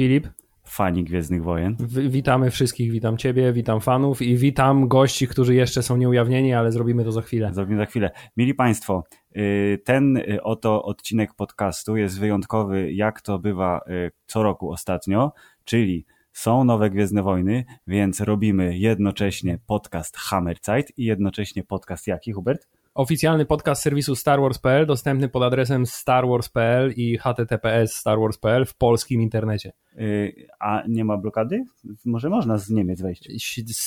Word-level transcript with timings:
Filip. 0.00 0.28
fani 0.64 1.04
Gwiezdnych 1.04 1.42
Wojen. 1.42 1.76
W- 1.80 2.10
witamy 2.10 2.50
wszystkich, 2.50 2.92
witam 2.92 3.16
ciebie, 3.16 3.52
witam 3.52 3.80
fanów 3.80 4.22
i 4.22 4.36
witam 4.36 4.88
gości, 4.88 5.26
którzy 5.28 5.54
jeszcze 5.54 5.82
są 5.82 5.96
nieujawnieni, 5.96 6.54
ale 6.54 6.72
zrobimy 6.72 7.04
to 7.04 7.12
za 7.12 7.22
chwilę. 7.22 7.54
Zrobimy 7.54 7.78
za 7.78 7.86
chwilę. 7.86 8.10
Mili 8.36 8.54
Państwo, 8.54 9.04
y, 9.36 9.82
ten 9.84 10.16
y, 10.16 10.42
oto 10.42 10.82
odcinek 10.82 11.34
podcastu 11.34 11.96
jest 11.96 12.20
wyjątkowy, 12.20 12.92
jak 12.92 13.20
to 13.20 13.38
bywa 13.38 13.80
y, 13.88 14.10
co 14.26 14.42
roku 14.42 14.70
ostatnio, 14.70 15.32
czyli 15.64 16.06
są 16.32 16.64
nowe 16.64 16.90
Gwiezdne 16.90 17.22
Wojny, 17.22 17.64
więc 17.86 18.20
robimy 18.20 18.78
jednocześnie 18.78 19.58
podcast 19.66 20.16
Hammerzeit 20.16 20.98
i 20.98 21.04
jednocześnie 21.04 21.64
podcast 21.64 22.06
jaki, 22.06 22.32
Hubert? 22.32 22.68
Oficjalny 22.94 23.46
podcast 23.46 23.82
serwisu 23.82 24.16
StarWars.pl 24.16 24.86
dostępny 24.86 25.28
pod 25.28 25.42
adresem 25.42 25.86
starwars.pl 25.86 26.92
i 26.96 27.18
https 27.18 27.94
starwars.pl 27.94 28.66
w 28.66 28.74
polskim 28.76 29.20
internecie. 29.22 29.72
Y, 29.98 30.46
A 30.60 30.82
nie 30.88 31.04
ma 31.04 31.16
blokady? 31.16 31.64
Może 32.04 32.28
można 32.28 32.58
z 32.58 32.70
Niemiec 32.70 33.02
wejść. 33.02 33.28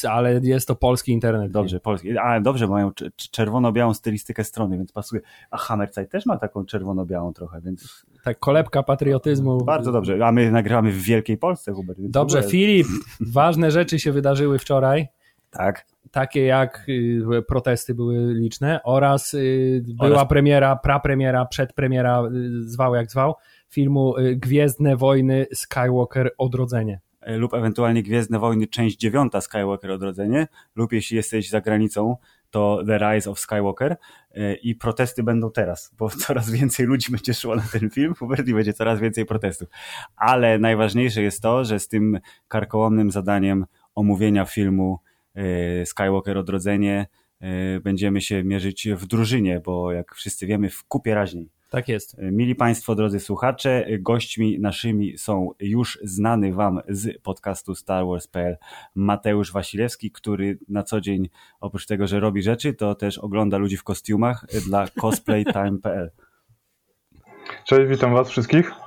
Ale 0.09 0.39
jest 0.43 0.67
to 0.67 0.75
polski 0.75 1.11
internet. 1.11 1.51
Dobrze, 1.51 1.79
polski. 1.79 2.17
A 2.17 2.39
dobrze, 2.39 2.67
mają 2.67 2.89
cz- 2.89 3.09
cz- 3.09 3.29
czerwono-białą 3.31 3.93
stylistykę 3.93 4.43
strony, 4.43 4.77
więc 4.77 4.91
pasuje. 4.91 5.21
A 5.51 5.57
Hammerzeit 5.57 6.09
też 6.11 6.25
ma 6.25 6.37
taką 6.37 6.65
czerwono-białą 6.65 7.33
trochę, 7.33 7.61
więc 7.61 8.05
Tak, 8.23 8.39
kolebka 8.39 8.83
patriotyzmu. 8.83 9.63
bardzo 9.65 9.91
dobrze. 9.91 10.25
A 10.25 10.31
my 10.31 10.51
nagrywamy 10.51 10.91
w 10.91 11.01
Wielkiej 11.03 11.37
Polsce, 11.37 11.71
Hubert. 11.71 11.99
Dobrze, 12.01 12.37
ogóle- 12.37 12.51
Filip, 12.51 12.87
ważne 13.33 13.71
rzeczy 13.71 13.99
się 13.99 14.11
wydarzyły 14.11 14.59
wczoraj. 14.59 15.07
Tak. 15.49 15.85
Takie 16.13 16.45
jak 16.45 16.85
y, 16.89 17.41
protesty 17.47 17.95
były 17.95 18.33
liczne 18.33 18.79
oraz 18.83 19.33
y, 19.33 19.83
była 19.87 20.25
premiera, 20.25 20.75
prapremiera, 20.75 21.45
przedpremiera, 21.45 22.23
y, 22.23 22.69
zwał 22.69 22.95
jak 22.95 23.11
zwał, 23.11 23.35
filmu 23.69 24.15
Gwiezdne 24.35 24.97
Wojny 24.97 25.45
Skywalker 25.53 26.31
Odrodzenie. 26.37 26.99
E, 27.21 27.37
lub 27.37 27.53
ewentualnie 27.53 28.03
Gwiezdne 28.03 28.39
Wojny, 28.39 28.67
część 28.67 28.97
dziewiąta 28.97 29.41
Skywalker 29.41 29.91
Odrodzenie, 29.91 30.47
lub 30.75 30.93
jeśli 30.93 31.17
jesteś 31.17 31.49
za 31.49 31.61
granicą, 31.61 32.15
to 32.49 32.83
The 32.87 32.97
Rise 32.97 33.31
of 33.31 33.39
Skywalker 33.39 33.97
E, 34.35 34.53
i 34.55 34.75
protesty 34.75 35.23
będą 35.23 35.51
teraz, 35.51 35.91
bo 35.97 36.09
coraz 36.25 36.51
więcej 36.51 36.85
ludzi 36.85 37.11
będzie 37.11 37.33
szło 37.33 37.55
na 37.55 37.63
ten 37.71 37.89
film, 37.89 38.13
i 38.47 38.53
będzie 38.53 38.73
coraz 38.73 38.99
więcej 38.99 39.25
protestów. 39.25 39.69
Ale 40.15 40.59
najważniejsze 40.59 41.21
jest 41.21 41.41
to, 41.41 41.65
że 41.65 41.79
z 41.79 41.87
tym 41.87 42.19
karkołomnym 42.47 43.11
zadaniem 43.11 43.65
omówienia 43.95 44.45
filmu 44.45 44.99
Skywalker 45.85 46.37
Odrodzenie 46.37 47.07
e, 47.39 47.79
będziemy 47.79 48.21
się 48.21 48.43
mierzyć 48.43 48.87
w 48.95 49.05
drużynie, 49.05 49.59
bo 49.59 49.91
jak 49.91 50.15
wszyscy 50.15 50.47
wiemy, 50.47 50.69
w 50.69 50.83
kupie 50.83 51.15
raźniej. 51.15 51.49
Tak 51.69 51.89
jest. 51.89 52.15
Mili 52.19 52.55
Państwo, 52.55 52.95
drodzy 52.95 53.19
słuchacze, 53.19 53.85
gośćmi 53.99 54.59
naszymi 54.59 55.17
są 55.17 55.49
już 55.59 55.99
znany 56.03 56.53
Wam 56.53 56.79
z 56.89 57.21
podcastu 57.21 57.75
Star 57.75 58.05
Wars.pl 58.05 58.57
Mateusz 58.95 59.51
Wasilewski, 59.51 60.11
który 60.11 60.59
na 60.69 60.83
co 60.83 61.01
dzień, 61.01 61.29
oprócz 61.59 61.85
tego, 61.85 62.07
że 62.07 62.19
robi 62.19 62.41
rzeczy, 62.41 62.73
to 62.73 62.95
też 62.95 63.17
ogląda 63.17 63.57
ludzi 63.57 63.77
w 63.77 63.83
kostiumach 63.83 64.45
dla 64.67 64.87
cosplaytime.pl 64.87 66.11
Cześć, 67.67 67.89
witam 67.89 68.13
Was 68.13 68.29
wszystkich. 68.29 68.82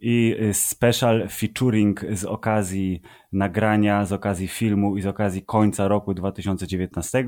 I 0.00 0.36
special 0.52 1.28
featuring 1.28 2.04
z 2.12 2.24
okazji 2.24 3.00
nagrania, 3.32 4.04
z 4.04 4.12
okazji 4.12 4.48
filmu 4.48 4.96
i 4.96 5.02
z 5.02 5.06
okazji 5.06 5.42
końca 5.42 5.88
roku 5.88 6.14
2019 6.14 7.24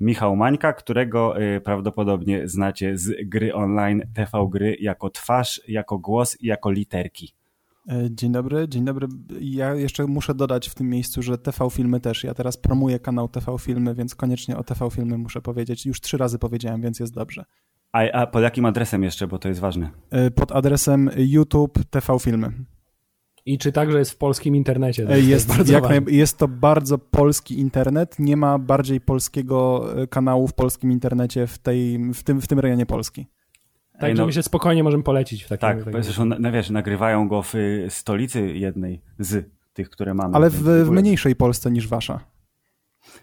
Michał 0.00 0.36
Mańka, 0.36 0.72
którego 0.72 1.42
y, 1.42 1.60
prawdopodobnie 1.60 2.48
znacie 2.48 2.98
z 2.98 3.28
gry 3.28 3.54
online 3.54 4.02
TV 4.14 4.48
Gry 4.50 4.76
jako 4.80 5.10
twarz, 5.10 5.60
jako 5.68 5.98
głos 5.98 6.40
i 6.40 6.46
jako 6.46 6.70
literki. 6.70 7.34
E, 7.88 8.08
Dzień 8.10 8.32
dobry, 8.32 8.68
dzień 8.68 8.84
dobry. 8.84 9.08
Ja 9.40 9.74
jeszcze 9.74 10.06
muszę 10.06 10.34
dodać 10.34 10.68
w 10.68 10.74
tym 10.74 10.88
miejscu, 10.88 11.22
że 11.22 11.38
TV 11.38 11.70
Filmy 11.70 12.00
też. 12.00 12.24
Ja 12.24 12.34
teraz 12.34 12.56
promuję 12.56 12.98
kanał 12.98 13.28
TV 13.28 13.58
Filmy, 13.58 13.94
więc 13.94 14.14
koniecznie 14.14 14.56
o 14.56 14.64
TV 14.64 14.90
Filmy 14.90 15.18
muszę 15.18 15.40
powiedzieć. 15.40 15.86
Już 15.86 16.00
trzy 16.00 16.16
razy 16.16 16.38
powiedziałem, 16.38 16.82
więc 16.82 17.00
jest 17.00 17.14
dobrze. 17.14 17.44
A, 17.92 18.10
a 18.12 18.26
pod 18.26 18.42
jakim 18.42 18.64
adresem 18.64 19.02
jeszcze, 19.02 19.26
bo 19.26 19.38
to 19.38 19.48
jest 19.48 19.60
ważne? 19.60 19.90
E, 20.10 20.30
Pod 20.30 20.52
adresem 20.52 21.10
YouTube 21.16 21.78
TV 21.90 22.18
Filmy. 22.18 22.52
I 23.46 23.58
czy 23.58 23.72
także 23.72 23.98
jest 23.98 24.10
w 24.10 24.16
polskim 24.16 24.56
internecie? 24.56 25.06
To 25.06 25.12
E, 25.12 25.20
Jest, 25.20 25.48
bardzo 25.48 25.72
jak 25.72 25.82
ważne. 25.82 26.00
naj, 26.00 26.14
jest 26.14 26.38
to 26.38 26.48
bardzo 26.48 26.98
polski 26.98 27.58
internet. 27.60 28.18
Nie 28.18 28.36
ma 28.36 28.58
bardziej 28.58 29.00
polskiego 29.00 29.86
e, 30.02 30.06
kanału 30.06 30.48
w 30.48 30.52
polskim 30.54 30.92
internecie 30.92 31.46
w, 31.46 31.58
tej, 31.58 31.98
w, 32.14 32.22
tym, 32.22 32.40
w 32.40 32.46
tym 32.46 32.58
rejonie 32.58 32.86
Polski. 32.86 33.26
Tak, 33.92 34.02
Ej, 34.10 34.14
no- 34.14 34.26
my 34.26 34.32
się 34.32 34.42
spokojnie 34.42 34.82
możemy 34.84 35.02
polecić 35.02 35.44
w 35.44 35.48
takim 35.48 35.60
Tak, 35.68 35.84
takim- 35.84 36.02
zresztą 36.02 36.24
no, 36.24 36.52
wiesz, 36.52 36.70
nagrywają 36.70 37.28
go 37.28 37.42
w 37.42 37.54
y, 37.54 37.86
stolicy 37.90 38.52
jednej 38.52 39.02
z 39.18 39.50
tych, 39.72 39.90
które 39.90 40.14
mamy. 40.14 40.34
Ale 40.36 40.50
w, 40.50 40.62
w 40.62 40.90
mniejszej 40.90 41.36
Polsce 41.36 41.70
niż 41.70 41.88
wasza. 41.88 42.20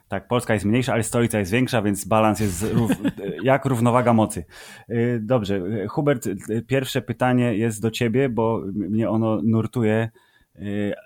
Tak, 0.07 0.27
Polska 0.27 0.53
jest 0.53 0.65
mniejsza, 0.65 0.93
ale 0.93 1.03
stolica 1.03 1.39
jest 1.39 1.51
większa, 1.51 1.81
więc 1.81 2.05
balans 2.05 2.39
jest 2.39 2.73
rów, 2.73 2.91
jak 3.43 3.65
równowaga 3.65 4.13
mocy. 4.13 4.45
Y, 4.89 5.19
Dobrze, 5.23 5.55
y, 5.55 5.87
Hubert, 5.87 6.25
y, 6.27 6.63
pierwsze 6.67 7.01
pytanie 7.01 7.55
jest 7.55 7.81
do 7.81 7.91
ciebie, 7.91 8.29
bo 8.29 8.61
mnie 8.73 9.09
ono 9.09 9.41
nurtuje 9.43 10.09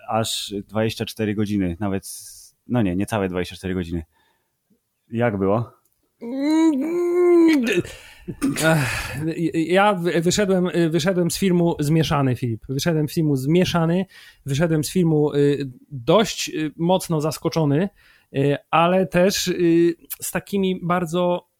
aż 0.09 0.53
24 0.67 1.35
godziny, 1.35 1.77
nawet, 1.79 2.07
no 2.67 2.81
nie, 2.81 2.95
niecałe 2.95 3.29
24 3.29 3.73
godziny. 3.73 4.03
Jak 5.11 5.37
było? 5.37 5.71
Ja 9.53 9.93
wy- 9.93 10.21
wyszedłem, 10.21 10.69
wyszedłem 10.89 11.31
z 11.31 11.37
filmu 11.37 11.75
zmieszany, 11.79 12.35
Filip. 12.35 12.65
Wyszedłem 12.69 13.09
z 13.09 13.13
filmu 13.13 13.35
zmieszany, 13.35 14.05
wyszedłem 14.45 14.83
z 14.83 14.91
filmu 14.91 15.31
dość 15.91 16.51
mocno 16.77 17.21
zaskoczony, 17.21 17.89
ale 18.71 19.07
też 19.07 19.53
z 20.21 20.31
takimi 20.31 20.79
bardzo 20.83 21.52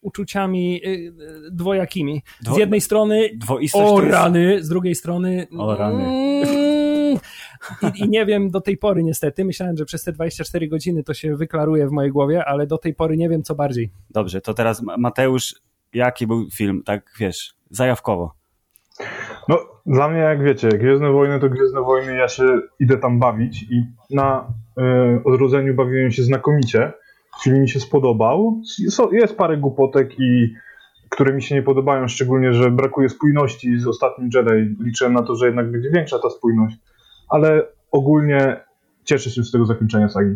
uczuciami 0.00 0.80
y, 0.86 1.12
dwojakimi. 1.50 2.22
Z 2.40 2.44
Dwo- 2.44 2.58
jednej 2.58 2.80
strony 2.80 3.30
Dwoistość 3.36 3.92
o 3.92 4.00
rany, 4.00 4.64
z 4.64 4.68
drugiej 4.68 4.94
strony 4.94 5.46
O 5.58 5.76
rany. 5.76 6.04
mm, 6.04 7.18
I, 7.94 8.04
I 8.04 8.08
nie 8.08 8.26
wiem 8.26 8.50
do 8.50 8.60
tej 8.60 8.76
pory 8.76 9.02
niestety, 9.02 9.44
myślałem, 9.44 9.76
że 9.76 9.84
przez 9.84 10.04
te 10.04 10.12
24 10.12 10.68
godziny 10.68 11.02
to 11.04 11.14
się 11.14 11.36
wyklaruje 11.36 11.88
w 11.88 11.90
mojej 11.92 12.12
głowie, 12.12 12.44
ale 12.44 12.66
do 12.66 12.78
tej 12.78 12.94
pory 12.94 13.16
nie 13.16 13.28
wiem 13.28 13.42
co 13.42 13.54
bardziej. 13.54 13.90
Dobrze, 14.10 14.40
to 14.40 14.54
teraz 14.54 14.82
Ma- 14.82 14.96
Mateusz, 14.96 15.54
jaki 15.92 16.26
był 16.26 16.50
film, 16.50 16.82
tak 16.84 17.10
wiesz, 17.20 17.54
zajawkowo? 17.70 18.34
No, 19.48 19.58
dla 19.86 20.08
mnie, 20.08 20.18
jak 20.20 20.42
wiecie, 20.44 20.68
Gwiezdne 20.68 21.10
Wojny 21.12 21.40
to 21.40 21.48
Gwiezdne 21.48 21.80
Wojny, 21.80 22.16
ja 22.16 22.28
się 22.28 22.44
idę 22.80 22.96
tam 22.98 23.18
bawić 23.18 23.62
i 23.62 23.82
na 24.10 24.52
e, 24.78 25.20
Odrodzeniu 25.24 25.74
bawiłem 25.74 26.10
się 26.10 26.22
znakomicie. 26.22 26.92
Film 27.42 27.60
mi 27.60 27.68
się 27.68 27.80
spodobał. 27.80 28.62
Jest 29.12 29.36
parę 29.36 29.56
głupotek, 29.56 30.18
i, 30.18 30.54
które 31.10 31.34
mi 31.34 31.42
się 31.42 31.54
nie 31.54 31.62
podobają, 31.62 32.08
szczególnie, 32.08 32.52
że 32.52 32.70
brakuje 32.70 33.08
spójności 33.08 33.78
z 33.78 33.86
ostatnim 33.86 34.30
Jedi. 34.34 34.76
Liczyłem 34.80 35.12
na 35.12 35.22
to, 35.22 35.34
że 35.34 35.46
jednak 35.46 35.70
będzie 35.70 35.90
większa 35.90 36.18
ta 36.18 36.30
spójność, 36.30 36.76
ale 37.28 37.62
ogólnie 37.90 38.64
cieszę 39.04 39.30
się 39.30 39.42
z 39.42 39.50
tego 39.50 39.66
zakończenia 39.66 40.08
sagi. 40.08 40.34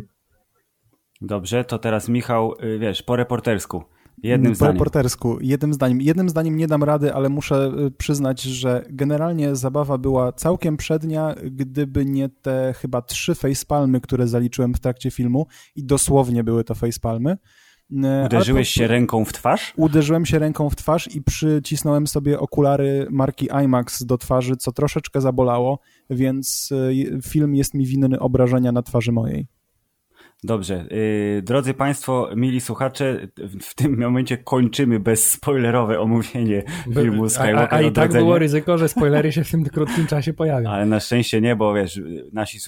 Dobrze, 1.21 1.65
to 1.65 1.79
teraz 1.79 2.09
Michał, 2.09 2.55
y, 2.63 2.79
wiesz, 2.79 3.03
po 3.03 3.17
reportersku, 3.17 3.85
jednym 4.23 4.53
po 4.53 4.57
zdaniem. 4.57 4.75
reportersku, 4.75 5.39
jednym 5.41 5.75
zdaniem. 5.75 6.01
Jednym 6.01 6.29
zdaniem 6.29 6.57
nie 6.57 6.67
dam 6.67 6.85
rady, 6.85 7.15
ale 7.15 7.29
muszę 7.29 7.73
y, 7.87 7.91
przyznać, 7.91 8.43
że 8.43 8.85
generalnie 8.91 9.57
zabawa 9.57 9.99
była 9.99 10.33
całkiem 10.33 10.77
przednia, 10.77 11.35
gdyby 11.51 12.05
nie 12.05 12.29
te 12.29 12.75
chyba 12.77 13.03
trzy 13.03 13.35
facepalmy, 13.35 14.01
które 14.01 14.29
zaliczyłem 14.29 14.75
w 14.75 14.81
trakcie 14.81 15.11
filmu 15.11 15.47
i 15.77 15.85
dosłownie 15.85 16.45
były 16.45 16.65
to 16.65 16.75
facepalmy. 16.75 17.37
Y, 17.93 17.97
Uderzyłeś 18.27 18.75
po- 18.75 18.81
się 18.81 18.87
ręką 18.87 19.25
w 19.25 19.33
twarz? 19.33 19.73
Uderzyłem 19.77 20.27
się 20.27 20.39
ręką 20.39 20.71
w 20.71 20.77
twarz 20.77 21.15
i 21.15 21.23
przycisnąłem 21.23 22.07
sobie 22.07 22.41
okulary 22.41 23.07
marki 23.11 23.49
IMAX 23.65 24.05
do 24.05 24.19
twarzy, 24.19 24.57
co 24.57 24.73
troszeczkę 24.73 25.21
zabolało, 25.21 25.79
więc 26.11 26.73
y, 26.73 27.21
film 27.23 27.55
jest 27.55 27.75
mi 27.75 27.87
winny 27.87 28.21
obrażenia 28.21 28.73
na 28.73 28.83
twarzy 28.83 29.13
mojej. 29.13 29.47
Dobrze. 30.45 30.87
Yy, 30.91 31.43
drodzy 31.43 31.75
Państwo, 31.75 32.31
mili 32.37 32.61
słuchacze, 32.61 33.29
w, 33.61 33.75
tym 33.75 33.99
momencie 34.01 34.39
kończymy 34.39 35.01
bezspoilerowe 35.01 36.01
omówienie 36.01 36.63
filmu 36.95 37.25
a, 37.25 37.29
Skywalker 37.29 37.75
a, 37.75 37.77
a 37.77 37.83
i 37.83 37.93
tak 37.93 38.13
było 38.13 38.39
ryzyko, 38.39 38.79
że 38.79 38.89
spoilery 38.89 39.33
się 39.33 39.45
w 39.45 39.51
tym 39.51 39.65
krótkim 39.65 40.07
czasie 40.07 40.33
pojawią. 40.33 40.71
Ale 40.71 40.87
na 40.87 41.01
szczęście 41.01 41.41
nie, 41.41 41.57
bo 41.57 41.75
wiesz, 41.75 42.01
nasi 42.33 42.59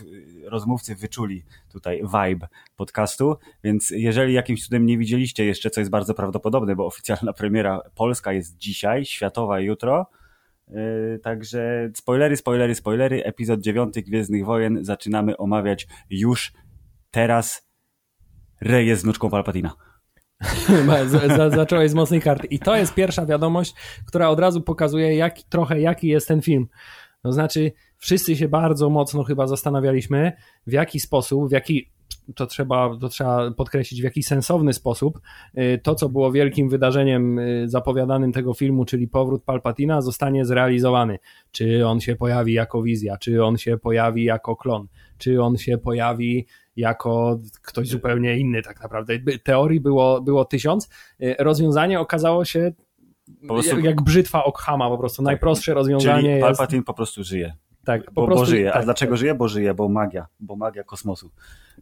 rozmówcy 0.44 0.94
wyczuli 0.94 1.44
tutaj 1.72 2.02
vibe 2.02 2.48
podcastu, 2.76 3.36
więc 3.64 3.90
jeżeli 3.90 4.34
jakimś 4.34 4.64
cudem 4.64 4.86
nie 4.86 4.98
widzieliście 4.98 5.44
jeszcze, 5.44 5.70
co 5.70 5.80
jest 5.80 5.90
bardzo 5.90 6.14
prawdopodobne, 6.14 6.76
bo 6.76 6.86
oficjalna 6.86 7.32
premiera 7.32 7.80
polska 7.94 8.32
jest 8.32 8.56
dzisiaj, 8.56 9.04
światowa 9.04 9.60
jutro, 9.60 10.10
yy, 10.68 11.20
także 11.22 11.90
spoilery, 11.94 12.36
spoilery, 12.36 12.74
spoilery, 12.74 13.24
epizod 13.24 13.60
9 13.60 13.94
Gwiezdnych 13.94 14.44
Wojen 14.44 14.84
zaczynamy 14.84 15.36
omawiać 15.36 15.86
już 16.10 16.52
teraz 17.10 17.70
Rey 18.60 18.86
jest 18.86 19.02
wnuczką 19.02 19.30
Palpatina. 19.30 19.74
Zacząłeś 21.56 21.90
z 21.90 21.94
mocnej 21.94 22.20
karty. 22.20 22.46
I 22.46 22.58
to 22.58 22.76
jest 22.76 22.94
pierwsza 22.94 23.26
wiadomość, 23.26 23.74
która 24.06 24.28
od 24.28 24.40
razu 24.40 24.60
pokazuje 24.60 25.16
jak, 25.16 25.42
trochę 25.42 25.80
jaki 25.80 26.08
jest 26.08 26.28
ten 26.28 26.42
film. 26.42 26.68
To 27.22 27.32
znaczy, 27.32 27.72
wszyscy 27.96 28.36
się 28.36 28.48
bardzo 28.48 28.90
mocno 28.90 29.24
chyba 29.24 29.46
zastanawialiśmy, 29.46 30.32
w 30.66 30.72
jaki 30.72 31.00
sposób, 31.00 31.48
w 31.48 31.52
jaki 31.52 31.90
to 32.34 32.46
trzeba, 32.46 32.96
to 33.00 33.08
trzeba 33.08 33.50
podkreślić 33.50 34.00
w 34.00 34.04
jakiś 34.04 34.26
sensowny 34.26 34.72
sposób. 34.72 35.20
Y, 35.58 35.80
to, 35.82 35.94
co 35.94 36.08
było 36.08 36.32
wielkim 36.32 36.68
wydarzeniem 36.68 37.38
y, 37.38 37.68
zapowiadanym 37.68 38.32
tego 38.32 38.54
filmu, 38.54 38.84
czyli 38.84 39.08
powrót 39.08 39.44
Palpatina, 39.44 40.00
zostanie 40.00 40.44
zrealizowany. 40.44 41.18
Czy 41.52 41.86
on 41.86 42.00
się 42.00 42.16
pojawi 42.16 42.52
jako 42.52 42.82
wizja, 42.82 43.16
czy 43.16 43.44
on 43.44 43.56
się 43.58 43.78
pojawi 43.78 44.24
jako 44.24 44.56
klon, 44.56 44.86
czy 45.18 45.42
on 45.42 45.56
się 45.56 45.78
pojawi 45.78 46.46
jako 46.80 47.38
ktoś 47.62 47.88
zupełnie 47.88 48.38
inny 48.38 48.62
tak 48.62 48.82
naprawdę. 48.82 49.14
Teorii 49.42 49.80
było, 49.80 50.20
było 50.20 50.44
tysiąc. 50.44 50.88
Y, 51.22 51.34
rozwiązanie 51.38 52.00
okazało 52.00 52.44
się 52.44 52.72
prostu... 53.48 53.76
jak, 53.76 53.84
jak 53.84 54.02
brzytwa 54.02 54.44
Okhama 54.44 54.88
po 54.88 54.98
prostu. 54.98 55.22
Tak. 55.22 55.26
Najprostsze 55.26 55.74
rozwiązanie 55.74 56.28
Czyli 56.28 56.40
Palpatine 56.40 56.78
jest... 56.78 56.86
po 56.86 56.94
prostu 56.94 57.24
żyje. 57.24 57.54
Tak, 57.84 58.04
po 58.04 58.12
bo, 58.12 58.26
prostu, 58.26 58.42
bo 58.42 58.46
żyje. 58.46 58.70
Tak, 58.70 58.82
A 58.82 58.84
dlaczego 58.84 59.12
tak. 59.12 59.18
żyje? 59.18 59.34
Bo 59.34 59.48
żyje, 59.48 59.74
bo 59.74 59.88
magia, 59.88 60.26
bo 60.40 60.56
magia 60.56 60.84
kosmosu. 60.84 61.30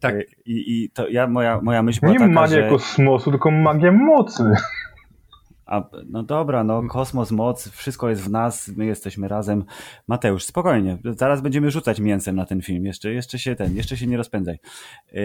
Tak. 0.01 0.15
E, 0.15 0.23
I, 0.45 0.83
i 0.83 0.89
to 0.89 1.07
ja, 1.07 1.27
moja, 1.27 1.61
moja 1.61 1.83
myśl 1.83 1.99
była 1.99 2.11
Nie 2.11 2.19
taka, 2.19 2.31
magia 2.31 2.61
że... 2.61 2.69
kosmosu, 2.69 3.31
tylko 3.31 3.51
magia 3.51 3.91
mocy. 3.91 4.43
A, 5.69 5.89
no 6.09 6.23
dobra, 6.23 6.63
no 6.63 6.83
kosmos, 6.87 7.31
moc, 7.31 7.69
wszystko 7.69 8.09
jest 8.09 8.21
w 8.21 8.29
nas, 8.29 8.67
my 8.67 8.85
jesteśmy 8.85 9.27
razem. 9.27 9.65
Mateusz, 10.07 10.43
spokojnie, 10.43 10.97
zaraz 11.17 11.41
będziemy 11.41 11.71
rzucać 11.71 11.99
mięsem 11.99 12.35
na 12.35 12.45
ten 12.45 12.61
film, 12.61 12.85
jeszcze, 12.85 13.13
jeszcze 13.13 13.39
się 13.39 13.55
ten, 13.55 13.75
jeszcze 13.75 13.97
się 13.97 14.07
nie 14.07 14.17
rozpędzaj. 14.17 14.59
E, 15.13 15.19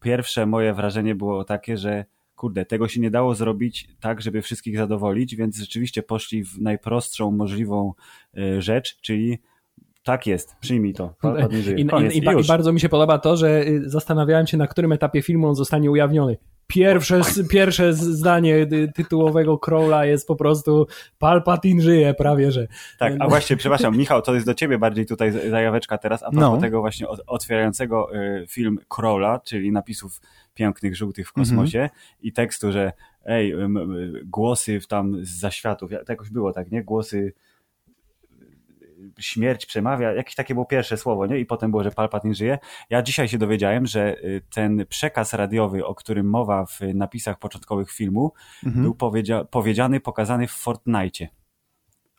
pierwsze 0.00 0.46
moje 0.46 0.74
wrażenie 0.74 1.14
było 1.14 1.44
takie, 1.44 1.76
że 1.76 2.04
kurde, 2.36 2.64
tego 2.64 2.88
się 2.88 3.00
nie 3.00 3.10
dało 3.10 3.34
zrobić 3.34 3.88
tak, 4.00 4.22
żeby 4.22 4.42
wszystkich 4.42 4.76
zadowolić, 4.76 5.36
więc 5.36 5.56
rzeczywiście 5.56 6.02
poszli 6.02 6.44
w 6.44 6.60
najprostszą 6.60 7.30
możliwą 7.30 7.92
e, 8.36 8.62
rzecz, 8.62 9.00
czyli 9.00 9.38
tak 10.04 10.26
jest, 10.26 10.56
przyjmij 10.60 10.94
to. 10.94 11.14
I, 11.50 11.80
i, 11.80 12.16
i, 12.16 12.18
I, 12.18 12.46
bardzo 12.48 12.72
mi 12.72 12.80
się 12.80 12.88
podoba 12.88 13.18
to, 13.18 13.36
że 13.36 13.66
y, 13.66 13.90
zastanawiałem 13.90 14.46
się, 14.46 14.56
na 14.56 14.66
którym 14.66 14.92
etapie 14.92 15.22
filmu 15.22 15.48
on 15.48 15.54
zostanie 15.54 15.90
ujawniony. 15.90 16.36
Pierwsze, 16.66 17.20
pierwsze 17.50 17.94
zdanie 17.94 18.66
tytułowego 18.94 19.58
Crowla 19.58 20.06
jest 20.06 20.26
po 20.26 20.36
prostu 20.36 20.86
Palpatine 21.18 21.82
żyje, 21.82 22.14
prawie 22.14 22.52
że. 22.52 22.66
Tak, 22.98 23.14
a 23.18 23.28
właśnie, 23.28 23.56
przepraszam, 23.56 23.96
Michał, 23.96 24.22
to 24.22 24.34
jest 24.34 24.46
do 24.46 24.54
ciebie 24.54 24.78
bardziej 24.78 25.06
tutaj 25.06 25.32
zajaweczka 25.50 25.98
teraz, 25.98 26.22
a 26.22 26.30
propos 26.30 26.50
no. 26.54 26.60
tego 26.60 26.80
właśnie 26.80 27.06
otwierającego 27.26 28.16
y, 28.16 28.46
film 28.48 28.78
Crowla, 28.88 29.40
czyli 29.40 29.72
napisów 29.72 30.20
pięknych, 30.54 30.96
żółtych 30.96 31.28
w 31.28 31.32
kosmosie 31.32 31.78
mm 31.78 31.90
-hmm. 31.90 32.18
i 32.22 32.32
tekstu, 32.32 32.72
że 32.72 32.92
ej, 33.24 33.54
głosy 34.24 34.80
tam 34.88 35.24
z 35.24 35.40
zaświatów, 35.40 35.90
to 35.90 36.12
jakoś 36.12 36.30
było 36.30 36.52
tak, 36.52 36.70
nie? 36.70 36.84
Głosy 36.84 37.32
śmierć 39.20 39.66
przemawia, 39.66 40.12
jakieś 40.12 40.34
takie 40.34 40.54
było 40.54 40.66
pierwsze 40.66 40.96
słowo, 40.96 41.26
nie? 41.26 41.38
I 41.38 41.46
potem 41.46 41.70
było, 41.70 41.82
że 41.82 41.90
Palpatine 41.90 42.34
żyje. 42.34 42.58
Ja 42.90 43.02
dzisiaj 43.02 43.28
się 43.28 43.38
dowiedziałem, 43.38 43.86
że 43.86 44.24
y, 44.24 44.42
ten 44.54 44.86
przekaz 44.88 45.32
radiowy, 45.32 45.86
o 45.86 45.94
którym 45.94 46.30
mowa 46.30 46.66
w 46.66 46.80
napisach 46.94 47.38
początkowych 47.38 47.90
filmu, 47.90 48.32
mhm. 48.66 48.84
był 48.84 48.94
powiedzia 48.94 49.44
powiedziany, 49.44 50.00
pokazany 50.00 50.46
w 50.46 50.52
Fortnite. 50.52 51.26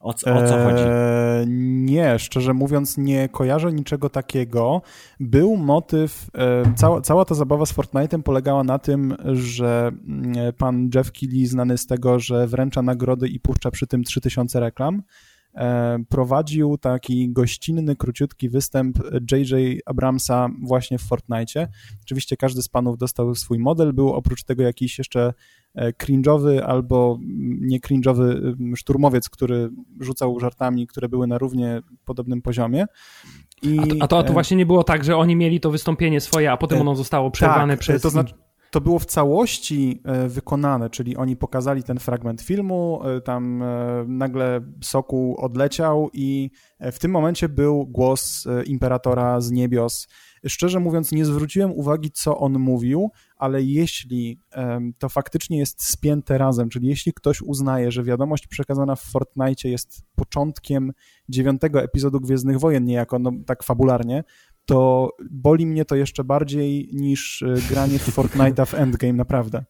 O 0.04 0.14
co, 0.14 0.36
o 0.36 0.48
co 0.48 0.64
chodzi? 0.64 0.84
Eee, 0.88 1.48
nie, 1.86 2.20
szczerze 2.20 2.54
mówiąc, 2.54 2.98
nie 2.98 3.30
kojarzę 3.30 3.74
niczego 3.74 4.10
takiego. 4.10 4.82
Był 5.20 5.58
motyw, 5.58 6.30
e, 6.38 6.74
cała, 6.76 7.02
cała 7.02 7.26
ta 7.26 7.36
zabawa 7.36 7.66
z 7.66 7.74
Fortnite'em 7.74 8.24
polegała 8.24 8.64
na 8.64 8.80
tym, 8.80 9.16
że 9.34 9.92
mm, 10.08 10.54
pan 10.54 10.90
Jeff 10.96 11.12
Keighley, 11.12 11.46
znany 11.46 11.78
z 11.78 11.88
tego, 11.88 12.20
że 12.20 12.48
wręcza 12.48 12.82
nagrody 12.82 13.28
i 13.28 13.40
puszcza 13.40 13.72
przy 13.72 13.88
tym 13.88 14.04
3000 14.04 14.60
reklam, 14.60 15.04
prowadził 16.10 16.78
taki 16.78 17.30
gościnny, 17.30 17.96
króciutki 17.96 18.50
występ 18.50 18.98
J.J. 19.32 19.80
Abramsa 19.86 20.50
właśnie 20.64 20.98
w 20.98 21.02
Fortnite. 21.02 21.68
Oczywiście 22.04 22.38
każdy 22.38 22.62
z 22.62 22.68
panów 22.68 22.98
dostał 22.98 23.36
swój 23.36 23.60
model, 23.60 23.94
był 23.94 24.14
oprócz 24.14 24.44
tego 24.44 24.64
jakiś 24.64 24.98
jeszcze 24.98 25.34
e, 25.76 25.92
cringe'owy 25.92 26.60
albo 26.60 27.20
nie 27.62 27.80
cringe'owy 27.80 28.54
szturmowiec, 28.76 29.30
który 29.30 29.70
rzucał 30.00 30.40
żartami, 30.40 30.88
które 30.88 31.10
były 31.10 31.28
na 31.28 31.38
równie 31.38 31.82
podobnym 32.06 32.42
poziomie. 32.42 32.86
I, 33.62 33.80
a, 33.80 33.86
to, 33.86 33.96
a, 34.00 34.08
to, 34.08 34.18
a 34.18 34.24
to 34.24 34.30
e, 34.30 34.34
właśnie 34.34 34.58
nie 34.58 34.66
było 34.66 34.84
tak, 34.84 35.04
że 35.04 35.18
oni 35.18 35.36
mieli 35.36 35.60
to 35.60 35.72
wystąpienie 35.72 36.22
swoje, 36.22 36.52
a 36.52 36.58
potem 36.58 36.82
ono 36.82 36.96
zostało 36.96 37.32
przerwane 37.32 37.74
tak, 37.74 37.80
przez... 37.80 38.02
To 38.02 38.10
znaczy, 38.10 38.34
to 38.74 38.82
było 38.82 39.00
w 39.00 39.06
całości 39.06 40.02
e, 40.06 40.28
wykonane, 40.28 40.90
czyli 40.90 41.18
oni 41.18 41.36
pokazali 41.36 41.84
ten 41.84 42.00
fragment 42.00 42.42
filmu, 42.42 43.02
e, 43.04 43.22
tam 43.22 43.64
e, 43.64 44.06
nagle 44.08 44.62
Sokół 44.84 45.36
odleciał 45.38 46.10
i 46.14 46.52
w 46.92 47.00
tym 47.00 47.12
momencie 47.12 47.50
był 47.50 47.86
głos 47.86 48.48
imperatora 48.66 49.42
z 49.42 49.52
niebios. 49.52 50.08
Szczerze 50.48 50.80
mówiąc, 50.80 51.12
nie 51.12 51.26
zwróciłem 51.26 51.72
uwagi, 51.72 52.12
co 52.12 52.38
on 52.38 52.60
mówił, 52.60 53.12
ale 53.38 53.62
jeśli 53.62 54.40
to 54.98 55.10
faktycznie 55.10 55.58
jest 55.58 55.84
spięte 55.84 56.38
razem, 56.38 56.70
czyli 56.70 56.88
jeśli 56.88 57.14
ktoś 57.14 57.42
uznaje, 57.42 57.92
że 57.92 58.04
wiadomość 58.04 58.48
przekazana 58.48 58.96
w 58.96 59.02
Fortnite 59.02 59.70
jest 59.70 60.02
początkiem 60.16 60.92
dziewiątego 61.30 61.84
epizodu 61.84 62.20
Gwiezdnych 62.20 62.60
Wojen, 62.60 62.86
niejako 62.86 63.20
no, 63.20 63.32
tak 63.46 63.64
fabularnie, 63.64 64.24
to 64.66 65.10
boli 65.32 65.66
mnie 65.66 65.86
to 65.86 65.96
jeszcze 65.96 66.24
bardziej 66.24 66.90
niż 66.94 67.44
e, 67.44 67.54
granie 67.74 68.00
w 68.00 68.08
Fortnite'a 68.08 68.66
w 68.66 68.74
Endgame, 68.74 69.14
naprawdę. 69.14 69.64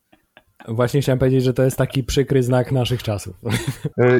Właśnie 0.67 1.01
chciałem 1.01 1.19
powiedzieć, 1.19 1.43
że 1.43 1.53
to 1.53 1.63
jest 1.63 1.77
taki 1.77 2.03
przykry 2.03 2.43
znak 2.43 2.71
naszych 2.71 3.03
czasów. 3.03 3.35
E, 3.97 4.19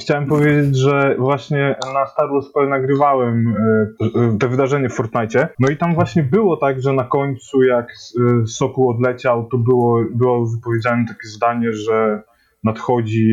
chciałem 0.00 0.26
powiedzieć, 0.26 0.76
że 0.76 1.16
właśnie 1.18 1.76
na 1.94 2.06
Star 2.06 2.28
Wars 2.30 2.46
nagrywałem 2.68 3.54
e, 4.16 4.38
te 4.38 4.48
wydarzenie 4.48 4.88
w 4.88 4.92
Fortnite. 4.94 5.48
No 5.58 5.68
i 5.68 5.76
tam 5.76 5.94
właśnie 5.94 6.22
było 6.22 6.56
tak, 6.56 6.82
że 6.82 6.92
na 6.92 7.04
końcu 7.04 7.62
jak 7.62 7.92
Sokół 8.46 8.90
odleciał, 8.90 9.48
to 9.48 9.58
było, 9.58 10.04
było 10.10 10.46
wypowiedziane 10.46 11.04
takie 11.08 11.28
zdanie, 11.28 11.72
że 11.72 12.22
nadchodzi 12.64 13.32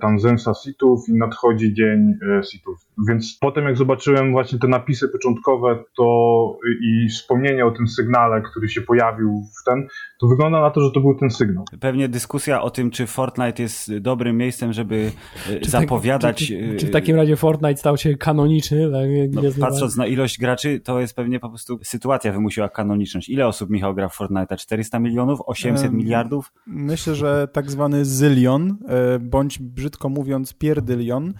tam 0.00 0.18
zemsta 0.18 0.52
Sithów 0.54 1.08
i 1.08 1.12
nadchodzi 1.12 1.74
dzień 1.74 2.14
Sithów. 2.50 2.78
Więc 3.08 3.38
potem 3.40 3.64
jak 3.64 3.76
zobaczyłem 3.76 4.32
właśnie 4.32 4.58
te 4.58 4.68
napisy 4.68 5.08
początkowe 5.08 5.84
to 5.96 6.58
i 6.82 7.08
wspomnienie 7.08 7.66
o 7.66 7.70
tym 7.70 7.88
sygnale, 7.88 8.42
który 8.42 8.68
się 8.68 8.80
pojawił 8.80 9.42
w 9.60 9.64
ten, 9.64 9.86
to 10.20 10.26
wygląda 10.26 10.60
na 10.60 10.70
to, 10.70 10.80
że 10.80 10.90
to 10.94 11.00
był 11.00 11.14
ten 11.14 11.30
sygnał. 11.30 11.64
Pewnie 11.80 12.08
dyskusja 12.08 12.62
o 12.62 12.70
tym, 12.70 12.90
czy 12.90 13.06
Fortnite 13.06 13.62
jest 13.62 13.98
dobrym 13.98 14.36
miejscem, 14.36 14.72
żeby 14.72 15.10
e, 15.50 15.60
czy 15.60 15.70
zapowiadać... 15.70 16.38
Tak, 16.38 16.46
czy, 16.46 16.70
czy, 16.70 16.76
czy, 16.76 16.86
w 16.86 16.90
takim 16.90 17.16
razie 17.16 17.36
Fortnite 17.36 17.76
stał 17.76 17.96
się 17.96 18.16
kanoniczny? 18.16 18.90
Tak, 18.92 19.08
no, 19.32 19.42
patrząc 19.60 19.96
na 19.96 20.06
ilość 20.06 20.38
graczy, 20.38 20.80
to 20.80 21.00
jest 21.00 21.16
pewnie 21.16 21.40
po 21.40 21.48
prostu 21.48 21.78
sytuacja 21.82 22.32
wymusiła 22.32 22.68
kanoniczność. 22.68 23.28
Ile 23.28 23.46
osób, 23.46 23.70
Michał, 23.70 23.94
gra 23.94 24.08
w 24.08 24.14
Fortnite? 24.14 24.56
400 24.56 24.98
milionów? 24.98 25.40
800 25.46 25.92
miliardów? 25.92 26.52
Myślę, 26.66 27.14
że 27.14 27.48
tak 27.52 27.70
zwany 27.70 28.04
zylion, 28.04 28.47
e, 28.56 29.18
bądź 29.18 29.58
brzydko 29.58 30.08
mówiąc 30.08 30.54
pierdylion, 30.54 31.34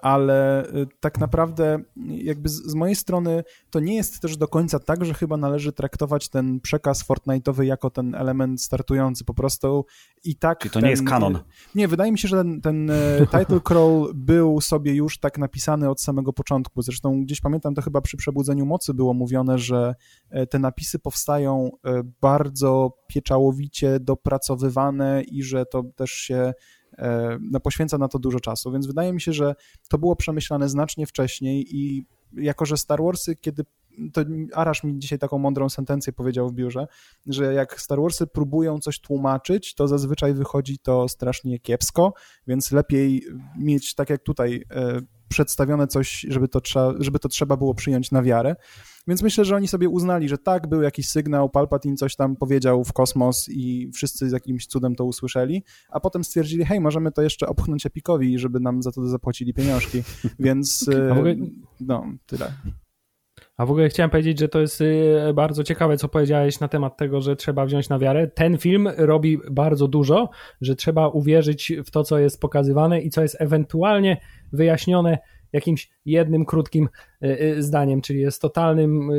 ale 0.00 0.68
e, 0.68 0.86
tak 1.00 1.18
naprawdę 1.18 1.78
jakby 2.08 2.48
z, 2.48 2.74
mojej 2.74 2.96
strony 2.96 3.44
to 3.70 3.80
nie 3.80 3.94
jest 3.94 4.20
też 4.20 4.36
do 4.36 4.48
końca 4.48 4.78
tak, 4.78 5.04
że 5.04 5.14
chyba 5.14 5.36
należy 5.36 5.72
traktować 5.72 6.28
ten 6.28 6.60
przekaz 6.60 7.04
Fortnite'owy 7.08 7.62
jako 7.62 7.90
ten 7.90 8.14
element 8.14 8.62
startujący, 8.62 9.24
po 9.24 9.34
prostu 9.34 9.84
i 10.24 10.36
tak... 10.36 10.58
Czyli 10.58 10.70
to 10.70 10.80
ten, 10.80 10.84
nie 10.84 10.90
jest 10.90 11.04
kanon. 11.06 11.38
Nie, 11.74 11.88
wydaje 11.88 12.12
mi 12.12 12.18
się, 12.18 12.28
że 12.28 12.36
ten, 12.36 12.60
ten 12.60 12.90
e, 12.90 13.26
title 13.38 13.60
crawl 13.60 14.12
był 14.14 14.60
sobie 14.60 14.94
już 14.94 15.18
tak 15.18 15.38
napisany 15.38 15.90
od 15.90 16.00
samego 16.00 16.32
początku, 16.32 16.82
zresztą 16.82 17.24
gdzieś 17.24 17.40
pamiętam 17.40 17.74
to 17.74 17.82
chyba 17.82 18.00
przy 18.00 18.16
Przebudzeniu 18.16 18.66
Mocy 18.66 18.94
było 18.94 19.14
mówione, 19.14 19.58
że 19.58 19.94
te 20.50 20.58
napisy 20.58 20.98
powstają 20.98 21.70
bardzo 22.20 22.92
pieczałowicie 23.06 24.00
dopracowywane 24.00 25.22
i 25.22 25.42
że 25.42 25.66
to 25.66 25.82
też 25.96 26.10
się 26.10 26.54
E, 26.83 26.83
no, 27.40 27.60
poświęca 27.60 27.98
na 27.98 28.08
to 28.08 28.18
dużo 28.18 28.40
czasu, 28.40 28.72
więc 28.72 28.86
wydaje 28.86 29.12
mi 29.12 29.20
się, 29.20 29.32
że 29.32 29.54
to 29.88 29.98
było 29.98 30.16
przemyślane 30.16 30.68
znacznie 30.68 31.06
wcześniej 31.06 31.76
i 31.76 32.06
jako, 32.32 32.66
że 32.66 32.76
Star 32.76 33.02
Warsy, 33.02 33.36
kiedy 33.36 33.64
to 34.12 34.20
Arash 34.54 34.84
mi 34.84 34.98
dzisiaj 34.98 35.18
taką 35.18 35.38
mądrą 35.38 35.68
sentencję 35.68 36.12
powiedział 36.12 36.48
w 36.48 36.52
biurze, 36.52 36.86
że 37.26 37.54
jak 37.54 37.80
Star 37.80 38.00
Warsy 38.00 38.26
próbują 38.26 38.78
coś 38.78 39.00
tłumaczyć, 39.00 39.74
to 39.74 39.88
zazwyczaj 39.88 40.34
wychodzi 40.34 40.78
to 40.78 41.08
strasznie 41.08 41.58
kiepsko, 41.58 42.12
więc 42.46 42.72
lepiej 42.72 43.22
mieć 43.58 43.94
tak 43.94 44.10
jak 44.10 44.22
tutaj 44.22 44.64
e, 44.70 45.00
przedstawione 45.34 45.86
coś, 45.86 46.26
żeby 46.28 46.48
to, 46.48 46.60
trzeba, 46.60 46.94
żeby 46.98 47.18
to 47.18 47.28
trzeba 47.28 47.56
było 47.56 47.74
przyjąć 47.74 48.10
na 48.10 48.22
wiarę. 48.22 48.56
Więc 49.08 49.22
myślę, 49.22 49.44
że 49.44 49.56
oni 49.56 49.68
sobie 49.68 49.88
uznali, 49.88 50.28
że 50.28 50.38
tak, 50.38 50.68
był 50.68 50.82
jakiś 50.82 51.08
sygnał, 51.08 51.50
Palpatine 51.50 51.96
coś 51.96 52.16
tam 52.16 52.36
powiedział 52.36 52.84
w 52.84 52.92
kosmos 52.92 53.48
i 53.48 53.90
wszyscy 53.94 54.28
z 54.28 54.32
jakimś 54.32 54.66
cudem 54.66 54.94
to 54.94 55.04
usłyszeli, 55.04 55.64
a 55.90 56.00
potem 56.00 56.24
stwierdzili, 56.24 56.64
hej, 56.64 56.80
możemy 56.80 57.12
to 57.12 57.22
jeszcze 57.22 57.46
opchnąć 57.46 57.86
Epikowi, 57.86 58.38
żeby 58.38 58.60
nam 58.60 58.82
za 58.82 58.92
to 58.92 59.08
zapłacili 59.08 59.54
pieniążki, 59.54 60.02
więc 60.38 60.88
no, 61.80 62.04
tyle. 62.26 62.52
A 63.56 63.66
w 63.66 63.70
ogóle 63.70 63.88
chciałem 63.88 64.10
powiedzieć, 64.10 64.38
że 64.38 64.48
to 64.48 64.60
jest 64.60 64.80
y, 64.80 65.34
bardzo 65.34 65.64
ciekawe, 65.64 65.96
co 65.96 66.08
powiedziałeś 66.08 66.60
na 66.60 66.68
temat 66.68 66.96
tego, 66.96 67.20
że 67.20 67.36
trzeba 67.36 67.66
wziąć 67.66 67.88
na 67.88 67.98
wiarę. 67.98 68.26
Ten 68.26 68.58
film 68.58 68.88
robi 68.96 69.38
bardzo 69.50 69.88
dużo, 69.88 70.30
że 70.60 70.74
trzeba 70.74 71.08
uwierzyć 71.08 71.72
w 71.86 71.90
to, 71.90 72.04
co 72.04 72.18
jest 72.18 72.40
pokazywane 72.40 73.00
i 73.00 73.10
co 73.10 73.22
jest 73.22 73.36
ewentualnie 73.40 74.20
wyjaśnione 74.52 75.18
jakimś 75.52 75.90
jednym 76.06 76.44
krótkim 76.44 76.88
zdaniem, 77.58 78.00
czyli 78.00 78.20
jest 78.20 78.42
totalnym 78.42 79.10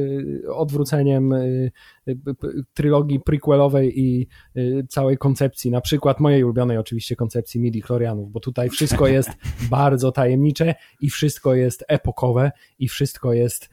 odwróceniem 0.53 1.33
trylogii 2.73 3.19
prequelowej 3.19 3.99
i 3.99 4.27
całej 4.89 5.17
koncepcji, 5.17 5.71
na 5.71 5.81
przykład 5.81 6.19
mojej 6.19 6.43
ulubionej 6.43 6.77
oczywiście 6.77 7.15
koncepcji 7.15 7.61
midi 7.61 7.81
chlorianów, 7.81 8.31
bo 8.31 8.39
tutaj 8.39 8.69
wszystko 8.69 9.07
jest 9.07 9.29
bardzo 9.69 10.11
tajemnicze 10.11 10.75
i 11.01 11.09
wszystko 11.09 11.55
jest 11.55 11.85
epokowe 11.87 12.51
i 12.79 12.87
wszystko 12.87 13.33
jest 13.33 13.69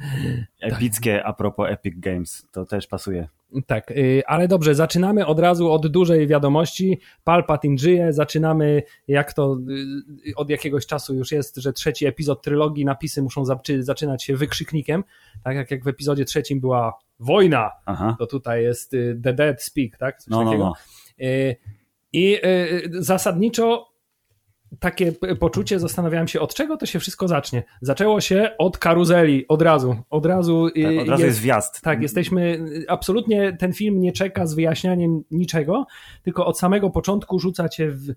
epickie 0.60 1.24
a 1.24 1.32
propos 1.32 1.70
Epic 1.70 1.94
Games, 1.98 2.46
to 2.52 2.66
też 2.66 2.86
pasuje. 2.86 3.28
Tak, 3.66 3.92
ale 4.26 4.48
dobrze, 4.48 4.74
zaczynamy 4.74 5.26
od 5.26 5.38
razu 5.38 5.70
od 5.70 5.88
dużej 5.88 6.26
wiadomości. 6.26 7.00
Palpatine 7.24 7.78
żyje, 7.78 8.12
zaczynamy 8.12 8.82
jak 9.08 9.32
to 9.32 9.58
od 10.36 10.50
jakiegoś 10.50 10.86
czasu 10.86 11.14
już 11.14 11.32
jest, 11.32 11.56
że 11.56 11.72
trzeci 11.72 12.06
epizod 12.06 12.42
trylogii, 12.42 12.84
napisy 13.02 13.22
muszą 13.22 13.44
zaczynać 13.80 14.24
się 14.24 14.36
wykrzyknikiem, 14.36 15.04
tak 15.44 15.56
jak, 15.56 15.70
jak 15.70 15.84
w 15.84 15.88
epizodzie 15.88 16.24
trzecim 16.24 16.60
była 16.60 16.98
wojna, 17.20 17.70
Aha. 17.86 18.16
to 18.18 18.26
tutaj 18.26 18.62
jest 18.62 18.94
y, 18.94 19.20
The 19.24 19.32
Dead 19.32 19.62
Speak, 19.62 19.96
tak? 19.96 20.18
Coś 20.18 20.30
no, 20.30 20.38
no 20.38 20.44
takiego. 20.44 20.64
No, 20.64 20.74
no. 21.18 21.54
I 22.12 22.38
zasadniczo 22.90 23.92
takie 24.80 25.12
poczucie, 25.40 25.78
zastanawiałem 25.78 26.28
się, 26.28 26.40
od 26.40 26.54
czego 26.54 26.76
to 26.76 26.86
się 26.86 26.98
wszystko 26.98 27.28
zacznie. 27.28 27.62
Zaczęło 27.80 28.20
się 28.20 28.50
od 28.58 28.78
karuzeli, 28.78 29.48
od 29.48 29.62
razu. 29.62 29.96
Od 30.10 30.26
razu, 30.26 30.68
tak, 30.74 31.00
od 31.02 31.08
razu 31.08 31.22
jest, 31.22 31.22
jest 31.22 31.40
wjazd. 31.40 31.80
Tak, 31.80 32.02
jesteśmy, 32.02 32.64
absolutnie 32.88 33.56
ten 33.56 33.72
film 33.72 34.00
nie 34.00 34.12
czeka 34.12 34.46
z 34.46 34.54
wyjaśnianiem 34.54 35.24
niczego, 35.30 35.86
tylko 36.22 36.46
od 36.46 36.58
samego 36.58 36.90
początku 36.90 37.38
rzuca 37.38 37.68
cię 37.68 37.90
w, 37.90 38.14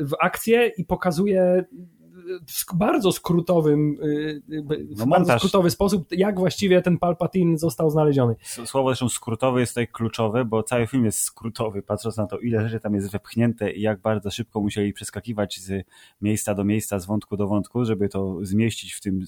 w 0.00 0.12
akcję 0.20 0.72
i 0.76 0.84
pokazuje 0.84 1.64
w 2.46 2.74
bardzo 2.74 3.12
skrótowym, 3.12 3.96
y, 4.02 4.42
y, 4.52 4.62
w 4.90 4.98
no 4.98 5.06
bardzo 5.06 5.38
skrótowy 5.38 5.70
sposób, 5.70 6.06
jak 6.10 6.38
właściwie 6.38 6.82
ten 6.82 6.98
Palpatine 6.98 7.58
został 7.58 7.90
znaleziony. 7.90 8.36
Słowo 8.64 8.88
zresztą 8.88 9.08
skrótowy 9.08 9.60
jest 9.60 9.72
tutaj 9.72 9.88
kluczowe, 9.88 10.44
bo 10.44 10.62
cały 10.62 10.86
film 10.86 11.04
jest 11.04 11.20
skrótowy, 11.20 11.82
patrząc 11.82 12.16
na 12.16 12.26
to, 12.26 12.38
ile 12.38 12.68
rzeczy 12.68 12.80
tam 12.80 12.94
jest 12.94 13.10
wepchnięte 13.10 13.72
i 13.72 13.80
jak 13.80 14.00
bardzo 14.00 14.30
szybko 14.30 14.60
musieli 14.60 14.92
przeskakiwać 14.92 15.60
z 15.60 15.86
miejsca 16.20 16.54
do 16.54 16.64
miejsca, 16.64 16.98
z 16.98 17.06
wątku 17.06 17.36
do 17.36 17.46
wątku, 17.46 17.84
żeby 17.84 18.08
to 18.08 18.38
zmieścić 18.42 18.94
w 18.94 19.00
tym 19.00 19.24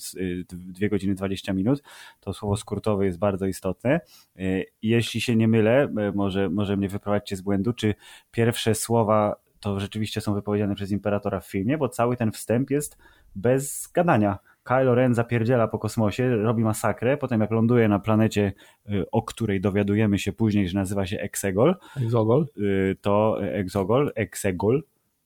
2 0.51 0.87
y, 0.87 0.89
godziny 0.89 1.15
20 1.15 1.53
minut, 1.53 1.83
to 2.21 2.33
słowo 2.33 2.57
skrótowe 2.57 3.07
jest 3.07 3.19
bardzo 3.19 3.47
istotne. 3.47 4.01
Jeśli 4.83 5.21
się 5.21 5.37
nie 5.37 5.49
mylę, 5.49 5.89
może, 6.15 6.51
może 6.51 6.77
mnie 6.77 6.89
wyprowadźcie 6.89 7.37
z 7.37 7.41
błędu, 7.41 7.73
czy 7.73 7.95
pierwsze 8.31 8.75
słowa 8.75 9.48
to 9.61 9.81
rzeczywiście 9.81 10.21
są 10.21 10.35
wypowiedziane 10.35 10.75
przez 10.75 10.91
Imperatora 10.91 11.41
w 11.41 11.47
filmie, 11.47 11.79
bo 11.79 11.89
cały 11.89 12.17
ten 12.17 12.33
wstęp 12.33 12.71
jest 12.71 12.99
bez 13.37 13.91
gadania. 13.95 14.39
Kylo 14.65 14.95
Ren 14.95 15.15
zapierdziela 15.15 15.69
po 15.69 15.79
kosmosie, 15.79 16.37
robi 16.37 16.65
masakrę, 16.65 17.17
potem 17.17 17.41
jak 17.41 17.51
ląduje 17.51 17.89
na 17.89 17.99
planecie, 17.99 18.53
y, 18.91 19.11
o 19.11 19.23
której 19.23 19.61
dowiadujemy 19.61 20.19
się 20.19 20.33
później, 20.33 20.69
że 20.69 20.79
nazywa 20.79 21.07
się 21.07 21.21
Exegol, 21.21 21.77
Exogol. 21.97 22.47
Y, 22.59 22.97
to 23.01 23.39
Exogol, 23.43 24.13
Exegol, 24.15 24.83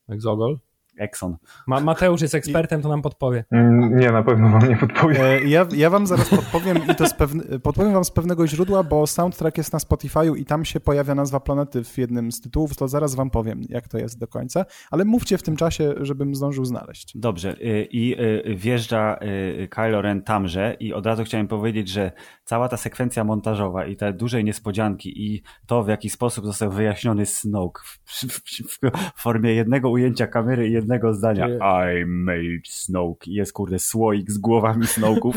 Exogol. 0.09 0.59
Exxon. 0.99 1.37
Ma 1.67 1.81
Mateusz 1.81 2.21
jest 2.21 2.35
ekspertem, 2.35 2.83
to 2.83 2.89
nam 2.89 3.03
podpowie. 3.03 3.45
Mm, 3.51 3.99
nie, 3.99 4.13
na 4.13 4.23
pewno 4.23 4.49
wam 4.49 4.69
nie 4.69 4.77
podpowie. 4.77 5.25
E, 5.25 5.45
ja, 5.45 5.67
ja 5.77 5.91
wam 5.91 6.07
zaraz 6.07 6.29
podpowiem 6.29 6.79
i 6.93 6.95
to 6.95 7.07
z 7.07 7.15
pewne, 7.15 7.59
podpowiem 7.59 7.93
wam 7.93 8.05
z 8.05 8.11
pewnego 8.11 8.47
źródła, 8.47 8.83
bo 8.83 9.07
soundtrack 9.07 9.59
jest 9.59 9.73
na 9.73 9.79
Spotify'u 9.79 10.37
i 10.37 10.45
tam 10.45 10.65
się 10.65 10.81
pojawia 10.81 11.15
nazwa 11.15 11.41
planety 11.41 11.85
w 11.85 11.99
jednym 11.99 12.33
z 12.33 12.41
tytułów, 12.41 12.77
to 12.77 12.89
zaraz 12.89 13.15
wam 13.15 13.31
powiem, 13.31 13.61
jak 13.69 13.89
to 13.89 13.99
jest 13.99 14.19
do 14.19 14.29
końca, 14.29 14.65
ale 14.91 15.05
mówcie 15.05 15.39
w 15.39 15.43
tym 15.43 15.57
czasie, 15.57 15.95
żebym 16.01 16.35
zdążył 16.35 16.65
znaleźć. 16.65 17.13
Dobrze. 17.15 17.53
Y, 17.53 17.89
I 17.91 18.21
y, 18.21 18.57
wjeżdża 18.57 19.19
y, 19.23 19.69
Kylo 19.69 20.03
Ren 20.03 20.23
tamże 20.23 20.77
i 20.81 20.93
od 20.93 21.07
razu 21.07 21.25
chciałem 21.25 21.49
powiedzieć, 21.49 21.89
że 21.89 22.13
cała 22.45 22.69
ta 22.69 22.77
sekwencja 22.77 23.25
montażowa 23.25 23.87
i 23.87 23.97
te 23.97 24.13
duże 24.13 24.45
niespodzianki 24.45 25.27
i 25.27 25.43
to, 25.67 25.83
w 25.83 25.89
jaki 25.89 26.11
sposób 26.11 26.47
został 26.47 26.71
wyjaśniony 26.71 27.27
Snoke 27.27 27.83
w, 27.85 27.99
w, 28.05 28.25
w, 28.25 28.79
w 29.17 29.23
formie 29.23 29.55
jednego 29.55 29.91
ujęcia 29.91 30.27
kamery 30.27 30.69
i 30.69 30.82
jednego 30.83 31.15
zdania 31.15 31.49
I 31.49 32.05
made 32.07 32.63
Snoke 32.65 33.31
i 33.31 33.35
jest 33.35 33.53
kurde 33.53 33.79
słoik 33.79 34.31
z 34.31 34.39
głowami 34.39 34.87
Snoke'ów 34.87 35.35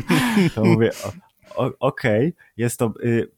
to 0.54 0.64
mówię 0.64 0.90
okej, 1.56 2.28
okay, 2.28 2.32
jest 2.56 2.78
to 2.78 2.92
y, 3.04 3.28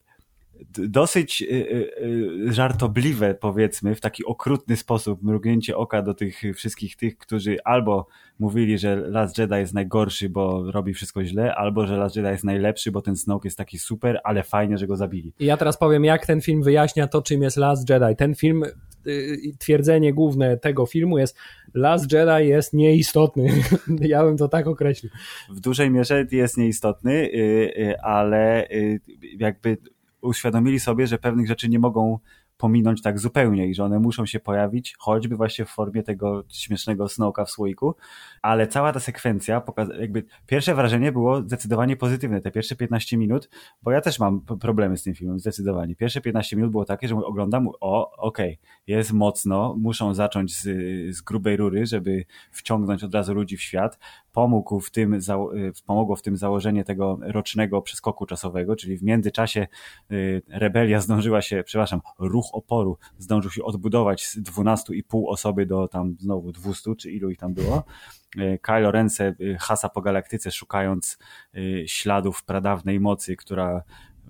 dosyć 0.79 1.43
y, 1.43 1.47
y, 1.47 2.53
żartobliwe, 2.53 3.35
powiedzmy, 3.35 3.95
w 3.95 4.01
taki 4.01 4.25
okrutny 4.25 4.77
sposób, 4.77 5.23
mrugnięcie 5.23 5.77
oka 5.77 6.03
do 6.03 6.15
tych 6.15 6.43
wszystkich 6.55 6.97
tych, 6.97 7.19
którzy 7.19 7.57
albo 7.65 8.07
mówili, 8.39 8.79
że 8.79 8.97
Last 8.97 9.39
Jedi 9.39 9.55
jest 9.55 9.75
najgorszy, 9.75 10.29
bo 10.29 10.71
robi 10.71 10.95
wszystko 10.95 11.25
źle, 11.25 11.55
albo 11.55 11.87
że 11.87 11.97
Last 11.97 12.17
Jedi 12.17 12.29
jest 12.29 12.45
najlepszy, 12.45 12.93
bo 12.93 13.03
ten 13.03 13.17
Snoke 13.17 13.47
jest 13.47 13.59
taki 13.59 13.79
super, 13.79 14.21
ale 14.25 14.43
fajnie, 14.43 14.79
że 14.79 14.87
go 14.87 14.97
zabili. 14.97 15.33
I 15.39 15.45
ja 15.45 15.57
teraz 15.57 15.79
powiem, 15.79 16.05
jak 16.05 16.27
ten 16.27 16.41
film 16.41 16.63
wyjaśnia 16.63 17.07
to, 17.09 17.23
czym 17.23 17.43
jest 17.43 17.57
Last 17.57 17.91
Jedi. 17.91 18.17
Ten 18.17 18.35
film 18.35 18.65
Y, 18.65 18.88
twierdzenie 19.59 20.15
główne 20.15 20.57
tego 20.57 20.87
filmu 20.87 21.19
jest 21.19 21.37
Last 21.75 22.13
Jedi 22.13 22.49
jest 22.49 22.73
nieistotny. 22.73 23.49
ja 24.01 24.25
bym 24.25 24.37
to 24.37 24.49
tak 24.49 24.67
określił. 24.67 25.13
W 25.51 25.61
dużej 25.61 25.91
mierze 25.91 26.27
jest 26.33 26.57
nieistotny, 26.57 27.13
y, 27.13 27.29
y, 27.79 28.01
ale 28.01 28.69
jakby 29.39 29.77
uświadomili 30.21 30.81
sobie, 30.81 31.07
że 31.07 31.19
pewnych 31.19 31.47
rzeczy 31.47 31.69
nie 31.69 31.79
mogą 31.79 32.19
pominąć 32.59 33.03
tak 33.03 33.19
zupełnie 33.19 33.67
i 33.67 33.75
że 33.75 33.85
one 33.85 33.99
muszą 33.99 34.27
się 34.27 34.41
pojawić, 34.41 34.95
choćby 34.99 35.37
właśnie 35.37 35.65
w 35.65 35.69
formie 35.69 36.03
tego 36.03 36.45
śmiesznego 36.49 37.09
snoka 37.09 37.45
w 37.45 37.51
słoiku, 37.51 37.95
ale 38.43 38.67
cała 38.67 38.93
ta 38.93 39.01
sekwencja, 39.01 39.63
jakby 40.01 40.25
pierwsze 40.47 40.75
wrażenie 40.75 41.13
było 41.13 41.43
zdecydowanie 41.43 41.97
pozytywne, 41.97 42.41
te 42.41 42.51
pierwsze 42.51 42.77
15 42.77 43.17
minut, 43.17 43.51
bo 43.83 43.91
ja 43.91 44.01
też 44.01 44.19
mam 44.19 44.41
problemy 44.41 44.97
z 44.97 45.03
tym 45.03 45.15
filmem, 45.15 45.39
zdecydowanie. 45.39 45.97
Pierwsze 45.97 46.21
15 46.21 46.57
minut 46.57 46.71
było 46.71 46.85
takie, 46.85 47.09
że 47.09 47.17
oglądam, 47.17 47.69
o, 47.81 48.11
okej, 48.17 48.53
okay, 48.53 48.57
jest 48.87 49.13
mocno, 49.13 49.75
muszą 49.79 50.15
zacząć 50.15 50.57
z, 50.57 50.63
z 51.17 51.21
grubej 51.21 51.57
rury, 51.57 51.87
żeby 51.87 52.25
wciągnąć 52.51 53.05
od 53.05 53.15
razu 53.15 53.35
ludzi 53.35 53.57
w 53.57 53.63
świat, 53.63 53.99
pomógł 54.39 54.81
w 54.81 54.91
tym, 54.91 55.19
pomogło 55.87 56.17
w 56.17 56.23
tym 56.23 56.37
założenie 56.37 56.85
tego 56.85 57.19
rocznego 57.23 57.83
przeskoku 57.83 58.27
czasowego, 58.27 58.77
czyli 58.77 58.97
w 58.97 59.03
międzyczasie 59.03 59.67
y, 60.11 60.43
rebelia 60.49 61.01
zdążyła 61.01 61.43
się, 61.43 61.63
przepraszam, 61.65 62.01
ruch 62.19 62.47
oporu 62.53 62.99
zdążył 63.19 63.51
się 63.51 63.65
odbudować 63.65 64.27
z 64.27 64.39
12,5 64.39 65.23
osoby 65.27 65.67
do 65.67 65.89
tam 65.89 66.17
znowu 66.21 66.53
200, 66.53 66.97
czy 66.97 67.11
ilu 67.11 67.31
ich 67.31 67.39
tam 67.39 67.55
było. 67.55 67.85
E, 68.39 68.59
Kylo 68.59 68.91
Ren 68.91 69.09
y, 69.21 69.57
hasa 69.61 69.89
po 69.89 70.03
galaktyce 70.03 70.51
szukając 70.51 71.19
y, 71.57 71.85
śladów 71.87 72.45
pradawnej 72.45 73.01
mocy, 73.01 73.37
która 73.37 73.83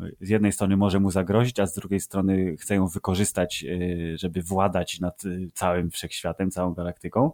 y, 0.03 0.17
z 0.21 0.29
jednej 0.29 0.53
strony 0.53 0.77
może 0.77 1.01
mu 1.01 1.11
zagrozić, 1.11 1.61
a 1.61 1.67
z 1.67 1.75
drugiej 1.75 2.01
strony 2.01 2.57
chce 2.57 2.75
ją 2.75 2.87
wykorzystać, 2.87 3.65
żeby 4.15 4.43
władać 4.43 5.01
nad 5.01 5.23
całym 5.55 5.91
wszechświatem, 5.91 6.51
całą 6.51 6.75
galaktyką. 6.75 7.33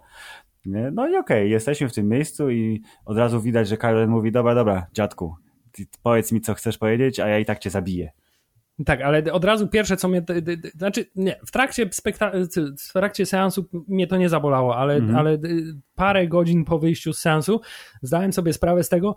No 0.67 1.09
i 1.09 1.11
okej, 1.11 1.19
okay, 1.19 1.49
jesteśmy 1.49 1.89
w 1.89 1.95
tym 1.95 2.09
miejscu 2.09 2.51
i 2.51 2.83
od 3.05 3.17
razu 3.17 3.41
widać, 3.41 3.69
że 3.69 3.77
Kylo 3.77 4.07
mówi, 4.07 4.33
dobra, 4.33 4.55
dobra, 4.55 4.87
dziadku, 4.93 5.35
powiedz 6.03 6.33
mi, 6.33 6.41
co 6.41 6.55
chcesz 6.55 6.79
powiedzieć, 6.79 7.21
a 7.21 7.29
ja 7.29 7.39
i 7.39 7.45
tak 7.45 7.59
cię 7.59 7.71
zabiję. 7.71 8.13
Tak, 8.87 9.01
ale 9.01 9.33
od 9.33 9.45
razu 9.45 9.69
pierwsze, 9.69 9.97
co 9.97 10.09
mnie. 10.09 10.25
Znaczy, 10.77 11.07
nie, 11.17 11.37
w 11.47 11.51
trakcie, 11.51 11.87
spekta- 11.87 12.33
w 12.89 12.93
trakcie 12.93 13.27
seansu 13.27 13.69
mnie 13.89 14.07
to 14.07 14.17
nie 14.17 14.29
zabolało, 14.29 14.77
ale, 14.77 14.95
mhm. 14.95 15.17
ale 15.17 15.39
parę 15.95 16.29
godzin 16.29 16.65
po 16.65 16.79
wyjściu 16.79 17.13
z 17.13 17.19
seansu 17.19 17.61
zdałem 18.03 18.33
sobie 18.33 18.53
sprawę 18.53 18.85
z 18.85 18.89
tego, 18.89 19.17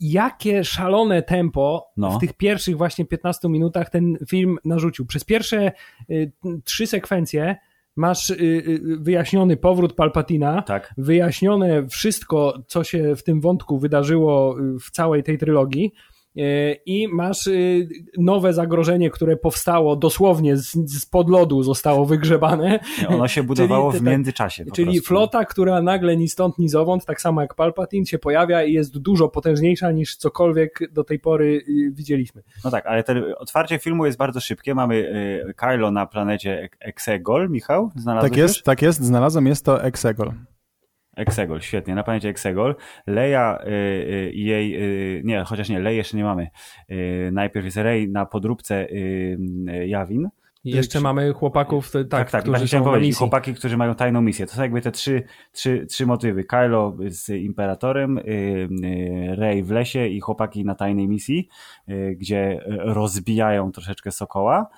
jakie 0.00 0.64
szalone 0.64 1.22
tempo 1.22 1.92
no. 1.96 2.10
w 2.10 2.20
tych 2.20 2.32
pierwszych 2.32 2.76
właśnie 2.76 3.04
15 3.04 3.48
minutach 3.48 3.90
ten 3.90 4.16
film 4.28 4.58
narzucił. 4.64 5.06
Przez 5.06 5.24
pierwsze 5.24 5.72
y, 6.10 6.32
trzy 6.64 6.86
sekwencje 6.86 7.56
masz 7.98 8.30
y, 8.30 8.34
y, 8.34 8.80
wyjaśniony 9.00 9.56
powrót 9.56 9.92
Palpatina, 9.92 10.62
tak. 10.62 10.94
wyjaśnione 10.98 11.88
wszystko, 11.88 12.62
co 12.66 12.84
się 12.84 13.16
w 13.16 13.22
tym 13.22 13.40
wątku 13.40 13.78
wydarzyło 13.78 14.56
w 14.86 14.90
całej 14.90 15.22
tej 15.22 15.38
trylogii 15.38 15.92
i 16.86 17.08
masz 17.08 17.46
y, 17.46 17.88
nowe 18.18 18.52
zagrożenie, 18.52 19.10
które 19.10 19.36
powstało 19.36 19.96
dosłownie 19.96 20.56
z, 20.56 20.72
z 20.72 21.06
pod 21.06 21.30
lodu, 21.30 21.62
zostało 21.62 22.06
wygrzebane. 22.06 22.80
Ono 23.08 23.28
się 23.28 23.42
budowało 23.48 23.92
czyli, 23.92 24.04
w 24.04 24.06
międzyczasie. 24.06 24.64
Czyli 24.74 24.92
prostu. 24.92 25.08
flota, 25.08 25.44
która 25.44 25.82
nagle 25.82 26.16
ni 26.16 26.28
stąd, 26.28 26.58
ni 26.58 26.68
zowąd, 26.68 27.04
tak 27.04 27.20
samo 27.20 27.40
jak 27.40 27.54
Palpatine, 27.54 28.06
się 28.06 28.18
pojawia 28.18 28.64
i 28.64 28.72
jest 28.72 28.98
dużo 28.98 29.28
potężniejsza 29.28 29.92
niż 29.92 30.16
cokolwiek 30.16 30.92
do 30.92 31.04
tej 31.04 31.18
pory 31.18 31.64
y, 31.68 31.90
widzieliśmy. 31.92 32.42
No 32.64 32.70
tak, 32.70 32.86
ale 32.86 33.04
to 33.04 33.12
otwarcie 33.38 33.78
filmu 33.78 34.06
jest 34.06 34.18
bardzo 34.18 34.40
szybkie. 34.40 34.74
Mamy 34.74 34.94
y, 35.48 35.54
Kylo 35.54 35.90
na 35.90 36.06
planecie 36.06 36.68
Exegol, 36.80 37.50
Michał? 37.50 37.90
Znalazłeś 37.96 38.30
tak 38.30 38.38
jest, 38.38 38.56
już? 38.56 38.62
tak 38.62 38.82
jest, 38.82 39.02
znalazłem, 39.02 39.46
jest 39.46 39.64
to 39.64 39.84
Exegol. 39.84 40.32
Exegol, 41.18 41.60
świetnie, 41.60 41.94
na 41.94 42.02
planecie 42.02 42.28
Exegol. 42.28 42.76
Leia 43.06 43.58
y, 43.66 43.70
y, 43.70 44.30
i 44.34 44.44
jej, 44.44 44.82
y, 45.18 45.22
nie, 45.24 45.44
chociaż 45.44 45.68
nie, 45.68 45.80
Lei 45.80 45.96
jeszcze 45.96 46.16
nie 46.16 46.24
mamy. 46.24 46.48
Najpierw 47.32 47.64
jest 47.64 47.76
Rey 47.76 48.08
na 48.08 48.26
podróbce 48.26 48.86
Jawin. 49.86 50.28
I 50.64 50.70
jeszcze 50.70 51.00
mamy 51.00 51.32
chłopaków, 51.32 51.90
tak, 51.90 52.08
tak, 52.08 52.30
tak 52.30 52.42
którzy 52.42 52.68
są 52.68 52.84
powiedzieć, 52.84 53.16
chłopaki, 53.16 53.54
którzy 53.54 53.76
mają 53.76 53.94
tajną 53.94 54.22
misję. 54.22 54.46
To 54.46 54.54
są 54.54 54.62
jakby 54.62 54.80
te 54.80 54.92
trzy, 54.92 55.22
trzy, 55.52 55.86
trzy 55.86 56.06
motywy. 56.06 56.44
Kylo 56.44 56.96
z 57.08 57.28
Imperatorem, 57.28 58.18
y, 58.18 58.22
y, 58.22 59.36
Rey 59.36 59.62
w 59.62 59.70
lesie 59.70 60.06
i 60.06 60.20
chłopaki 60.20 60.64
na 60.64 60.74
tajnej 60.74 61.08
misji, 61.08 61.48
y, 61.88 62.16
gdzie 62.18 62.60
rozbijają 62.66 63.72
troszeczkę 63.72 64.10
Sokoła. 64.10 64.68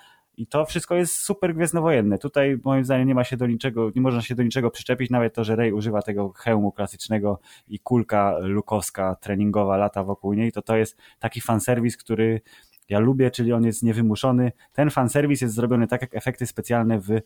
I 0.41 0.47
to 0.47 0.65
wszystko 0.65 0.95
jest 0.95 1.17
super 1.17 1.55
gwiezdnowojenne. 1.55 2.19
Tutaj 2.19 2.59
moim 2.65 2.85
zdaniem 2.85 3.09
nie 3.09 3.15
ma 3.15 3.25
się 3.25 3.37
do 3.37 3.47
niczego, 3.47 3.91
nie 3.95 4.03
można 4.03 4.23
się 4.23 4.35
do 4.35 4.43
niczego 4.43 4.71
przyczepić, 4.71 5.11
nawet 5.11 5.35
to, 5.35 5.45
że 5.45 5.57
Rey 5.57 5.73
używa 5.73 6.03
tego 6.03 6.33
hełmu 6.33 6.73
klasycznego 6.73 7.41
i 7.69 7.79
kulka 7.79 8.39
lukowska 8.39 9.15
treningowa 9.15 9.77
lata 9.77 10.05
wokół 10.05 10.33
niej, 10.33 10.53
to 10.53 10.63
to 10.63 10.77
jest 10.77 10.97
taki 11.19 11.41
fanserwis, 11.41 11.97
który 11.97 12.41
ja 12.89 12.99
lubię, 12.99 13.31
czyli 13.31 13.53
on 13.53 13.65
jest 13.65 13.83
niewymuszony. 13.83 14.53
Ten 14.73 14.91
fanserwis 14.91 15.41
jest 15.41 15.55
zrobiony 15.55 15.87
tak 15.87 16.03
jak 16.03 16.17
efekty 16.17 16.47
specjalne 16.47 17.01
w 17.01 17.11
y, 17.11 17.23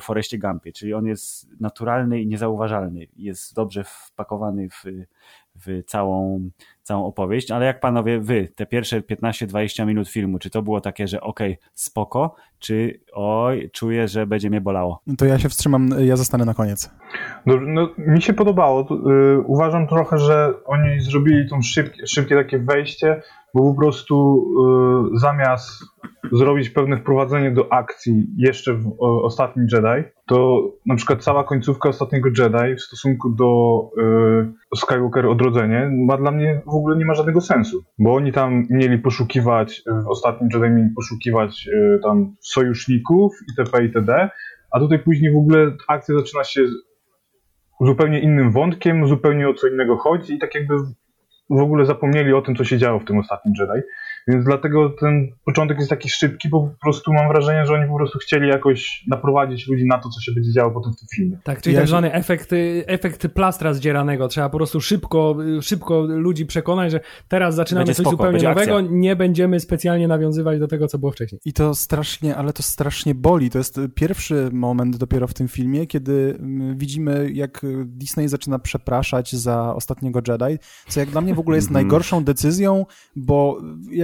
Foreście 0.00 0.38
Gumpie, 0.38 0.72
czyli 0.72 0.94
on 0.94 1.06
jest 1.06 1.48
naturalny 1.60 2.20
i 2.20 2.26
niezauważalny. 2.26 3.06
Jest 3.16 3.54
dobrze 3.54 3.84
wpakowany 3.84 4.68
w, 4.68 4.84
w 5.66 5.82
całą, 5.86 6.40
całą 6.82 7.06
opowieść, 7.06 7.50
ale 7.50 7.66
jak 7.66 7.80
panowie, 7.80 8.20
wy, 8.20 8.48
te 8.56 8.66
pierwsze 8.66 9.00
15-20 9.00 9.86
minut 9.86 10.08
filmu, 10.08 10.38
czy 10.38 10.50
to 10.50 10.62
było 10.62 10.80
takie, 10.80 11.08
że 11.08 11.20
okej, 11.20 11.52
okay, 11.52 11.68
spoko, 11.74 12.34
czy 12.58 13.00
oj, 13.12 13.70
czuję, 13.72 14.08
że 14.08 14.26
będzie 14.26 14.50
mnie 14.50 14.60
bolało? 14.60 15.02
To 15.18 15.24
ja 15.24 15.38
się 15.38 15.48
wstrzymam, 15.48 15.90
ja 15.98 16.16
zostanę 16.16 16.44
na 16.44 16.54
koniec. 16.54 16.90
No, 17.46 17.54
no 17.60 17.88
mi 17.98 18.22
się 18.22 18.32
podobało. 18.32 18.86
Yy, 18.90 19.40
uważam 19.46 19.86
trochę, 19.86 20.18
że 20.18 20.52
oni 20.66 21.00
zrobili 21.00 21.48
tą 21.48 21.62
szybkie, 21.62 22.06
szybkie 22.06 22.36
takie 22.36 22.58
wejście, 22.58 23.22
bo 23.54 23.74
po 23.74 23.80
prostu 23.80 24.44
y, 25.14 25.18
zamiast 25.18 25.84
zrobić 26.32 26.70
pewne 26.70 26.96
wprowadzenie 26.96 27.50
do 27.50 27.72
akcji 27.72 28.26
jeszcze 28.36 28.74
w 28.74 28.96
ostatnim 29.00 29.66
Jedi, 29.72 30.08
to 30.26 30.62
na 30.86 30.96
przykład 30.96 31.22
cała 31.22 31.44
końcówka 31.44 31.88
ostatniego 31.88 32.28
Jedi 32.28 32.74
w 32.74 32.82
stosunku 32.82 33.30
do 33.30 33.80
y, 34.72 34.76
Skywalker 34.76 35.26
Odrodzenie 35.26 35.90
ma 36.06 36.16
dla 36.16 36.30
mnie 36.30 36.62
w 36.66 36.74
ogóle 36.74 36.96
nie 36.96 37.04
ma 37.04 37.14
żadnego 37.14 37.40
sensu, 37.40 37.84
bo 37.98 38.14
oni 38.14 38.32
tam 38.32 38.66
mieli 38.70 38.98
poszukiwać, 38.98 39.82
w 40.04 40.08
ostatnim 40.08 40.50
Jedi 40.54 40.74
mieli 40.74 40.90
poszukiwać 40.96 41.68
y, 41.68 42.00
tam 42.02 42.36
sojuszników 42.40 43.32
itp. 43.48 43.82
itd., 43.82 44.30
a 44.70 44.80
tutaj 44.80 44.98
później 44.98 45.32
w 45.32 45.36
ogóle 45.36 45.76
akcja 45.88 46.14
zaczyna 46.18 46.44
się 46.44 46.60
zupełnie 47.80 48.20
innym 48.20 48.52
wątkiem, 48.52 49.06
zupełnie 49.06 49.48
o 49.48 49.54
co 49.54 49.68
innego 49.68 49.96
chodzi 49.96 50.34
i 50.34 50.38
tak 50.38 50.54
jakby 50.54 50.74
w 51.50 51.60
ogóle 51.60 51.86
zapomnieli 51.86 52.32
o 52.32 52.42
tym, 52.42 52.56
co 52.56 52.64
się 52.64 52.78
działo 52.78 52.98
w 52.98 53.04
tym 53.04 53.18
ostatnim 53.18 53.54
Jedi. 53.58 53.86
Więc 54.28 54.44
dlatego 54.44 54.90
ten 55.00 55.28
początek 55.44 55.78
jest 55.78 55.90
taki 55.90 56.10
szybki, 56.10 56.48
bo 56.48 56.60
po 56.60 56.76
prostu 56.82 57.12
mam 57.12 57.28
wrażenie, 57.28 57.66
że 57.66 57.74
oni 57.74 57.88
po 57.88 57.96
prostu 57.96 58.18
chcieli 58.18 58.48
jakoś 58.48 59.04
naprowadzić 59.08 59.68
ludzi 59.68 59.86
na 59.86 59.98
to, 59.98 60.08
co 60.08 60.20
się 60.20 60.32
będzie 60.32 60.52
działo 60.52 60.70
potem 60.70 60.92
w 60.92 60.96
tym 60.96 61.08
filmie. 61.16 61.38
Tak, 61.44 61.62
czyli 61.62 61.74
ja 61.74 61.80
tak 61.80 61.88
zwany 61.88 62.12
efekt, 62.12 62.50
efekt 62.86 63.28
plastra 63.28 63.74
zdzieranego. 63.74 64.28
Trzeba 64.28 64.48
po 64.48 64.56
prostu 64.56 64.80
szybko, 64.80 65.36
szybko 65.60 66.00
ludzi 66.00 66.46
przekonać, 66.46 66.92
że 66.92 67.00
teraz 67.28 67.54
zaczynamy 67.54 67.86
będzie 67.86 67.94
coś 67.94 68.06
spoko, 68.06 68.16
zupełnie 68.16 68.48
nowego, 68.48 68.76
akcja. 68.76 68.90
nie 68.90 69.16
będziemy 69.16 69.60
specjalnie 69.60 70.08
nawiązywać 70.08 70.58
do 70.58 70.68
tego, 70.68 70.86
co 70.86 70.98
było 70.98 71.12
wcześniej. 71.12 71.40
I 71.44 71.52
to 71.52 71.74
strasznie, 71.74 72.36
ale 72.36 72.52
to 72.52 72.62
strasznie 72.62 73.14
boli. 73.14 73.50
To 73.50 73.58
jest 73.58 73.80
pierwszy 73.94 74.48
moment 74.52 74.96
dopiero 74.96 75.26
w 75.26 75.34
tym 75.34 75.48
filmie, 75.48 75.86
kiedy 75.86 76.36
mm, 76.40 76.78
widzimy, 76.78 77.30
jak 77.32 77.60
Disney 77.84 78.28
zaczyna 78.28 78.58
przepraszać 78.58 79.32
za 79.32 79.74
ostatniego 79.74 80.20
Jedi, 80.28 80.58
co 80.88 81.00
jak 81.00 81.10
dla 81.10 81.20
mnie 81.20 81.34
w 81.34 81.38
ogóle 81.38 81.56
jest 81.56 81.68
mhm. 81.68 81.84
najgorszą 81.84 82.24
decyzją, 82.24 82.86
bo 83.16 83.60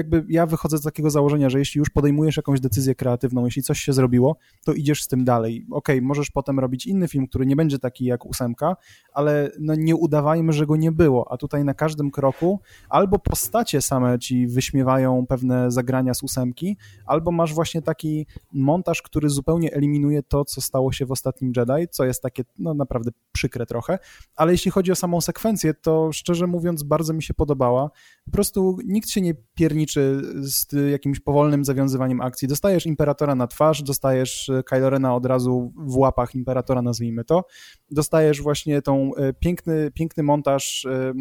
jakby 0.06 0.32
ja 0.32 0.46
wychodzę 0.46 0.78
z 0.78 0.82
takiego 0.82 1.10
założenia, 1.10 1.50
że 1.50 1.58
jeśli 1.58 1.78
już 1.78 1.90
podejmujesz 1.90 2.36
jakąś 2.36 2.60
decyzję 2.60 2.94
kreatywną, 2.94 3.44
jeśli 3.44 3.62
coś 3.62 3.80
się 3.80 3.92
zrobiło, 3.92 4.36
to 4.64 4.72
idziesz 4.72 5.02
z 5.02 5.08
tym 5.08 5.24
dalej. 5.24 5.66
Okay, 5.70 6.02
możesz 6.02 6.30
potem 6.30 6.58
robić 6.58 6.86
inny 6.86 7.08
film, 7.08 7.26
który 7.26 7.46
nie 7.46 7.56
będzie 7.56 7.78
taki 7.78 8.04
jak 8.04 8.26
ósemka, 8.26 8.76
ale 9.12 9.50
no 9.60 9.74
nie 9.74 9.96
udawajmy, 9.96 10.52
że 10.52 10.66
go 10.66 10.76
nie 10.76 10.92
było, 10.92 11.32
a 11.32 11.36
tutaj 11.36 11.64
na 11.64 11.74
każdym 11.74 12.10
kroku 12.10 12.60
albo 12.88 13.18
postacie 13.18 13.82
same 13.82 14.18
ci 14.18 14.46
wyśmiewają 14.46 15.26
pewne 15.26 15.70
zagrania 15.70 16.14
z 16.14 16.22
ósemki, 16.22 16.76
albo 17.06 17.32
masz 17.32 17.54
właśnie 17.54 17.82
taki 17.82 18.26
montaż, 18.52 19.02
który 19.02 19.28
zupełnie 19.28 19.72
eliminuje 19.72 20.22
to, 20.22 20.44
co 20.44 20.60
stało 20.60 20.92
się 20.92 21.06
w 21.06 21.12
ostatnim 21.12 21.52
Jedi, 21.56 21.88
co 21.90 22.04
jest 22.04 22.22
takie 22.22 22.42
no 22.58 22.74
naprawdę 22.74 23.10
przykre 23.32 23.66
trochę, 23.66 23.98
ale 24.36 24.52
jeśli 24.52 24.70
chodzi 24.70 24.92
o 24.92 24.96
samą 24.96 25.20
sekwencję, 25.20 25.74
to 25.74 26.12
szczerze 26.12 26.46
mówiąc 26.46 26.82
bardzo 26.82 27.12
mi 27.12 27.22
się 27.22 27.34
podobała. 27.34 27.90
Po 28.24 28.30
prostu 28.30 28.78
nikt 28.84 29.08
się 29.08 29.20
nie 29.20 29.34
pierniczy 29.54 29.95
z 30.38 30.66
jakimś 30.90 31.20
powolnym 31.20 31.64
zawiązywaniem 31.64 32.20
akcji. 32.20 32.48
Dostajesz 32.48 32.86
Imperatora 32.86 33.34
na 33.34 33.46
twarz, 33.46 33.82
dostajesz 33.82 34.48
e, 34.48 34.62
Kylo 34.62 34.90
Rena 34.90 35.14
od 35.14 35.26
razu 35.26 35.72
w 35.76 35.96
łapach 35.96 36.34
Imperatora, 36.34 36.82
nazwijmy 36.82 37.24
to. 37.24 37.44
Dostajesz 37.90 38.42
właśnie 38.42 38.82
tą 38.82 39.14
e, 39.14 39.32
piękny, 39.32 39.90
piękny 39.94 40.22
montaż 40.22 40.84
e, 40.84 41.12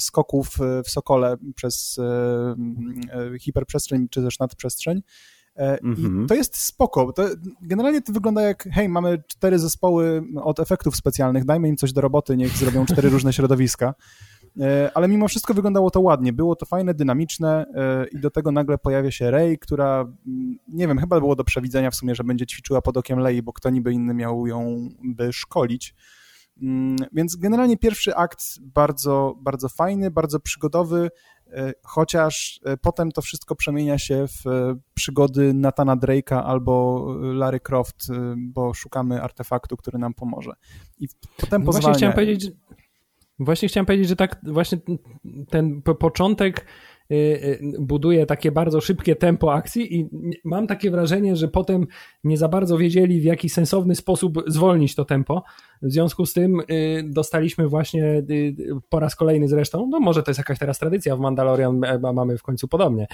skoków 0.00 0.58
w 0.84 0.90
Sokole 0.90 1.36
przez 1.54 2.00
hiperprzestrzeń 3.40 4.08
czy 4.10 4.22
też 4.22 4.38
nadprzestrzeń. 4.38 5.02
I 5.82 5.86
mhm. 5.86 6.26
to 6.26 6.34
jest 6.34 6.56
spoko. 6.56 7.12
To 7.12 7.28
generalnie 7.62 8.02
to 8.02 8.12
wygląda 8.12 8.42
jak, 8.42 8.68
hej, 8.72 8.88
mamy 8.88 9.22
cztery 9.26 9.58
zespoły 9.58 10.22
od 10.42 10.60
efektów 10.60 10.96
specjalnych, 10.96 11.44
dajmy 11.44 11.68
im 11.68 11.76
coś 11.76 11.92
do 11.92 12.00
roboty, 12.00 12.36
niech 12.36 12.56
zrobią 12.56 12.86
cztery 12.86 13.10
różne 13.10 13.32
środowiska. 13.32 13.94
E, 14.60 14.90
ale 14.94 15.08
mimo 15.08 15.28
wszystko 15.28 15.54
wyglądało 15.54 15.90
to 15.90 16.00
ładnie, 16.00 16.32
było 16.32 16.56
to 16.56 16.66
fajne, 16.66 16.94
dynamiczne 16.94 17.66
e, 17.74 18.06
i 18.06 18.20
do 18.20 18.30
tego 18.30 18.52
nagle 18.52 18.78
pojawia 18.78 19.10
się 19.10 19.30
Rey, 19.30 19.58
która, 19.58 20.00
mm, 20.26 20.58
nie 20.68 20.88
wiem, 20.88 20.98
chyba 20.98 21.20
było 21.20 21.36
do 21.36 21.44
przewidzenia 21.44 21.90
w 21.90 21.94
sumie, 21.94 22.14
że 22.14 22.24
będzie 22.24 22.46
ćwiczyła 22.46 22.82
pod 22.82 22.96
okiem 22.96 23.18
Lei, 23.18 23.42
bo 23.42 23.52
kto 23.52 23.70
niby 23.70 23.92
inny 23.92 24.14
miał 24.14 24.46
ją 24.46 24.88
by 25.04 25.32
szkolić. 25.32 25.94
Mm, 26.62 26.96
więc 27.12 27.36
generalnie 27.36 27.76
pierwszy 27.76 28.16
akt 28.16 28.44
bardzo, 28.60 29.34
bardzo 29.40 29.68
fajny, 29.68 30.10
bardzo 30.10 30.40
przygodowy, 30.40 31.10
e, 31.52 31.72
chociaż 31.82 32.60
potem 32.82 33.12
to 33.12 33.22
wszystko 33.22 33.56
przemienia 33.56 33.98
się 33.98 34.26
w 34.28 34.44
przygody 34.94 35.54
Natana 35.54 35.96
Drake'a 35.96 36.42
albo 36.44 37.06
Larry 37.20 37.60
Croft, 37.60 38.06
bo 38.36 38.74
szukamy 38.74 39.22
artefaktu, 39.22 39.76
który 39.76 39.98
nam 39.98 40.14
pomoże. 40.14 40.52
I 40.98 41.08
potem 41.36 41.62
no 41.62 41.66
pozwalnia... 41.66 41.88
Właśnie 41.88 41.98
chciałem 41.98 42.14
powiedzieć, 42.14 42.52
Właśnie 43.38 43.68
chciałem 43.68 43.86
powiedzieć, 43.86 44.08
że 44.08 44.16
tak 44.16 44.40
właśnie 44.42 44.78
ten 45.50 45.82
początek 45.82 46.66
buduje 47.78 48.26
takie 48.26 48.52
bardzo 48.52 48.80
szybkie 48.80 49.16
tempo 49.16 49.54
akcji 49.54 50.00
i 50.00 50.08
mam 50.44 50.66
takie 50.66 50.90
wrażenie, 50.90 51.36
że 51.36 51.48
potem 51.48 51.86
nie 52.24 52.36
za 52.36 52.48
bardzo 52.48 52.78
wiedzieli 52.78 53.20
w 53.20 53.24
jaki 53.24 53.48
sensowny 53.48 53.94
sposób 53.94 54.42
zwolnić 54.46 54.94
to 54.94 55.04
tempo. 55.04 55.42
W 55.82 55.92
związku 55.92 56.26
z 56.26 56.32
tym 56.32 56.60
y, 56.60 57.04
dostaliśmy 57.04 57.68
właśnie 57.68 58.22
po 58.88 59.00
raz 59.00 59.16
kolejny 59.16 59.48
zresztą, 59.48 59.88
no 59.90 60.00
może 60.00 60.22
to 60.22 60.30
jest 60.30 60.38
jakaś 60.38 60.58
teraz 60.58 60.78
tradycja 60.78 61.16
w 61.16 61.20
Mandalorian, 61.20 61.80
mamy 62.14 62.38
w 62.38 62.42
końcu 62.42 62.68
podobnie. 62.68 63.06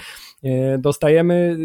Dostajemy 0.79 1.57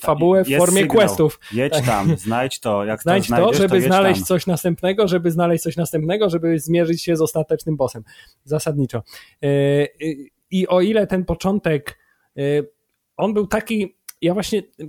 fabułę 0.00 0.44
w 0.44 0.48
formie 0.56 0.80
sygnał. 0.80 0.96
questów. 0.96 1.40
Jedź 1.52 1.72
tak. 1.72 1.84
tam, 1.84 2.16
znajdź 2.26 2.60
to. 2.60 2.84
Jak 2.84 3.02
znajdź 3.02 3.28
to, 3.28 3.36
to 3.36 3.54
żeby 3.54 3.80
to 3.80 3.86
znaleźć 3.86 4.20
tam. 4.20 4.26
coś 4.26 4.46
następnego, 4.46 5.08
żeby 5.08 5.30
znaleźć 5.30 5.62
coś 5.62 5.76
następnego, 5.76 6.30
żeby 6.30 6.58
zmierzyć 6.58 7.02
się 7.02 7.16
z 7.16 7.20
ostatecznym 7.20 7.76
bossem. 7.76 8.02
Zasadniczo. 8.44 9.02
I 10.50 10.66
o 10.66 10.80
ile 10.80 11.06
ten 11.06 11.24
początek, 11.24 11.98
y, 12.38 12.70
on 13.16 13.34
był 13.34 13.46
taki, 13.46 13.96
ja 14.22 14.34
właśnie 14.34 14.58
y, 14.58 14.84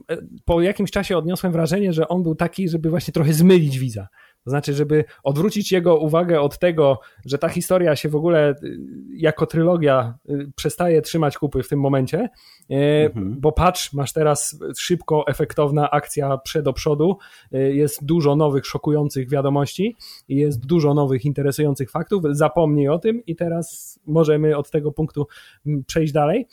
po 0.45 0.61
jakimś 0.61 0.91
czasie 0.91 1.17
odniosłem 1.17 1.53
wrażenie, 1.53 1.93
że 1.93 2.07
on 2.07 2.23
był 2.23 2.35
taki, 2.35 2.69
żeby 2.69 2.89
właśnie 2.89 3.13
trochę 3.13 3.33
zmylić 3.33 3.79
widza. 3.79 4.07
To 4.49 4.51
znaczy, 4.51 4.73
żeby 4.73 5.05
odwrócić 5.23 5.71
jego 5.71 5.97
uwagę 5.97 6.41
od 6.41 6.59
tego, 6.59 6.99
że 7.25 7.37
ta 7.37 7.49
historia 7.49 7.95
się 7.95 8.09
w 8.09 8.15
ogóle 8.15 8.55
y, 8.63 8.79
jako 9.13 9.45
trylogia 9.45 10.17
y, 10.29 10.51
przestaje 10.55 11.01
trzymać 11.01 11.37
kupy 11.37 11.63
w 11.63 11.69
tym 11.69 11.79
momencie, 11.79 12.29
y, 12.71 12.75
mhm. 12.75 13.35
bo 13.39 13.51
patrz, 13.51 13.93
masz 13.93 14.13
teraz 14.13 14.59
szybko 14.77 15.27
efektowna 15.27 15.91
akcja 15.91 16.37
przed 16.37 16.65
do 16.65 16.73
przodu, 16.73 17.17
jest 17.51 18.05
dużo 18.05 18.35
nowych, 18.35 18.65
szokujących 18.65 19.29
wiadomości, 19.29 19.95
jest 20.29 20.65
dużo 20.65 20.93
nowych, 20.93 21.25
interesujących 21.25 21.91
faktów, 21.91 22.23
zapomnij 22.31 22.87
o 22.87 22.99
tym 22.99 23.25
i 23.25 23.35
teraz 23.35 23.99
możemy 24.05 24.57
od 24.57 24.71
tego 24.71 24.91
punktu 24.91 25.27
mm, 25.65 25.83
przejść 25.83 26.13
dalej, 26.13 26.47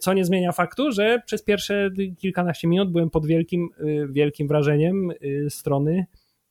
co 0.00 0.12
nie 0.12 0.24
zmienia 0.24 0.52
faktu, 0.52 0.92
że 0.92 1.22
przez 1.26 1.42
pierwsze 1.42 1.90
kilkanaście 2.18 2.68
minut 2.68 2.90
byłem 2.90 3.10
pod 3.10 3.26
wielkim, 3.26 3.68
wielkim 4.08 4.48
wrażeniem 4.48 5.12
strony 5.48 6.06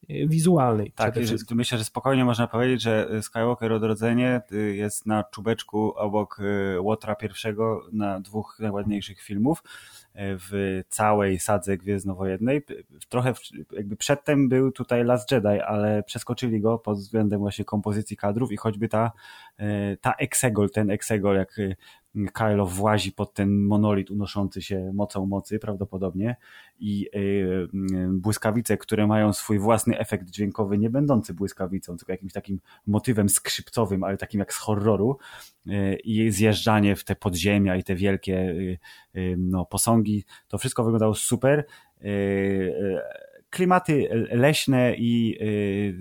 wizualnej. 0.09 0.91
Tak, 0.91 1.15
myślę, 1.51 1.77
że 1.77 1.83
spokojnie 1.83 2.25
można 2.25 2.47
powiedzieć, 2.47 2.81
że 2.81 3.21
Skywalker 3.21 3.73
Odrodzenie 3.73 4.41
y, 4.51 4.75
jest 4.75 5.05
na 5.05 5.23
czubeczku 5.23 5.93
obok 5.95 6.39
y, 6.39 6.81
Łotra 6.81 7.15
pierwszego 7.15 7.87
na 7.91 8.19
dwóch 8.19 8.57
najładniejszych 8.59 9.21
filmów 9.21 9.63
y, 9.63 10.11
w 10.15 10.81
całej 10.89 11.39
sadze 11.39 11.77
Gwiezdnowojennej. 11.77 12.61
Trochę 13.09 13.33
jakby 13.71 13.95
przedtem 13.95 14.49
był 14.49 14.71
tutaj 14.71 15.03
Last 15.03 15.31
Jedi, 15.31 15.61
ale 15.65 16.03
przeskoczyli 16.03 16.61
go 16.61 16.77
pod 16.79 16.97
względem 16.97 17.39
właśnie 17.39 17.65
kompozycji 17.65 18.17
kadrów 18.17 18.51
i 18.51 18.57
choćby 18.57 18.89
ta, 18.89 19.11
ta 20.01 20.13
Exegol, 20.13 20.69
ten 20.69 20.91
Exegol, 20.91 21.35
jak 21.35 21.55
Kylo 22.33 22.65
włazi 22.65 23.11
pod 23.11 23.33
ten 23.33 23.65
monolit 23.65 24.11
unoszący 24.11 24.61
się 24.61 24.91
mocą 24.93 25.25
mocy 25.25 25.59
prawdopodobnie 25.59 26.35
i 26.83 27.09
yy, 27.13 27.69
błyskawice, 28.09 28.77
które 28.77 29.07
mają 29.07 29.33
swój 29.33 29.59
własny 29.59 29.99
efekt 29.99 30.29
dźwiękowy, 30.29 30.77
nie 30.77 30.89
będący 30.89 31.33
błyskawicą, 31.33 31.97
tylko 31.97 32.11
jakimś 32.11 32.33
takim 32.33 32.59
motywem 32.87 33.29
skrzypcowym, 33.29 34.03
ale 34.03 34.17
takim 34.17 34.39
jak 34.39 34.53
z 34.53 34.57
horroru 34.57 35.17
yy, 35.65 35.95
i 35.95 36.31
zjeżdżanie 36.31 36.95
w 36.95 37.03
te 37.03 37.15
podziemia 37.15 37.75
i 37.75 37.83
te 37.83 37.95
wielkie 37.95 38.55
yy, 39.13 39.35
no, 39.37 39.65
posągi, 39.65 40.23
to 40.47 40.57
wszystko 40.57 40.83
wyglądało 40.83 41.13
super 41.13 41.65
klimaty 43.53 44.09
leśne 44.31 44.95
i 44.95 45.37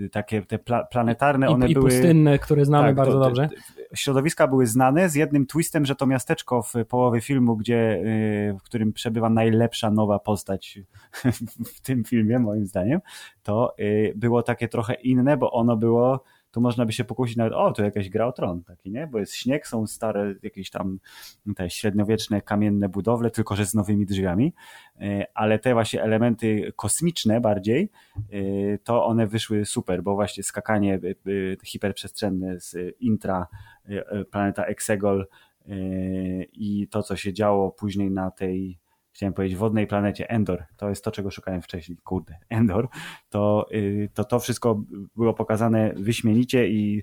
y, 0.04 0.08
takie 0.08 0.42
te 0.42 0.58
pla 0.58 0.84
planetarne, 0.84 1.48
one 1.48 1.68
I, 1.68 1.70
i 1.70 1.74
były... 1.74 1.90
pustynne, 1.90 2.38
które 2.38 2.64
znamy 2.64 2.88
tak, 2.88 2.96
bardzo 2.96 3.12
to, 3.12 3.20
dobrze. 3.20 3.48
Środowiska 3.94 4.48
były 4.48 4.66
znane 4.66 5.08
z 5.08 5.14
jednym 5.14 5.46
twistem, 5.46 5.86
że 5.86 5.94
to 5.94 6.06
miasteczko 6.06 6.62
w 6.62 6.72
połowie 6.88 7.20
filmu, 7.20 7.56
gdzie, 7.56 7.94
y, 7.94 8.58
w 8.58 8.62
którym 8.62 8.92
przebywa 8.92 9.30
najlepsza 9.30 9.90
nowa 9.90 10.18
postać 10.18 10.78
w 11.76 11.80
tym 11.80 12.04
filmie, 12.04 12.38
moim 12.38 12.66
zdaniem, 12.66 13.00
to 13.42 13.74
y, 13.78 14.12
było 14.16 14.42
takie 14.42 14.68
trochę 14.68 14.94
inne, 14.94 15.36
bo 15.36 15.52
ono 15.52 15.76
było 15.76 16.24
tu 16.52 16.60
można 16.60 16.86
by 16.86 16.92
się 16.92 17.04
pokusić 17.04 17.36
nawet, 17.36 17.52
o, 17.52 17.72
to 17.72 17.84
jakaś 17.84 18.08
gra 18.08 18.26
o 18.26 18.32
tron 18.32 18.64
taki, 18.64 18.90
nie? 18.90 19.06
Bo 19.06 19.18
jest 19.18 19.34
śnieg, 19.34 19.66
są 19.66 19.86
stare 19.86 20.34
jakieś 20.42 20.70
tam 20.70 20.98
te 21.56 21.70
średniowieczne 21.70 22.42
kamienne 22.42 22.88
budowle, 22.88 23.30
tylko 23.30 23.56
że 23.56 23.66
z 23.66 23.74
nowymi 23.74 24.06
drzwiami, 24.06 24.54
e, 25.00 25.26
ale 25.34 25.58
te 25.58 25.74
właśnie 25.74 26.02
elementy 26.02 26.72
kosmiczne 26.76 27.40
bardziej, 27.40 27.90
e, 28.16 28.78
to 28.78 29.06
one 29.06 29.26
wyszły 29.26 29.64
super, 29.64 30.02
bo 30.02 30.14
właśnie 30.14 30.42
skakanie 30.42 30.94
e, 30.94 31.66
hiperprzestrzenne 31.66 32.60
z 32.60 32.76
intra 33.00 33.46
planeta 34.30 34.64
Exegol 34.64 35.26
i 36.52 36.88
to, 36.90 37.02
co 37.02 37.16
się 37.16 37.32
działo 37.32 37.70
później 37.70 38.10
na 38.10 38.30
tej 38.30 38.78
chciałem 39.12 39.33
powiedzieć, 39.33 39.59
wodnej 39.59 39.87
planecie 39.87 40.31
Endor, 40.31 40.64
to 40.77 40.88
jest 40.88 41.05
to, 41.05 41.11
czego 41.11 41.31
szukałem 41.31 41.62
wcześniej, 41.62 41.98
kurde, 42.05 42.38
Endor, 42.48 42.88
to 43.31 43.66
y, 43.72 44.11
to, 44.14 44.25
to 44.25 44.40
wszystko 44.40 44.83
było 45.16 45.35
pokazane 45.35 45.92
wyśmienicie 45.96 46.68
i 46.68 47.03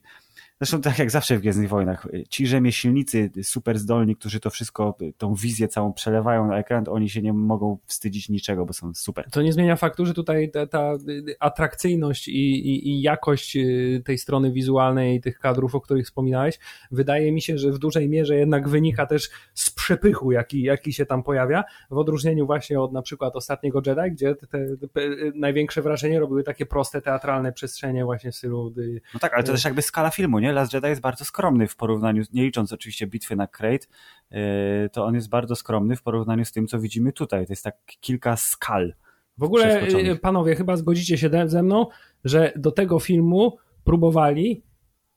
Zresztą 0.62 0.82
tak 0.82 1.00
jak 1.00 1.12
zawsze 1.12 1.38
w 1.38 1.42
Gwiezdnych 1.42 1.70
Wojnach, 1.70 2.08
ci 2.30 2.48
rzemieślnicy 2.48 3.32
super 3.44 3.80
zdolni, 3.80 4.16
którzy 4.16 4.40
to 4.40 4.50
wszystko, 4.50 4.98
tą 5.18 5.36
wizję 5.36 5.68
całą 5.68 5.94
przelewają 5.94 6.48
na 6.48 6.58
ekran, 6.58 6.84
oni 6.90 7.10
się 7.10 7.22
nie 7.22 7.34
mogą 7.34 7.78
wstydzić 7.86 8.30
niczego, 8.30 8.66
bo 8.66 8.74
są 8.74 8.94
super. 8.94 9.26
To 9.32 9.42
nie 9.42 9.54
zmienia 9.54 9.76
faktu, 9.76 10.06
że 10.06 10.14
tutaj 10.14 10.52
ta, 10.52 10.68
ta 10.68 10.94
atrakcyjność 11.40 12.28
i, 12.28 12.32
i, 12.32 12.90
i, 12.90 13.02
jakość 13.02 13.58
y, 13.58 14.02
tej 14.06 14.18
strony 14.18 14.52
wizualnej 14.52 15.22
tych 15.22 15.40
kadrów, 15.40 15.76
o 15.76 15.82
których 15.82 16.06
wspominałeś, 16.06 16.60
wydaje 16.92 17.32
mi 17.32 17.42
się, 17.42 17.58
że 17.58 17.72
w 17.72 17.80
dużej 17.80 18.10
mierze 18.10 18.36
jednak 18.36 18.70
wynika 18.70 19.06
też 19.06 19.30
z 19.54 19.70
przepychu, 19.70 20.32
jaki, 20.32 20.62
jaki 20.62 20.94
się 20.94 21.06
tam 21.06 21.24
pojawia, 21.24 21.64
w 21.90 21.98
odróżnieniu 21.98 22.46
właśnie 22.46 22.80
od 22.82 22.94
na 22.94 23.02
przykład 23.02 23.36
ostatniego 23.36 23.82
Jedi, 23.86 24.12
gdzie 24.12 24.36
te, 24.36 24.48
te, 24.48 24.88
te 24.88 25.02
największe 25.36 25.82
wrażenie 25.82 26.20
robiły 26.20 26.44
takie 26.44 26.66
proste, 26.66 27.02
teatralne 27.02 27.52
przestrzenie 27.52 28.06
właśnie 28.06 28.32
w 28.32 28.36
stylu... 28.36 28.74
Y, 28.78 29.02
no 29.14 29.20
tak, 29.20 29.34
ale 29.34 29.44
to 29.44 29.52
też 29.52 29.66
jakby 29.66 29.82
skala 29.82 30.10
filmu, 30.10 30.29
nie? 30.38 30.50
nie? 30.50 30.54
Last 30.54 30.74
Jedi 30.74 30.88
jest 30.88 31.02
bardzo 31.02 31.26
skromny 31.26 31.68
w 31.68 31.76
porównaniu, 31.76 32.24
nie 32.34 32.44
licząc 32.44 32.74
oczywiście 32.74 33.08
bitwy 33.08 33.36
na 33.36 33.48
Krayt, 33.48 33.90
e, 34.32 34.90
to 34.90 35.06
on 35.06 35.16
jest 35.16 35.30
bardzo 35.30 35.56
skromny 35.56 35.96
w 35.96 36.02
porównaniu 36.02 36.46
z 36.46 36.52
tym, 36.52 36.68
co 36.68 36.80
widzimy 36.80 37.14
tutaj. 37.14 37.46
To 37.48 37.54
jest 37.54 37.64
tak 37.64 37.76
kilka 38.00 38.36
skal. 38.36 38.94
W 39.38 39.44
ogóle, 39.44 39.82
e, 39.82 40.16
panowie, 40.16 40.56
chyba 40.56 40.78
zgodzicie 40.78 41.18
się 41.18 41.30
ze 41.46 41.64
mną, 41.64 41.86
że 42.26 42.54
do 42.56 42.72
tego 42.72 43.00
filmu 43.00 43.58
próbowali, 43.84 44.64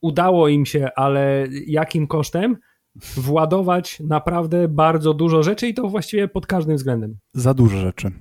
udało 0.01 0.49
im 0.49 0.67
się, 0.67 0.89
ale 0.97 1.47
jakim 1.67 2.07
kosztem? 2.07 2.57
Władować 3.17 4.01
naprawdę 4.01 4.69
bardzo 4.69 5.15
dużo 5.15 5.43
rzeczy 5.43 5.69
i 5.69 5.75
to 5.75 5.89
właściwie 5.89 6.29
pod 6.29 6.47
każdym 6.47 6.77
względem. 6.77 7.19
Za 7.35 7.55
dużo 7.55 7.79
rzeczy. 7.79 8.13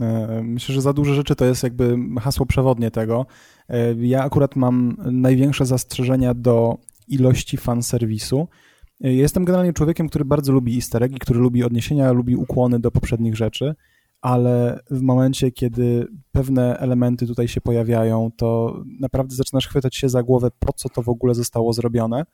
E, 0.00 0.42
myślę, 0.42 0.74
że 0.74 0.80
za 0.80 0.92
dużo 0.92 1.14
rzeczy 1.14 1.36
to 1.36 1.44
jest 1.44 1.62
jakby 1.62 1.96
hasło 2.20 2.46
przewodnie 2.46 2.90
tego. 2.90 3.26
E, 3.68 3.94
ja 3.94 4.22
akurat 4.24 4.56
mam 4.56 4.96
największe 5.12 5.66
zastrzeżenia 5.66 6.34
do 6.34 6.78
ilości 7.08 7.56
fanserwisu. 7.56 8.48
E, 9.04 9.12
jestem 9.12 9.44
generalnie 9.44 9.72
człowiekiem, 9.72 10.08
który 10.08 10.24
bardzo 10.24 10.52
lubi 10.52 10.74
easter 10.74 11.02
eggi, 11.02 11.18
który 11.18 11.40
lubi 11.40 11.64
odniesienia, 11.64 12.12
lubi 12.12 12.36
ukłony 12.36 12.80
do 12.80 12.90
poprzednich 12.90 13.36
rzeczy, 13.36 13.74
ale 14.20 14.80
w 14.90 15.02
momencie, 15.02 15.52
kiedy 15.52 16.06
pewne 16.32 16.78
elementy 16.78 17.26
tutaj 17.26 17.48
się 17.48 17.60
pojawiają, 17.60 18.30
to 18.36 18.80
naprawdę 19.00 19.34
zaczynasz 19.34 19.68
chwytać 19.68 19.96
się 19.96 20.08
za 20.08 20.22
głowę, 20.22 20.50
po 20.58 20.72
co 20.72 20.88
to 20.88 21.02
w 21.02 21.08
ogóle 21.08 21.34
zostało 21.34 21.72
zrobione. 21.72 22.24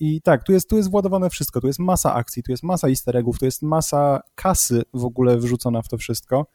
I 0.00 0.22
tak, 0.22 0.44
tu 0.44 0.52
jest, 0.52 0.70
tu 0.70 0.76
jest 0.76 0.90
władowane 0.90 1.30
wszystko, 1.30 1.60
tu 1.60 1.66
jest 1.66 1.78
masa 1.78 2.14
akcji, 2.14 2.42
tu 2.42 2.50
jest 2.50 2.62
masa 2.62 2.88
easter 2.88 3.16
eggów, 3.16 3.38
tu 3.38 3.44
jest 3.44 3.62
masa 3.62 4.20
kasy 4.34 4.82
w 4.94 5.04
ogóle 5.04 5.38
wrzucona 5.38 5.82
w 5.82 5.88
to 5.88 5.98
wszystko. 5.98 6.46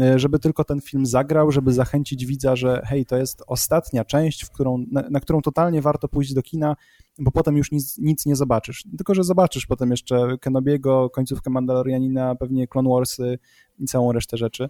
E, 0.00 0.18
żeby 0.18 0.38
tylko 0.38 0.64
ten 0.64 0.80
film 0.80 1.06
zagrał, 1.06 1.52
żeby 1.52 1.72
zachęcić 1.72 2.26
widza, 2.26 2.56
że 2.56 2.82
hej, 2.84 3.06
to 3.06 3.16
jest 3.16 3.42
ostatnia 3.46 4.04
część, 4.04 4.44
w 4.44 4.50
którą, 4.50 4.84
na, 4.90 5.04
na 5.10 5.20
którą 5.20 5.42
totalnie 5.42 5.82
warto 5.82 6.08
pójść 6.08 6.34
do 6.34 6.42
kina, 6.42 6.76
bo 7.18 7.30
potem 7.30 7.56
już 7.56 7.72
nic, 7.72 7.98
nic 7.98 8.26
nie 8.26 8.36
zobaczysz. 8.36 8.84
Tylko, 8.96 9.14
że 9.14 9.24
zobaczysz 9.24 9.66
potem 9.66 9.90
jeszcze 9.90 10.38
Kenobiego, 10.40 11.10
końcówkę 11.10 11.50
Mandalorianina, 11.50 12.34
pewnie 12.34 12.66
Clone 12.66 12.90
Warsy 12.90 13.38
i 13.78 13.84
całą 13.84 14.12
resztę 14.12 14.36
rzeczy. 14.36 14.68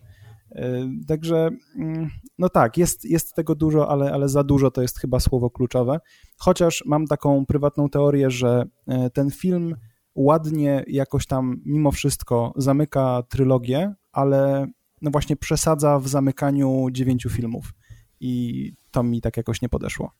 E, 0.53 0.89
także, 1.07 1.51
mm, 1.77 2.11
no 2.39 2.49
tak, 2.49 2.77
jest, 2.77 3.05
jest 3.05 3.35
tego 3.35 3.55
dużo, 3.55 3.91
ale, 3.91 4.13
ale 4.13 4.29
za 4.29 4.45
dużo 4.45 4.71
to 4.71 4.83
jest 4.83 4.99
chyba 4.99 5.21
słowo 5.21 5.51
kluczowe. 5.51 6.01
Chociaż 6.37 6.85
mam 6.87 7.07
taką 7.07 7.47
prywatną 7.47 7.89
teorię, 7.89 8.31
że 8.31 8.65
e, 8.87 9.11
ten 9.11 9.31
film 9.31 9.77
ładnie 10.15 10.85
jakoś 10.87 11.27
tam 11.27 11.61
mimo 11.65 11.91
wszystko 11.91 12.53
zamyka 12.57 13.23
trylogię, 13.29 13.95
ale 14.13 14.67
no 15.03 15.11
właśnie 15.11 15.37
przesadza 15.37 15.99
w 15.99 16.09
zamykaniu 16.09 16.89
dziewięciu 16.91 17.31
filmów 17.31 17.75
i 18.21 18.73
to 18.91 19.03
mi 19.03 19.21
tak 19.21 19.37
jakoś 19.37 19.63
nie 19.63 19.69
podeszło. 19.69 20.13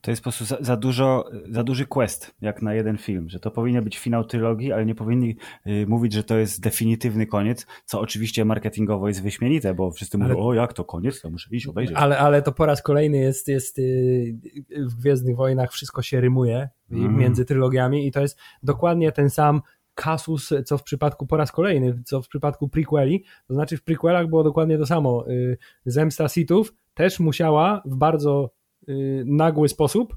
To 0.00 0.10
jest 0.10 0.22
po 0.22 0.24
prostu 0.24 0.44
za, 0.44 0.56
za, 0.60 0.76
dużo, 0.76 1.30
za 1.50 1.64
duży 1.64 1.86
quest, 1.86 2.34
jak 2.40 2.62
na 2.62 2.74
jeden 2.74 2.98
film, 2.98 3.28
że 3.28 3.40
to 3.40 3.50
powinien 3.50 3.84
być 3.84 3.98
finał 3.98 4.24
trylogii, 4.24 4.72
ale 4.72 4.86
nie 4.86 4.94
powinni 4.94 5.36
y, 5.66 5.86
mówić, 5.88 6.12
że 6.12 6.24
to 6.24 6.36
jest 6.36 6.60
definitywny 6.60 7.26
koniec, 7.26 7.66
co 7.84 8.00
oczywiście 8.00 8.44
marketingowo 8.44 9.08
jest 9.08 9.22
wyśmienite, 9.22 9.74
bo 9.74 9.90
wszyscy 9.90 10.18
ale, 10.18 10.28
mówią, 10.28 10.46
o 10.46 10.54
jak 10.54 10.72
to 10.72 10.84
koniec, 10.84 11.20
to 11.20 11.30
muszę 11.30 11.48
iść 11.50 11.66
obejrzeć. 11.66 11.96
Ale, 11.96 12.18
ale 12.18 12.42
to 12.42 12.52
po 12.52 12.66
raz 12.66 12.82
kolejny 12.82 13.16
jest, 13.16 13.48
jest 13.48 13.78
y, 13.78 14.38
w 14.70 14.94
Gwiezdnych 14.94 15.36
Wojnach 15.36 15.72
wszystko 15.72 16.02
się 16.02 16.20
rymuje 16.20 16.68
mm. 16.90 17.16
między 17.16 17.44
trylogiami 17.44 18.06
i 18.06 18.12
to 18.12 18.20
jest 18.20 18.38
dokładnie 18.62 19.12
ten 19.12 19.30
sam 19.30 19.62
kasus, 19.96 20.52
co 20.64 20.78
w 20.78 20.82
przypadku 20.82 21.26
po 21.26 21.36
raz 21.36 21.52
kolejny, 21.52 22.02
co 22.04 22.22
w 22.22 22.28
przypadku 22.28 22.68
prequeli, 22.68 23.24
to 23.48 23.54
znaczy 23.54 23.76
w 23.76 23.82
prequelach 23.82 24.28
było 24.28 24.44
dokładnie 24.44 24.78
to 24.78 24.86
samo. 24.86 25.28
Y, 25.28 25.58
zemsta 25.86 26.28
Sithów 26.28 26.74
też 26.94 27.20
musiała 27.20 27.82
w 27.84 27.96
bardzo 27.96 28.50
y, 28.88 29.24
nagły 29.26 29.68
sposób 29.68 30.16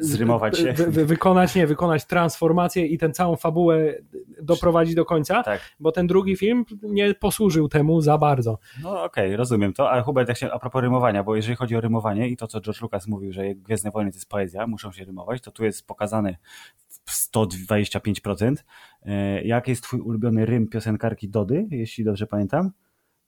zrymować 0.00 0.58
się. 0.58 0.72
Wy, 0.72 1.06
wykonać, 1.06 1.54
nie, 1.54 1.66
wykonać 1.66 2.04
transformację 2.04 2.86
i 2.86 2.98
tę 2.98 3.10
całą 3.10 3.36
fabułę 3.36 3.94
doprowadzić 4.42 4.94
do 4.94 5.04
końca, 5.04 5.42
tak. 5.42 5.60
bo 5.80 5.92
ten 5.92 6.06
drugi 6.06 6.36
film 6.36 6.64
nie 6.82 7.14
posłużył 7.14 7.68
temu 7.68 8.00
za 8.00 8.18
bardzo. 8.18 8.58
No 8.82 9.04
okej, 9.04 9.26
okay, 9.26 9.36
rozumiem 9.36 9.72
to, 9.72 9.90
ale 9.90 10.02
Hubert, 10.02 10.28
jak 10.28 10.38
się, 10.38 10.52
a 10.52 10.58
propos 10.58 10.82
rymowania, 10.82 11.22
bo 11.22 11.36
jeżeli 11.36 11.56
chodzi 11.56 11.76
o 11.76 11.80
rymowanie 11.80 12.28
i 12.28 12.36
to, 12.36 12.46
co 12.46 12.60
George 12.60 12.80
Lucas 12.80 13.06
mówił, 13.06 13.32
że 13.32 13.54
Gwiezdne 13.54 13.90
Wojny 13.90 14.10
to 14.10 14.16
jest 14.16 14.28
poezja, 14.28 14.66
muszą 14.66 14.92
się 14.92 15.04
rymować, 15.04 15.42
to 15.42 15.50
tu 15.50 15.64
jest 15.64 15.86
pokazane 15.86 16.36
w 16.76 16.85
125%. 17.10 18.54
E, 19.02 19.42
jaki 19.42 19.70
jest 19.70 19.82
twój 19.82 20.00
ulubiony 20.00 20.46
rym 20.46 20.68
piosenkarki 20.68 21.28
Dody, 21.28 21.66
jeśli 21.70 22.04
dobrze 22.04 22.26
pamiętam? 22.26 22.70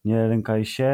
Nie 0.04 0.26
lękaj 0.26 0.64
się, 0.64 0.92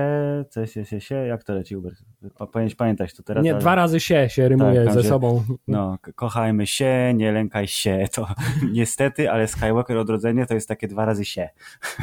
coś 0.51 0.73
się, 0.73 0.85
się, 0.85 1.01
się, 1.01 1.15
jak 1.15 1.45
to 1.45 1.55
leci 1.55 1.77
Uber? 1.77 1.93
Powinieneś 2.37 2.75
pamiętać 2.75 3.15
to 3.15 3.23
teraz. 3.23 3.45
Nie, 3.45 3.51
ale... 3.51 3.61
dwa 3.61 3.75
razy 3.75 4.01
się 4.01 4.29
się 4.29 4.49
rymuje 4.49 4.85
tak, 4.85 4.95
ze 4.95 5.03
sobą. 5.03 5.45
No, 5.69 5.99
kochajmy 6.15 6.67
się, 6.67 7.13
nie 7.15 7.33
lękaj 7.33 7.69
się, 7.69 8.07
to 8.15 8.27
niestety, 8.73 9.31
ale 9.31 9.49
Skywalker 9.49 9.97
Odrodzenie 9.97 10.47
to 10.47 10.55
jest 10.55 10.69
takie 10.69 10.89
dwa 10.89 11.05
razy 11.05 11.25
się. 11.25 11.49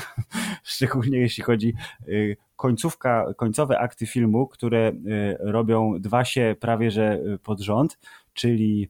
Szczególnie 0.63 1.17
jeśli 1.17 1.43
chodzi 1.43 1.73
y, 2.07 2.37
końcówka, 2.55 3.33
końcowe 3.37 3.79
akty 3.79 4.05
filmu, 4.05 4.47
które 4.47 4.89
y, 4.89 5.37
robią 5.39 5.93
dwa 5.99 6.25
się 6.25 6.55
prawie 6.59 6.91
że 6.91 7.13
y, 7.13 7.37
pod 7.37 7.59
rząd, 7.59 7.99
czyli 8.33 8.89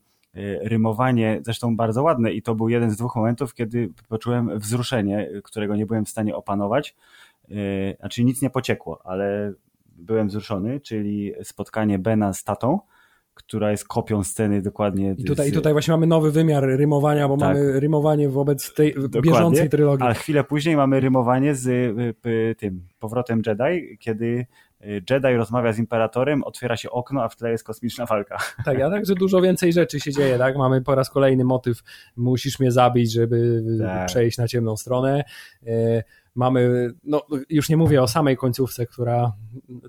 rymowanie, 0.62 1.42
zresztą 1.46 1.76
bardzo 1.76 2.04
ładne 2.04 2.32
i 2.32 2.42
to 2.42 2.56
był 2.56 2.70
jeden 2.70 2.92
z 2.92 2.98
dwóch 2.98 3.16
momentów, 3.16 3.54
kiedy 3.54 3.90
poczułem 4.10 4.60
wzruszenie, 4.60 5.30
którego 5.44 5.76
nie 5.76 5.86
byłem 5.86 6.06
w 6.06 6.10
stanie 6.10 6.36
opanować 6.36 6.96
E, 7.52 7.96
znaczy 8.00 8.24
nic 8.24 8.42
nie 8.42 8.50
pociekło, 8.50 9.02
ale 9.04 9.54
byłem 9.98 10.28
wzruszony, 10.28 10.80
czyli 10.80 11.34
spotkanie 11.44 12.00
Bena 12.00 12.34
z 12.34 12.44
tatą, 12.44 12.80
która 13.34 13.72
jest 13.72 13.88
kopią 13.88 14.24
sceny 14.24 14.62
dokładnie. 14.62 15.16
I 15.18 15.24
tutaj, 15.24 15.50
z... 15.50 15.54
tutaj 15.54 15.74
właśnie 15.74 15.92
mamy 15.92 16.08
nowy 16.08 16.32
wymiar 16.32 16.64
rymowania, 16.64 17.28
bo 17.28 17.38
tak. 17.38 17.48
mamy 17.48 17.80
rymowanie 17.80 18.30
wobec 18.30 18.74
tej 18.74 18.94
dokładnie, 18.94 19.22
bieżącej 19.22 19.70
trylogii. 19.70 20.08
A 20.08 20.14
chwilę 20.14 20.44
później 20.44 20.76
mamy 20.76 21.00
rymowanie 21.00 21.56
z 21.56 21.96
tym 22.58 22.82
powrotem 23.00 23.42
Jedi, 23.46 23.98
kiedy 23.98 24.46
Jedi 25.10 25.36
rozmawia 25.36 25.74
z 25.74 25.80
Imperatorem, 25.80 26.44
otwiera 26.44 26.78
się 26.78 26.90
okno, 26.90 27.24
a 27.24 27.30
w 27.30 27.36
tle 27.36 27.52
jest 27.52 27.64
kosmiczna 27.64 28.06
walka. 28.06 28.38
Tak, 28.66 28.82
a 28.82 28.90
także 28.90 29.16
dużo 29.16 29.42
więcej 29.42 29.74
rzeczy 29.74 30.00
się 30.00 30.12
dzieje, 30.12 30.38
tak? 30.38 30.58
Mamy 30.58 30.82
po 30.82 30.96
raz 30.96 31.10
kolejny 31.10 31.44
motyw, 31.44 31.84
musisz 32.16 32.60
mnie 32.60 32.72
zabić, 32.72 33.12
żeby 33.12 33.64
tak. 33.80 34.08
przejść 34.08 34.38
na 34.38 34.48
ciemną 34.48 34.78
stronę. 34.78 35.24
Mamy, 36.36 36.92
no 37.04 37.22
już 37.50 37.70
nie 37.70 37.78
mówię 37.78 38.02
o 38.02 38.08
samej 38.08 38.38
końcówce, 38.38 38.86
która 38.86 39.34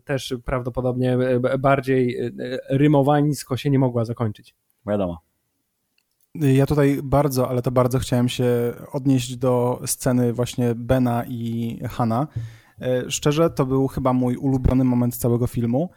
też 0.05 0.35
prawdopodobnie 0.45 1.19
bardziej 1.59 2.33
rymowańsko 2.71 3.57
się 3.57 3.71
nie 3.71 3.79
mogła 3.79 4.05
zakończyć. 4.05 4.55
Wiadomo. 4.87 5.21
Ja 6.35 6.67
tutaj 6.67 7.01
bardzo, 7.03 7.49
ale 7.49 7.63
to 7.63 7.71
bardzo 7.71 7.99
chciałem 7.99 8.29
się 8.29 8.47
odnieść 8.93 9.37
do 9.37 9.81
sceny 9.87 10.33
właśnie 10.33 10.75
Bena 10.75 11.25
i 11.29 11.79
Hana. 11.91 12.27
E, 12.83 13.11
szczerze, 13.11 13.51
to 13.51 13.67
był 13.67 13.89
chyba 13.89 14.13
mój 14.13 14.37
ulubiony 14.37 14.85
moment 14.85 15.17
całego 15.17 15.47
filmu. 15.47 15.91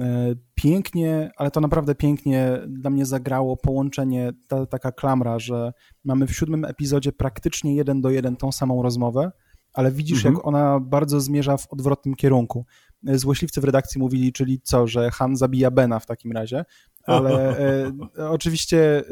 E, 0.00 0.34
pięknie, 0.54 1.30
ale 1.36 1.50
to 1.50 1.60
naprawdę 1.60 1.94
pięknie 1.94 2.58
dla 2.68 2.90
mnie 2.90 3.06
zagrało 3.06 3.56
połączenie, 3.56 4.32
ta 4.48 4.66
taka 4.66 4.92
klamra, 4.92 5.38
że 5.38 5.72
mamy 6.04 6.26
w 6.26 6.36
siódmym 6.36 6.64
epizodzie 6.64 7.12
praktycznie 7.12 7.74
jeden 7.74 8.00
do 8.00 8.10
jeden 8.10 8.36
tą 8.36 8.52
samą 8.52 8.82
rozmowę, 8.82 9.30
ale 9.72 9.92
widzisz, 9.92 10.18
mhm. 10.18 10.34
jak 10.34 10.46
ona 10.46 10.80
bardzo 10.80 11.20
zmierza 11.20 11.56
w 11.56 11.72
odwrotnym 11.72 12.14
kierunku. 12.14 12.66
E, 13.06 13.18
złośliwcy 13.18 13.60
w 13.60 13.64
redakcji 13.64 13.98
mówili, 13.98 14.32
czyli 14.32 14.60
co, 14.60 14.86
że 14.86 15.10
Han 15.10 15.36
zabija 15.36 15.70
Bena 15.70 15.98
w 15.98 16.06
takim 16.06 16.32
razie, 16.32 16.64
ale 17.04 17.58
e, 17.58 17.92
oczywiście 18.36 19.02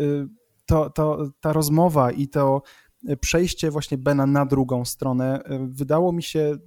to, 0.67 0.91
to, 0.91 1.31
ta 1.41 1.53
rozmowa 1.53 2.11
i 2.11 2.29
to 2.29 2.63
przejście 3.21 3.71
właśnie 3.71 3.99
Bena 3.99 4.27
na 4.27 4.47
drugą 4.47 4.85
stronę 4.85 5.41
wydało 5.61 6.13
mi 6.13 6.23
się 6.23 6.59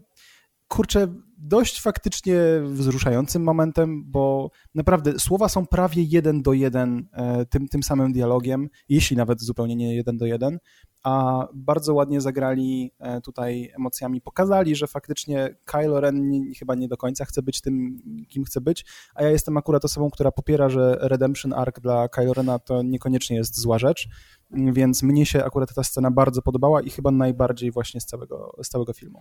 kurczę, 0.68 1.08
dość 1.38 1.82
faktycznie 1.82 2.36
wzruszającym 2.64 3.44
momentem, 3.44 4.04
bo 4.12 4.52
naprawdę 4.76 5.20
słowa 5.20 5.50
są 5.50 5.66
prawie 5.66 6.04
jeden 6.04 6.42
do 6.42 6.54
jeden 6.54 7.08
e, 7.14 7.46
tym, 7.46 7.68
tym 7.68 7.84
samym 7.84 8.12
dialogiem, 8.14 8.70
jeśli 8.90 9.18
nawet 9.18 9.42
zupełnie 9.42 9.76
nie 9.76 9.96
jeden 9.96 10.18
do 10.18 10.26
jeden, 10.26 10.60
a 11.04 11.48
bardzo 11.54 11.94
ładnie 11.94 12.22
zagrali 12.22 12.92
e, 13.00 13.22
tutaj 13.22 13.72
emocjami, 13.76 14.22
pokazali, 14.22 14.76
że 14.76 14.88
faktycznie 14.88 15.56
Kylo 15.66 16.00
Ren 16.00 16.32
chyba 16.60 16.76
nie 16.76 16.88
do 16.88 16.98
końca 16.98 17.26
chce 17.26 17.42
być 17.42 17.62
tym, 17.62 18.00
kim 18.30 18.44
chce 18.44 18.62
być, 18.62 18.86
a 19.16 19.24
ja 19.24 19.30
jestem 19.30 19.58
akurat 19.58 19.86
osobą, 19.86 20.10
która 20.10 20.32
popiera, 20.32 20.70
że 20.70 20.98
Redemption 21.02 21.54
Arc 21.54 21.80
dla 21.80 22.08
Kylo 22.08 22.34
Rena 22.34 22.60
to 22.60 22.84
niekoniecznie 22.84 23.38
jest 23.38 23.60
zła 23.60 23.80
rzecz, 23.80 24.08
więc 24.52 25.04
mnie 25.04 25.26
się 25.26 25.46
akurat 25.46 25.74
ta 25.74 25.84
scena 25.84 26.12
bardzo 26.12 26.42
podobała 26.42 26.82
i 26.82 26.90
chyba 26.90 27.12
najbardziej 27.12 27.72
właśnie 27.72 28.02
z 28.02 28.06
całego, 28.06 28.56
z 28.64 28.70
całego 28.70 28.94
filmu. 28.94 29.20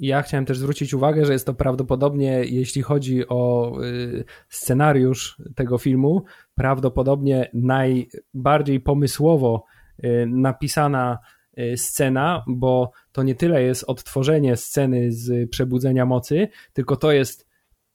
Ja 0.00 0.22
chciałem 0.22 0.46
też 0.46 0.58
zwrócić 0.58 0.94
uwagę, 0.94 1.24
że 1.24 1.32
jest 1.32 1.46
to 1.46 1.54
prawdopodobnie, 1.54 2.44
jeśli 2.44 2.82
chodzi 2.82 3.28
o 3.28 3.72
y, 3.84 4.24
scenariusz 4.48 5.42
tego 5.54 5.78
filmu, 5.78 6.24
prawdopodobnie 6.54 7.50
najbardziej 7.54 8.80
pomysłowo 8.80 9.64
y, 10.04 10.26
napisana 10.28 11.18
y, 11.58 11.76
scena, 11.76 12.44
bo 12.46 12.90
to 13.12 13.22
nie 13.22 13.34
tyle 13.34 13.62
jest 13.62 13.84
odtworzenie 13.84 14.56
sceny 14.56 15.12
z 15.12 15.50
Przebudzenia 15.50 16.06
Mocy, 16.06 16.48
tylko 16.72 16.96
to 16.96 17.12
jest 17.12 17.48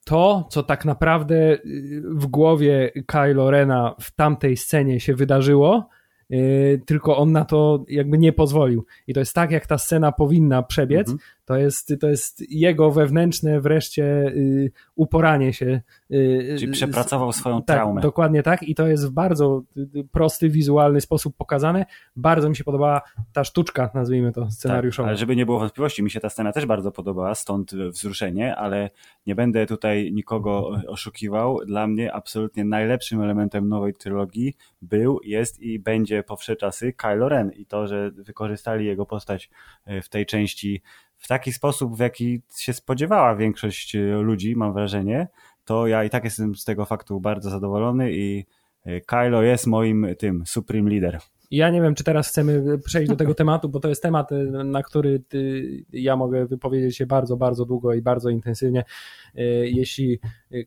to, 0.03 0.47
co 0.49 0.63
tak 0.63 0.85
naprawdę 0.85 1.57
w 2.03 2.27
głowie 2.27 2.91
Kylo 3.07 3.51
Rena 3.51 3.95
w 4.01 4.11
tamtej 4.11 4.57
scenie 4.57 4.99
się 4.99 5.15
wydarzyło, 5.15 5.89
tylko 6.85 7.17
on 7.17 7.31
na 7.31 7.45
to 7.45 7.85
jakby 7.87 8.17
nie 8.17 8.33
pozwolił. 8.33 8.85
I 9.07 9.13
to 9.13 9.19
jest 9.19 9.33
tak, 9.33 9.51
jak 9.51 9.67
ta 9.67 9.77
scena 9.77 10.11
powinna 10.11 10.63
przebiec, 10.63 11.09
mhm. 11.09 11.29
To 11.45 11.57
jest, 11.57 11.93
to 11.99 12.07
jest 12.07 12.51
jego 12.51 12.91
wewnętrzne 12.91 13.61
wreszcie 13.61 14.03
y, 14.03 14.71
uporanie 14.95 15.53
się. 15.53 15.81
Y, 16.11 16.55
Czyli 16.59 16.71
przepracował 16.71 17.31
swoją 17.31 17.63
tak, 17.63 17.77
traumę. 17.77 18.01
Dokładnie 18.01 18.43
tak 18.43 18.63
i 18.63 18.75
to 18.75 18.87
jest 18.87 19.07
w 19.07 19.11
bardzo 19.11 19.63
y, 19.77 20.07
prosty, 20.11 20.49
wizualny 20.49 21.01
sposób 21.01 21.35
pokazane. 21.37 21.85
Bardzo 22.15 22.49
mi 22.49 22.55
się 22.55 22.63
podobała 22.63 23.01
ta 23.33 23.43
sztuczka, 23.43 23.89
nazwijmy 23.93 24.31
to, 24.31 24.51
scenariuszowa. 24.51 25.05
Tak, 25.05 25.09
ale 25.09 25.17
żeby 25.17 25.35
nie 25.35 25.45
było 25.45 25.59
wątpliwości, 25.59 26.03
mi 26.03 26.11
się 26.11 26.19
ta 26.19 26.29
scena 26.29 26.51
też 26.51 26.65
bardzo 26.65 26.91
podobała, 26.91 27.35
stąd 27.35 27.75
wzruszenie, 27.75 28.55
ale 28.55 28.89
nie 29.25 29.35
będę 29.35 29.65
tutaj 29.65 30.11
nikogo 30.13 30.69
oszukiwał. 30.87 31.59
Dla 31.65 31.87
mnie 31.87 32.13
absolutnie 32.13 32.63
najlepszym 32.63 33.21
elementem 33.21 33.69
nowej 33.69 33.93
trylogii 33.93 34.55
był, 34.81 35.19
jest 35.23 35.59
i 35.59 35.79
będzie 35.79 36.23
po 36.23 36.35
wsze 36.35 36.55
czasy 36.55 36.93
Kylo 36.93 37.29
Ren 37.29 37.51
i 37.51 37.65
to, 37.65 37.87
że 37.87 38.11
wykorzystali 38.11 38.85
jego 38.85 39.05
postać 39.05 39.49
w 40.03 40.09
tej 40.09 40.25
części 40.25 40.81
w 41.17 41.27
taki 41.27 41.53
sposób, 41.53 41.95
w 41.95 41.99
jaki 41.99 42.41
się 42.57 42.73
spodziewała 42.73 43.35
większość 43.35 43.95
e, 43.95 43.99
ludzi, 43.99 44.55
mam 44.55 44.73
wrażenie, 44.73 45.27
to 45.65 45.87
ja 45.87 46.03
i 46.03 46.09
tak 46.09 46.23
jestem 46.23 46.55
z 46.55 46.63
tego 46.63 46.85
faktu 46.85 47.19
bardzo 47.19 47.49
zadowolony 47.49 48.11
i 48.11 48.45
e, 48.85 49.01
Kylo 49.01 49.41
jest 49.41 49.67
moim 49.67 50.07
tym 50.19 50.43
supreme 50.45 50.89
leader. 50.89 51.19
Ja 51.51 51.69
nie 51.69 51.81
wiem, 51.81 51.95
czy 51.95 52.03
teraz 52.03 52.27
chcemy 52.29 52.77
przejść 52.77 53.09
do 53.09 53.15
tego 53.15 53.33
tematu, 53.43 53.69
bo 53.69 53.79
to 53.79 53.89
jest 53.89 54.03
temat, 54.03 54.31
y, 54.31 54.51
na 54.63 54.83
który 54.83 55.23
ja 55.93 56.15
mogę 56.15 56.45
wypowiedzieć 56.45 56.97
się 56.97 57.05
bardzo, 57.05 57.37
bardzo 57.37 57.65
długo 57.65 57.93
i 57.93 58.01
bardzo 58.01 58.29
intensywnie. 58.29 58.83
Y, 59.37 59.41
jeśli 59.73 60.19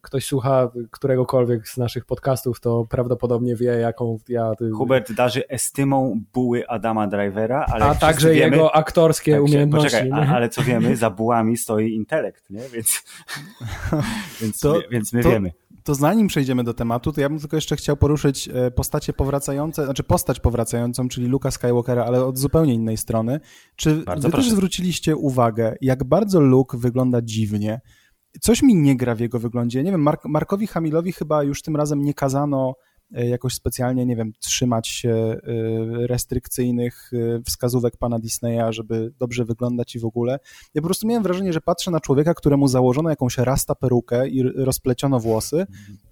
ktoś 0.02 0.24
słucha 0.24 0.70
któregokolwiek 0.90 1.68
z 1.68 1.76
naszych 1.76 2.04
podcastów, 2.04 2.60
to 2.60 2.86
prawdopodobnie 2.90 3.56
wie, 3.56 3.66
jaką 3.66 4.18
ja. 4.28 4.52
Hubert 4.74 5.12
darzy 5.12 5.48
estymą 5.48 6.20
buły 6.32 6.68
Adama 6.68 7.06
Drivera, 7.06 7.66
ale. 7.72 7.84
A 7.84 7.94
także 7.94 8.30
wiemy, 8.30 8.56
jego 8.56 8.76
aktorskie 8.76 9.32
tak, 9.32 9.42
umiejętności. 9.42 9.98
Poczekaj, 9.98 10.28
a, 10.28 10.34
ale 10.34 10.48
co 10.48 10.62
wiemy, 10.62 10.96
za 10.96 11.10
bułami 11.10 11.56
stoi 11.56 11.94
intelekt, 11.94 12.50
nie? 12.50 12.62
Więc, 12.72 13.04
więc, 14.40 14.60
to, 14.60 14.80
więc 14.90 15.12
my 15.12 15.22
to, 15.22 15.30
wiemy. 15.30 15.50
To 15.88 15.94
zanim 15.94 16.26
przejdziemy 16.26 16.64
do 16.64 16.74
tematu, 16.74 17.12
to 17.12 17.20
ja 17.20 17.28
bym 17.28 17.38
tylko 17.38 17.56
jeszcze 17.56 17.76
chciał 17.76 17.96
poruszyć 17.96 18.48
e, 18.48 18.70
postacie 18.70 19.12
powracające, 19.12 19.84
znaczy 19.84 20.02
postać 20.02 20.40
powracającą, 20.40 21.08
czyli 21.08 21.26
Luka 21.26 21.50
Skywalkera, 21.50 22.04
ale 22.04 22.24
od 22.24 22.38
zupełnie 22.38 22.74
innej 22.74 22.96
strony. 22.96 23.40
Czy 23.76 23.96
bardzo 23.96 24.28
wy 24.28 24.32
proszę. 24.32 24.48
też 24.48 24.52
zwróciliście 24.52 25.16
uwagę, 25.16 25.76
jak 25.80 26.04
bardzo 26.04 26.40
Luke 26.40 26.78
wygląda 26.78 27.22
dziwnie? 27.22 27.80
Coś 28.40 28.62
mi 28.62 28.74
nie 28.74 28.96
gra 28.96 29.14
w 29.14 29.20
jego 29.20 29.38
wyglądzie. 29.38 29.82
Nie 29.82 29.90
wiem, 29.90 30.02
Mark 30.02 30.24
Markowi 30.24 30.66
Hamilowi 30.66 31.12
chyba 31.12 31.42
już 31.42 31.62
tym 31.62 31.76
razem 31.76 32.02
nie 32.02 32.14
kazano 32.14 32.74
jakoś 33.10 33.54
specjalnie, 33.54 34.06
nie 34.06 34.16
wiem, 34.16 34.32
trzymać 34.40 34.88
się 34.88 35.10
e, 35.10 35.38
restrykcyjnych 36.06 37.10
e, 37.12 37.42
wskazówek 37.42 37.96
pana 37.96 38.18
Disneya, 38.18 38.62
żeby 38.70 39.12
dobrze 39.18 39.44
wyglądać 39.44 39.96
i 39.96 39.98
w 39.98 40.04
ogóle. 40.04 40.38
Ja 40.74 40.82
po 40.82 40.88
prostu 40.88 41.06
miałem 41.06 41.22
wrażenie, 41.22 41.52
że 41.52 41.60
patrzę 41.60 41.90
na 41.90 42.00
człowieka, 42.00 42.34
któremu 42.34 42.68
założono 42.68 43.10
jakąś 43.10 43.38
rasta 43.38 43.74
perukę 43.74 44.28
i 44.28 44.42
rozpleciono 44.42 45.20
włosy 45.20 45.66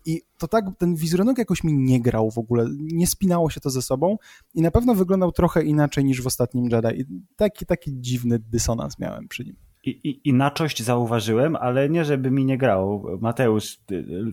i 0.04 0.22
to 0.38 0.48
tak, 0.48 0.64
ten 0.78 0.94
wizerunek 0.94 1.38
jakoś 1.38 1.64
mi 1.64 1.72
nie 1.72 2.00
grał 2.00 2.30
w 2.30 2.38
ogóle, 2.38 2.66
nie 2.78 3.06
spinało 3.06 3.50
się 3.50 3.60
to 3.60 3.70
ze 3.70 3.82
sobą 3.82 4.16
i 4.54 4.62
na 4.62 4.70
pewno 4.70 4.94
wyglądał 4.94 5.32
trochę 5.32 5.64
inaczej 5.64 6.04
niż 6.04 6.22
w 6.22 6.26
ostatnim 6.26 6.68
Jedi. 6.70 7.00
I 7.00 7.04
taki, 7.36 7.66
taki 7.66 7.90
dziwny 8.00 8.38
dysonans 8.38 8.98
miałem 8.98 9.28
przy 9.28 9.44
nim 9.44 9.65
i, 9.90 10.28
inaczość 10.28 10.82
zauważyłem, 10.82 11.56
ale 11.56 11.88
nie 11.88 12.04
żeby 12.04 12.30
mi 12.30 12.44
nie 12.44 12.58
grało. 12.58 13.18
Mateusz, 13.20 13.78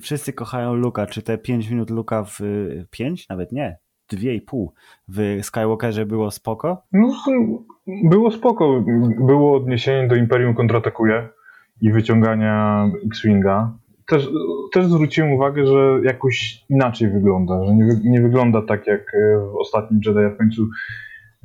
wszyscy 0.01 0.33
kochają 0.33 0.73
Luka. 0.73 1.05
Czy 1.05 1.21
te 1.21 1.37
5 1.37 1.69
minut 1.69 1.89
Luka 1.89 2.23
w 2.23 2.39
5? 2.91 3.29
Nawet 3.29 3.51
nie. 3.51 3.77
2,5 4.13 4.67
w 5.07 5.39
Skywalkerze 5.41 6.05
było 6.05 6.31
spoko? 6.31 6.83
No, 6.93 7.13
było 8.03 8.31
spoko. 8.31 8.83
Było 9.19 9.57
odniesienie 9.57 10.07
do 10.07 10.15
Imperium 10.15 10.53
kontratakuje 10.53 11.29
i 11.81 11.91
wyciągania 11.91 12.85
X-Winga. 13.05 13.77
Też, 14.07 14.29
też 14.73 14.85
zwróciłem 14.85 15.31
uwagę, 15.31 15.65
że 15.65 15.99
jakoś 16.03 16.65
inaczej 16.69 17.09
wygląda, 17.09 17.65
że 17.65 17.75
nie, 17.75 18.11
nie 18.11 18.21
wygląda 18.21 18.61
tak 18.61 18.87
jak 18.87 19.11
w 19.53 19.55
ostatnim 19.55 19.99
Jedi, 20.05 20.35
w 20.35 20.37
końcu 20.37 20.67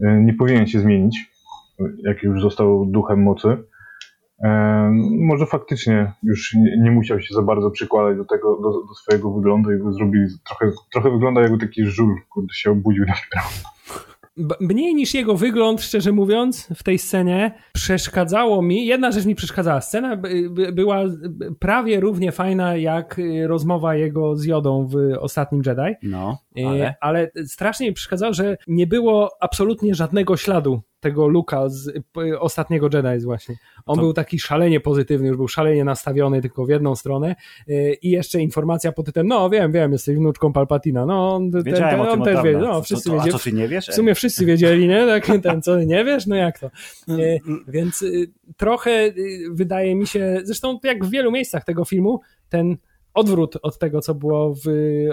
e, 0.03 0.21
nie 0.21 0.35
powinien 0.35 0.67
się 0.67 0.81
zmienić, 0.81 1.31
jak 2.03 2.23
już 2.23 2.43
został 2.43 2.87
duchem 2.87 3.23
mocy. 3.23 3.57
Może 5.19 5.47
faktycznie 5.47 6.13
już 6.23 6.57
nie 6.83 6.91
musiał 6.91 7.21
się 7.21 7.35
za 7.35 7.43
bardzo 7.43 7.71
przykładać 7.71 8.17
do 8.17 8.25
tego, 8.25 8.61
do, 8.63 8.71
do 8.71 8.95
swojego 8.95 9.33
wyglądu 9.33 9.73
i 9.73 9.79
go 9.79 9.93
zrobili 9.93 10.27
trochę, 10.47 10.73
trochę 10.93 11.11
wygląda 11.11 11.41
jakby 11.41 11.59
taki 11.59 11.87
żul, 11.87 12.21
kurde 12.31 12.55
się 12.55 12.71
obudził 12.71 13.05
dopiero. 13.05 13.49
Mniej 14.61 14.95
niż 14.95 15.15
jego 15.15 15.37
wygląd, 15.37 15.83
szczerze 15.83 16.13
mówiąc, 16.13 16.69
w 16.77 16.83
tej 16.83 16.99
scenie 16.99 17.55
przeszkadzało 17.73 18.63
mi. 18.63 18.87
Jedna 18.87 19.13
rzecz 19.13 19.27
mi 19.27 19.35
przeszkadzała. 19.35 19.81
Scena 19.81 20.17
była 20.73 21.03
prawie 21.59 22.01
równie 22.01 22.33
fajna 22.33 22.77
jak 22.77 23.21
rozmowa 23.47 23.95
jego 23.95 24.37
z 24.37 24.45
Jodą 24.45 24.87
w 24.87 24.97
ostatnim 25.21 25.63
Jedi. 25.67 25.97
No. 26.03 26.39
Ale? 26.67 26.95
ale 27.01 27.31
strasznie 27.47 27.89
mi 27.89 27.93
przeszkadzało, 27.93 28.33
że 28.33 28.57
nie 28.67 28.87
było 28.87 29.31
absolutnie 29.41 29.95
żadnego 29.95 30.37
śladu 30.37 30.83
tego 31.01 31.29
Luka 31.29 31.69
z 31.69 31.93
ostatniego 32.39 32.89
Jedi 32.93 33.25
właśnie. 33.25 33.55
On 33.87 33.97
to... 33.97 34.03
był 34.03 34.13
taki 34.13 34.39
szalenie 34.39 34.81
pozytywny, 34.81 35.29
już 35.29 35.37
był 35.37 35.49
szalenie 35.49 35.85
nastawiony 35.85 36.43
tylko 36.43 36.67
w 36.67 36.69
jedną 36.69 36.97
stronę 36.97 37.37
i 38.03 38.11
jeszcze 38.11 38.41
informacja 38.41 38.93
pod 38.93 39.07
tytułem, 39.07 39.27
no 39.27 39.51
wiem, 39.51 39.73
wiem, 39.73 39.93
jesteś 39.93 40.17
wnuczką 40.17 40.53
Palpatina, 40.53 41.07
no 41.07 41.41
ten, 41.65 41.75
ten, 41.75 42.01
on 42.01 42.23
też 42.23 42.43
wie, 42.43 42.59
no 42.59 42.83
wszyscy 42.83 43.11
wiedzieli. 43.11 43.37
A 43.37 43.39
ty 43.39 43.53
nie 43.53 43.69
wiesz? 43.69 43.87
W 43.87 43.95
sumie 43.95 44.15
wszyscy 44.15 44.47
wiedzieli, 44.47 44.89
nie? 44.89 45.07
Tak, 45.07 45.43
ten, 45.43 45.63
co 45.63 45.85
nie 45.85 46.05
wiesz, 46.05 46.27
no 46.27 46.37
jak 46.37 46.59
to? 46.59 46.71
Więc 47.69 48.05
trochę 48.57 49.13
wydaje 49.51 49.95
mi 49.95 50.07
się, 50.07 50.41
zresztą 50.45 50.79
jak 50.85 51.05
w 51.05 51.11
wielu 51.11 51.31
miejscach 51.31 51.65
tego 51.65 51.85
filmu, 51.85 52.21
ten 52.49 52.77
odwrót 53.19 53.59
od 53.63 53.79
tego, 53.79 54.01
co 54.01 54.15
było 54.15 54.55
w 54.55 54.67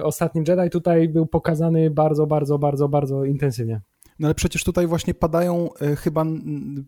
ostatnim 0.03 0.43
Jedi, 0.47 0.69
tutaj 0.69 1.09
był 1.09 1.25
pokazany 1.25 1.89
bardzo, 1.89 2.27
bardzo, 2.27 2.59
bardzo, 2.59 2.89
bardzo 2.89 3.25
intensywnie. 3.25 3.81
No 4.19 4.27
ale 4.27 4.35
przecież 4.35 4.63
tutaj 4.63 4.87
właśnie 4.87 5.13
padają 5.13 5.69
e, 5.73 5.95
chyba 5.95 6.25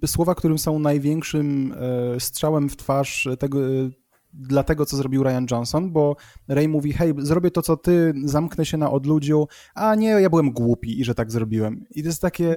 słowa, 0.05 0.35
którym 0.35 0.57
są 0.57 0.79
największym 0.79 1.75
e, 2.15 2.19
strzałem 2.19 2.69
w 2.69 2.77
twarz 2.77 3.27
tego, 3.39 3.59
e, 3.59 3.89
dla 4.33 4.63
tego, 4.63 4.85
co 4.85 4.97
zrobił 4.97 5.23
Ryan 5.23 5.45
Johnson, 5.51 5.91
bo 5.91 6.15
Ray 6.47 6.67
mówi, 6.67 6.93
hej, 6.93 7.13
zrobię 7.17 7.51
to, 7.51 7.61
co 7.61 7.77
ty, 7.77 8.13
zamknę 8.25 8.65
się 8.65 8.77
na 8.77 8.91
odludziu, 8.91 9.47
a 9.75 9.95
nie, 9.95 10.07
ja 10.07 10.29
byłem 10.29 10.51
głupi 10.51 10.99
i 10.99 11.03
że 11.03 11.15
tak 11.15 11.31
zrobiłem. 11.31 11.85
I 11.91 12.03
to 12.03 12.09
jest 12.09 12.21
takie, 12.21 12.55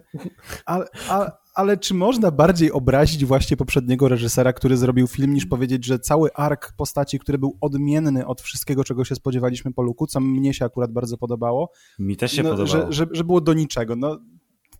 a, 0.67 0.85
a, 1.09 1.31
ale 1.55 1.77
czy 1.77 1.95
można 1.95 2.31
bardziej 2.31 2.73
obrazić 2.73 3.25
właśnie 3.25 3.57
poprzedniego 3.57 4.09
reżysera, 4.09 4.53
który 4.53 4.77
zrobił 4.77 5.07
film, 5.07 5.35
niż 5.35 5.47
powiedzieć, 5.47 5.85
że 5.85 5.99
cały 5.99 6.33
ark 6.33 6.73
postaci, 6.77 7.19
który 7.19 7.39
był 7.39 7.57
odmienny 7.61 8.27
od 8.27 8.41
wszystkiego, 8.41 8.85
czego 8.85 9.05
się 9.05 9.15
spodziewaliśmy 9.15 9.73
po 9.73 9.83
Luku, 9.83 10.07
co 10.07 10.21
mnie 10.21 10.55
się 10.55 10.65
akurat 10.65 10.93
bardzo 10.93 11.19
podobało. 11.19 11.71
Mi 11.99 12.17
też 12.17 12.33
się 12.33 12.43
no, 12.43 12.51
podobało. 12.51 12.87
Że, 12.87 12.93
że, 12.93 13.07
że 13.13 13.25
było 13.25 13.41
do 13.41 13.53
niczego. 13.55 13.97
No, 13.97 14.19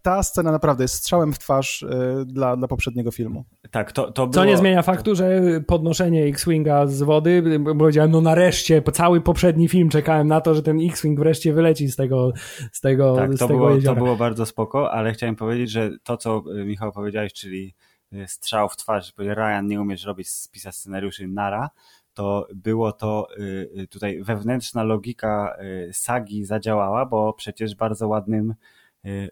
ta 0.03 0.23
scena 0.23 0.53
naprawdę 0.53 0.85
jest 0.85 0.95
strzałem 0.95 1.33
w 1.33 1.39
twarz 1.39 1.83
y, 1.83 1.89
dla, 2.27 2.57
dla 2.57 2.69
poprzedniego 2.69 3.11
filmu. 3.11 3.45
Tak, 3.71 3.93
to, 3.93 4.13
to 4.13 4.27
było... 4.27 4.35
Co 4.35 4.45
nie 4.45 4.57
zmienia 4.57 4.83
faktu, 4.83 5.15
że 5.15 5.41
podnoszenie 5.67 6.25
X-Winga 6.25 6.87
z 6.87 7.03
wody, 7.03 7.59
bo 7.61 7.75
powiedziałem, 7.75 8.11
no 8.11 8.21
nareszcie, 8.21 8.83
po 8.83 8.93
cały 8.93 9.21
poprzedni 9.21 9.69
film 9.69 9.89
czekałem 9.89 10.29
na 10.29 10.41
to, 10.41 10.55
że 10.55 10.63
ten 10.63 10.81
X-Wing 10.81 11.19
wreszcie 11.19 11.53
wyleci 11.53 11.89
z 11.89 11.97
tego, 11.97 12.33
z 12.73 12.81
tego, 12.81 13.17
tak, 13.17 13.35
z 13.35 13.39
to 13.39 13.47
tego 13.47 13.59
było, 13.59 13.71
jeziora. 13.71 13.95
To 13.95 14.05
było 14.05 14.17
bardzo 14.17 14.47
spoko, 14.47 14.93
ale 14.93 15.13
chciałem 15.13 15.37
powiedzieć, 15.37 15.71
że 15.71 15.91
to, 16.03 16.17
co 16.17 16.43
y, 16.61 16.65
Michał 16.65 16.93
powiedziałeś, 16.93 17.33
czyli 17.33 17.75
y, 18.13 18.29
strzał 18.29 18.69
w 18.69 18.77
twarz, 18.77 19.13
że 19.19 19.35
Ryan 19.35 19.67
nie 19.67 19.81
umiesz 19.81 20.05
robić, 20.05 20.29
spisać 20.29 20.77
scenariuszy 20.77 21.29
nara, 21.29 21.71
to 22.15 22.47
było 22.55 22.93
to 22.93 23.29
tutaj 23.91 24.23
wewnętrzna 24.23 24.83
logika 24.83 25.57
sagi 25.93 26.45
zadziałała, 26.45 27.07
bo 27.07 27.33
przecież 27.33 27.75
bardzo 27.75 28.09
ładnym 28.09 28.55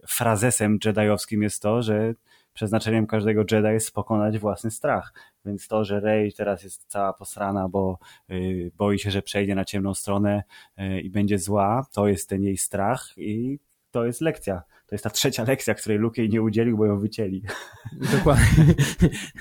frazesem 0.08 0.78
jediowskim 0.84 1.42
jest 1.42 1.62
to, 1.62 1.82
że 1.82 2.14
przeznaczeniem 2.58 3.06
każdego 3.06 3.44
Jedi 3.50 3.68
jest 3.68 3.94
pokonać 3.94 4.38
własny 4.38 4.70
strach. 4.70 5.12
Więc 5.44 5.68
to, 5.68 5.84
że 5.84 6.00
Rey 6.00 6.32
teraz 6.32 6.62
jest 6.62 6.84
cała 6.86 7.12
posrana, 7.12 7.68
bo 7.68 7.98
y, 8.30 8.72
boi 8.76 8.98
się, 8.98 9.10
że 9.10 9.22
przejdzie 9.22 9.54
na 9.54 9.64
ciemną 9.64 9.94
stronę 9.94 10.42
y, 10.78 11.00
i 11.00 11.10
będzie 11.10 11.38
zła, 11.38 11.86
to 11.92 12.08
jest 12.08 12.28
ten 12.28 12.42
jej 12.42 12.56
strach 12.56 13.12
i 13.16 13.58
to 13.90 14.04
jest 14.04 14.20
lekcja. 14.20 14.62
To 14.88 14.94
jest 14.94 15.04
ta 15.04 15.10
trzecia 15.10 15.44
lekcja, 15.44 15.74
której 15.74 15.98
Luke 15.98 16.22
jej 16.22 16.30
nie 16.30 16.42
udzielił, 16.42 16.76
bo 16.78 16.86
ją 16.86 16.98
wycięli. 16.98 17.42
Dokładnie. 18.16 18.44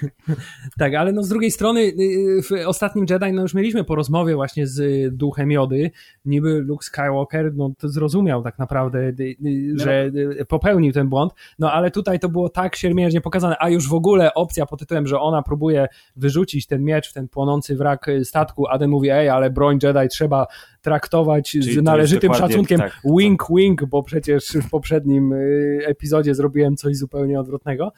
tak, 0.79 0.93
ale 0.93 1.11
no 1.11 1.23
z 1.23 1.29
drugiej 1.29 1.51
strony 1.51 1.81
y, 1.81 1.93
y, 1.99 2.41
w 2.41 2.67
ostatnim 2.67 3.05
Jedi 3.09 3.31
no 3.33 3.41
już 3.41 3.53
mieliśmy 3.53 3.83
po 3.83 3.95
rozmowie 3.95 4.35
właśnie 4.35 4.67
z 4.67 5.07
duchem 5.15 5.51
Jody. 5.51 5.91
Niby 6.25 6.59
Luke 6.59 6.85
Skywalker 6.85 7.55
no 7.55 7.71
to 7.77 7.89
zrozumiał 7.89 8.43
tak 8.43 8.59
naprawdę, 8.59 8.99
y, 8.99 9.35
że 9.75 10.11
popełnił 10.47 10.93
ten 10.93 11.09
błąd, 11.09 11.33
no 11.59 11.71
ale 11.71 11.91
tutaj 11.91 12.19
to 12.19 12.29
było 12.29 12.49
tak 12.49 12.75
siermiężnie 12.75 13.21
pokazane, 13.21 13.55
a 13.59 13.69
już 13.69 13.89
w 13.89 13.93
ogóle 13.93 14.33
opcja 14.33 14.65
pod 14.65 14.79
tytułem, 14.79 15.07
że 15.07 15.19
ona 15.19 15.41
próbuje 15.41 15.87
wyrzucić 16.15 16.67
ten 16.67 16.83
miecz 16.83 17.09
w 17.09 17.13
ten 17.13 17.27
płonący 17.27 17.75
wrak 17.75 18.05
statku, 18.23 18.67
Aden 18.67 18.89
mówi, 18.89 19.09
ej, 19.09 19.29
ale 19.29 19.49
broń 19.49 19.79
Jedi 19.83 20.07
trzeba 20.09 20.47
traktować 20.87 21.51
Czyli 21.51 21.73
z 21.73 21.81
należytym 21.81 22.33
szacunkiem. 22.33 22.79
Tak, 22.79 23.01
wink, 23.17 23.43
wink, 23.55 23.85
bo 23.85 24.03
przecież 24.03 24.47
w 24.47 24.69
poprzednim 24.69 25.33
y, 25.33 25.79
epizodzie 25.85 26.35
zrobiłem 26.35 26.75
coś 26.75 26.97
zupełnie 26.97 27.39
odwrotnego. 27.39 27.91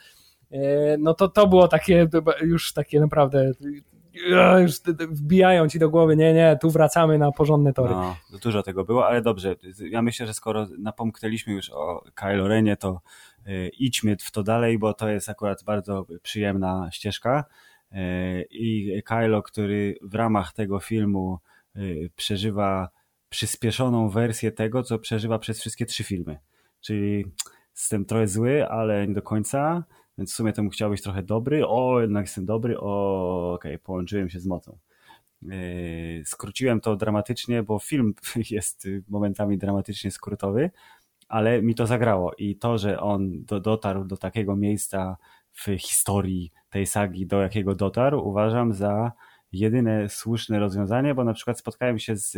E, 0.52 0.98
no 0.98 1.14
to 1.14 1.28
to 1.28 1.48
było 1.48 1.68
takie, 1.68 2.08
już 2.42 2.74
takie 2.74 3.00
naprawdę 3.00 3.52
już 4.62 4.82
wbijają 5.10 5.68
ci 5.68 5.80
do 5.80 5.90
głowy, 5.90 6.16
nie, 6.16 6.34
nie, 6.34 6.58
tu 6.62 6.70
wracamy 6.70 7.18
na 7.18 7.32
porządne 7.32 7.74
tory. 7.74 7.94
No, 7.94 8.16
dużo 8.44 8.64
tego 8.64 8.84
było, 8.84 9.08
ale 9.08 9.22
dobrze. 9.22 9.56
Ja 9.90 10.02
myślę, 10.02 10.28
że 10.28 10.34
skoro 10.34 10.68
napomknęliśmy 10.80 11.54
już 11.54 11.70
o 11.70 12.04
Kylo 12.16 12.48
Renie, 12.48 12.78
to 12.78 13.02
y, 13.48 13.72
idźmy 13.80 14.18
w 14.20 14.32
to 14.32 14.44
dalej, 14.44 14.80
bo 14.80 14.94
to 14.94 15.10
jest 15.10 15.30
akurat 15.30 15.64
bardzo 15.64 16.06
przyjemna 16.22 16.90
ścieżka. 16.92 17.46
Y, 17.92 17.96
I 18.52 19.02
Kylo, 19.04 19.42
który 19.42 19.96
w 20.02 20.16
ramach 20.16 20.54
tego 20.54 20.80
filmu 20.80 21.40
przeżywa 22.16 22.90
przyspieszoną 23.30 24.10
wersję 24.10 24.52
tego, 24.52 24.84
co 24.84 25.00
przeżywa 25.00 25.40
przez 25.40 25.60
wszystkie 25.60 25.86
trzy 25.86 26.04
filmy. 26.04 26.40
Czyli 26.82 27.26
jestem 27.76 28.06
trochę 28.06 28.28
zły, 28.28 28.68
ale 28.68 29.08
nie 29.08 29.14
do 29.14 29.22
końca, 29.22 29.84
więc 30.18 30.34
w 30.34 30.36
sumie 30.36 30.54
temu 30.54 30.70
chciał 30.70 30.90
być 30.90 31.02
trochę 31.02 31.24
dobry. 31.24 31.68
O, 31.68 32.02
jednak 32.02 32.26
jestem 32.26 32.46
dobry. 32.46 32.80
O, 32.80 33.54
okej, 33.54 33.72
okay, 33.76 33.86
połączyłem 33.86 34.30
się 34.30 34.40
z 34.40 34.46
mocą. 34.46 34.78
Yy, 35.42 36.24
skróciłem 36.26 36.82
to 36.82 36.96
dramatycznie, 36.96 37.64
bo 37.64 37.80
film 37.80 38.14
jest 38.52 38.88
momentami 39.08 39.58
dramatycznie 39.58 40.12
skrótowy, 40.12 40.72
ale 41.28 41.62
mi 41.62 41.76
to 41.76 41.88
zagrało 41.88 42.34
i 42.38 42.56
to, 42.56 42.78
że 42.78 43.00
on 43.00 43.46
do, 43.46 43.60
dotarł 43.60 44.06
do 44.06 44.18
takiego 44.18 44.56
miejsca 44.56 45.18
w 45.54 45.66
historii 45.80 46.52
tej 46.70 46.86
sagi, 46.86 47.26
do 47.26 47.42
jakiego 47.42 47.76
dotarł, 47.76 48.28
uważam 48.28 48.74
za 48.74 49.12
jedyne 49.52 50.10
słuszne 50.10 50.60
rozwiązanie, 50.60 51.16
bo 51.16 51.24
na 51.24 51.34
przykład 51.34 51.60
spotkałem 51.60 52.00
się 52.00 52.16
z, 52.16 52.38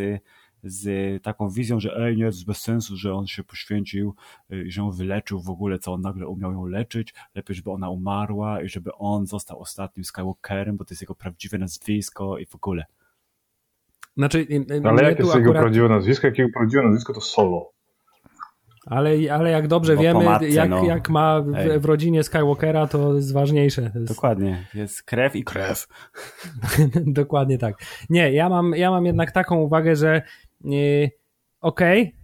z 0.63 1.23
taką 1.23 1.49
wizją, 1.49 1.79
że 1.79 1.95
ej, 1.97 2.17
nie, 2.17 2.23
jest 2.23 2.45
bez 2.45 2.61
sensu, 2.61 2.97
że 2.97 3.13
on 3.13 3.27
się 3.27 3.43
poświęcił, 3.43 4.15
y, 4.53 4.65
że 4.67 4.83
on 4.83 4.91
wyleczył 4.91 5.41
w 5.41 5.49
ogóle, 5.49 5.79
co 5.79 5.93
on 5.93 6.01
nagle 6.01 6.27
umiał 6.27 6.53
ją 6.53 6.65
leczyć, 6.65 7.13
lepiej, 7.35 7.55
żeby 7.55 7.71
ona 7.71 7.89
umarła 7.89 8.61
i 8.61 8.69
żeby 8.69 8.93
on 8.93 9.25
został 9.25 9.59
ostatnim 9.59 10.03
Skywalkerem, 10.03 10.77
bo 10.77 10.85
to 10.85 10.93
jest 10.93 11.01
jego 11.01 11.15
prawdziwe 11.15 11.57
nazwisko 11.57 12.37
i 12.37 12.45
w 12.45 12.55
ogóle. 12.55 12.85
Znaczy, 14.17 14.39
y, 14.39 14.65
y, 14.73 14.81
Ale 14.83 15.03
jakie 15.03 15.23
jest 15.23 15.31
akurat... 15.31 15.35
jego 15.35 15.53
prawdziwe 15.53 15.89
nazwisko? 15.89 16.27
Jakie 16.27 16.41
jego 16.41 16.53
prawdziwe 16.53 16.83
nazwisko 16.83 17.13
to 17.13 17.21
Solo. 17.21 17.71
Ale, 18.85 19.33
ale 19.33 19.51
jak 19.51 19.67
dobrze 19.67 19.95
Bo 19.95 20.01
wiemy, 20.01 20.25
jak, 20.49 20.69
no. 20.69 20.85
jak 20.85 21.09
ma 21.09 21.41
w, 21.41 21.81
w, 21.81 21.85
rodzinie 21.85 22.23
Skywalkera, 22.23 22.87
to 22.87 23.15
jest 23.15 23.33
ważniejsze. 23.33 23.89
To 23.89 23.99
jest... 23.99 24.13
Dokładnie, 24.13 24.65
jest 24.73 25.03
krew 25.03 25.35
i 25.35 25.43
krew. 25.43 25.87
Dokładnie 27.05 27.57
tak. 27.57 27.75
Nie, 28.09 28.33
ja 28.33 28.49
mam, 28.49 28.71
ja 28.75 28.91
mam 28.91 29.05
jednak 29.05 29.31
taką 29.31 29.61
uwagę, 29.61 29.95
że 29.95 30.21
yy, 30.63 31.09
okej, 31.61 32.01
okay, 32.01 32.21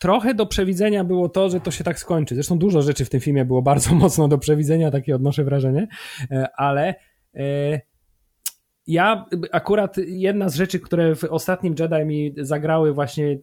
trochę 0.00 0.34
do 0.34 0.46
przewidzenia 0.46 1.04
było 1.04 1.28
to, 1.28 1.50
że 1.50 1.60
to 1.60 1.70
się 1.70 1.84
tak 1.84 1.98
skończy. 1.98 2.34
Zresztą 2.34 2.58
dużo 2.58 2.82
rzeczy 2.82 3.04
w 3.04 3.10
tym 3.10 3.20
filmie 3.20 3.44
było 3.44 3.62
bardzo 3.62 3.94
mocno 4.04 4.28
do 4.28 4.38
przewidzenia, 4.38 4.90
takie 4.90 5.14
odnoszę 5.14 5.44
wrażenie, 5.44 5.88
e, 6.30 6.48
ale 6.56 6.94
yy, 7.34 7.80
ja 8.86 9.26
akurat 9.52 9.96
jedna 9.96 10.48
z 10.48 10.54
rzeczy, 10.54 10.80
które 10.80 11.14
w 11.14 11.24
ostatnim 11.24 11.74
Jedi 11.78 12.04
mi 12.04 12.34
zagrały 12.36 12.92
właśnie 12.92 13.38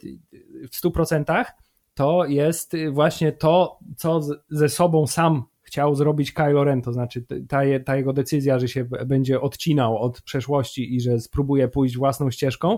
w 0.72 0.82
100%, 0.84 1.46
to 1.94 2.26
jest 2.26 2.76
właśnie 2.92 3.32
to, 3.32 3.80
co 3.98 4.22
ze 4.50 4.70
sobą 4.70 5.08
sam 5.08 5.44
chciał 5.62 5.96
zrobić 5.96 6.32
Kylo 6.32 6.64
Ren, 6.64 6.82
to 6.82 6.94
znaczy 6.94 7.26
ta, 7.48 7.62
ta, 7.86 7.96
jego 7.96 8.14
decyzja, 8.14 8.60
że 8.60 8.68
się 8.68 8.86
będzie 9.06 9.42
odcinał 9.42 9.98
od 9.98 10.22
przeszłości 10.22 10.96
i 10.96 11.02
że 11.02 11.20
spróbuje 11.20 11.68
pójść 11.68 11.98
własną 11.98 12.32
ścieżką, 12.32 12.78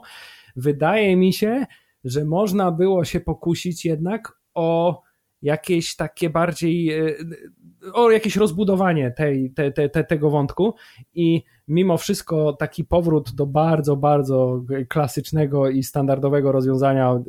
wydaje 0.55 1.17
mi 1.17 1.33
się, 1.33 1.65
że 2.03 2.25
można 2.25 2.71
było 2.71 3.05
się 3.05 3.19
pokusić 3.19 3.85
jednak 3.85 4.39
o 4.53 5.01
jakieś 5.43 5.95
takie 5.95 6.29
bardziej, 6.29 6.89
e, 6.93 7.15
o 7.93 8.11
jakieś 8.11 8.35
rozbudowanie 8.35 9.11
tej, 9.11 9.51
te, 9.51 9.71
te, 9.71 9.89
te, 9.89 10.03
tego 10.03 10.29
wątku 10.29 10.73
i 11.13 11.43
mimo 11.67 11.97
wszystko 11.97 12.53
taki 12.53 12.83
powrót 12.83 13.31
do 13.35 13.45
bardzo, 13.45 13.95
bardzo 13.95 14.63
klasycznego 14.89 15.69
i 15.69 15.83
standardowego 15.83 16.51
rozwiązania, 16.51 17.19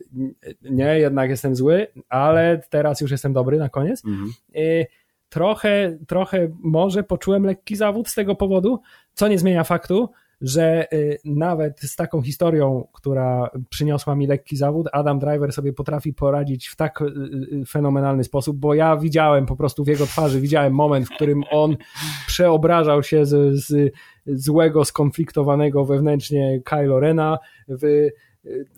nie, 0.63 0.99
jednak 0.99 1.31
jestem 1.31 1.57
zły, 1.57 1.87
ale 2.09 2.61
teraz 2.71 3.01
już 3.01 3.11
jestem 3.11 3.33
dobry 3.33 3.59
na 3.59 3.69
koniec. 3.69 4.05
Mhm. 4.05 4.33
E, 4.57 4.87
trochę, 5.29 5.99
trochę 6.09 6.49
może 6.63 7.03
poczułem 7.03 7.45
lekki 7.45 7.77
zawód 7.77 8.09
z 8.09 8.15
tego 8.15 8.35
powodu, 8.35 8.81
co 9.15 9.29
nie 9.29 9.39
zmienia 9.39 9.65
faktu, 9.65 10.09
że 10.45 10.93
y, 10.93 11.19
nawet 11.25 11.81
z 11.81 11.97
taką 11.97 12.23
historią, 12.23 12.89
która 12.93 13.51
przyniosła 13.69 14.15
mi 14.15 14.27
lekki 14.27 14.57
zawód, 14.57 14.87
Adam 14.93 15.19
Driver 15.19 15.53
sobie 15.53 15.73
potrafi 15.73 16.15
poradzić 16.15 16.69
w 16.69 16.77
tak 16.77 17.01
y, 17.01 17.05
y, 17.05 17.65
fenomenalny 17.67 18.25
sposób, 18.25 18.57
bo 18.57 18.75
ja 18.75 18.97
widziałem 18.97 19.47
po 19.47 19.57
prostu 19.57 19.85
w 19.85 19.89
jego 19.89 20.07
twarzy, 20.07 20.41
widziałem 20.41 20.75
moment, 20.75 21.07
w 21.07 21.15
którym 21.15 21.45
on 21.51 21.77
przeobrażał 22.27 23.03
się 23.03 23.27
z, 23.27 23.61
z 23.67 23.95
złego, 24.27 24.85
skonfliktowanego 24.85 25.85
wewnętrznie 25.85 26.61
Kylo 26.65 27.01
Rena 27.01 27.39
w 27.69 28.09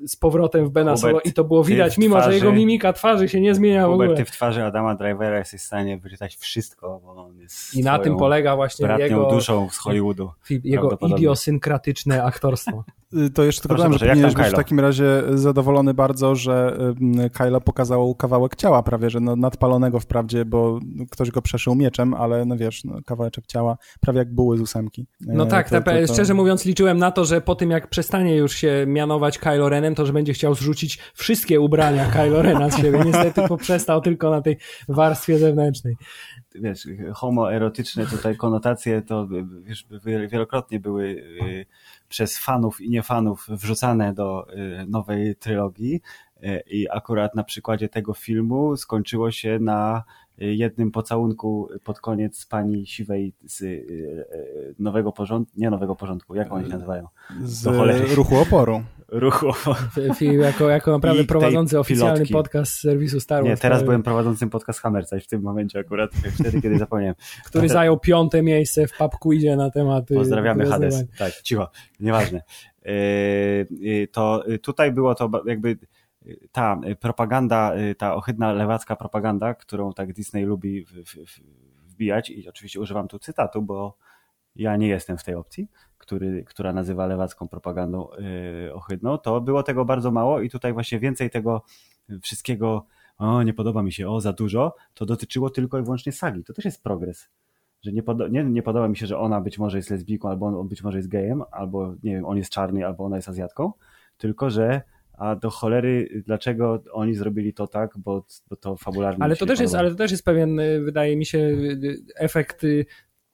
z 0.06 0.16
powrotem 0.16 0.64
w 0.66 0.70
Bena 0.70 0.96
Solo 0.96 1.20
i 1.20 1.32
to 1.32 1.44
było 1.44 1.64
widać, 1.64 1.94
w 1.94 1.98
mimo 1.98 2.16
że 2.16 2.22
twarzy- 2.22 2.34
jego 2.34 2.52
mimika 2.52 2.92
twarzy 2.92 3.28
się 3.28 3.40
nie 3.40 3.54
zmienia 3.54 3.88
w 3.88 3.90
Hubert, 3.90 4.10
ogóle. 4.10 4.24
ty 4.24 4.24
w 4.24 4.30
twarzy 4.30 4.64
Adama 4.64 4.94
Drivera 4.94 5.38
jesteś 5.38 5.60
w 5.60 5.64
stanie 5.64 5.98
wyczytać 5.98 6.36
wszystko, 6.36 7.00
bo 7.04 7.24
on 7.24 7.38
jest 7.38 7.74
I 7.74 7.82
na 7.82 7.98
tym 7.98 8.16
polega 8.16 8.56
właśnie 8.56 8.96
jego, 8.98 9.30
duszą 9.30 9.68
z 9.70 9.76
Hollywoodu. 9.78 10.30
jego 10.64 10.98
idiosynkratyczne 11.08 12.24
aktorstwo. 12.24 12.84
Y, 13.16 13.30
To 13.30 13.44
jeszcze 13.44 13.62
tylko 13.62 13.76
dodam, 13.76 13.92
że 13.92 13.98
powinieneś 14.06 14.34
być 14.34 14.46
w 14.46 14.52
takim 14.52 14.80
razie 14.80 15.22
zadowolony 15.34 15.94
bardzo, 15.94 16.34
że 16.34 16.76
ym, 16.80 17.30
Kylo 17.30 17.60
pokazał 17.60 18.14
kawałek 18.14 18.56
ciała 18.56 18.82
prawie, 18.82 19.10
że 19.10 19.20
no, 19.20 19.36
nadpalonego 19.36 20.00
wprawdzie, 20.00 20.44
bo 20.44 20.78
ktoś 21.10 21.30
go 21.30 21.42
przeszył 21.42 21.74
mieczem, 21.74 22.14
ale 22.14 22.44
no 22.44 22.56
wiesz, 22.56 22.84
no, 22.84 22.98
kawałeczek 23.06 23.46
ciała, 23.46 23.76
prawie 24.00 24.18
jak 24.18 24.34
buły 24.34 24.58
z 24.58 24.60
ósemki. 24.60 25.06
No 25.20 25.44
E, 25.44 25.46
tak, 25.46 25.70
to- 25.70 25.80
to- 25.82 25.90
to- 26.06 26.12
szczerze 26.12 26.34
mówiąc 26.34 26.64
liczyłem 26.64 26.98
na 26.98 27.10
to, 27.10 27.24
że 27.24 27.40
po 27.40 27.54
tym 27.54 27.70
jak 27.70 27.90
przestanie 27.90 28.36
już 28.36 28.52
się 28.54 28.84
mianować 28.86 29.38
Kylo 29.38 29.68
Renem, 29.68 29.94
to 29.94 30.06
że 30.06 30.12
będzie 30.12 30.32
chciał 30.32 30.54
zrzucić 30.54 30.98
wszystkie 31.14 31.60
ubrania 31.60 32.06
Kylo 32.10 32.42
Rena 32.42 32.70
z 32.70 32.76
siebie. 32.76 33.00
Niestety 33.04 33.42
poprzestał 33.48 34.00
tylko 34.00 34.30
na 34.30 34.42
tej 34.42 34.56
warstwie 34.88 35.38
zewnętrznej. 35.38 35.96
wiesz, 36.54 36.88
homoerotyczne 37.14 38.06
tutaj 38.06 38.36
konotacje 38.36 39.02
to 39.02 39.28
wiesz, 39.62 39.86
wielokrotnie 40.30 40.80
były 40.80 41.04
y, 41.04 41.66
przez 42.08 42.38
fanów 42.38 42.80
i 42.80 42.90
niefanów 42.90 43.46
wrzucane 43.48 44.14
do 44.14 44.46
y, 44.54 44.86
nowej 44.88 45.36
trylogii 45.36 46.00
y, 46.42 46.62
i 46.70 46.90
akurat 46.90 47.34
na 47.34 47.44
przykładzie 47.44 47.88
tego 47.88 48.14
filmu 48.14 48.76
skończyło 48.76 49.30
się 49.30 49.58
na 49.58 50.04
y, 50.42 50.54
jednym 50.54 50.90
pocałunku 50.90 51.68
pod 51.84 52.00
koniec 52.00 52.46
pani 52.46 52.86
siwej 52.86 53.34
z 53.44 53.86
nowego 54.78 55.12
porządku, 55.12 55.52
nie 55.56 55.70
nowego 55.70 55.96
porządku, 55.96 56.34
jak 56.34 56.52
oni 56.52 56.64
się 56.64 56.72
nazywają? 56.72 57.08
z 57.42 58.12
ruchu 58.14 58.36
oporu. 58.36 58.82
Film 60.16 60.40
jako, 60.40 60.68
jako 60.68 60.90
naprawdę 60.90 61.22
I 61.22 61.26
prowadzący 61.26 61.78
oficjalny 61.78 62.14
pilotki. 62.14 62.32
podcast 62.32 62.72
serwisu 62.72 63.20
Star 63.20 63.42
Wars. 63.42 63.48
Nie, 63.48 63.56
teraz 63.56 63.82
byłem 63.82 64.02
prowadzącym 64.02 64.50
podcast 64.50 64.80
Hammerca 64.80 65.16
i 65.16 65.20
w 65.20 65.26
tym 65.26 65.42
momencie 65.42 65.78
akurat, 65.78 66.10
wtedy 66.40 66.62
kiedy 66.62 66.78
zapomniałem. 66.78 67.14
Który 67.44 67.68
zajął 67.68 67.98
piąte 67.98 68.42
miejsce 68.42 68.86
w 68.86 68.92
pubquizie 68.96 69.56
na 69.56 69.70
temat... 69.70 70.04
Pozdrawiamy 70.14 70.66
Hades. 70.66 71.04
Tak, 71.18 71.32
cicho, 71.32 71.70
nieważne. 72.00 72.42
Yy, 72.84 72.92
yy, 73.70 74.08
To 74.08 74.44
yy, 74.46 74.58
tutaj 74.58 74.92
było 74.92 75.14
to 75.14 75.30
jakby 75.46 75.78
ta 76.52 76.80
propaganda, 77.00 77.72
ta 77.98 78.14
ohydna 78.14 78.52
lewacka 78.52 78.96
propaganda, 78.96 79.54
którą 79.54 79.92
tak 79.92 80.12
Disney 80.12 80.44
lubi 80.44 80.84
w, 80.84 80.90
w, 80.90 81.26
w, 81.26 81.40
wbijać 81.86 82.30
i 82.30 82.48
oczywiście 82.48 82.80
używam 82.80 83.08
tu 83.08 83.18
cytatu, 83.18 83.62
bo 83.62 83.96
ja 84.56 84.76
nie 84.76 84.88
jestem 84.88 85.18
w 85.18 85.24
tej 85.24 85.34
opcji, 85.34 85.68
który, 85.98 86.44
która 86.44 86.72
nazywa 86.72 87.06
lewacką 87.06 87.48
propagandą 87.48 88.08
yy, 88.64 88.74
ohydną, 88.74 89.18
to 89.18 89.40
było 89.40 89.62
tego 89.62 89.84
bardzo 89.84 90.10
mało 90.10 90.40
i 90.40 90.50
tutaj 90.50 90.72
właśnie 90.72 91.00
więcej 91.00 91.30
tego 91.30 91.62
wszystkiego 92.22 92.86
o, 93.18 93.42
nie 93.42 93.54
podoba 93.54 93.82
mi 93.82 93.92
się, 93.92 94.08
o, 94.08 94.20
za 94.20 94.32
dużo, 94.32 94.74
to 94.94 95.06
dotyczyło 95.06 95.50
tylko 95.50 95.78
i 95.78 95.82
wyłącznie 95.82 96.12
sagi. 96.12 96.44
To 96.44 96.52
też 96.52 96.64
jest 96.64 96.82
progres 96.82 97.28
że 97.82 97.92
nie, 97.92 98.02
podo- 98.02 98.30
nie, 98.30 98.44
nie 98.44 98.62
podoba 98.62 98.88
mi 98.88 98.96
się, 98.96 99.06
że 99.06 99.18
ona 99.18 99.40
być 99.40 99.58
może 99.58 99.76
jest 99.76 99.90
lesbijką, 99.90 100.28
albo 100.28 100.46
on 100.46 100.68
być 100.68 100.82
może 100.82 100.98
jest 100.98 101.08
gejem, 101.08 101.42
albo 101.50 101.94
nie 102.02 102.14
wiem, 102.14 102.24
on 102.24 102.36
jest 102.36 102.50
czarny, 102.50 102.86
albo 102.86 103.04
ona 103.04 103.16
jest 103.16 103.28
Azjatką, 103.28 103.72
tylko 104.16 104.50
że 104.50 104.82
a 105.18 105.36
do 105.36 105.50
cholery, 105.50 106.22
dlaczego 106.26 106.82
oni 106.92 107.14
zrobili 107.14 107.54
to 107.54 107.66
tak, 107.66 107.98
bo, 107.98 108.26
bo 108.50 108.56
to 108.56 108.76
fabularnie 108.76 109.24
Ale 109.24 109.36
to, 109.36 109.46
też 109.46 109.60
jest, 109.60 109.74
ale 109.74 109.90
to 109.90 109.96
też 109.96 110.10
jest 110.10 110.24
pewien, 110.24 110.60
y, 110.60 110.80
wydaje 110.80 111.16
mi 111.16 111.26
się, 111.26 111.38
y, 111.38 111.98
efekt 112.16 112.64
y, 112.64 112.86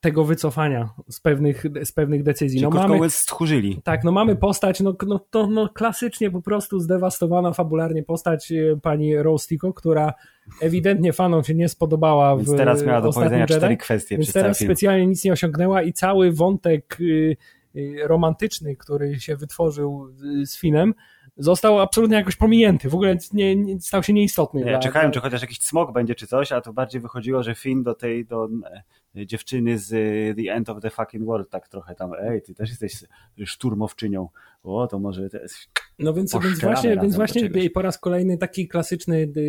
tego 0.03 0.23
wycofania 0.23 0.89
z 1.09 1.19
pewnych, 1.19 1.65
z 1.83 1.91
pewnych 1.91 2.23
decyzji. 2.23 2.59
Czyli 2.59 2.71
No 2.71 2.77
mamy, 2.81 2.95
mówiąc 2.95 3.15
stchórzyli. 3.15 3.81
tak, 3.83 4.03
no 4.03 4.11
mamy 4.11 4.35
postać, 4.35 4.79
no, 4.79 4.93
no, 5.07 5.19
to, 5.29 5.47
no 5.47 5.69
klasycznie 5.69 6.31
po 6.31 6.41
prostu 6.41 6.79
zdewastowana 6.79 7.53
fabularnie 7.53 8.03
postać 8.03 8.51
y, 8.51 8.79
pani 8.81 9.17
Rose 9.17 9.47
Tico, 9.47 9.73
która 9.73 10.13
ewidentnie 10.61 11.13
fanom 11.13 11.43
się 11.43 11.55
nie 11.55 11.69
spodobała 11.69 12.35
w 12.35 12.45
Więc 12.45 12.57
teraz 12.57 12.85
miała 12.85 13.01
do 13.01 13.11
powiedzenia 13.11 13.45
cztery 13.45 13.61
Jedi. 13.65 13.77
kwestie 13.77 14.17
Więc 14.17 14.33
teraz 14.33 14.57
film. 14.59 14.71
specjalnie 14.71 15.07
nic 15.07 15.23
nie 15.25 15.31
osiągnęła 15.31 15.81
i 15.81 15.93
cały 15.93 16.31
wątek 16.31 16.97
y, 17.01 17.37
y, 17.75 17.95
romantyczny, 18.03 18.75
który 18.75 19.19
się 19.19 19.35
wytworzył 19.35 20.07
z 20.43 20.57
Finem, 20.59 20.93
został 21.37 21.79
absolutnie 21.79 22.17
jakoś 22.17 22.35
pominięty. 22.35 22.89
W 22.89 22.93
ogóle 22.95 23.17
nie, 23.33 23.55
nie, 23.55 23.81
stał 23.81 24.03
się 24.03 24.13
nieistotny. 24.13 24.59
Ja 24.61 24.67
dla- 24.67 24.79
czekałem, 24.79 25.07
dla- 25.11 25.13
czy 25.13 25.19
chociaż 25.19 25.41
jakiś 25.41 25.59
smok 25.59 25.93
będzie, 25.93 26.15
czy 26.15 26.27
coś, 26.27 26.51
a 26.51 26.61
to 26.61 26.73
bardziej 26.73 27.01
wychodziło, 27.01 27.43
że 27.43 27.55
Finn 27.55 27.83
do 27.83 27.93
tej, 27.95 28.25
do 28.25 28.45
e, 28.45 28.83
dziewczyny 29.15 29.79
z 29.79 29.93
e, 29.93 30.43
The 30.43 30.53
End 30.53 30.69
of 30.69 30.81
the 30.81 30.89
Fucking 30.89 31.25
World 31.25 31.49
tak 31.49 31.67
trochę 31.67 31.95
tam, 31.95 32.11
ej, 32.19 32.41
ty 32.41 32.53
też 32.53 32.69
jesteś 32.69 33.03
szturmowczynią. 33.45 34.29
O, 34.63 34.87
to 34.87 34.99
może 34.99 35.29
to 35.29 35.37
jest... 35.37 35.55
No 35.99 36.13
więc, 36.13 36.37
więc 36.43 36.61
właśnie, 36.61 36.97
więc 36.97 37.15
właśnie 37.15 37.49
po 37.73 37.81
raz 37.81 37.97
kolejny 37.97 38.37
taki 38.37 38.67
klasyczny 38.67 39.17
y, 39.17 39.39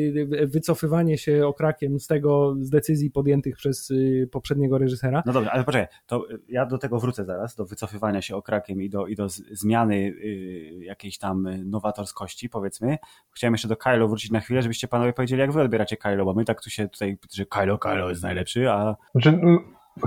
y, 0.43 0.47
wycofywanie 0.47 1.19
się 1.19 1.47
okrakiem 1.47 2.01
z 2.01 2.07
tego, 2.07 2.57
z 2.61 2.71
decyzji 2.71 3.11
podjętych 3.11 3.57
przez 3.57 3.91
y, 3.91 4.29
poprzedniego 4.33 4.79
reżysera. 4.79 5.23
No 5.27 5.33
dobrze, 5.33 5.51
ale 5.51 5.65
poczekaj, 5.65 5.87
to 6.07 6.27
ja 6.49 6.67
do 6.67 6.79
tego 6.79 6.99
wrócę 6.99 7.25
zaraz, 7.25 7.55
do 7.55 7.65
wycofywania 7.65 8.23
się 8.23 8.37
okrakiem 8.37 8.83
i 8.83 8.91
do, 8.91 9.07
i 9.07 9.15
do 9.15 9.29
zmiany 9.51 9.97
y, 9.97 10.79
jakiejś 10.81 11.19
tam 11.19 11.47
y, 11.47 11.65
nowatorskości, 11.65 12.49
powiedzmy. 12.49 12.99
Chciałem 13.31 13.55
jeszcze 13.55 13.69
do 13.69 13.77
Kylo 13.77 14.09
wrócić 14.09 14.31
na 14.31 14.41
chwilę, 14.41 14.63
żebyście 14.63 14.89
panowie 14.89 15.13
powiedzieli, 15.13 15.41
jak 15.41 15.53
wy 15.53 15.61
odbieracie 15.61 15.97
Kylo, 15.97 16.25
bo 16.25 16.35
my 16.35 16.45
tak 16.45 16.61
tu 16.61 16.71
się 16.71 16.89
tutaj, 16.89 17.19
że 17.33 17.47
Kylo, 17.47 17.79
Kylo 17.79 18.09
jest 18.11 18.23
najlepszy, 18.23 18.71
a 18.71 18.97
Znaczy, 19.13 19.39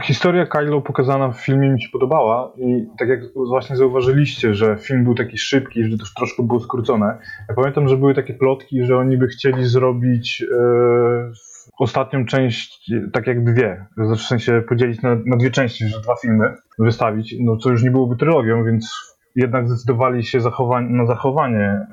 historia 0.04 0.46
Kylo 0.46 0.82
pokazana 0.82 1.32
w 1.32 1.40
filmie 1.42 1.70
mi 1.70 1.82
się 1.82 1.90
podobała 1.90 2.54
i 2.58 2.86
tak 3.00 3.10
jak 3.10 3.20
właśnie 3.36 3.76
zauważyliście, 3.76 4.54
że 4.54 4.78
film 4.78 5.04
był 5.04 5.16
taki 5.16 5.38
szybki, 5.38 5.84
że 5.84 5.90
to 5.90 6.04
już 6.04 6.14
troszkę 6.14 6.44
było 6.44 6.60
skrócone. 6.60 7.18
Ja 7.50 7.56
pamiętam, 7.56 7.88
że 7.88 7.98
były 7.98 8.14
takie 8.14 8.34
plotki, 8.34 8.86
że 8.86 8.98
oni 8.98 9.18
by 9.18 9.28
chcieli 9.28 9.66
zrobić 9.66 10.46
e, 10.52 11.32
ostatnią 11.80 12.26
część 12.26 12.92
tak 13.14 13.28
jak 13.28 13.44
dwie, 13.44 13.86
w 13.98 14.22
sensie 14.22 14.64
podzielić 14.70 15.02
na, 15.02 15.16
na 15.26 15.38
dwie 15.38 15.52
części, 15.52 15.88
że 15.88 16.02
dwa 16.02 16.16
filmy 16.22 16.54
wystawić, 16.80 17.36
no 17.40 17.58
co 17.58 17.70
już 17.70 17.84
nie 17.84 17.92
byłoby 17.92 18.16
trylogią, 18.16 18.64
więc 18.64 18.92
jednak 19.36 19.68
zdecydowali 19.68 20.24
się 20.24 20.40
zachowa- 20.40 20.90
na 20.90 21.06
zachowanie 21.06 21.66
e, 21.66 21.88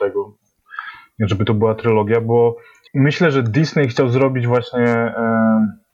tego, 0.00 0.34
żeby 1.20 1.44
to 1.44 1.54
była 1.54 1.74
trylogia, 1.74 2.20
bo 2.20 2.56
myślę, 2.94 3.30
że 3.30 3.42
Disney 3.42 3.88
chciał 3.88 4.08
zrobić 4.08 4.46
właśnie 4.46 5.14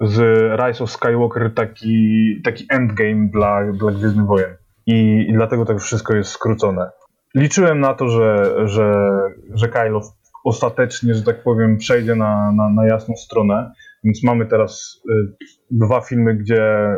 z 0.01 0.19
Rise 0.61 0.85
of 0.85 0.91
Skywalker 0.91 1.55
taki, 1.55 2.41
taki 2.45 2.67
endgame 2.71 3.29
dla, 3.33 3.73
dla 3.73 3.93
Gwiezdnych 3.93 4.27
Wojen. 4.27 4.57
I, 4.87 5.27
I 5.29 5.33
dlatego 5.33 5.65
tak 5.65 5.81
wszystko 5.81 6.17
jest 6.17 6.31
skrócone. 6.31 6.91
Liczyłem 7.35 7.81
na 7.81 7.95
to, 7.95 8.09
że, 8.09 8.55
że, 8.69 9.11
że 9.55 9.69
Kylo 9.69 10.01
ostatecznie, 10.45 11.15
że 11.15 11.23
tak 11.23 11.43
powiem, 11.43 11.79
przejdzie 11.79 12.15
na, 12.15 12.53
na, 12.53 12.69
na 12.69 12.87
jasną 12.87 13.17
stronę. 13.17 13.73
Więc 14.05 14.25
mamy 14.25 14.47
teraz 14.47 15.03
y, 15.11 15.37
dwa 15.71 16.01
filmy, 16.01 16.35
gdzie 16.35 16.89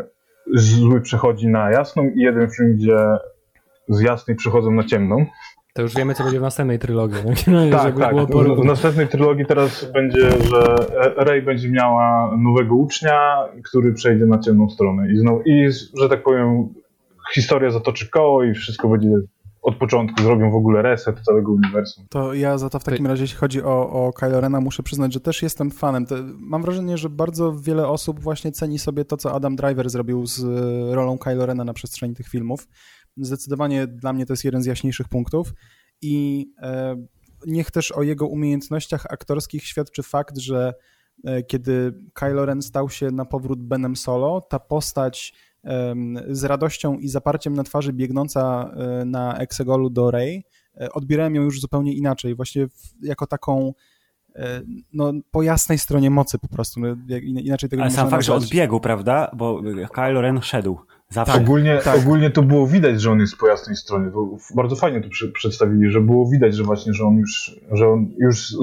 zły 0.55 1.01
przechodzi 1.01 1.49
na 1.49 1.71
jasną 1.71 2.05
i 2.05 2.21
jeden 2.21 2.51
film, 2.51 2.77
gdzie 2.77 2.97
z 3.89 4.01
jasnej 4.01 4.37
przechodzą 4.37 4.71
na 4.71 4.85
ciemną. 4.85 5.27
To 5.77 5.83
już 5.83 5.95
wiemy, 5.95 6.15
co 6.15 6.25
będzie 6.25 6.39
w 6.39 6.43
następnej 6.43 6.79
trylogii. 6.79 7.19
no, 7.47 7.71
Tak, 7.79 7.99
tak. 7.99 8.27
było 8.27 8.57
W, 8.57 8.65
następnej 8.65 9.09
trylogii 9.09 9.47
teraz 9.47 9.93
będzie, 9.93 10.31
że 10.31 10.77
Rey 11.17 11.43
będzie 11.43 11.69
miała 11.69 12.37
nowego 12.37 12.75
ucznia, 12.75 13.45
który 13.65 13.93
przejdzie 13.93 14.27
na 14.27 14.39
ciemną 14.39 14.71
stronę. 14.71 15.13
I, 15.13 15.17
znowu, 15.17 15.43
i 15.43 15.69
że 16.01 16.09
tak 16.09 16.23
powiem, 16.23 16.69
historia 17.35 17.71
zatoczy 17.71 18.11
koło 18.11 18.45
i 18.45 18.55
wszystko 18.55 18.89
będzie 18.89 19.11
od 19.67 19.77
początku. 19.77 20.23
Zrobią 20.23 20.51
w 20.51 20.55
ogóle 20.55 20.83
reset 20.83 21.21
całego 21.21 21.53
uniwersum. 21.53 22.05
To 22.11 22.35
ja 22.35 22.59
za 22.59 22.71
to 22.71 22.79
w 22.79 22.85
takim 22.85 23.07
razie, 23.07 23.23
jeśli 23.23 23.37
chodzi 23.37 23.63
o, 23.63 23.91
o 23.91 24.13
Kylo 24.13 24.41
Rena, 24.41 24.61
muszę 24.61 24.83
przyznać, 24.83 25.13
że 25.13 25.21
też 25.21 25.43
jestem 25.43 25.71
fanem. 25.71 26.07
To, 26.07 26.15
mam 26.39 26.63
wrażenie, 26.63 26.99
że 26.99 27.11
bardzo 27.11 27.53
wiele 27.53 27.89
osób 27.89 28.21
właśnie 28.21 28.53
ceni 28.53 28.79
sobie 28.79 29.05
to, 29.05 29.17
co 29.17 29.35
Adam 29.35 29.57
Driver 29.57 29.91
zrobił 29.91 30.27
z 30.27 30.45
e, 30.45 30.95
rolą 30.95 31.19
Kylo 31.19 31.47
Rena 31.47 31.65
na 31.65 31.73
przestrzeni 31.73 32.15
tych 32.15 32.29
filmów. 32.29 32.69
Zdecydowanie 33.17 33.87
dla 33.87 34.13
mnie 34.13 34.27
to 34.27 34.33
jest 34.33 34.45
jeden 34.45 34.63
z 34.63 34.67
jaśniejszych 34.67 35.09
punktów 35.09 35.53
i 36.03 36.47
e, 36.63 36.97
niech 37.47 37.71
też 37.71 37.93
o 37.93 38.03
jego 38.03 38.27
umiejętnościach 38.27 39.07
aktorskich 39.11 39.65
świadczy 39.65 40.03
fakt, 40.03 40.39
że 40.39 40.75
e, 41.25 41.43
kiedy 41.43 41.95
Kylo 42.15 42.47
Ren 42.47 42.63
stał 42.63 42.91
się 42.91 43.11
na 43.11 43.25
powrót 43.25 43.63
Benem 43.63 43.97
Solo, 43.97 44.41
ta 44.41 44.59
postać 44.59 45.35
z 46.29 46.45
radością 46.45 46.99
i 46.99 47.09
zaparciem 47.09 47.55
na 47.55 47.65
twarzy 47.65 47.93
biegnąca 47.93 48.71
e, 48.77 49.05
na 49.05 49.39
Exegolu 49.39 49.91
do 49.91 50.11
Rey, 50.11 50.45
odbierałem 50.93 51.35
ją 51.35 51.43
już 51.43 51.61
zupełnie 51.61 51.95
inaczej, 51.95 52.35
właśnie 52.35 52.67
jako 53.03 53.27
taką 53.27 53.73
no, 54.93 55.13
po 55.31 55.43
jasnej 55.43 55.79
stronie 55.79 56.11
mocy 56.11 56.39
po 56.39 56.49
prostu, 56.49 56.81
no, 56.81 56.97
inaczej 57.19 57.71
tego 57.71 57.83
ale 57.83 57.91
nie 57.91 57.97
sam 57.97 58.11
fakt, 58.11 58.25
że 58.25 58.35
odbiegł, 58.35 58.81
prawda, 58.81 59.31
bo 59.37 59.63
Kylo 59.95 60.21
Ren 60.21 60.43
szedł. 60.43 60.79
Zawsze. 61.11 61.33
Tak. 61.33 61.43
ogólnie, 61.43 61.79
tak. 61.85 61.99
ogólnie 61.99 62.31
to 62.31 62.43
było 62.43 62.67
widać, 62.67 63.01
że 63.01 63.11
on 63.11 63.21
jest 63.21 63.37
po 63.37 63.49
jasnej 63.49 63.77
stronie. 63.77 64.11
To 64.11 64.37
bardzo 64.55 64.77
fajnie 64.77 65.01
to 65.01 65.09
przy, 65.09 65.33
przedstawili, 65.33 65.91
że 65.91 66.01
było 66.01 66.31
widać, 66.31 66.55
że 66.55 66.65
właśnie, 66.65 66.93
że 66.93 67.05
on 67.05 67.17
już, 67.17 67.61
że 67.73 67.89
on 67.89 68.11
już 68.19 68.55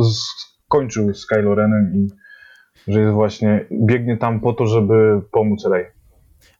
skończył 0.66 1.14
z 1.14 1.26
Kylo 1.26 1.56
Renem 1.56 1.92
i 1.96 2.08
że 2.88 3.00
jest 3.00 3.14
właśnie, 3.14 3.66
biegnie 3.72 4.18
tam 4.18 4.40
po 4.40 4.54
to, 4.54 4.68
żeby 4.68 5.22
pomóc 5.32 5.66
Rey. 5.66 5.86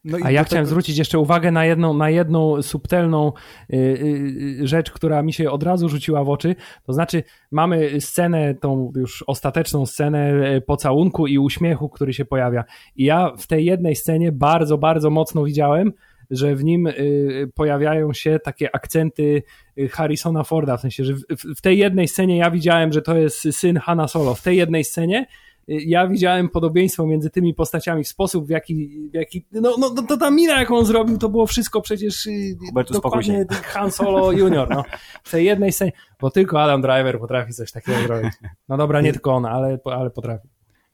No 0.04 0.18
A 0.22 0.30
ja 0.30 0.44
chciałem 0.44 0.64
tego... 0.64 0.70
zwrócić 0.70 0.98
jeszcze 0.98 1.18
uwagę 1.18 1.50
na 1.50 1.64
jedną, 1.64 1.94
na 1.94 2.10
jedną 2.10 2.62
subtelną 2.62 3.32
y, 3.72 3.76
y, 3.76 4.66
rzecz, 4.66 4.90
która 4.90 5.22
mi 5.22 5.32
się 5.32 5.50
od 5.50 5.62
razu 5.62 5.88
rzuciła 5.88 6.24
w 6.24 6.28
oczy. 6.28 6.56
To 6.86 6.92
znaczy, 6.92 7.22
mamy 7.50 8.00
scenę, 8.00 8.54
tą 8.54 8.92
już 8.96 9.24
ostateczną 9.26 9.86
scenę 9.86 10.28
e, 10.28 10.60
pocałunku 10.60 11.26
i 11.26 11.38
uśmiechu, 11.38 11.88
który 11.88 12.12
się 12.12 12.24
pojawia. 12.24 12.64
I 12.96 13.04
ja 13.04 13.32
w 13.38 13.46
tej 13.46 13.64
jednej 13.64 13.96
scenie 13.96 14.32
bardzo, 14.32 14.78
bardzo 14.78 15.10
mocno 15.10 15.44
widziałem, 15.44 15.92
że 16.30 16.54
w 16.54 16.64
nim 16.64 16.86
y, 16.86 17.50
pojawiają 17.54 18.12
się 18.12 18.38
takie 18.44 18.74
akcenty 18.74 19.42
Harrisona 19.90 20.44
Forda, 20.44 20.76
w 20.76 20.80
sensie, 20.80 21.04
że 21.04 21.14
w 21.56 21.60
tej 21.60 21.78
jednej 21.78 22.08
scenie 22.08 22.36
ja 22.36 22.50
widziałem, 22.50 22.92
że 22.92 23.02
to 23.02 23.18
jest 23.18 23.48
syn 23.52 23.76
Hanna 23.76 24.08
Solo, 24.08 24.34
w 24.34 24.42
tej 24.42 24.56
jednej 24.56 24.84
scenie 24.84 25.26
ja 25.68 26.08
widziałem 26.08 26.48
podobieństwo 26.48 27.06
między 27.06 27.30
tymi 27.30 27.54
postaciami 27.54 28.04
w 28.04 28.08
sposób, 28.08 28.46
w 28.46 28.50
jaki, 28.50 29.08
w 29.10 29.14
jaki 29.14 29.46
no, 29.52 29.76
no 29.78 29.90
to 29.90 30.16
ta 30.16 30.30
mina, 30.30 30.60
jaką 30.60 30.76
on 30.76 30.86
zrobił, 30.86 31.18
to 31.18 31.28
było 31.28 31.46
wszystko 31.46 31.80
przecież 31.80 32.26
y, 32.26 32.56
Hubert, 32.68 32.92
dokładnie 32.92 33.46
Han 33.50 33.90
Solo 33.90 34.32
Junior, 34.32 34.70
no. 34.70 34.84
W 35.22 35.30
tej 35.30 35.44
jednej 35.44 35.72
scenie, 35.72 35.92
bo 36.20 36.30
tylko 36.30 36.62
Adam 36.62 36.82
Driver 36.82 37.18
potrafi 37.18 37.52
coś 37.52 37.72
takiego 37.72 37.98
zrobić. 38.02 38.32
No 38.68 38.76
dobra, 38.76 39.00
nie 39.00 39.12
tylko 39.12 39.34
on, 39.34 39.46
ale, 39.46 39.78
ale 39.84 40.10
potrafi. 40.10 40.48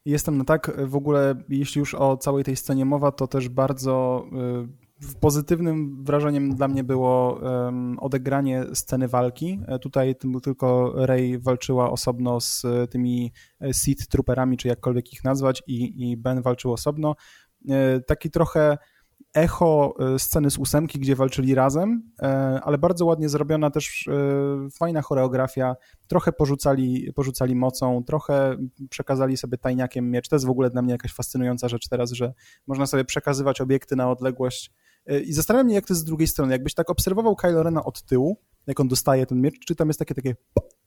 Jestem 0.05 0.39
na 0.39 0.45
tak, 0.45 0.71
w 0.87 0.97
ogóle 0.97 1.35
jeśli 1.49 1.79
już 1.79 1.95
o 1.95 2.17
całej 2.17 2.45
tej 2.45 2.57
scenie 2.57 2.85
mowa, 2.85 3.13
to 3.13 3.27
też 3.27 3.49
bardzo 3.49 4.25
y, 4.65 4.90
Pozytywnym 5.21 6.05
wrażeniem 6.05 6.55
dla 6.55 6.69
mnie 6.69 6.85
było 6.85 7.41
odegranie 7.99 8.65
sceny 8.75 9.09
walki. 9.09 9.61
E, 9.67 9.79
tutaj 9.79 10.15
tylko 10.43 10.93
Rey 10.97 11.39
walczyła 11.39 11.91
osobno 11.91 12.41
z 12.41 12.65
e, 12.65 12.87
tymi 12.87 13.33
e, 13.61 13.75
Sith 13.75 14.09
Trooperami, 14.09 14.57
czy 14.57 14.69
jakkolwiek 14.69 15.13
ich 15.13 15.25
nazwać, 15.25 15.63
i, 15.67 16.11
i 16.11 16.17
Ben 16.17 16.43
walczył 16.43 16.73
osobno. 16.73 17.15
Taki 18.07 18.31
trochę 18.31 18.79
echo 19.35 19.95
sceny 20.19 20.51
z 20.51 20.59
ósemki, 20.59 20.99
gdzie 20.99 21.17
walczyli 21.17 21.55
razem, 21.55 22.13
ale 22.63 22.79
bardzo 22.79 23.07
ładnie 23.07 23.29
zrobiona 23.29 23.71
też 23.71 24.09
fajna 24.79 25.03
choreografia. 25.03 25.77
Trochę 26.07 26.33
porzucali, 26.33 27.13
porzucali 27.15 27.55
mocą, 27.55 28.05
trochę 28.07 28.57
przekazali 28.91 29.37
sobie 29.37 29.59
tajniakiem 29.59 30.11
miecz. 30.11 30.29
To 30.29 30.37
jest 30.37 30.47
w 30.47 30.51
ogóle 30.51 30.71
dla 30.71 30.83
mnie 30.83 30.93
jakaś 30.93 31.13
fascynująca 31.13 31.69
rzecz 31.69 31.89
teraz, 31.89 32.11
że 32.11 32.33
można 32.67 32.87
sobie 32.87 33.05
przekazywać 33.05 33.61
obiekty 33.61 33.97
na 33.97 34.11
odległość 34.11 34.73
I 35.25 35.33
zastanawiam 35.33 35.69
się, 35.69 35.75
jak 35.75 35.87
to 35.87 35.95
jest 35.95 36.01
z 36.01 36.05
drugiej 36.05 36.29
strony. 36.29 36.53
Jakbyś 36.53 36.75
tak 36.75 36.91
obserwował 36.91 37.37
Kylo 37.37 37.63
Rena 37.63 37.85
od 37.85 38.03
tyłu, 38.03 38.37
jak 38.67 38.81
on 38.81 38.89
dostaje 38.89 39.27
ten 39.27 39.41
miecz, 39.41 39.59
czy 39.67 39.75
tam 39.75 39.89
jest 39.89 39.99
takie 39.99 40.15
takie 40.15 40.35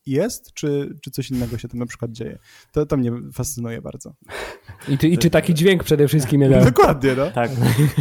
jest, 0.05 0.53
czy, 0.53 0.95
czy 1.01 1.11
coś 1.11 1.32
innego 1.32 1.57
się 1.57 1.68
tam 1.68 1.80
na 1.80 1.86
przykład 1.86 2.11
dzieje. 2.11 2.39
To, 2.72 2.86
to 2.86 2.97
mnie 2.97 3.11
fascynuje 3.34 3.82
bardzo. 3.82 4.14
I 4.88 4.97
czy, 4.97 5.07
i 5.07 5.18
czy 5.18 5.30
taki 5.30 5.53
dźwięk 5.53 5.84
przede 5.84 6.07
wszystkim 6.07 6.41
nie 6.41 6.49
dał? 6.49 6.66
Dokładnie, 6.74 7.16
no. 7.18 7.32
Tak, 7.32 7.51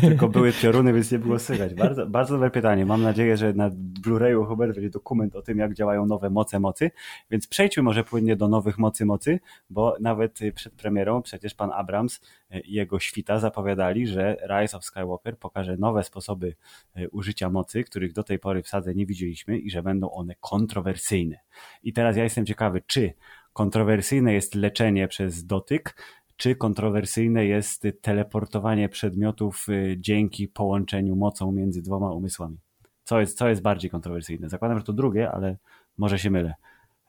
tylko 0.01 0.29
były 0.29 0.53
pioruny, 0.53 0.93
więc 0.93 1.13
nie 1.13 1.19
było 1.19 1.39
słychać. 1.39 1.75
Bardzo, 1.75 2.07
bardzo 2.07 2.35
dobre 2.35 2.51
pytanie. 2.51 2.87
Mam 2.87 3.03
nadzieję, 3.03 3.37
że 3.37 3.53
na 3.53 3.71
Blu-rayu 4.05 4.47
Hubert 4.47 4.75
będzie 4.75 4.91
dokument 4.91 5.37
o 5.37 5.43
tym, 5.43 5.59
jak 5.59 5.75
działają 5.75 6.07
nowe 6.07 6.31
moce 6.31 6.61
mocy, 6.61 6.91
więc 7.31 7.47
przejdźmy 7.47 7.83
może 7.83 8.05
płynnie 8.05 8.37
do 8.37 8.49
nowych 8.49 8.79
mocy 8.79 9.05
mocy, 9.05 9.41
bo 9.71 9.97
nawet 10.01 10.39
przed 10.55 10.75
premierą 10.75 11.23
przecież 11.23 11.55
pan 11.55 11.71
Abrams 11.73 12.21
jego 12.65 13.01
świta 13.01 13.39
zapowiadali, 13.39 14.07
że 14.07 14.37
Rise 14.49 14.77
of 14.77 14.85
Skywalker 14.85 15.39
pokaże 15.39 15.77
nowe 15.77 16.05
sposoby 16.05 16.55
e, 16.95 17.09
użycia 17.09 17.51
mocy, 17.51 17.85
których 17.85 18.13
do 18.13 18.23
tej 18.23 18.39
pory 18.39 18.63
w 18.63 18.69
sadze 18.69 18.95
nie 18.95 19.07
widzieliśmy 19.07 19.59
i 19.59 19.71
że 19.71 19.83
będą 19.83 20.11
one 20.11 20.35
kontrowersyjne. 20.41 21.39
I 21.83 21.93
teraz 21.93 22.17
ja 22.17 22.25
jestem 22.25 22.47
ciekawy, 22.47 22.83
czy 22.87 23.15
kontrowersyjne 23.53 24.35
jest 24.35 24.55
leczenie 24.55 25.09
przez 25.09 25.47
dotyk, 25.47 25.97
czy 26.37 26.57
kontrowersyjne 26.57 27.47
jest 27.47 27.87
teleportowanie 28.01 28.89
przedmiotów 28.89 29.67
y, 29.69 29.97
dzięki 29.99 30.49
połączeniu 30.49 31.17
mocą 31.17 31.53
między 31.53 31.83
dwoma 31.83 32.13
umysłami. 32.13 32.59
Co 33.05 33.21
jest, 33.21 33.39
co 33.39 33.49
jest 33.49 33.63
bardziej 33.63 33.91
kontrowersyjne? 33.91 34.49
Zakładam, 34.49 34.79
że 34.79 34.85
to 34.85 34.93
drugie, 34.93 35.31
ale 35.31 35.57
może 35.99 36.19
się 36.19 36.31
mylę. 36.31 36.55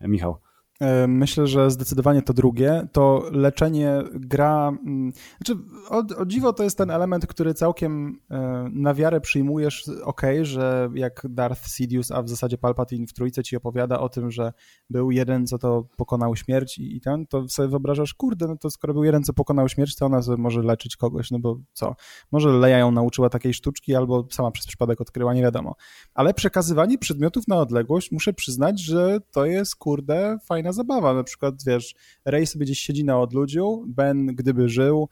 Michał. 0.01 0.37
E, 0.79 1.07
myślę, 1.07 1.47
że 1.47 1.71
zdecydowanie 1.71 2.21
to 2.21 2.33
drugie. 2.33 2.87
To 2.91 3.23
leczenie 3.31 4.03
gra. 4.13 4.67
Mm, 4.67 5.13
znaczy, 5.37 5.61
o, 5.89 6.25
dziwo 6.25 6.53
to 6.53 6.63
jest 6.63 6.77
ten 6.77 6.91
element, 6.91 7.27
który 7.27 7.53
całkiem 7.53 8.19
e, 8.31 8.69
na 8.71 8.93
wiarę 8.93 9.21
przyjmujesz. 9.21 9.91
Ok, 10.03 10.21
że 10.41 10.89
jak 10.93 11.21
Darth 11.29 11.67
Sidious, 11.67 12.11
a 12.11 12.21
w 12.21 12.29
zasadzie 12.29 12.57
Palpatine 12.57 13.07
w 13.07 13.13
trójce 13.13 13.43
ci 13.43 13.57
opowiada 13.57 13.99
o 13.99 14.09
tym, 14.09 14.31
że 14.31 14.53
był 14.89 15.11
jeden, 15.11 15.47
co 15.47 15.57
to 15.57 15.87
pokonał 15.97 16.35
śmierć 16.35 16.77
i, 16.77 16.95
i 16.95 17.01
ten, 17.01 17.27
to 17.27 17.49
sobie 17.49 17.69
wyobrażasz, 17.69 18.13
kurde, 18.13 18.47
no 18.47 18.57
to 18.57 18.69
skoro 18.69 18.93
był 18.93 19.03
jeden, 19.03 19.23
co 19.23 19.33
pokonał 19.33 19.69
śmierć, 19.69 19.95
to 19.95 20.05
ona 20.05 20.19
może 20.37 20.61
leczyć 20.61 20.95
kogoś, 20.95 21.31
no 21.31 21.39
bo 21.39 21.59
co? 21.73 21.95
Może 22.31 22.49
Leia 22.49 22.77
ją 22.77 22.91
nauczyła 22.91 23.29
takiej 23.29 23.53
sztuczki, 23.53 23.95
albo 23.95 24.27
sama 24.31 24.51
przez 24.51 24.67
przypadek 24.67 25.01
odkryła, 25.01 25.33
nie 25.33 25.41
wiadomo. 25.41 25.75
Ale 26.13 26.33
przekazywanie 26.33 26.97
przedmiotów 26.97 27.47
na 27.47 27.57
odległość, 27.57 28.11
muszę 28.11 28.33
przyznać, 28.33 28.81
że 28.81 29.19
to 29.31 29.45
jest, 29.45 29.75
kurde, 29.75 30.37
fajna 30.63 30.73
zabawa. 30.73 31.13
Na 31.13 31.23
przykład, 31.23 31.55
wiesz, 31.67 31.95
Ray 32.25 32.45
sobie 32.47 32.65
gdzieś 32.65 32.79
siedzi 32.79 33.05
na 33.05 33.19
odludziu, 33.19 33.83
Ben, 33.87 34.25
gdyby 34.25 34.69
żył, 34.69 35.09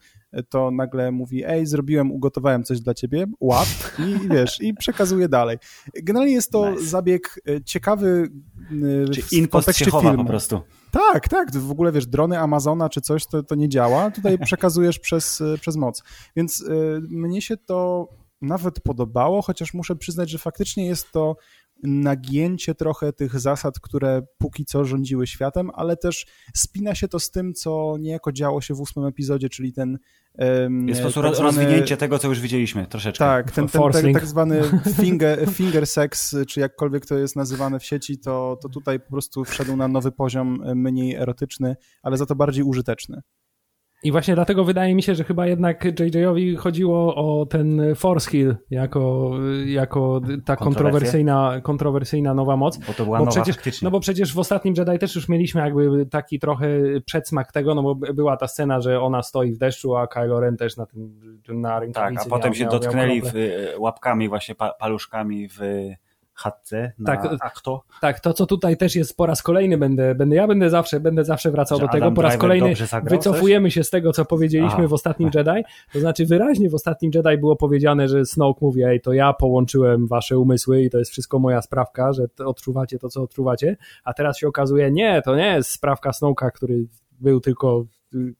to 0.48 0.70
nagle 0.70 1.12
mówi, 1.12 1.44
ej, 1.46 1.66
zrobiłem, 1.66 2.12
ugotowałem 2.12 2.64
coś 2.64 2.80
dla 2.80 2.94
ciebie, 2.94 3.26
łap 3.40 3.68
i 3.98 4.28
wiesz, 4.28 4.60
i 4.60 4.74
przekazuje 4.74 5.28
dalej. 5.28 5.58
Generalnie 6.02 6.34
jest 6.34 6.50
to 6.50 6.70
nice. 6.70 6.84
zabieg 6.84 7.40
e, 7.48 7.64
ciekawy 7.64 8.28
e, 8.70 9.06
w 9.06 9.10
czy 9.10 9.48
kontekście 9.48 9.84
filmu. 9.84 10.16
po 10.16 10.24
prostu. 10.24 10.60
Tak, 10.90 11.28
tak, 11.28 11.56
w 11.56 11.70
ogóle 11.70 11.92
wiesz, 11.92 12.06
drony 12.06 12.38
Amazona 12.38 12.88
czy 12.88 13.00
coś, 13.00 13.26
to, 13.26 13.42
to 13.42 13.54
nie 13.54 13.68
działa, 13.68 14.10
tutaj 14.10 14.38
przekazujesz 14.48 14.98
przez, 14.98 15.40
e, 15.40 15.58
przez 15.58 15.76
moc. 15.76 16.02
Więc 16.36 16.60
y, 16.60 17.00
mnie 17.10 17.42
się 17.42 17.56
to 17.56 18.08
nawet 18.42 18.80
podobało, 18.80 19.42
chociaż 19.42 19.74
muszę 19.74 19.96
przyznać, 19.96 20.30
że 20.30 20.38
faktycznie 20.38 20.86
jest 20.86 21.12
to 21.12 21.36
nagięcie 21.82 22.74
trochę 22.74 23.12
tych 23.12 23.40
zasad, 23.40 23.80
które 23.80 24.22
póki 24.38 24.64
co 24.64 24.84
rządziły 24.84 25.26
światem, 25.26 25.70
ale 25.74 25.96
też 25.96 26.26
spina 26.54 26.94
się 26.94 27.08
to 27.08 27.20
z 27.20 27.30
tym, 27.30 27.54
co 27.54 27.96
niejako 28.00 28.32
działo 28.32 28.60
się 28.60 28.74
w 28.74 28.80
ósmym 28.80 29.06
epizodzie, 29.06 29.48
czyli 29.48 29.72
ten 29.72 29.98
Jest 30.86 31.02
po 31.02 31.10
prostu 31.10 31.22
tak 31.22 31.38
rozwinięcie 31.38 31.96
tego, 31.96 32.18
co 32.18 32.28
już 32.28 32.40
widzieliśmy 32.40 32.86
troszeczkę. 32.86 33.24
Tak, 33.24 33.50
ten, 33.50 33.68
ten, 33.68 33.92
ten 33.92 34.12
tak 34.12 34.26
zwany 34.26 34.62
finger, 35.02 35.50
finger 35.50 35.86
sex, 35.86 36.36
czy 36.48 36.60
jakkolwiek 36.60 37.06
to 37.06 37.18
jest 37.18 37.36
nazywane 37.36 37.78
w 37.78 37.84
sieci, 37.84 38.18
to, 38.18 38.58
to 38.62 38.68
tutaj 38.68 39.00
po 39.00 39.10
prostu 39.10 39.44
wszedł 39.44 39.76
na 39.76 39.88
nowy 39.88 40.12
poziom 40.12 40.62
mniej 40.74 41.14
erotyczny, 41.14 41.76
ale 42.02 42.16
za 42.16 42.26
to 42.26 42.34
bardziej 42.34 42.64
użyteczny. 42.64 43.22
I 44.04 44.12
właśnie 44.12 44.34
dlatego 44.34 44.64
wydaje 44.64 44.94
mi 44.94 45.02
się, 45.02 45.14
że 45.14 45.24
chyba 45.24 45.46
jednak 45.46 45.84
JJ-owi 45.84 46.56
chodziło 46.56 47.14
o 47.14 47.46
ten 47.46 47.94
Force 47.94 48.30
Hill 48.30 48.56
jako, 48.70 49.32
jako 49.66 50.20
ta 50.44 50.56
kontrowersyjna, 50.56 51.60
kontrowersyjna 51.62 52.34
nowa 52.34 52.56
moc. 52.56 52.78
Bo 52.78 52.92
to 52.92 53.04
była 53.04 53.18
bo 53.18 53.24
nowa 53.24 53.42
przecież, 53.42 53.82
No 53.82 53.90
bo 53.90 54.00
przecież 54.00 54.34
w 54.34 54.38
ostatnim 54.38 54.74
Jedi 54.78 54.98
też 54.98 55.14
już 55.14 55.28
mieliśmy 55.28 55.60
jakby 55.60 56.06
taki 56.06 56.38
trochę 56.38 56.68
przedsmak 57.06 57.52
tego, 57.52 57.74
no 57.74 57.82
bo 57.82 57.94
była 57.94 58.36
ta 58.36 58.48
scena, 58.48 58.80
że 58.80 59.00
ona 59.00 59.22
stoi 59.22 59.52
w 59.52 59.58
deszczu, 59.58 59.96
a 59.96 60.06
Kylo 60.06 60.40
Ren 60.40 60.56
też 60.56 60.76
na 60.76 60.86
tym 60.86 61.20
na 61.48 61.80
rękawicy. 61.80 62.14
Tak, 62.16 62.26
a 62.26 62.30
potem 62.30 62.50
miał, 62.50 62.54
się 62.54 62.66
dotknęli 62.66 63.22
w, 63.22 63.32
łapkami 63.78 64.28
właśnie 64.28 64.54
paluszkami 64.78 65.48
w 65.48 65.60
chatce 66.34 66.92
na 66.98 67.06
tak, 67.06 67.36
akto. 67.40 67.82
Tak, 68.00 68.20
to 68.20 68.32
co 68.32 68.46
tutaj 68.46 68.76
też 68.76 68.96
jest 68.96 69.16
po 69.16 69.26
raz 69.26 69.42
kolejny 69.42 69.78
będę, 69.78 70.14
będę 70.14 70.36
ja 70.36 70.46
będę 70.46 70.70
zawsze, 70.70 71.00
będę 71.00 71.24
zawsze 71.24 71.50
wracał 71.50 71.78
Że 71.78 71.86
do 71.86 71.92
tego, 71.92 72.12
po 72.12 72.22
raz 72.22 72.36
kolejny 72.36 72.74
wycofujemy 73.04 73.68
coś? 73.68 73.74
się 73.74 73.84
z 73.84 73.90
tego, 73.90 74.12
co 74.12 74.24
powiedzieliśmy 74.24 74.78
Aha. 74.78 74.88
w 74.88 74.92
ostatnim 74.92 75.30
Jedi, 75.34 75.64
to 75.92 76.00
znaczy 76.00 76.26
wyraźnie 76.26 76.70
w 76.70 76.74
ostatnim 76.74 77.10
Jedi 77.14 77.38
było 77.38 77.56
powiedziane, 77.56 78.08
że 78.08 78.26
Snoke 78.26 78.58
mówi, 78.62 78.82
ej, 78.82 79.00
to 79.00 79.12
ja 79.12 79.32
połączyłem 79.32 80.06
wasze 80.06 80.38
umysły 80.38 80.82
i 80.82 80.90
to 80.90 80.98
jest 80.98 81.10
wszystko 81.10 81.38
moja 81.38 81.62
sprawka, 81.62 82.12
że 82.12 82.26
odczuwacie 82.44 82.98
to, 82.98 83.08
co 83.08 83.22
odczuwacie, 83.22 83.76
a 84.04 84.14
teraz 84.14 84.38
się 84.38 84.48
okazuje, 84.48 84.90
nie, 84.90 85.22
to 85.24 85.36
nie 85.36 85.46
jest 85.46 85.70
sprawka 85.70 86.10
Snoke'a, 86.10 86.50
który 86.50 86.86
był 87.20 87.40
tylko 87.40 87.84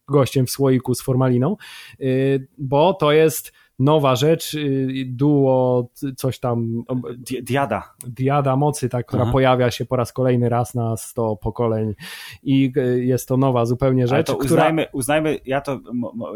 gościem 0.09 0.47
w 0.47 0.51
słoiku 0.51 0.95
z 0.95 1.03
formaliną, 1.03 1.57
y, 2.01 2.49
bo 2.59 2.95
to 2.95 3.13
jest 3.13 3.53
nowa 3.79 4.17
rzecz, 4.17 4.55
y, 4.55 5.05
duo, 5.07 5.89
coś 6.17 6.39
tam. 6.39 6.85
Diada. 7.43 7.95
Diada 8.07 8.57
mocy, 8.57 8.89
tak, 8.89 9.07
która 9.07 9.23
Aha. 9.23 9.33
pojawia 9.33 9.71
się 9.71 9.85
po 9.85 9.97
raz 9.97 10.13
kolejny 10.13 10.49
raz 10.49 10.75
na 10.75 10.97
100 10.97 11.37
pokoleń 11.37 11.95
i 12.43 12.73
y, 12.77 13.05
jest 13.05 13.29
to 13.29 13.37
nowa 13.37 13.65
zupełnie 13.65 14.07
rzecz. 14.07 14.15
Ale 14.15 14.25
to 14.25 14.37
uznajmy, 14.37 14.83
która... 14.83 14.99
uznajmy, 14.99 15.39
ja 15.45 15.61
to, 15.61 15.81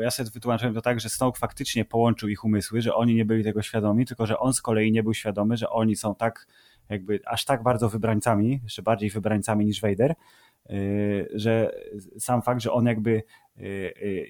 ja 0.01 0.11
sobie 0.11 0.31
wytłumaczyłem 0.31 0.75
to 0.75 0.83
tak, 0.83 1.01
że 1.01 1.09
Snoke 1.09 1.39
faktycznie 1.39 1.85
połączył 1.85 2.29
ich 2.29 2.45
umysły, 2.45 2.81
że 2.83 2.95
oni 2.95 3.15
nie 3.15 3.25
byli 3.25 3.45
tego 3.45 3.63
świadomi, 3.63 4.07
tylko 4.07 4.27
że 4.27 4.39
on 4.39 4.55
z 4.55 4.63
kolei 4.63 4.93
nie 4.93 5.03
był 5.03 5.15
świadomy, 5.15 5.57
że 5.57 5.71
oni 5.71 5.97
są 5.97 6.15
tak 6.15 6.47
jakby 6.89 7.21
aż 7.27 7.45
tak 7.45 7.63
bardzo 7.63 7.89
wybrańcami, 7.89 8.61
jeszcze 8.63 8.83
bardziej 8.83 9.11
wybrańcami 9.11 9.65
niż 9.65 9.81
Vader, 9.81 10.15
że 11.35 11.73
sam 12.19 12.43
fakt, 12.43 12.61
że 12.61 12.73
on 12.73 12.87
jakby 12.87 13.23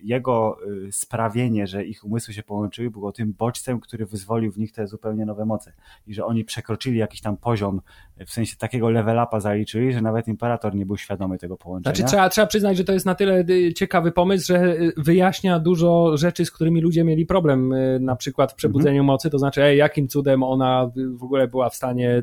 jego 0.03 0.59
sprawienie, 0.91 1.67
że 1.67 1.85
ich 1.85 2.05
umysły 2.05 2.35
się 2.35 2.43
połączyły, 2.43 2.91
było 2.91 3.13
tym 3.13 3.33
bodźcem, 3.33 3.81
który 3.81 4.07
wyzwolił 4.07 4.53
w 4.53 4.59
nich 4.59 4.73
te 4.73 4.87
zupełnie 4.87 5.27
nowe 5.27 5.45
moce. 5.45 5.73
I 6.07 6.15
że 6.15 6.25
oni 6.25 6.45
przekroczyli 6.45 6.99
jakiś 6.99 7.21
tam 7.21 7.37
poziom, 7.37 7.81
w 8.27 8.31
sensie 8.31 8.57
takiego 8.57 8.91
level 8.91 9.19
upa 9.19 9.41
zaliczyli, 9.41 9.93
że 9.93 10.01
nawet 10.01 10.29
Imperator 10.29 10.75
nie 10.75 10.87
był 10.87 10.97
świadomy 10.97 11.39
tego 11.39 11.57
połączenia. 11.57 11.97
Znaczy 11.97 12.11
trzeba, 12.11 12.29
trzeba 12.29 12.47
przyznać, 12.47 12.77
że 12.77 12.85
to 12.85 12.93
jest 12.93 13.07
na 13.07 13.15
tyle 13.15 13.45
ciekawy 13.75 14.13
pomysł, 14.13 14.47
że 14.47 14.77
wyjaśnia 14.97 15.59
dużo 15.59 16.17
rzeczy, 16.17 16.45
z 16.45 16.51
którymi 16.51 16.81
ludzie 16.81 17.05
mieli 17.05 17.27
problem, 17.27 17.75
na 18.01 18.17
przykład 18.17 18.53
w 18.53 18.55
przebudzeniu 18.55 19.01
mhm. 19.01 19.07
mocy, 19.07 19.31
to 19.31 19.39
znaczy 19.39 19.63
ej, 19.63 19.79
jakim 19.79 20.09
cudem 20.09 20.43
ona 20.43 20.91
w 21.15 21.23
ogóle 21.23 21.49
była 21.49 21.71
w 21.71 21.75
stanie 21.75 22.23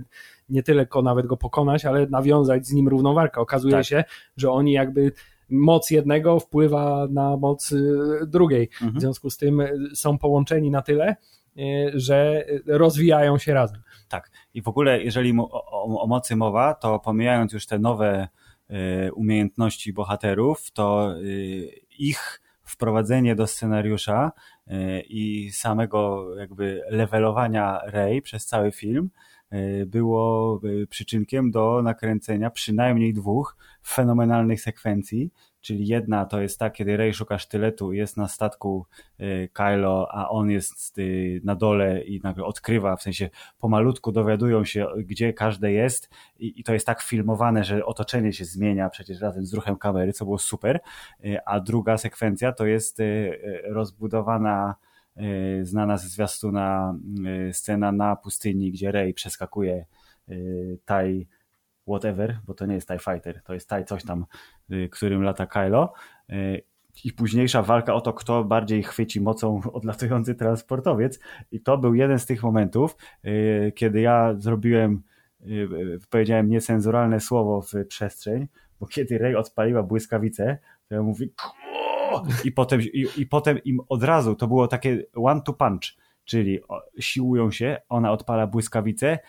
nie 0.50 0.64
tylko 0.64 1.02
nawet 1.02 1.26
go 1.26 1.38
pokonać, 1.38 1.86
ale 1.86 2.08
nawiązać 2.08 2.68
z 2.68 2.74
nim 2.74 2.88
równowagę. 2.88 3.41
Okazuje 3.41 3.74
tak. 3.74 3.86
się, 3.86 4.04
że 4.38 4.52
oni 4.52 4.72
jakby 4.72 5.12
moc 5.50 5.91
jednego 5.91 6.39
wpływa 6.39 7.08
na 7.12 7.38
moc 7.38 7.72
y, 7.72 8.00
drugiej. 8.28 8.70
Mhm. 8.74 8.94
W 8.94 9.02
związku 9.02 9.30
z 9.30 9.38
tym 9.38 9.62
y, 9.62 9.89
są 9.94 10.18
połączeni 10.18 10.72
na 10.72 10.82
tyle, 10.82 11.16
y, 11.58 11.91
że 11.94 12.46
rozwijają 12.68 13.38
się 13.38 13.54
razem. 13.54 13.82
Tak. 14.10 14.32
I 14.54 14.62
w 14.62 14.68
ogóle, 14.68 15.04
jeżeli 15.04 15.34
o, 15.39 16.02
o, 16.02 16.08
mocy 16.08 16.36
mowa, 16.36 16.74
to 16.74 17.00
pomijając 17.00 17.54
już 17.54 17.66
te 17.66 17.80
nowe 17.80 18.28
umiejętności 19.16 19.94
bohaterów, 19.94 20.72
to 20.72 21.14
ich 22.00 22.41
wprowadzenie 22.64 23.36
do 23.36 23.48
scenariusza 23.48 24.32
i 25.10 25.50
samego 25.52 26.28
jakby 26.38 26.82
levelowania 26.89 27.80
Rey 27.86 28.22
przez 28.22 28.46
cały 28.46 28.72
film 28.72 29.10
było 29.86 30.60
e, 30.84 30.88
przyczynkiem 30.88 31.51
do 31.51 31.82
nakręcenia 31.84 32.49
przynajmniej 32.49 33.14
dwóch 33.14 33.58
fenomenalnych 33.88 34.62
sekwencji, 34.62 35.32
czyli 35.62 35.88
jedna 35.88 36.26
to 36.26 36.41
jest 36.41 36.60
ta, 36.60 36.70
kiedy 36.70 36.97
Rey 36.97 37.14
szuka 37.14 37.38
sztyletu 37.38 37.93
jest 37.93 38.18
na 38.18 38.28
statku 38.28 38.86
e, 39.20 39.47
Kylo, 39.47 40.08
a 40.12 40.30
on 40.30 40.49
jest 40.49 40.95
na 41.43 41.56
dole 41.56 42.01
i 42.01 42.20
nagle 42.24 42.45
odkrywa, 42.45 42.95
w 42.95 43.01
sensie 43.01 43.30
pomalutku 43.60 44.12
dowiadują 44.12 44.66
się, 44.66 44.88
gdzie 44.97 45.34
każde 45.34 45.72
jest. 45.72 46.10
I, 46.39 46.60
i 46.60 46.64
to 46.64 46.74
jest 46.74 46.86
tak 46.86 47.01
filmowane, 47.01 47.64
że 47.64 47.86
otoczenie 47.86 48.34
się 48.34 48.45
zmienia 48.45 48.89
przecież 48.89 49.22
razem 49.22 49.45
z 49.45 49.54
ruchem 49.54 49.78
kamery, 49.78 50.14
co 50.14 50.26
było 50.26 50.38
super, 50.38 50.80
a 51.45 51.60
druga 51.60 51.97
sekwencja 51.97 52.51
to 52.51 52.66
jest 52.66 52.97
rozbudowana 53.64 54.76
E, 54.76 54.93
znana 55.64 55.97
ze 55.97 56.09
zwiastuna 56.09 56.95
e, 57.26 57.53
scena 57.53 57.91
na 57.91 58.16
pustyni, 58.16 58.72
gdzie 58.72 58.91
Rey 58.91 59.14
przeskakuje 59.14 59.86
e, 60.30 60.36
TIE 60.86 61.26
whatever, 61.88 62.39
bo 62.45 62.53
to 62.53 62.66
nie 62.66 62.76
jest 62.76 62.88
TIE 62.88 62.99
Fighter, 62.99 63.41
to 63.43 63.53
jest 63.53 63.70
TIE 63.70 63.84
coś 63.84 64.03
tam, 64.03 64.26
którym 64.91 65.24
lata 65.24 65.45
Kylo 65.45 65.93
i 67.03 67.14
późniejsza 67.14 67.61
walka 67.61 67.93
o 67.93 68.01
to, 68.01 68.14
kto 68.14 68.43
bardziej 68.43 68.84
chwyci 68.84 69.22
mocą 69.22 69.61
odlatujący 69.74 70.36
transportowiec. 70.36 71.20
I 71.51 71.61
to 71.61 71.78
był 71.78 71.95
jeden 71.95 72.20
z 72.20 72.26
tych 72.26 72.43
momentów, 72.43 72.97
kiedy 73.76 74.01
ja 74.01 74.36
zrobiłem 74.38 75.03
powiedziałem 76.09 76.49
niecenzuralne 76.49 77.20
słowo 77.20 77.61
w 77.61 77.88
przestrzeń, 77.88 78.47
bo 78.80 78.88
kiedy 78.88 79.18
Rey 79.18 79.36
odpaliła 79.36 79.84
błyskawicę, 79.84 80.57
to 80.89 80.95
ja 80.95 81.01
mówię 81.01 81.28
i 82.45 82.51
potem, 82.51 82.82
i, 82.82 83.07
i 83.18 83.26
potem 83.26 83.64
im 83.64 83.80
od 83.89 84.03
razu 84.03 84.36
to 84.36 84.47
było 84.47 84.68
takie 84.68 85.03
one 85.16 85.41
to 85.41 85.53
punch, 85.53 85.97
czyli 86.26 86.59
siłują 86.99 87.51
się, 87.51 87.78
ona 87.89 88.11
odpala 88.11 88.47
błyskawicę 88.47 89.20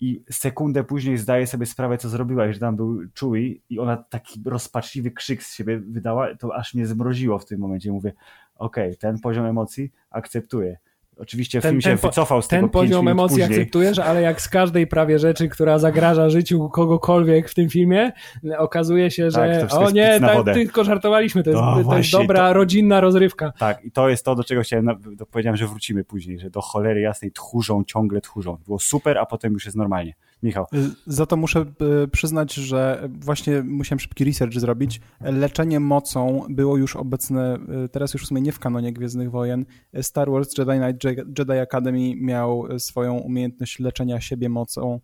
i 0.00 0.24
sekundę 0.30 0.84
później 0.84 1.18
zdaje 1.18 1.46
sobie 1.46 1.66
sprawę, 1.66 1.98
co 1.98 2.08
zrobiła, 2.08 2.52
że 2.52 2.58
tam 2.58 2.76
był 2.76 3.00
Chewie 3.20 3.54
i 3.70 3.78
ona 3.78 3.96
taki 3.96 4.40
rozpaczliwy 4.46 5.10
krzyk 5.10 5.42
z 5.42 5.54
siebie 5.54 5.78
wydała, 5.78 6.36
to 6.36 6.54
aż 6.54 6.74
mnie 6.74 6.86
zmroziło 6.86 7.38
w 7.38 7.44
tym 7.44 7.60
momencie. 7.60 7.92
Mówię, 7.92 8.12
okej, 8.54 8.88
okay, 8.88 8.96
ten 8.96 9.20
poziom 9.20 9.44
emocji 9.44 9.92
akceptuję. 10.10 10.78
Oczywiście 11.22 11.60
ten, 11.60 11.70
film 11.70 11.80
się 11.80 11.96
wycofał 11.96 12.42
z 12.42 12.48
ten 12.48 12.60
tego 12.60 12.68
Ten 12.68 12.72
poziom 12.72 13.08
emocji 13.08 13.38
później. 13.38 13.58
akceptujesz, 13.58 13.98
ale 13.98 14.22
jak 14.22 14.40
z 14.40 14.48
każdej 14.48 14.86
prawie 14.86 15.18
rzeczy, 15.18 15.48
która 15.48 15.78
zagraża 15.78 16.30
życiu 16.30 16.68
kogokolwiek 16.68 17.48
w 17.48 17.54
tym 17.54 17.68
filmie, 17.68 18.12
okazuje 18.58 19.10
się, 19.10 19.30
że 19.30 19.66
tak, 19.70 19.74
o 19.74 19.90
nie, 19.90 20.20
tak, 20.20 20.54
tylko 20.54 20.84
żartowaliśmy, 20.84 21.42
to 21.42 21.50
jest, 21.50 21.62
no, 21.62 21.76
to 21.76 21.82
właśnie, 21.82 21.98
jest 21.98 22.10
dobra, 22.12 22.48
to... 22.48 22.52
rodzinna 22.52 23.00
rozrywka. 23.00 23.52
Tak, 23.58 23.84
i 23.84 23.90
to 23.90 24.08
jest 24.08 24.24
to, 24.24 24.34
do 24.34 24.44
czego 24.44 24.62
chciałem, 24.62 24.86
powiedziałem, 25.30 25.56
że 25.56 25.66
wrócimy 25.66 26.04
później, 26.04 26.38
że 26.38 26.50
do 26.50 26.60
cholery 26.60 27.00
jasnej 27.00 27.32
tchórzą, 27.32 27.84
ciągle 27.84 28.20
tchórzą. 28.20 28.58
Było 28.66 28.78
super, 28.78 29.18
a 29.18 29.26
potem 29.26 29.52
już 29.52 29.64
jest 29.64 29.76
normalnie. 29.76 30.14
Michał. 30.42 30.66
Y, 30.74 30.90
za 31.06 31.26
to 31.26 31.36
muszę 31.36 31.64
y, 32.04 32.08
przyznać, 32.08 32.54
że 32.54 33.08
właśnie 33.20 33.62
musiałem 33.62 34.00
szybki 34.00 34.24
research 34.24 34.54
zrobić. 34.54 35.00
Leczenie 35.20 35.80
mocą 35.80 36.46
było 36.48 36.76
już 36.76 36.96
obecne, 36.96 37.58
y, 37.84 37.88
teraz 37.88 38.14
już 38.14 38.24
w 38.24 38.26
sumie 38.26 38.40
nie 38.40 38.52
w 38.52 38.58
kanonie 38.58 38.92
Gwiezdnych 38.92 39.30
Wojen. 39.30 39.64
Star 40.02 40.30
Wars 40.30 40.58
Jedi 40.58 40.72
Knight 40.78 41.04
Jedi 41.38 41.52
Academy 41.52 42.16
miał 42.16 42.78
swoją 42.78 43.18
umiejętność 43.18 43.78
leczenia 43.78 44.20
siebie 44.20 44.48
mocą 44.48 45.00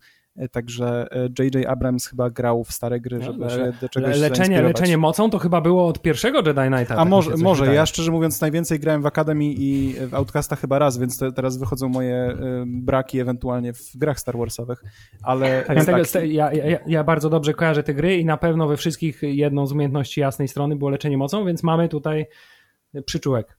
także 0.47 1.07
J.J. 1.39 1.55
E, 1.55 1.69
Abrams 1.69 2.07
chyba 2.07 2.29
grał 2.29 2.63
w 2.63 2.71
stare 2.71 2.99
gry, 2.99 3.21
żeby 3.21 3.39
no, 3.39 3.49
się 3.49 3.73
do 3.81 3.89
czegoś 3.89 4.19
leczenie, 4.19 4.61
leczenie 4.61 4.97
mocą 4.97 5.29
to 5.29 5.39
chyba 5.39 5.61
było 5.61 5.87
od 5.87 6.01
pierwszego 6.01 6.37
Jedi 6.37 6.61
Knighta. 6.67 6.93
A 6.93 6.97
tak 6.97 7.07
może, 7.07 7.37
może. 7.37 7.73
ja 7.73 7.85
szczerze 7.85 8.11
mówiąc 8.11 8.41
najwięcej 8.41 8.79
grałem 8.79 9.01
w 9.01 9.05
Academy 9.05 9.45
i 9.45 9.95
w 10.07 10.13
Outcasta 10.13 10.55
chyba 10.55 10.79
raz, 10.79 10.97
więc 10.97 11.19
te, 11.19 11.31
teraz 11.31 11.57
wychodzą 11.57 11.89
moje 11.89 12.29
y, 12.31 12.35
braki 12.65 13.19
ewentualnie 13.19 13.73
w 13.73 13.97
grach 13.97 14.19
Star 14.19 14.37
Warsowych, 14.37 14.83
ale... 15.23 15.63
Tak, 15.63 15.85
tak. 15.85 16.07
Tego, 16.07 16.25
ja, 16.25 16.53
ja, 16.53 16.79
ja, 16.87 17.03
bardzo 17.03 17.29
dobrze 17.29 17.53
kojarzę 17.53 17.83
te 17.83 17.93
gry 17.93 18.17
i 18.17 18.25
na 18.25 18.37
pewno 18.37 18.67
we 18.67 18.77
wszystkich 18.77 19.21
jedną 19.21 19.65
z 19.65 19.71
umiejętności 19.71 20.21
jasnej 20.21 20.47
strony 20.47 20.75
było 20.75 20.89
leczenie 20.89 21.17
mocą, 21.17 21.45
więc 21.45 21.63
mamy 21.63 21.89
tutaj 21.89 22.25
przyczółek. 23.05 23.57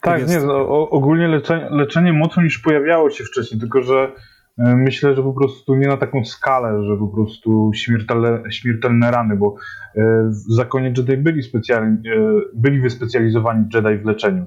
Tak, 0.00 0.28
nie, 0.28 0.40
no, 0.40 0.88
ogólnie 0.90 1.28
leczenie, 1.28 1.68
leczenie 1.70 2.12
mocą 2.12 2.42
już 2.42 2.58
pojawiało 2.58 3.10
się 3.10 3.24
wcześniej, 3.24 3.60
tylko 3.60 3.82
że 3.82 4.12
E, 4.12 4.35
myślę, 4.58 5.14
że 5.14 5.22
po 5.22 5.32
prostu 5.32 5.74
nie 5.74 5.88
na 5.88 5.96
taką 5.96 6.24
skalę, 6.24 6.84
że 6.84 6.96
po 6.96 7.08
prostu 7.08 7.70
śmiertelne, 7.74 8.42
śmiertelne 8.50 9.10
rany, 9.10 9.36
bo 9.36 9.54
e, 9.94 10.02
w 10.28 10.54
zakonie 10.54 10.92
Jedi 10.96 11.16
byli, 11.16 11.42
specjalni, 11.42 12.08
e, 12.08 12.40
byli 12.54 12.80
wyspecjalizowani 12.80 13.64
Jedi 13.74 14.02
w 14.02 14.06
leczeniu, 14.06 14.46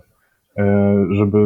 żeby 1.12 1.38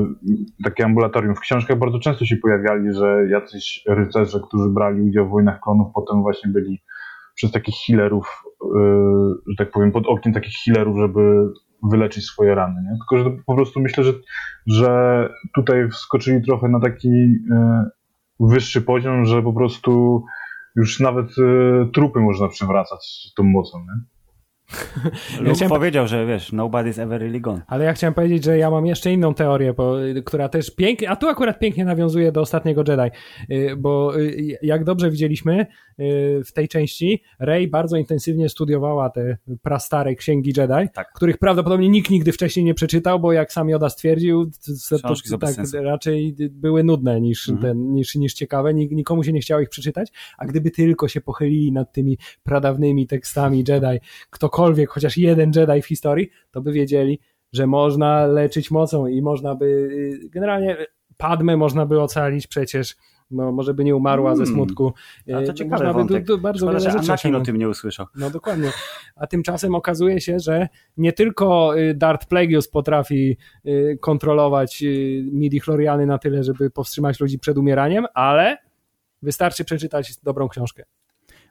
takie 0.64 0.86
ambulatorium. 0.86 1.36
W 1.36 1.40
książkach 1.40 1.78
bardzo 1.78 2.00
często 2.00 2.26
się 2.26 2.36
pojawiali, 2.36 2.94
że 2.94 3.28
jacyś 3.30 3.84
rycerze, 3.88 4.40
którzy 4.48 4.70
brali 4.70 5.02
udział 5.02 5.28
w 5.28 5.32
wojnach 5.32 5.60
klonów, 5.60 5.88
potem 5.94 6.22
właśnie 6.22 6.52
byli 6.52 6.82
przez 7.36 7.52
takich 7.52 7.76
healerów, 7.88 8.44
że 9.48 9.56
tak 9.58 9.72
powiem, 9.72 9.92
pod 9.92 10.08
okiem 10.08 10.34
takich 10.34 10.54
healerów, 10.66 10.98
żeby 10.98 11.50
wyleczyć 11.84 12.26
swoje 12.26 12.56
rany. 12.56 12.82
Nie? 12.82 12.98
Tylko, 12.98 13.18
że 13.18 13.38
po 13.46 13.56
prostu 13.56 13.80
myślę, 13.80 14.04
że, 14.04 14.14
że 14.68 15.30
tutaj 15.56 15.90
wskoczyli 15.90 16.42
trochę 16.42 16.70
na 16.70 16.80
taki 16.80 17.10
wyższy 18.40 18.82
poziom, 18.82 19.26
że 19.26 19.44
po 19.44 19.54
prostu 19.54 20.24
już 20.76 21.00
nawet 21.00 21.28
e, 21.28 21.86
trupy 21.94 22.20
można 22.20 22.48
przewracać 22.48 23.32
tą 23.36 23.44
mocą, 23.44 23.80
nie? 23.80 24.13
Luke 25.40 25.56
chciałem... 25.56 25.70
powiedział, 25.70 26.08
że 26.08 26.26
wiesz, 26.26 26.54
nobody's 26.54 27.02
ever 27.02 27.22
really 27.22 27.40
gone. 27.40 27.62
Ale 27.68 27.86
ja 27.86 27.94
chciałem 27.94 28.14
powiedzieć, 28.14 28.44
że 28.44 28.58
ja 28.58 28.72
mam 28.72 28.86
jeszcze 28.86 29.12
inną 29.12 29.34
teorię, 29.34 29.74
bo, 29.74 29.96
która 30.26 30.50
też 30.50 30.72
pięknie, 30.72 31.10
a 31.10 31.16
tu 31.16 31.28
akurat 31.28 31.60
pięknie 31.60 31.86
nawiązuje 31.86 32.32
do 32.32 32.42
ostatniego 32.42 32.84
Jedi, 32.88 33.18
y, 33.52 33.76
bo 33.76 34.20
y, 34.20 34.58
jak 34.62 34.84
dobrze 34.84 35.12
widzieliśmy 35.12 35.66
y, 36.00 36.42
w 36.46 36.54
tej 36.54 36.68
części, 36.68 37.24
Rey 37.40 37.68
bardzo 37.68 37.98
intensywnie 37.98 38.50
studiowała 38.50 39.10
te 39.10 39.38
prastare 39.62 40.16
księgi 40.16 40.54
Jedi, 40.58 40.90
tak. 40.94 41.14
których 41.16 41.38
prawdopodobnie 41.38 41.90
nikt 41.90 42.10
nigdy 42.10 42.32
wcześniej 42.32 42.66
nie 42.66 42.74
przeczytał, 42.74 43.20
bo 43.20 43.34
jak 43.34 43.54
sam 43.54 43.70
Yoda 43.70 43.90
stwierdził, 43.90 44.52
to, 45.02 45.38
tak, 45.40 45.56
raczej 45.84 46.36
były 46.52 46.84
nudne 46.84 47.22
niż, 47.22 47.50
mhm. 47.50 47.68
ten, 47.68 47.94
niż, 47.94 48.16
niż 48.16 48.34
ciekawe, 48.34 48.74
nikomu 48.74 49.24
się 49.24 49.34
nie 49.34 49.42
chciało 49.42 49.62
ich 49.62 49.70
przeczytać, 49.70 50.12
a 50.38 50.46
gdyby 50.46 50.72
tylko 50.72 51.08
się 51.08 51.22
pochylili 51.22 51.72
nad 51.72 51.94
tymi 51.94 52.18
pradawnymi 52.44 53.08
tekstami 53.08 53.64
Jedi, 53.68 54.00
ktokolwiek 54.30 54.53
ktokolwiek, 54.54 54.90
chociaż 54.90 55.18
jeden 55.18 55.52
Jedi 55.56 55.82
w 55.82 55.86
historii, 55.86 56.30
to 56.52 56.62
by 56.62 56.72
wiedzieli, 56.72 57.20
że 57.54 57.68
można 57.68 58.26
leczyć 58.26 58.72
mocą 58.72 59.08
i 59.08 59.22
można 59.22 59.56
by, 59.56 59.66
y, 59.66 60.30
generalnie 60.30 60.78
Padmę 61.18 61.58
można 61.58 61.86
by 61.86 62.02
ocalić 62.02 62.48
przecież, 62.48 62.96
no, 63.32 63.52
może 63.52 63.74
by 63.74 63.84
nie 63.84 63.96
umarła 63.96 64.30
hmm. 64.30 64.46
ze 64.46 64.54
smutku. 64.54 64.94
A 65.28 65.46
to 65.46 65.52
y, 65.52 65.54
ciekawe 65.54 65.94
Można 65.94 66.06
by 66.06 66.22
do 66.22 66.38
bardzo 66.38 66.66
Szkoda, 66.66 66.80
wiele 66.80 66.92
rzeczy. 66.92 67.12
Anakin 67.12 67.36
o 67.36 67.42
tym 67.42 67.58
nie 67.58 67.70
usłyszał. 67.70 68.06
No 68.16 68.30
dokładnie. 68.30 68.72
A 69.16 69.28
tymczasem 69.28 69.76
okazuje 69.76 70.22
się, 70.22 70.40
że 70.40 70.68
nie 70.98 71.14
tylko 71.14 71.78
y, 71.80 71.94
Darth 71.94 72.28
Plagueis 72.28 72.68
potrafi 72.68 73.38
kontrolować 74.00 74.84
midi-chloriany 75.32 76.06
na 76.06 76.18
tyle, 76.18 76.44
żeby 76.44 76.70
powstrzymać 76.70 77.20
ludzi 77.20 77.40
przed 77.40 77.58
umieraniem, 77.58 78.06
ale 78.14 78.58
wystarczy 79.22 79.66
przeczytać 79.66 80.14
dobrą 80.24 80.48
książkę. 80.48 80.84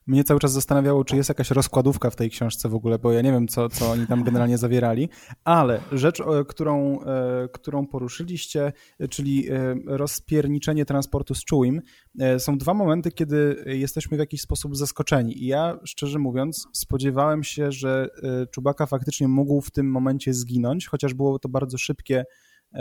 Mnie 0.07 0.25
cały 0.25 0.41
czas 0.41 0.53
zastanawiało, 0.53 1.05
czy 1.05 1.17
jest 1.17 1.29
jakaś 1.29 1.51
rozkładówka 1.51 2.11
w 2.11 2.17
tej 2.17 2.31
książce 2.31 2.69
w 2.69 2.75
ogóle, 2.75 2.99
bo 2.99 3.13
ja 3.13 3.23
nie 3.23 3.33
wiem, 3.33 3.49
co, 3.49 3.69
co 3.69 3.91
oni 3.91 4.07
tam 4.07 4.25
generalnie 4.25 4.59
zawierali, 4.59 5.09
ale 5.45 5.81
rzecz, 5.93 6.23
którą, 6.49 7.01
e, 7.01 7.49
którą 7.53 7.87
poruszyliście, 7.87 8.73
czyli 9.11 9.51
e, 9.51 9.75
rozpierniczenie 9.87 10.85
transportu 10.85 11.35
z 11.35 11.45
czułym, 11.45 11.81
e, 12.21 12.41
są 12.41 12.59
dwa 12.59 12.75
momenty, 12.75 13.11
kiedy 13.11 13.65
jesteśmy 13.67 14.17
w 14.17 14.21
jakiś 14.21 14.41
sposób 14.41 14.77
zaskoczeni. 14.77 15.43
I 15.43 15.47
ja, 15.47 15.79
szczerze 15.85 16.19
mówiąc, 16.19 16.69
spodziewałem 16.73 17.45
się, 17.45 17.73
że 17.73 18.09
Czubaka 18.51 18.87
faktycznie 18.87 19.29
mógł 19.29 19.61
w 19.61 19.71
tym 19.71 19.91
momencie 19.91 20.35
zginąć, 20.35 20.87
chociaż 20.87 21.15
było 21.15 21.39
to 21.39 21.49
bardzo 21.49 21.79
szybkie 21.79 22.13
E, 22.21 22.25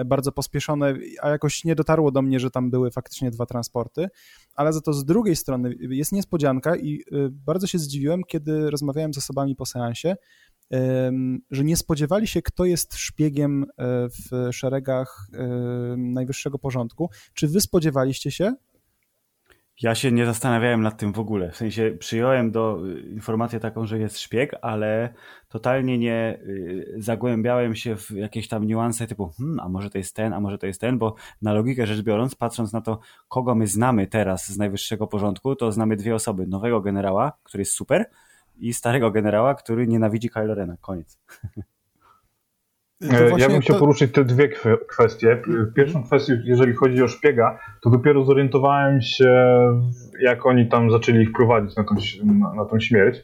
bardzo 0.06 0.32
pospieszone, 0.32 0.94
a 1.22 1.30
jakoś 1.30 1.64
nie 1.64 1.76
dotarło 1.76 2.12
do 2.12 2.22
mnie, 2.22 2.39
że 2.39 2.52
tam 2.52 2.72
były 2.72 2.92
faktycznie 2.92 3.32
dwa 3.32 3.46
transporty, 3.46 4.08
ale 4.56 4.74
za 4.74 4.82
to 4.82 4.94
z 4.94 5.06
drugiej 5.06 5.36
strony 5.36 5.76
jest 5.80 6.12
niespodzianka 6.12 6.76
i 6.76 7.02
e, 7.12 7.30
bardzo 7.30 7.68
się 7.68 7.80
zdziwiłem, 7.80 8.22
kiedy 8.28 8.70
rozmawiałem 8.70 9.14
z 9.14 9.18
osobami 9.18 9.56
po 9.56 9.66
seansie, 9.66 10.16
że 11.52 11.64
nie 11.64 11.78
spodziewali 11.78 12.28
się, 12.28 12.42
kto 12.42 12.66
jest 12.66 12.96
szpiegiem 12.96 13.64
e, 13.64 13.68
w 14.10 14.54
szeregach 14.54 15.28
najwyższego 15.98 16.60
porządku. 16.60 17.10
Czy 17.34 17.48
wy 17.48 17.62
spodziewaliście 17.62 18.32
się? 18.32 18.54
Ja 19.82 19.96
się 19.96 20.12
nie 20.12 20.26
zastanawiałem 20.26 20.82
nad 20.82 20.98
tym 20.98 21.14
w 21.14 21.20
ogóle. 21.20 21.52
W 21.52 21.56
sensie 21.56 21.96
przyjąłem 22.00 22.52
do 22.52 22.88
y, 22.88 23.02
informację 23.02 23.60
taką, 23.60 23.86
że 23.86 24.00
jest 24.00 24.20
szpieg, 24.20 24.56
ale 24.62 25.14
totalnie 25.50 25.98
nie 25.98 26.40
y, 26.42 26.96
zagłębiałem 26.98 27.76
się 27.76 27.96
w 27.96 28.12
jakieś 28.12 28.48
tam 28.48 28.68
niuanse 28.68 29.08
typu, 29.08 29.32
hmm, 29.38 29.60
a 29.60 29.70
może 29.70 29.90
to 29.90 29.98
jest 29.98 30.16
ten, 30.16 30.34
a 30.34 30.40
może 30.40 30.58
to 30.58 30.68
jest 30.68 30.82
ten, 30.82 30.98
bo 30.98 31.16
na 31.42 31.54
logikę 31.54 31.88
rzecz 31.88 32.02
biorąc, 32.02 32.36
patrząc 32.36 32.74
na 32.74 32.82
to, 32.82 33.00
kogo 33.28 33.56
my 33.56 33.68
znamy 33.68 34.08
teraz 34.08 34.48
z 34.48 34.58
najwyższego 34.58 35.08
porządku, 35.08 35.56
to 35.56 35.72
znamy 35.72 35.96
dwie 35.96 36.16
osoby. 36.16 36.48
Nowego 36.48 36.82
generała, 36.82 37.32
który 37.44 37.62
jest 37.62 37.74
super 37.74 38.10
i 38.60 38.74
starego 38.74 39.12
generała, 39.12 39.56
który 39.56 39.88
nienawidzi 39.88 40.30
Kylo 40.30 40.56
Rena. 40.56 40.78
Koniec. 40.82 41.20
E, 43.10 43.39
ja 43.39 43.49
bym 43.49 43.62
chciał 43.62 43.76
to... 43.76 43.80
poruszyć 43.80 44.12
te 44.12 44.26
dwie 44.26 44.49
kwestie. 44.88 45.41
Pierwszą 45.76 46.04
kwestią, 46.04 46.34
jeżeli 46.43 46.74
chodzi 46.74 47.04
o 47.04 47.08
szpiega, 47.08 47.60
to 47.84 47.89
dopiero 47.89 48.26
zorientowałem 48.26 49.02
się, 49.02 49.34
jak 50.22 50.45
oni 50.45 50.70
tam 50.70 50.91
zaczęli 50.91 51.24
ich 51.24 51.32
prowadzić 51.32 51.76
na 51.76 51.84
tą, 51.84 51.95
na, 52.24 52.54
na 52.54 52.66
tą 52.66 52.80
śmierć, 52.80 53.18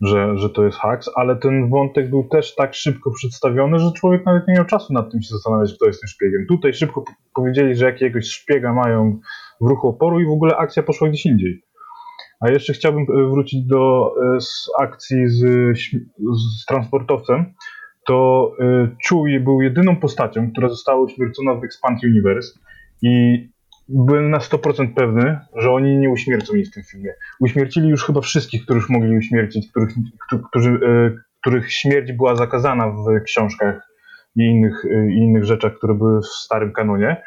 że, 0.00 0.38
że 0.38 0.50
to 0.50 0.64
jest 0.64 0.78
haks, 0.78 1.10
ale 1.14 1.36
ten 1.36 1.70
wątek 1.70 2.10
był 2.10 2.28
też 2.28 2.54
tak 2.54 2.74
szybko 2.74 3.10
przedstawiony, 3.10 3.78
że 3.78 3.92
człowiek 3.92 4.26
nawet 4.26 4.48
nie 4.48 4.54
miał 4.54 4.64
czasu 4.64 4.92
nad 4.92 5.10
tym 5.10 5.22
się 5.22 5.28
zastanawiać, 5.28 5.74
kto 5.74 5.86
jest 5.86 6.00
tym 6.00 6.08
szpiegiem. 6.08 6.46
Tutaj 6.48 6.72
szybko 6.72 7.04
powiedzieli, 7.34 7.74
że 7.74 7.84
jakiegoś 7.84 8.26
szpiega 8.26 8.72
mają 8.72 9.20
w 9.60 9.66
ruchu 9.66 9.88
oporu 9.88 10.20
i 10.20 10.26
w 10.26 10.30
ogóle 10.30 10.56
akcja 10.56 10.82
poszła 10.82 11.08
gdzieś 11.08 11.26
indziej. 11.26 11.62
A 12.40 12.50
jeszcze 12.50 12.72
chciałbym 12.72 13.02
e, 13.02 13.30
wrócić 13.30 13.66
do 13.66 14.12
e, 14.36 14.40
z 14.40 14.70
akcji 14.80 15.28
z, 15.28 15.38
z 16.18 16.64
transportowcem, 16.68 17.54
to 18.06 18.50
y, 18.60 18.96
Chewie 19.08 19.40
był 19.40 19.62
jedyną 19.62 19.96
postacią, 19.96 20.50
która 20.50 20.68
została 20.68 21.00
uśmiercona 21.00 21.54
w 21.54 21.64
Expand 21.64 22.04
Universe 22.04 22.58
i 23.02 23.44
byłem 23.88 24.30
na 24.30 24.38
100% 24.38 24.94
pewny, 24.94 25.38
że 25.56 25.70
oni 25.70 25.96
nie 25.96 26.10
uśmiercą 26.10 26.54
jej 26.54 26.64
w 26.64 26.70
tym 26.70 26.82
filmie. 26.82 27.12
Uśmiercili 27.40 27.88
już 27.88 28.04
chyba 28.04 28.20
wszystkich, 28.20 28.64
których 28.64 28.90
mogli 28.90 29.16
uśmiercić, 29.16 29.70
których, 29.70 29.90
którzy, 30.50 30.70
y, 30.70 31.18
których 31.40 31.72
śmierć 31.72 32.12
była 32.12 32.36
zakazana 32.36 32.90
w 32.90 33.24
książkach 33.24 33.88
i 34.36 34.42
innych, 34.42 34.84
y, 34.84 35.12
i 35.12 35.18
innych 35.18 35.44
rzeczach, 35.44 35.74
które 35.74 35.94
były 35.94 36.20
w 36.20 36.26
starym 36.26 36.72
kanonie. 36.72 37.22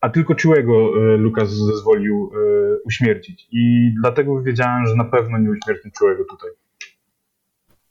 A 0.00 0.08
tylko 0.08 0.34
Chewiego 0.34 0.90
Lukas 1.16 1.48
zezwolił 1.50 2.32
uśmiercić. 2.84 3.48
I 3.52 3.92
dlatego 4.00 4.42
wiedziałem, 4.42 4.86
że 4.86 4.94
na 4.94 5.04
pewno 5.04 5.38
nie 5.38 5.50
uśmierci 5.50 5.90
Chewiego 5.98 6.24
tutaj. 6.30 6.50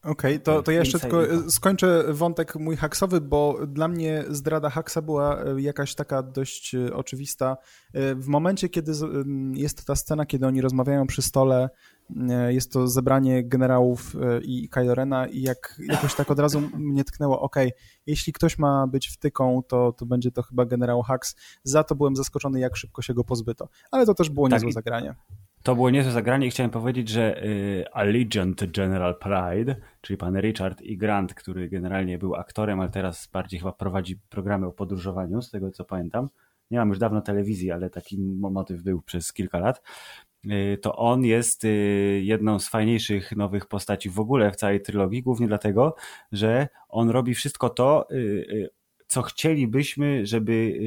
Okej, 0.08 0.36
okay, 0.36 0.40
to, 0.40 0.64
to 0.64 0.72
ja 0.72 0.80
jeszcze 0.80 1.00
tylko 1.00 1.24
e, 1.26 1.50
skończę 1.50 2.14
wątek 2.14 2.56
mój 2.56 2.76
haksowy, 2.76 3.22
bo 3.22 3.60
dla 3.68 3.88
mnie 3.88 4.24
zdrada 4.30 4.70
haksa 4.70 5.02
była 5.02 5.44
e, 5.44 5.62
jakaś 5.62 5.96
taka 5.96 6.24
dość 6.24 6.76
e, 6.76 6.94
oczywista. 6.94 7.58
W 8.16 8.28
momencie, 8.28 8.70
kiedy 8.70 8.92
jest 9.54 9.86
ta 9.86 9.96
scena, 9.96 10.26
kiedy 10.26 10.48
oni 10.48 10.62
rozmawiają 10.62 11.08
przy 11.08 11.22
stole, 11.22 11.70
jest 12.50 12.72
to 12.72 12.88
zebranie 12.88 13.44
generałów 13.44 14.16
i 14.42 14.70
Kylo 14.70 14.96
Rena 14.96 15.28
i 15.28 15.42
jak 15.42 15.82
jakoś 15.88 16.16
tak 16.16 16.32
od 16.32 16.40
razu 16.40 16.62
mnie 16.78 17.04
tknęło, 17.04 17.42
ok, 17.42 17.56
jeśli 18.06 18.34
ktoś 18.34 18.58
ma 18.58 18.88
być 18.88 19.08
wtyką, 19.08 19.62
to, 19.68 19.92
to 19.92 20.06
będzie 20.06 20.32
to 20.32 20.44
chyba 20.44 20.66
generał 20.66 21.04
Hux. 21.04 21.36
Za 21.64 21.84
to 21.84 21.96
byłem 21.96 22.16
zaskoczony, 22.16 22.60
jak 22.60 22.76
szybko 22.76 23.02
się 23.02 23.14
go 23.14 23.24
pozbyto. 23.24 23.70
Ale 23.92 24.06
to 24.06 24.14
też 24.14 24.30
było 24.30 24.50
tak, 24.50 24.54
niezłe 24.54 24.72
zagranie. 24.72 25.16
To 25.68 25.76
było 25.76 25.90
niezłe 25.90 26.12
zagranie 26.12 26.48
i 26.48 26.50
chciałem 26.50 26.70
powiedzieć, 26.70 27.10
że 27.10 27.44
y, 27.44 27.86
Allegiant 27.92 28.72
General 28.72 29.16
Pride, 29.20 29.76
czyli 30.02 30.18
pan 30.18 30.40
Richard 30.40 30.82
i 30.82 30.98
Grant, 30.98 31.34
który 31.34 31.70
generalnie 31.70 32.18
był 32.18 32.36
aktorem, 32.36 32.80
ale 32.80 32.90
teraz 32.90 33.28
bardziej 33.34 33.60
chyba 33.60 33.72
prowadzi 33.72 34.20
programy 34.30 34.68
o 34.68 34.72
podróżowaniu, 34.72 35.42
z 35.42 35.52
tego 35.52 35.72
co 35.72 35.86
pamiętam. 35.86 36.30
Nie 36.72 36.78
mam 36.78 36.90
już 36.90 37.00
dawno 37.00 37.22
telewizji, 37.22 37.72
ale 37.72 37.90
taki 37.90 38.18
motyw 38.40 38.82
był 38.84 39.02
przez 39.02 39.34
kilka 39.34 39.60
lat. 39.60 39.82
Y, 40.46 40.78
to 40.82 40.96
on 40.96 41.26
jest 41.26 41.64
y, 41.64 42.22
jedną 42.24 42.60
z 42.60 42.70
fajniejszych 42.70 43.36
nowych 43.36 43.66
postaci 43.66 44.10
w 44.10 44.20
ogóle 44.20 44.52
w 44.52 44.56
całej 44.56 44.82
trylogii, 44.82 45.24
głównie 45.24 45.48
dlatego, 45.48 45.96
że 46.32 46.68
on 46.90 47.10
robi 47.10 47.34
wszystko 47.34 47.70
to, 47.70 48.08
co 49.08 49.22
chcielibyśmy, 49.22 50.26
żeby 50.26 50.80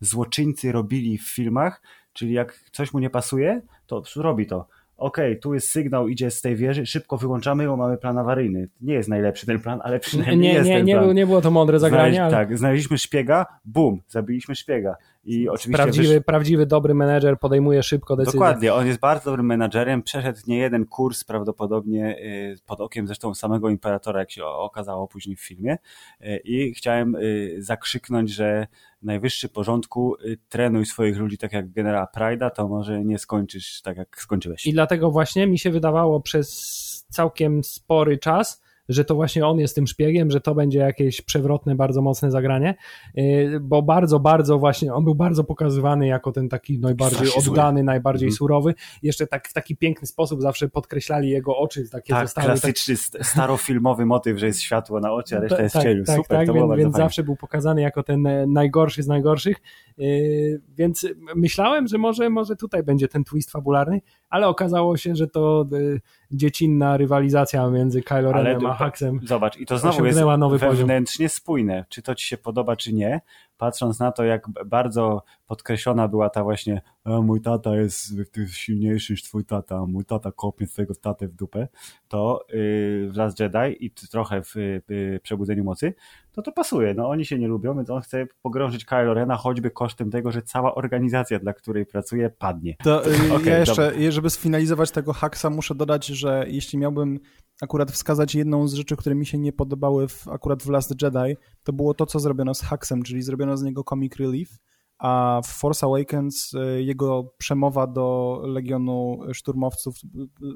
złoczyńcy 0.00 0.72
robili 0.72 1.18
w 1.18 1.34
filmach, 1.34 1.82
czyli 2.12 2.32
jak 2.32 2.60
coś 2.72 2.92
mu 2.92 3.00
nie 3.00 3.10
pasuje, 3.10 3.60
to 3.86 4.02
robi 4.16 4.46
to. 4.46 4.66
Okej, 4.96 5.30
okay, 5.30 5.40
tu 5.40 5.54
jest 5.54 5.70
sygnał, 5.70 6.08
idzie 6.08 6.30
z 6.30 6.40
tej 6.40 6.56
wieży, 6.56 6.86
szybko 6.86 7.16
wyłączamy 7.16 7.64
ją, 7.64 7.76
mamy 7.76 7.98
plan 7.98 8.18
awaryjny. 8.18 8.68
Nie 8.80 8.94
jest 8.94 9.08
najlepszy 9.08 9.46
ten 9.46 9.60
plan, 9.60 9.80
ale 9.82 10.00
przynajmniej 10.00 10.38
nie, 10.38 10.52
jest 10.52 10.68
nie, 10.68 10.76
ten 10.76 10.86
nie, 10.86 10.94
plan. 10.94 11.14
Nie 11.14 11.26
było 11.26 11.40
to 11.40 11.50
mądre 11.50 11.78
zagranie. 11.78 12.14
Znaleźli, 12.14 12.36
ale... 12.36 12.46
Tak, 12.46 12.58
znaleźliśmy 12.58 12.98
szpiega, 12.98 13.46
bum, 13.64 14.00
zabiliśmy 14.08 14.54
szpiega. 14.54 14.96
I 15.24 15.48
oczywiście 15.48 15.82
prawdziwy, 15.82 16.14
wysz... 16.14 16.24
prawdziwy 16.24 16.66
dobry 16.66 16.94
menedżer 16.94 17.38
podejmuje 17.38 17.82
szybko 17.82 18.16
decyzje. 18.16 18.38
Dokładnie, 18.38 18.74
on 18.74 18.86
jest 18.86 19.00
bardzo 19.00 19.30
dobrym 19.30 19.46
menedżerem, 19.46 20.02
przeszedł 20.02 20.38
nie 20.46 20.58
jeden 20.58 20.86
kurs 20.86 21.24
prawdopodobnie 21.24 22.18
y, 22.18 22.56
pod 22.66 22.80
okiem 22.80 23.06
zresztą 23.06 23.34
samego 23.34 23.68
imperatora, 23.68 24.20
jak 24.20 24.30
się 24.30 24.44
okazało 24.44 25.08
później 25.08 25.36
w 25.36 25.40
filmie 25.40 25.78
y, 26.20 26.40
i 26.44 26.74
chciałem 26.74 27.14
y, 27.14 27.56
zakrzyknąć, 27.58 28.30
że 28.30 28.66
najwyższy 29.02 29.48
porządku 29.48 30.16
trenuj 30.48 30.86
swoich 30.86 31.18
ludzi 31.18 31.38
tak 31.38 31.52
jak 31.52 31.72
generała 31.72 32.08
Pride'a, 32.16 32.50
to 32.50 32.68
może 32.68 33.04
nie 33.04 33.18
skończysz 33.18 33.82
tak 33.82 33.96
jak 33.96 34.20
skończyłeś. 34.20 34.66
I 34.66 34.72
dlatego 34.72 35.10
właśnie 35.10 35.46
mi 35.46 35.58
się 35.58 35.70
wydawało 35.70 36.20
przez 36.20 37.06
całkiem 37.10 37.64
spory 37.64 38.18
czas, 38.18 38.61
że 38.88 39.04
to 39.04 39.14
właśnie 39.14 39.46
on 39.46 39.58
jest 39.58 39.74
tym 39.74 39.86
szpiegiem, 39.86 40.30
że 40.30 40.40
to 40.40 40.54
będzie 40.54 40.78
jakieś 40.78 41.22
przewrotne, 41.22 41.74
bardzo 41.74 42.02
mocne 42.02 42.30
zagranie, 42.30 42.74
y, 43.18 43.58
bo 43.60 43.82
bardzo, 43.82 44.20
bardzo 44.20 44.58
właśnie, 44.58 44.94
on 44.94 45.04
był 45.04 45.14
bardzo 45.14 45.44
pokazywany 45.44 46.06
jako 46.06 46.32
ten 46.32 46.48
taki 46.48 46.78
najbardziej 46.78 47.28
oddany, 47.38 47.84
najbardziej 47.84 48.26
mm. 48.26 48.36
surowy. 48.36 48.74
Jeszcze 49.02 49.26
tak 49.26 49.48
w 49.48 49.52
taki 49.52 49.76
piękny 49.76 50.06
sposób 50.06 50.42
zawsze 50.42 50.68
podkreślali 50.68 51.30
jego 51.30 51.56
oczy. 51.56 51.88
Takie 51.90 52.12
tak, 52.12 52.26
zostały, 52.26 52.46
klasyczny, 52.46 52.94
tak... 53.12 53.26
starofilmowy 53.26 54.06
motyw, 54.06 54.38
że 54.38 54.46
jest 54.46 54.60
światło 54.60 55.00
na 55.00 55.12
oczy, 55.12 55.36
a 55.36 55.40
reszta 55.40 55.62
jest 55.62 55.76
w 55.76 55.82
cieniu. 55.82 56.04
Tak, 56.04 56.16
Super, 56.16 56.38
tak, 56.38 56.46
to 56.46 56.52
więc, 56.54 56.76
więc 56.76 56.96
zawsze 56.96 57.22
był 57.22 57.36
pokazany 57.36 57.80
jako 57.80 58.02
ten 58.02 58.26
e, 58.26 58.46
najgorszy 58.46 59.02
z 59.02 59.06
najgorszych, 59.06 59.56
y, 59.98 60.60
więc 60.68 61.06
myślałem, 61.36 61.86
że 61.86 61.98
może, 61.98 62.30
może 62.30 62.56
tutaj 62.56 62.82
będzie 62.82 63.08
ten 63.08 63.24
twist 63.24 63.50
fabularny, 63.50 64.00
ale 64.30 64.48
okazało 64.48 64.96
się, 64.96 65.16
że 65.16 65.26
to 65.26 65.66
y, 65.72 66.00
dziecinna 66.32 66.96
rywalizacja 66.96 67.70
między 67.70 68.02
Kylo 68.02 68.32
Renem 68.32 68.66
a 68.66 68.74
Haxem. 68.74 69.20
Zobacz, 69.24 69.56
i 69.56 69.66
to 69.66 69.78
znowu 69.78 70.06
jest 70.06 70.20
nowy 70.38 70.58
wewnętrznie 70.58 71.26
poziom. 71.26 71.36
spójne, 71.36 71.84
czy 71.88 72.02
to 72.02 72.14
ci 72.14 72.26
się 72.26 72.36
podoba, 72.36 72.76
czy 72.76 72.92
nie, 72.92 73.20
patrząc 73.62 73.98
na 73.98 74.12
to, 74.12 74.24
jak 74.24 74.46
bardzo 74.66 75.22
podkreślona 75.46 76.08
była 76.08 76.30
ta 76.30 76.42
właśnie 76.42 76.82
mój 77.04 77.40
tata 77.40 77.76
jest 77.76 78.14
silniejszy 78.50 79.12
niż 79.12 79.22
twój 79.22 79.44
tata, 79.44 79.86
mój 79.86 80.04
tata 80.04 80.32
kopie 80.32 80.66
swojego 80.66 80.94
tatę 80.94 81.28
w 81.28 81.34
dupę, 81.34 81.68
to 82.08 82.44
yy, 82.48 83.10
w 83.10 83.16
Last 83.16 83.40
Jedi 83.40 83.86
i 83.86 83.90
trochę 83.90 84.42
w 84.42 84.54
yy, 84.88 85.20
Przebudzeniu 85.22 85.64
Mocy, 85.64 85.94
to 86.32 86.42
to 86.42 86.52
pasuje. 86.52 86.94
No 86.94 87.08
oni 87.08 87.24
się 87.24 87.38
nie 87.38 87.48
lubią, 87.48 87.76
więc 87.76 87.90
on 87.90 88.00
chce 88.00 88.26
pogrążyć 88.42 88.84
Kylo 88.84 89.14
Rena 89.14 89.36
choćby 89.36 89.70
kosztem 89.70 90.10
tego, 90.10 90.32
że 90.32 90.42
cała 90.42 90.74
organizacja, 90.74 91.38
dla 91.38 91.52
której 91.52 91.86
pracuje, 91.86 92.30
padnie. 92.30 92.76
To 92.84 93.02
yy, 93.08 93.34
okay, 93.34 93.46
ja 93.46 93.58
jeszcze, 93.58 93.90
dobra. 93.92 94.10
żeby 94.10 94.30
sfinalizować 94.30 94.90
tego 94.90 95.12
haksa, 95.12 95.50
muszę 95.50 95.74
dodać, 95.74 96.06
że 96.06 96.44
jeśli 96.48 96.78
miałbym 96.78 97.20
akurat 97.62 97.92
wskazać 97.92 98.34
jedną 98.34 98.68
z 98.68 98.74
rzeczy, 98.74 98.96
które 98.96 99.14
mi 99.14 99.26
się 99.26 99.38
nie 99.38 99.52
podobały 99.52 100.08
w, 100.08 100.28
akurat 100.28 100.62
w 100.62 100.68
Last 100.68 101.02
Jedi, 101.02 101.36
to 101.62 101.72
było 101.72 101.94
to, 101.94 102.06
co 102.06 102.20
zrobiono 102.20 102.54
z 102.54 102.60
haksem, 102.60 103.02
czyli 103.02 103.22
zrobiono 103.22 103.56
z 103.56 103.62
niego 103.62 103.84
comic 103.84 104.16
relief, 104.16 104.58
a 104.98 105.40
w 105.44 105.48
Force 105.48 105.86
Awakens 105.86 106.54
e, 106.54 106.82
jego 106.82 107.34
przemowa 107.38 107.86
do 107.86 108.40
Legionu 108.44 109.20
Szturmowców 109.32 109.94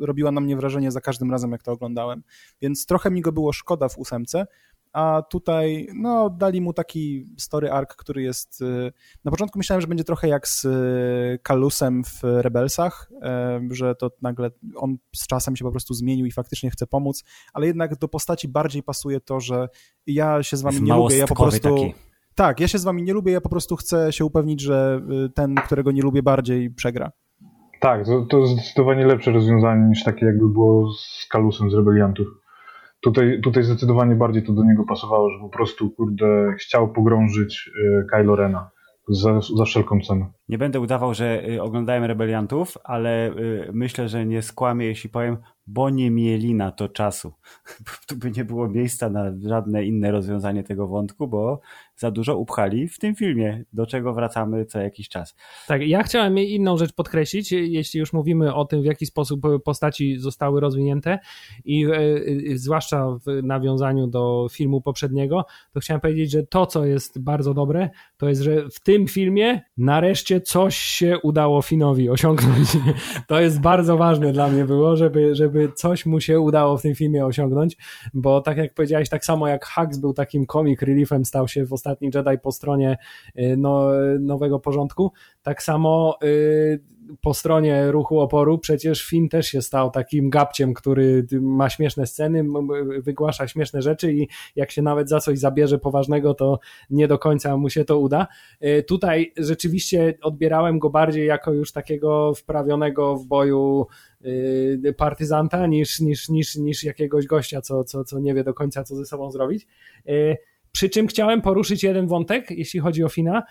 robiła 0.01 0.33
na 0.33 0.41
mnie 0.41 0.57
wrażenie 0.57 0.91
za 0.91 1.01
każdym 1.01 1.31
razem, 1.31 1.53
jak 1.53 1.63
to 1.63 1.73
oglądałem. 1.73 2.23
Więc 2.61 2.87
trochę 2.87 3.11
mi 3.11 3.21
go 3.21 3.33
było 3.33 3.53
szkoda 3.53 3.89
w 3.89 3.99
ósemce, 3.99 4.47
a 4.97 5.23
tutaj 5.23 5.89
no, 5.95 6.31
dali 6.31 6.61
mu 6.61 6.73
taki 6.73 7.27
story 7.39 7.71
arc, 7.71 7.95
który 7.97 8.23
jest... 8.23 8.63
Y, 8.63 8.93
na 9.25 9.31
początku 9.31 9.59
myślałem, 9.59 9.81
że 9.81 9.87
będzie 9.87 10.05
trochę 10.05 10.29
jak 10.29 10.49
z 10.49 10.67
Kalusem 11.43 12.05
w 12.05 12.21
Rebelsach, 12.23 13.11
że 13.71 13.95
to 13.95 14.11
nagle 14.23 14.51
on 14.77 14.97
z 15.17 15.27
czasem 15.27 15.57
się 15.57 15.65
po 15.65 15.71
prostu 15.71 15.95
zmienił 15.95 16.27
i 16.27 16.33
faktycznie 16.33 16.71
chce 16.71 16.87
pomóc, 16.87 17.25
ale 17.53 17.67
jednak 17.67 17.99
do 17.99 18.09
postaci 18.09 18.49
bardziej 18.49 18.83
pasuje 18.83 19.21
to, 19.21 19.41
że 19.41 19.69
ja 20.07 20.43
się 20.43 20.57
z 20.57 20.63
wami 20.63 20.83
nie 20.83 20.95
lubię, 20.95 21.17
ja 21.17 21.27
po 21.27 21.35
prostu... 21.35 21.77
Taki. 21.77 21.95
Tak, 22.35 22.61
ja 22.61 22.69
się 22.69 22.79
z 22.79 22.85
wami 22.85 23.03
nie 23.03 23.13
lubię, 23.13 23.33
ja 23.33 23.41
po 23.41 23.49
prostu 23.49 23.77
chcę 23.77 24.13
się 24.13 24.25
upewnić, 24.25 24.61
że 24.61 25.01
ten, 25.35 25.55
którego 25.55 25.93
nie 25.93 26.03
lubię 26.03 26.23
bardziej, 26.23 26.71
przegra. 26.71 27.13
Tak, 27.81 28.07
to, 28.07 28.27
to 28.31 28.47
zdecydowanie 28.47 29.07
lepsze 29.07 29.31
rozwiązanie 29.33 29.89
niż 29.89 30.05
takie 30.05 30.27
jakby 30.27 30.49
było 30.49 30.93
z 30.93 31.27
Kalusem 31.31 31.71
z 31.71 31.75
Rebeliantów. 31.75 32.27
Tutaj, 33.01 33.41
tutaj 33.41 33.63
zdecydowanie 33.63 34.15
bardziej 34.15 34.43
to 34.43 34.53
do 34.53 34.65
niego 34.65 34.85
pasowało, 34.85 35.31
że 35.31 35.39
po 35.41 35.49
prostu, 35.49 35.91
kurde, 35.91 36.55
chciał 36.59 36.93
pogrążyć 36.93 37.71
y, 37.79 38.07
Kylo 38.11 38.37
Rena 38.37 38.71
za, 39.09 39.41
za 39.57 39.65
wszelką 39.65 40.01
cenę. 40.01 40.33
Nie 40.49 40.59
będę 40.59 40.81
udawał, 40.81 41.15
że 41.15 41.49
y, 41.49 41.63
oglądałem 41.63 42.05
Rebeliantów, 42.05 42.79
ale 42.85 43.31
y, 43.31 43.71
myślę, 43.73 44.09
że 44.09 44.27
nie 44.27 44.43
skłamię, 44.43 44.87
jeśli 44.87 45.11
powiem, 45.11 45.37
bo 45.67 45.91
nie 45.91 46.11
mieli 46.11 46.55
na 46.55 46.73
to 46.73 46.89
czasu. 46.89 47.33
Tu 48.07 48.17
by 48.17 48.31
nie 48.31 48.45
było 48.45 48.69
miejsca 48.69 49.11
na 49.11 49.33
żadne 49.49 49.85
inne 49.85 50.11
rozwiązanie 50.11 50.65
tego 50.65 50.87
wątku, 50.87 51.29
bo 51.29 51.61
za 51.97 52.11
dużo 52.11 52.37
upchali 52.37 52.89
w 52.89 52.99
tym 52.99 53.15
filmie, 53.15 53.65
do 53.73 53.87
czego 53.87 54.15
wracamy 54.15 54.67
co 54.67 54.81
jakiś 54.81 55.09
czas. 55.09 55.37
Tak, 55.67 55.83
ja 55.83 56.03
chciałem 56.03 56.39
inną 56.39 56.77
rzecz 56.77 56.93
podkreślić, 56.93 57.53
jeśli 57.53 58.01
już 58.01 58.13
mówimy 58.13 58.55
o 58.55 58.65
tym, 58.65 58.83
w 58.83 58.85
jaki 58.85 59.07
sposób 59.07 59.41
postaci 59.65 60.19
zostały 60.19 60.61
rozwinięte 60.61 61.19
i 61.65 61.87
e, 61.87 61.97
e, 61.97 62.59
zwłaszcza 62.59 63.07
w 63.27 63.43
nawiązaniu 63.43 64.07
do 64.07 64.47
filmu 64.51 64.81
poprzedniego, 64.81 65.47
to 65.73 65.81
chciałem 65.81 66.01
powiedzieć, 66.01 66.31
że 66.31 66.43
to, 66.43 66.67
co 66.67 66.85
jest 66.85 67.23
bardzo 67.23 67.55
dobre, 67.55 67.91
to 68.17 68.29
jest, 68.29 68.43
że 68.43 68.71
w 68.71 68.81
tym 68.81 69.07
filmie 69.07 69.61
nareszcie 69.77 70.41
coś 70.41 70.77
się 70.77 71.19
udało 71.23 71.63
Finowi 71.63 72.11
osiągnąć. 72.11 72.69
To 73.27 73.41
jest 73.41 73.61
bardzo 73.61 73.97
ważne 73.97 74.33
dla 74.33 74.49
mnie 74.49 74.65
było, 74.65 74.97
żeby, 74.97 75.35
żeby 75.35 75.56
coś 75.75 76.07
mu 76.07 76.21
się 76.21 76.41
udało 76.41 76.79
w 76.79 76.83
tym 76.83 76.95
filmie 76.95 77.27
osiągnąć, 77.27 77.77
bo 78.15 78.41
tak 78.41 78.57
jak 78.57 78.75
powiedziałeś, 78.75 79.09
tak 79.09 79.25
samo 79.25 79.49
jak 79.49 79.67
Hux 79.67 79.99
był 79.99 80.13
takim 80.13 80.47
comic 80.47 80.83
reliefem, 80.83 81.25
stał 81.25 81.49
się 81.49 81.67
w 81.67 81.73
ostatni 81.73 82.11
Jedi 82.15 82.39
po 82.43 82.53
stronie 82.53 82.99
y, 83.39 83.55
no, 83.59 83.89
nowego 84.21 84.61
porządku, 84.61 85.13
tak 85.43 85.63
samo 85.63 86.19
y, 86.25 86.81
po 87.21 87.35
stronie 87.35 87.91
ruchu 87.91 88.21
oporu 88.21 88.59
przecież 88.59 89.07
Finn 89.07 89.29
też 89.29 89.47
się 89.47 89.63
stał 89.63 89.91
takim 89.91 90.31
gapciem, 90.31 90.75
który 90.75 91.27
ma 91.41 91.71
śmieszne 91.71 92.07
sceny, 92.07 92.45
wygłasza 92.99 93.49
śmieszne 93.49 93.83
rzeczy 93.83 94.13
i 94.13 94.29
jak 94.57 94.71
się 94.71 94.83
nawet 94.83 95.09
za 95.09 95.21
coś 95.21 95.39
zabierze 95.39 95.79
poważnego, 95.79 96.35
to 96.35 96.59
nie 96.91 97.09
do 97.09 97.19
końca 97.19 97.57
mu 97.57 97.71
się 97.71 97.85
to 97.85 97.99
uda. 97.99 98.27
Y, 98.65 98.83
tutaj 98.83 99.33
rzeczywiście 99.37 100.15
odbierałem 100.23 100.79
go 100.79 100.91
bardziej 100.91 101.27
jako 101.27 101.53
już 101.53 101.73
takiego 101.73 102.35
wprawionego 102.35 103.17
w 103.17 103.27
boju 103.27 103.87
partyzanta 104.97 105.67
niż, 105.67 106.01
niż, 106.01 106.29
niż, 106.29 106.57
niż 106.57 106.85
jakiegoś 106.85 107.27
gościa, 107.27 107.61
co, 107.61 107.85
co, 107.85 108.05
co 108.05 108.19
nie 108.19 108.35
wie 108.35 108.45
do 108.45 108.55
końca, 108.55 108.85
co 108.85 108.97
ze 108.97 109.05
sobą 109.05 109.31
zrobić. 109.31 109.67
Przy 110.73 110.89
czym 110.89 111.07
chciałem 111.07 111.43
poruszyć 111.43 111.83
jeden 111.83 112.07
wątek, 112.07 112.51
jeśli 112.51 112.81
chodzi 112.81 113.05
o 113.05 113.09
Fina. 113.09 113.43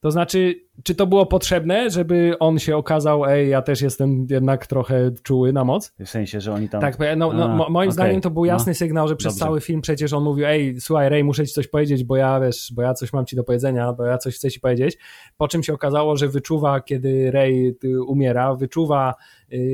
To 0.00 0.10
znaczy, 0.10 0.54
czy 0.82 0.94
to 0.94 1.06
było 1.06 1.26
potrzebne, 1.26 1.90
żeby 1.90 2.34
on 2.40 2.58
się 2.58 2.76
okazał, 2.76 3.24
ej, 3.24 3.48
ja 3.48 3.62
też 3.62 3.82
jestem 3.82 4.26
jednak 4.30 4.66
trochę 4.66 5.10
czuły 5.22 5.52
na 5.52 5.64
moc? 5.64 5.92
W 6.00 6.08
sensie, 6.08 6.40
że 6.40 6.52
oni 6.52 6.68
tam... 6.68 6.80
Tak, 6.80 6.98
no, 7.16 7.32
no, 7.32 7.44
A, 7.44 7.70
moim 7.70 7.88
okay. 7.88 7.92
zdaniem 7.92 8.20
to 8.20 8.30
był 8.30 8.44
jasny 8.44 8.70
no. 8.70 8.74
sygnał, 8.74 9.08
że 9.08 9.16
przez 9.16 9.34
Dobrze. 9.34 9.44
cały 9.44 9.60
film 9.60 9.80
przecież 9.80 10.12
on 10.12 10.24
mówił, 10.24 10.46
ej, 10.46 10.80
słuchaj, 10.80 11.08
Ray, 11.08 11.24
muszę 11.24 11.46
ci 11.46 11.52
coś 11.52 11.68
powiedzieć, 11.68 12.04
bo 12.04 12.16
ja, 12.16 12.40
wiesz, 12.40 12.72
bo 12.74 12.82
ja 12.82 12.94
coś 12.94 13.12
mam 13.12 13.26
ci 13.26 13.36
do 13.36 13.44
powiedzenia, 13.44 13.92
bo 13.92 14.04
ja 14.04 14.18
coś 14.18 14.34
chcę 14.34 14.50
ci 14.50 14.60
powiedzieć. 14.60 14.98
Po 15.36 15.48
czym 15.48 15.62
się 15.62 15.74
okazało, 15.74 16.16
że 16.16 16.28
wyczuwa, 16.28 16.80
kiedy 16.80 17.30
Ray 17.30 17.76
umiera, 18.06 18.54
wyczuwa, 18.54 19.14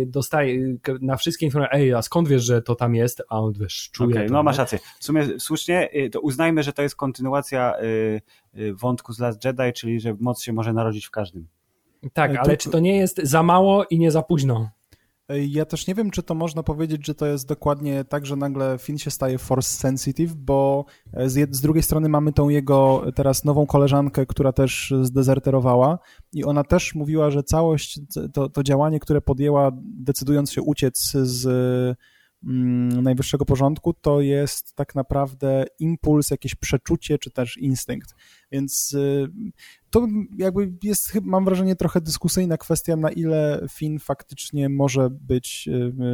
dostaje 0.07 0.77
na 1.01 1.17
wszystkie 1.17 1.47
informacje, 1.47 1.79
ej, 1.79 1.95
a 1.95 2.03
skąd 2.03 2.29
wiesz, 2.29 2.45
że 2.45 2.63
to 2.63 2.75
tam 2.75 2.95
jest? 2.95 3.23
A 3.29 3.41
on, 3.41 3.53
wiesz, 3.53 3.91
czuje 3.93 4.15
okay, 4.15 4.27
to, 4.27 4.33
No 4.33 4.43
masz 4.43 4.59
rację. 4.59 4.79
W 5.01 5.05
sumie 5.05 5.29
słusznie, 5.39 5.89
y, 5.95 6.11
to 6.11 6.21
uznajmy, 6.21 6.63
że 6.63 6.73
to 6.73 6.83
jest 6.83 6.97
kontynuacja 6.97 7.75
y, 8.57 8.75
wątku 8.75 9.13
z 9.13 9.19
Last 9.19 9.45
Jedi, 9.45 9.73
czyli 9.75 10.01
że 10.01 10.17
moc 10.21 10.43
się 10.43 10.53
może 10.53 10.73
narodzić 10.73 11.07
w 11.07 11.11
każdym. 11.11 11.47
Tak, 12.13 12.37
ale 12.37 12.57
czy 12.57 12.71
to 12.71 12.79
nie 12.79 12.97
jest 12.97 13.21
za 13.23 13.43
mało 13.43 13.85
i 13.85 13.99
nie 13.99 14.11
za 14.11 14.23
późno? 14.23 14.71
Ja 15.29 15.65
też 15.65 15.87
nie 15.87 15.95
wiem, 15.95 16.11
czy 16.11 16.23
to 16.23 16.35
można 16.35 16.63
powiedzieć, 16.63 17.07
że 17.07 17.15
to 17.15 17.27
jest 17.27 17.49
dokładnie 17.49 18.05
tak, 18.05 18.27
że 18.27 18.37
nagle 18.37 18.79
Finn 18.79 18.99
się 18.99 19.11
staje 19.11 19.39
force 19.39 19.79
sensitive, 19.79 20.35
bo 20.35 20.85
z, 21.27 21.57
z, 21.57 21.61
drugiej 21.61 21.83
strony 21.83 22.09
mamy 22.09 22.33
tą 22.33 22.49
jego 22.49 23.05
teraz 23.15 23.45
nową 23.45 23.67
koleżankę, 23.67 24.27
która 24.27 24.53
też 24.53 24.95
zdezerterowała 25.03 25.99
i 26.33 26.45
ona 26.45 26.65
też 26.65 26.95
mówiła, 26.95 27.31
że 27.31 27.43
całość, 27.43 28.01
to, 28.33 28.49
to 28.49 28.63
działanie, 28.63 29.01
które 29.01 29.21
podjęła, 29.21 29.71
decydując 29.83 30.53
się 30.53 30.63
uciec 30.63 31.13
z 31.13 31.47
mm, 32.45 33.03
najwyższego 33.03 33.45
porządku, 33.45 33.95
to 33.95 34.21
jest 34.21 34.75
tak 34.75 34.95
naprawdę 34.95 35.65
impuls, 35.79 36.31
jakieś 36.31 36.55
przeczucie, 36.55 37.19
czy 37.19 37.31
też 37.31 37.57
instynkt. 37.57 38.15
Więc 38.53 38.97
to 39.95 40.07
jakby 40.39 40.73
jest, 40.83 41.21
mam 41.23 41.45
wrażenie, 41.45 41.77
trochę 41.77 42.01
dyskusyjna 42.01 42.57
kwestia, 42.57 42.97
na 42.97 43.11
ile 43.11 43.67
Finn 43.71 43.99
faktycznie 43.99 44.69
może 44.69 45.11
być 45.11 45.69
y, 45.69 45.73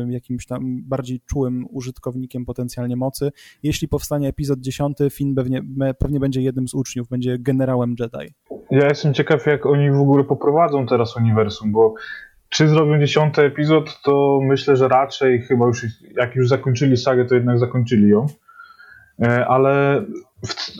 y, 0.09 0.12
jakimś 0.12 0.47
tam 0.47 0.83
bardziej 0.83 1.20
czułym 1.20 1.66
użytkownikiem 1.70 2.45
potencjalnie 2.45 2.97
mocy. 2.97 3.31
Jeśli 3.62 3.89
powstanie 3.89 4.28
epizod 4.28 4.61
10, 4.61 4.99
Finn 5.11 5.35
pewnie, 5.35 5.62
pewnie 5.99 6.20
będzie 6.20 6.43
jednym 6.43 6.68
z 6.68 6.74
uczniów, 6.74 7.09
będzie 7.09 7.39
generałem 7.39 7.95
Jedi. 8.01 8.35
Ja 8.70 8.89
jestem 8.89 9.14
ciekaw, 9.14 9.47
jak 9.47 9.66
oni 9.66 9.91
w 9.91 10.01
ogóle 10.01 10.24
poprowadzą 10.24 10.87
teraz 10.87 11.16
uniwersum, 11.16 11.72
bo 11.72 11.95
czy 12.49 12.68
zrobią 12.68 13.01
dziesiąty 13.01 13.43
epizod, 13.43 14.03
to 14.03 14.41
myślę, 14.43 14.76
że 14.76 14.89
raczej 14.89 15.43
chyba 15.43 15.66
już, 15.66 15.87
jak 16.16 16.37
już 16.37 16.49
zakończyli 16.49 16.97
sagę, 16.97 17.24
to 17.24 17.35
jednak 17.35 17.59
zakończyli 17.59 18.09
ją. 18.09 18.26
E, 19.22 19.47
ale, 19.47 20.05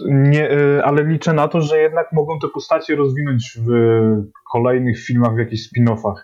nie, 0.08 0.50
e, 0.50 0.84
ale 0.84 1.04
liczę 1.04 1.32
na 1.32 1.48
to, 1.48 1.61
że 1.61 1.78
jednak 1.78 2.12
mogą 2.12 2.38
te 2.38 2.48
postacie 2.48 2.96
rozwinąć 2.96 3.58
w 3.66 3.70
kolejnych 4.52 5.04
filmach, 5.04 5.34
w 5.34 5.38
jakichś 5.38 5.62
spin-offach. 5.62 6.14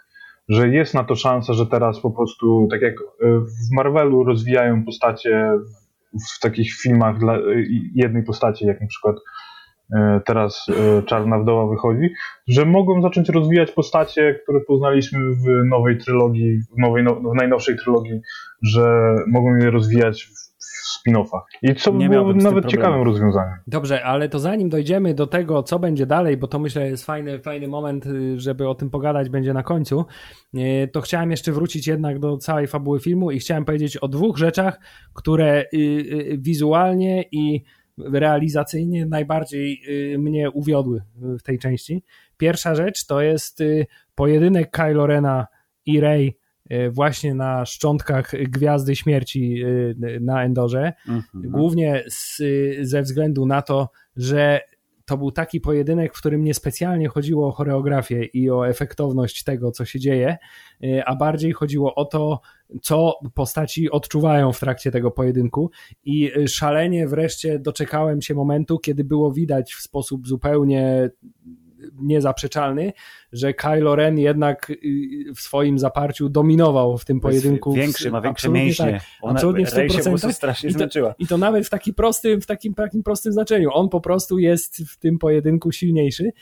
Że 0.49 0.69
jest 0.69 0.95
na 0.95 1.05
to 1.05 1.17
szansa, 1.17 1.53
że 1.53 1.67
teraz 1.67 2.01
po 2.01 2.11
prostu, 2.11 2.69
tak 2.71 2.83
jak 2.83 2.95
e, 2.95 3.27
w 3.41 3.75
Marvelu 3.77 4.25
rozwijają 4.25 4.85
postacie 4.85 5.51
w, 6.13 6.37
w 6.37 6.41
takich 6.41 6.73
filmach 6.73 7.19
dla 7.19 7.39
jednej 7.95 8.23
postaci, 8.23 8.67
jak 8.67 8.81
na 8.81 8.87
przykład 8.87 9.17
teraz 10.25 10.67
Czarna 11.07 11.39
Wdoła 11.39 11.67
wychodzi, 11.67 12.11
że 12.49 12.65
mogą 12.65 13.03
zacząć 13.03 13.29
rozwijać 13.29 13.71
postacie, 13.71 14.41
które 14.43 14.61
poznaliśmy 14.61 15.19
w 15.35 15.65
nowej 15.69 15.99
trylogii, 15.99 16.59
w, 16.59 16.79
nowej, 16.79 17.05
no, 17.05 17.15
w 17.15 17.35
najnowszej 17.35 17.77
trylogii, 17.77 18.21
że 18.63 19.15
mogą 19.27 19.57
je 19.57 19.71
rozwijać 19.71 20.29
spin-offach. 20.95 21.41
I 21.63 21.75
co 21.75 21.93
by 21.93 22.09
było 22.09 22.35
nawet 22.35 22.67
ciekawym 22.67 23.03
rozwiązaniem. 23.03 23.55
Dobrze, 23.67 24.05
ale 24.05 24.29
to 24.29 24.39
zanim 24.39 24.69
dojdziemy 24.69 25.15
do 25.15 25.27
tego, 25.27 25.63
co 25.63 25.79
będzie 25.79 26.07
dalej, 26.07 26.37
bo 26.37 26.47
to 26.47 26.59
myślę 26.59 26.89
jest 26.89 27.05
fajny, 27.05 27.39
fajny 27.39 27.69
moment, 27.69 28.07
y, 28.07 28.41
żeby 28.41 28.69
o 28.69 28.75
tym 28.75 28.91
pogadać 28.91 29.29
będzie 29.29 29.53
na 29.55 29.63
końcu, 29.63 30.05
y, 30.55 30.89
to 30.93 31.01
chciałem 31.01 31.31
jeszcze 31.31 31.53
wrócić 31.53 31.87
jednak 31.87 32.19
do 32.19 32.37
całej 32.37 32.67
fabuły 32.67 33.01
filmu 33.01 33.31
i 33.31 33.39
chciałem 33.39 33.65
powiedzieć 33.65 33.97
o 33.97 34.09
dwóch 34.09 34.37
rzeczach, 34.37 34.81
które 35.15 35.65
y, 35.75 36.39
wizualnie 36.39 37.25
i 37.33 37.65
realizacyjnie 37.99 39.07
najbardziej 39.07 39.83
mnie 40.19 40.51
uwiodły 40.51 41.03
w 41.17 41.43
tej 41.43 41.59
części. 41.59 42.05
Pierwsza 42.37 42.75
rzecz 42.75 43.07
to 43.07 43.21
jest 43.21 43.63
pojedynek 44.15 44.71
Kylo 44.71 45.07
Rena 45.07 45.47
i 45.87 46.01
Rey 46.01 46.39
właśnie 46.91 47.35
na 47.35 47.67
szczątkach 47.67 48.33
Gwiazdy 48.49 48.97
Śmierci 48.97 49.63
e, 49.63 50.21
na 50.21 50.45
Endorze. 50.45 50.93
Mhm. 51.09 51.51
Głównie 51.51 52.05
z, 52.09 52.43
ze 52.81 53.03
względu 53.03 53.47
na 53.47 53.63
to, 53.63 53.89
że 54.17 54.61
to 55.07 55.19
był 55.19 55.31
taki 55.31 55.61
pojedynek, 55.61 56.15
w 56.15 56.19
którym 56.19 56.45
niespecjalnie 56.45 57.09
chodziło 57.09 57.49
o 57.49 57.53
choreografię 57.53 58.25
i 58.25 58.51
o 58.51 58.69
efektowność 58.69 59.45
tego, 59.45 59.71
co 59.71 59.85
się 59.85 60.01
dzieje, 60.01 60.37
e, 60.85 61.05
a 61.05 61.17
bardziej 61.17 61.53
chodziło 61.53 61.95
o 61.95 62.05
to, 62.05 62.41
co 62.83 63.15
postaci 63.35 63.91
odczuwają 63.91 64.53
w 64.53 64.61
trakcie 64.61 64.91
tego 64.91 65.11
pojedynku. 65.11 65.71
I 66.05 66.31
szalenie 66.49 67.09
wreszcie 67.09 67.59
doczekałem 67.59 68.23
się 68.23 68.35
momentu, 68.35 68.79
kiedy 68.79 69.05
było 69.05 69.33
widać 69.33 69.75
w 69.75 69.81
sposób 69.81 70.29
zupełnie 70.29 71.11
niezaprzeczalny, 71.99 72.93
że 73.33 73.55
Kylo 73.55 73.97
Ren 73.97 74.19
jednak 74.19 74.71
y, 74.71 74.77
w 75.35 75.41
swoim 75.41 75.79
zaparciu 75.79 76.29
dominował 76.29 76.99
w 76.99 77.05
tym 77.05 77.21
pojedynku. 77.21 77.73
Większy, 77.73 78.11
ma 78.11 78.21
większe 78.21 78.49
mięśnie. 78.49 78.93
Tak, 78.93 79.03
Ona, 79.23 79.33
absolutnie 79.33 79.67
w 79.67 79.71
100%. 79.71 80.33
strasznie 80.33 80.71
I 80.71 80.73
to, 80.73 80.79
zmęczyła. 80.79 81.15
I 81.19 81.27
to 81.27 81.39
nawet 81.39 81.67
w, 81.67 81.71
taki 81.71 81.95
prosty, 81.95 82.41
w 82.41 82.47
takim, 82.47 82.75
takim 82.75 83.03
prostym 83.03 83.33
znaczeniu. 83.33 83.71
On 83.73 83.89
po 83.89 84.01
prostu 84.01 84.39
jest 84.39 84.77
w 84.77 84.99
tym 84.99 85.19
pojedynku 85.19 85.73
silniejszy. 85.73 86.33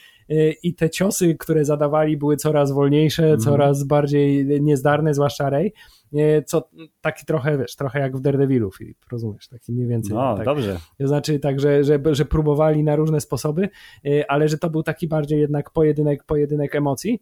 i 0.63 0.75
te 0.75 0.91
ciosy, 0.91 1.37
które 1.39 1.65
zadawali 1.65 2.17
były 2.17 2.37
coraz 2.37 2.73
wolniejsze, 2.73 3.27
mm. 3.27 3.39
coraz 3.39 3.85
bardziej 3.85 4.47
niezdarne, 4.61 5.15
zwłaszcza 5.15 5.51
Rey, 5.51 5.73
co 6.47 6.69
taki 7.01 7.27
trochę, 7.27 7.59
wiesz, 7.59 7.77
trochę 7.77 8.01
jak 8.01 8.17
w 8.17 8.21
Daredevilu, 8.21 8.71
Filip, 8.71 8.99
rozumiesz, 9.13 9.49
taki 9.49 9.73
mniej 9.73 9.87
więcej. 9.87 10.15
No, 10.15 10.37
tak, 10.37 10.45
dobrze. 10.45 10.79
To 10.99 11.09
znaczy 11.09 11.39
tak, 11.39 11.61
że, 11.61 11.85
że, 11.85 12.01
że 12.11 12.25
próbowali 12.25 12.85
na 12.85 12.97
różne 12.97 13.21
sposoby, 13.21 13.69
ale 14.29 14.49
że 14.49 14.59
to 14.59 14.71
był 14.71 14.83
taki 14.83 15.09
bardziej 15.09 15.41
jednak 15.41 15.71
pojedynek, 15.71 16.25
pojedynek 16.25 16.75
emocji. 16.75 17.21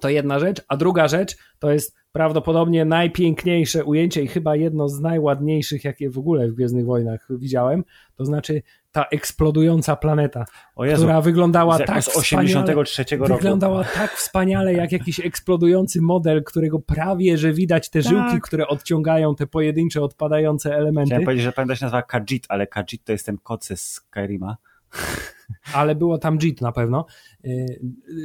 To 0.00 0.08
jedna 0.08 0.38
rzecz, 0.38 0.62
a 0.68 0.76
druga 0.76 1.08
rzecz 1.08 1.36
to 1.58 1.70
jest 1.70 1.96
prawdopodobnie 2.12 2.84
najpiękniejsze 2.84 3.84
ujęcie 3.84 4.22
i 4.22 4.28
chyba 4.28 4.56
jedno 4.56 4.88
z 4.88 5.00
najładniejszych, 5.00 5.84
jakie 5.84 6.10
w 6.10 6.18
ogóle 6.18 6.48
w 6.48 6.54
Gwiezdnych 6.54 6.86
Wojnach 6.86 7.28
widziałem, 7.30 7.84
to 8.16 8.24
znaczy 8.24 8.62
ta 8.92 9.04
eksplodująca 9.04 9.96
planeta, 9.96 10.44
Jezu, 10.78 11.02
która 11.02 11.20
wyglądała 11.20 11.78
tak 11.78 12.04
z 12.04 12.16
83 12.16 13.04
roku. 13.16 13.34
Wyglądała 13.34 13.84
tak 13.94 14.12
wspaniale, 14.12 14.74
jak 14.74 14.92
jakiś 14.92 15.20
eksplodujący 15.20 16.02
model, 16.02 16.44
którego 16.44 16.78
prawie, 16.78 17.38
że 17.38 17.52
widać 17.52 17.90
te 17.90 18.02
tak. 18.02 18.12
żyłki, 18.12 18.40
które 18.42 18.66
odciągają 18.66 19.34
te 19.34 19.46
pojedyncze, 19.46 20.02
odpadające 20.02 20.76
elementy. 20.76 21.08
Chciałem 21.08 21.24
powiedzieć, 21.24 21.44
że 21.44 21.52
pamiętam 21.52 21.76
się 21.76 21.84
nazywa 21.84 22.02
Kajit, 22.02 22.46
ale 22.48 22.66
Kajit 22.66 23.04
to 23.04 23.12
jest 23.12 23.26
ten 23.26 23.38
kot 23.38 23.64
z 23.64 23.80
Skyrima 23.80 24.56
ale 25.74 25.94
było 25.94 26.18
tam 26.18 26.38
JIT 26.42 26.60
na 26.60 26.72
pewno, 26.72 27.06
y, 27.44 27.80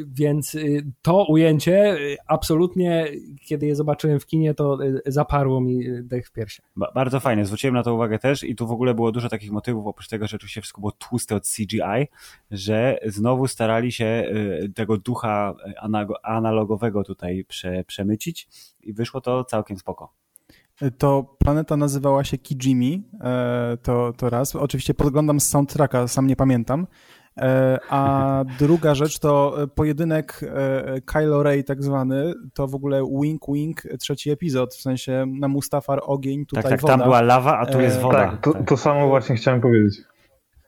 więc 0.08 0.56
y, 0.56 0.86
to 1.02 1.26
ujęcie 1.26 1.94
y, 1.94 2.18
absolutnie, 2.28 3.08
kiedy 3.46 3.66
je 3.66 3.76
zobaczyłem 3.76 4.20
w 4.20 4.26
kinie, 4.26 4.54
to 4.54 4.78
zaparło 5.06 5.62
mi 5.62 5.86
dech 6.04 6.28
w 6.28 6.32
piersiach. 6.32 6.66
Bardzo 6.96 7.20
fajnie, 7.20 7.46
zwróciłem 7.46 7.76
na 7.76 7.84
to 7.84 7.96
uwagę 7.96 8.20
też 8.20 8.44
i 8.44 8.56
tu 8.56 8.68
w 8.68 8.72
ogóle 8.72 8.94
było 8.94 9.12
dużo 9.12 9.30
takich 9.30 9.52
motywów, 9.52 9.88
oprócz 9.88 10.08
tego, 10.08 10.28
że 10.28 10.38
oczywiście 10.38 10.62
wszystko 10.62 10.82
było 10.82 10.92
tłuste 10.92 11.36
od 11.36 11.44
CGI, 11.48 12.08
że 12.52 13.00
znowu 13.06 13.48
starali 13.48 13.92
się 13.92 14.34
tego 14.76 14.98
ducha 14.98 15.56
analogowego 16.24 17.04
tutaj 17.04 17.46
prze, 17.48 17.84
przemycić 17.84 18.48
i 18.82 18.94
wyszło 18.94 19.22
to 19.22 19.44
całkiem 19.44 19.78
spoko 19.78 20.23
to 20.98 21.36
planeta 21.40 21.78
nazywała 21.78 22.24
się 22.24 22.38
Kijimi, 22.38 23.10
e, 23.22 23.78
to, 23.84 24.14
to 24.18 24.30
raz. 24.30 24.56
Oczywiście 24.56 24.94
podglądam 24.94 25.40
z 25.40 25.50
soundtracka, 25.50 26.08
sam 26.08 26.28
nie 26.28 26.36
pamiętam. 26.36 26.88
E, 27.38 27.80
a 27.90 28.44
druga 28.60 28.96
rzecz 28.96 29.20
to 29.20 29.58
pojedynek 29.76 30.42
e, 30.44 31.02
Kylo 31.02 31.44
Ray 31.44 31.64
tak 31.64 31.84
zwany, 31.84 32.34
to 32.54 32.68
w 32.68 32.76
ogóle 32.76 33.04
wink 33.22 33.42
wink 33.54 33.82
trzeci 34.00 34.30
epizod, 34.30 34.76
w 34.76 34.82
sensie 34.82 35.26
na 35.40 35.48
Mustafar 35.48 36.02
ogień, 36.04 36.46
tutaj 36.46 36.64
tak, 36.64 36.72
tak, 36.72 36.82
woda. 36.82 36.94
tam 36.94 37.04
była 37.04 37.22
lawa, 37.22 37.60
a 37.60 37.66
tu 37.66 37.82
jest 37.82 38.00
woda. 38.00 38.18
Tak, 38.18 38.42
to, 38.42 38.54
to 38.64 38.78
samo 38.78 39.08
właśnie 39.08 39.36
chciałem 39.36 39.62
powiedzieć. 39.62 40.02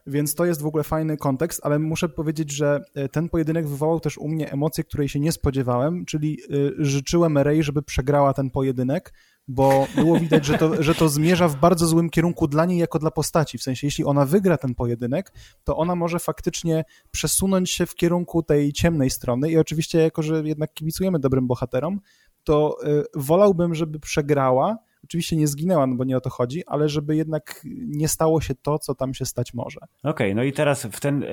Więc 0.08 0.36
to 0.36 0.46
jest 0.46 0.62
w 0.62 0.66
ogóle 0.66 0.84
fajny 0.84 1.18
kontekst, 1.18 1.62
ale 1.64 1.80
muszę 1.80 2.10
powiedzieć, 2.10 2.52
że 2.52 2.80
ten 3.12 3.30
pojedynek 3.30 3.68
wywołał 3.68 4.00
też 4.00 4.18
u 4.18 4.28
mnie 4.28 4.52
emocje, 4.52 4.84
której 4.84 5.10
się 5.10 5.20
nie 5.20 5.32
spodziewałem, 5.32 6.06
czyli 6.06 6.38
życzyłem 6.78 7.38
Rey, 7.38 7.64
żeby 7.64 7.82
przegrała 7.82 8.34
ten 8.34 8.50
pojedynek, 8.50 9.14
bo 9.48 9.88
było 9.96 10.20
widać, 10.20 10.46
że 10.46 10.58
to, 10.58 10.84
że 10.84 10.96
to 10.96 11.10
zmierza 11.10 11.48
w 11.48 11.56
bardzo 11.56 11.88
złym 11.88 12.10
kierunku 12.10 12.48
dla 12.48 12.66
niej 12.66 12.80
jako 12.80 13.00
dla 13.00 13.12
postaci. 13.12 13.58
W 13.58 13.64
sensie, 13.64 13.88
jeśli 13.88 14.06
ona 14.06 14.26
wygra 14.26 14.58
ten 14.58 14.76
pojedynek, 14.76 15.34
to 15.64 15.78
ona 15.78 15.96
może 15.96 16.20
faktycznie 16.20 16.86
przesunąć 17.12 17.72
się 17.72 17.86
w 17.86 17.96
kierunku 17.96 18.44
tej 18.44 18.74
ciemnej 18.74 19.10
strony 19.10 19.52
i 19.52 19.58
oczywiście, 19.58 20.00
jako 20.00 20.22
że 20.22 20.44
jednak 20.46 20.74
kibicujemy 20.74 21.20
dobrym 21.20 21.48
bohaterom, 21.48 22.00
to 22.44 22.78
y, 22.84 23.04
wolałbym, 23.16 23.76
żeby 23.76 24.00
przegrała, 24.00 24.78
Oczywiście 25.06 25.36
nie 25.36 25.48
zginęła, 25.48 25.88
no 25.88 25.96
bo 25.96 26.04
nie 26.04 26.18
o 26.18 26.22
to 26.22 26.30
chodzi, 26.30 26.64
ale 26.68 26.90
żeby 26.90 27.16
jednak 27.16 27.62
nie 27.88 28.08
stało 28.08 28.42
się 28.42 28.56
to, 28.56 28.80
co 28.80 28.96
tam 28.96 29.14
się 29.14 29.26
stać 29.26 29.54
może. 29.54 29.80
Okej, 29.80 30.12
okay, 30.12 30.36
no 30.36 30.44
i 30.44 30.54
teraz 30.54 30.86
w, 30.86 31.00
ten, 31.00 31.24
e, 31.24 31.28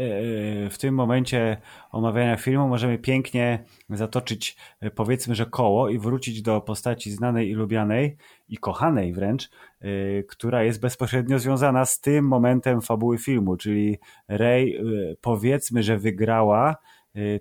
w 0.71 0.79
tym 0.79 0.95
momencie 0.95 1.57
omawiania 1.91 2.37
filmu 2.37 2.69
możemy 2.69 2.99
pięknie 2.99 3.65
zatoczyć 3.91 4.57
e, 4.81 4.91
powiedzmy, 4.91 5.35
że 5.35 5.47
koło 5.47 5.89
i 5.89 5.99
wrócić 5.99 6.43
do 6.43 6.61
postaci 6.61 7.11
znanej 7.11 7.51
i 7.51 7.55
lubianej 7.55 8.17
i 8.49 8.57
kochanej 8.57 9.13
wręcz, 9.13 9.51
e, 9.81 9.87
która 10.23 10.63
jest 10.63 10.81
bezpośrednio 10.81 11.39
związana 11.39 11.85
z 11.85 12.01
tym 12.01 12.29
momentem 12.29 12.81
fabuły 12.81 13.19
filmu, 13.19 13.57
czyli 13.57 13.99
Rey 14.29 14.81
powiedzmy, 15.21 15.83
że 15.83 15.99
wygrała 15.99 16.77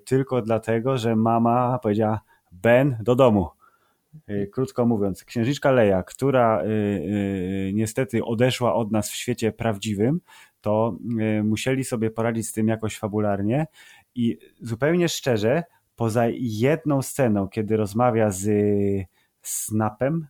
tylko 0.04 0.42
dlatego, 0.42 0.98
że 0.98 1.16
mama 1.16 1.78
powiedziała 1.82 2.20
Ben 2.52 2.96
do 3.00 3.14
domu 3.14 3.48
krótko 4.52 4.86
mówiąc, 4.86 5.24
księżniczka 5.24 5.70
Leia, 5.70 6.02
która 6.02 6.62
y, 6.62 6.66
y, 6.66 7.72
niestety 7.74 8.24
odeszła 8.24 8.74
od 8.74 8.92
nas 8.92 9.10
w 9.10 9.14
świecie 9.14 9.52
prawdziwym, 9.52 10.20
to 10.60 10.96
musieli 11.44 11.84
sobie 11.84 12.10
poradzić 12.10 12.48
z 12.48 12.52
tym 12.52 12.68
jakoś 12.68 12.98
fabularnie 12.98 13.66
i 14.14 14.38
zupełnie 14.60 15.08
szczerze, 15.08 15.62
poza 15.96 16.24
jedną 16.38 17.02
sceną, 17.02 17.48
kiedy 17.48 17.76
rozmawia 17.76 18.30
z 18.30 18.50
Snapem, 19.42 20.26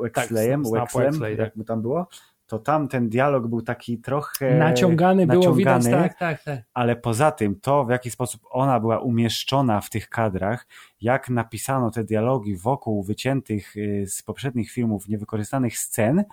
Wexleyem, 0.00 0.62
tak, 0.62 0.72
Wexlem, 0.72 1.38
jak 1.38 1.56
mu 1.56 1.64
tam 1.64 1.82
było, 1.82 2.06
to 2.46 2.58
tam 2.58 2.88
ten 2.88 3.08
dialog 3.08 3.46
był 3.46 3.62
taki 3.62 3.98
trochę 3.98 4.58
naciągany, 4.58 5.26
naciągany 5.26 5.26
było 5.26 5.54
widać, 5.54 5.84
tak, 5.84 6.18
tak, 6.18 6.42
tak. 6.42 6.60
Ale 6.74 6.96
poza 6.96 7.30
tym 7.30 7.60
to, 7.60 7.84
w 7.84 7.90
jaki 7.90 8.10
sposób 8.10 8.40
ona 8.50 8.80
była 8.80 8.98
umieszczona 8.98 9.80
w 9.80 9.90
tych 9.90 10.08
kadrach, 10.08 10.66
jak 11.00 11.30
napisano 11.30 11.90
te 11.90 12.04
dialogi 12.04 12.56
wokół 12.56 13.02
wyciętych 13.02 13.76
y, 13.76 14.04
z 14.08 14.22
poprzednich 14.22 14.70
filmów 14.70 15.08
niewykorzystanych 15.08 15.78
scen, 15.78 16.24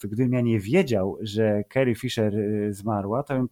to 0.00 0.08
gdybym 0.08 0.32
ja 0.32 0.40
nie 0.40 0.60
wiedział, 0.60 1.18
że 1.20 1.62
Carrie 1.72 1.94
Fisher 1.94 2.34
y, 2.34 2.74
zmarła, 2.74 3.22
to 3.22 3.34
bym 3.34 3.48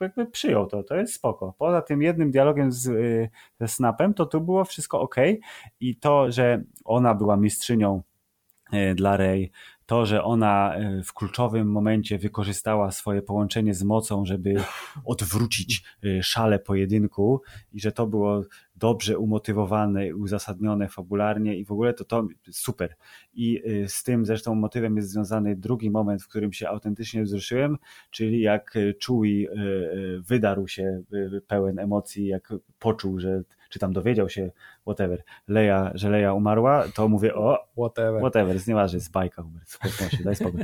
jakby 0.00 0.26
przyjął 0.26 0.66
to, 0.66 0.82
to 0.82 0.96
jest 0.96 1.14
spoko. 1.14 1.54
Poza 1.58 1.82
tym 1.82 2.02
jednym 2.02 2.30
dialogiem 2.30 2.72
z, 2.72 2.86
y, 2.86 3.30
ze 3.60 3.68
Snapem, 3.68 4.14
to 4.14 4.26
tu 4.26 4.40
było 4.40 4.64
wszystko 4.64 5.00
ok 5.00 5.16
i 5.80 5.96
to, 5.96 6.30
że 6.30 6.62
ona 6.84 7.14
była 7.14 7.36
mistrzynią 7.36 8.02
dla 8.94 9.16
Rey, 9.16 9.50
to, 9.86 10.06
że 10.06 10.24
ona 10.24 10.74
e, 10.74 11.02
w 11.02 11.12
kluczowym 11.12 11.70
momencie 11.70 12.18
wykorzystała 12.18 12.90
swoje 12.90 13.22
połączenie 13.22 13.74
z 13.74 13.82
mocą, 13.82 14.24
żeby 14.24 14.54
odwrócić 15.04 15.84
e, 16.04 16.22
szale 16.22 16.58
pojedynku 16.58 17.42
i 17.72 17.80
że 17.80 17.92
to 17.92 18.06
było 18.06 18.42
dobrze 18.76 19.18
umotywowane, 19.18 20.16
uzasadnione 20.16 20.88
fabularnie 20.88 21.56
i 21.56 21.64
w 21.64 21.72
ogóle 21.72 21.94
to 21.94 22.04
to 22.04 22.26
super. 22.50 22.96
I 23.34 23.62
e, 23.64 23.88
z 23.88 24.02
tym 24.02 24.26
zresztą 24.26 24.54
motywem 24.54 24.96
jest 24.96 25.10
związany 25.10 25.56
drugi 25.56 25.90
moment, 25.90 26.22
w 26.22 26.28
którym 26.28 26.52
się 26.52 26.68
autentycznie 26.68 27.22
wzruszyłem, 27.22 27.78
czyli 28.10 28.40
jak 28.40 28.74
Chewie 29.06 29.48
wydarł 30.20 30.68
się 30.68 31.02
pełen 31.46 31.78
emocji, 31.78 32.26
jak 32.26 32.52
poczuł, 32.78 33.20
że 33.20 33.42
czy 33.72 33.78
tam 33.78 33.92
dowiedział 33.92 34.28
się, 34.28 34.50
whatever, 34.86 35.22
Leia, 35.48 35.90
że 35.94 36.10
Leia 36.10 36.32
umarła, 36.32 36.84
to 36.94 37.08
mówię, 37.08 37.34
o, 37.34 37.58
whatever, 37.76 38.20
whatever 38.20 38.68
nieważne, 38.68 38.96
jest 38.96 39.12
bajka, 39.12 39.42
Hubert, 39.42 39.70
w 40.20 40.24
daj 40.24 40.36
spokój. 40.36 40.60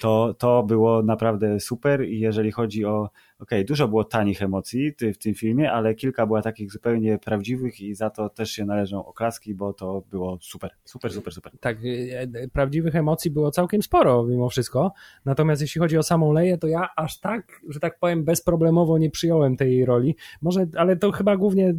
To, 0.00 0.34
to 0.38 0.62
było 0.62 1.02
naprawdę 1.02 1.60
super 1.60 2.08
i 2.08 2.20
jeżeli 2.20 2.52
chodzi 2.52 2.84
o 2.84 3.10
okay, 3.42 3.64
dużo 3.64 3.88
było 3.88 4.04
tanich 4.04 4.42
emocji 4.42 4.92
w 5.14 5.18
tym 5.18 5.34
filmie, 5.34 5.72
ale 5.72 5.94
kilka 5.94 6.26
było 6.26 6.42
takich 6.42 6.72
zupełnie 6.72 7.18
prawdziwych 7.18 7.80
i 7.80 7.94
za 7.94 8.10
to 8.10 8.28
też 8.28 8.50
się 8.50 8.64
należą 8.64 9.06
oklaski, 9.06 9.54
bo 9.54 9.72
to 9.72 10.02
było 10.10 10.38
super, 10.40 10.70
super, 10.84 11.12
super, 11.12 11.34
super. 11.34 11.52
Tak, 11.60 11.76
e, 11.76 12.20
e, 12.20 12.48
prawdziwych 12.48 12.96
emocji 12.96 13.30
było 13.30 13.50
całkiem 13.50 13.82
sporo 13.82 14.24
mimo 14.24 14.48
wszystko, 14.48 14.92
natomiast 15.24 15.62
jeśli 15.62 15.78
chodzi 15.78 15.98
o 15.98 16.02
samą 16.02 16.32
Leję, 16.32 16.58
to 16.58 16.66
ja 16.66 16.88
aż 16.96 17.20
tak, 17.20 17.60
że 17.68 17.80
tak 17.80 17.98
powiem, 17.98 18.24
bezproblemowo 18.24 18.98
nie 18.98 19.10
przyjąłem 19.10 19.56
tej 19.56 19.84
roli, 19.84 20.16
może, 20.42 20.66
ale 20.76 20.96
to 20.96 21.12
chyba 21.12 21.36
głównie 21.36 21.72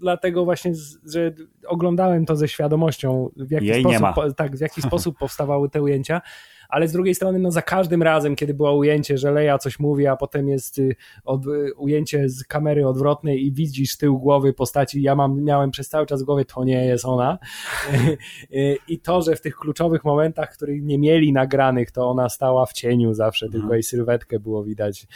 dlatego 0.00 0.44
właśnie, 0.44 0.72
że 1.04 1.32
oglądałem 1.66 2.26
to 2.26 2.36
ze 2.36 2.48
świadomością, 2.48 3.30
w 3.36 3.50
jaki, 3.50 3.66
Jej 3.66 3.82
sposób, 3.82 4.36
tak, 4.36 4.56
w 4.56 4.60
jaki 4.60 4.82
sposób 4.88 5.18
powstawały 5.18 5.70
te 5.70 5.82
ujęcia, 5.82 6.20
ale 6.68 6.88
z 6.88 6.92
drugiej 6.92 7.14
strony, 7.14 7.38
no 7.38 7.50
za 7.50 7.62
każdym 7.62 8.02
razem, 8.02 8.36
kiedy 8.36 8.54
było 8.54 8.76
ujęcie, 8.76 9.18
że 9.18 9.30
Leja 9.30 9.58
coś 9.58 9.78
mówi, 9.78 10.06
a 10.06 10.16
potem 10.16 10.48
jest 10.48 10.78
y, 10.78 10.96
od, 11.24 11.46
y, 11.46 11.74
ujęcie 11.76 12.28
z 12.28 12.44
kamery 12.44 12.86
odwrotnej 12.86 13.46
i 13.46 13.52
widzisz 13.52 13.96
tył 13.96 14.18
głowy 14.18 14.52
postaci, 14.52 15.02
ja 15.02 15.14
mam, 15.14 15.42
miałem 15.42 15.70
przez 15.70 15.88
cały 15.88 16.06
czas 16.06 16.22
w 16.22 16.24
głowie, 16.24 16.44
to 16.44 16.64
nie 16.64 16.86
jest 16.86 17.04
ona. 17.04 17.38
Y, 18.54 18.76
I 18.88 18.98
to, 18.98 19.22
że 19.22 19.36
w 19.36 19.40
tych 19.40 19.56
kluczowych 19.56 20.04
momentach, 20.04 20.52
których 20.52 20.82
nie 20.82 20.98
mieli 20.98 21.32
nagranych, 21.32 21.90
to 21.90 22.10
ona 22.10 22.28
stała 22.28 22.66
w 22.66 22.72
cieniu 22.72 23.14
zawsze, 23.14 23.46
mhm. 23.46 23.62
tylko 23.62 23.74
jej 23.74 23.82
sylwetkę 23.82 24.40
było 24.40 24.64
widać 24.64 25.06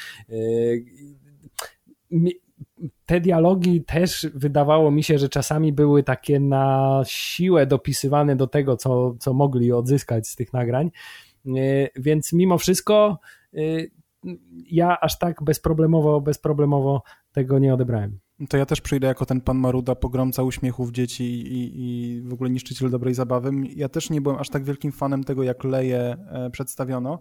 te 3.07 3.20
dialogi 3.20 3.84
też 3.84 4.26
wydawało 4.34 4.90
mi 4.90 5.03
się, 5.03 5.18
że 5.18 5.28
czasami 5.28 5.72
były 5.72 6.03
takie 6.03 6.40
na 6.40 7.03
siłę 7.07 7.66
dopisywane 7.66 8.36
do 8.36 8.46
tego, 8.46 8.76
co, 8.76 9.14
co 9.18 9.32
mogli 9.32 9.72
odzyskać 9.72 10.28
z 10.28 10.36
tych 10.36 10.53
nagrań. 10.53 10.90
E, 11.47 11.88
więc 11.97 12.32
mimo 12.32 12.59
wszystko 12.59 13.18
e, 13.55 13.59
ja 14.70 15.01
aż 15.01 15.18
tak 15.18 15.43
bezproblemowo, 15.43 16.20
bezproblemowo 16.20 17.03
tego 17.32 17.59
nie 17.59 17.74
odebrałem. 17.74 18.18
To 18.49 18.57
ja 18.57 18.66
też 18.66 18.80
przyjdę 18.80 19.07
jako 19.07 19.26
ten 19.26 19.41
pan 19.41 19.59
Maruda, 19.59 19.95
pogromca 19.95 20.43
uśmiechów 20.43 20.91
dzieci 20.91 21.24
i, 21.24 21.72
i 21.74 22.22
w 22.22 22.32
ogóle 22.32 22.51
niszczyciel 22.51 22.91
dobrej 22.91 23.14
zabawy. 23.14 23.51
Ja 23.76 23.88
też 23.88 24.11
nie 24.11 24.20
byłem 24.20 24.38
aż 24.38 24.49
tak 24.49 24.64
wielkim 24.64 24.93
fanem 24.93 25.24
tego, 25.24 25.43
jak 25.43 25.64
Leje 25.64 26.16
przedstawiono. 26.53 27.20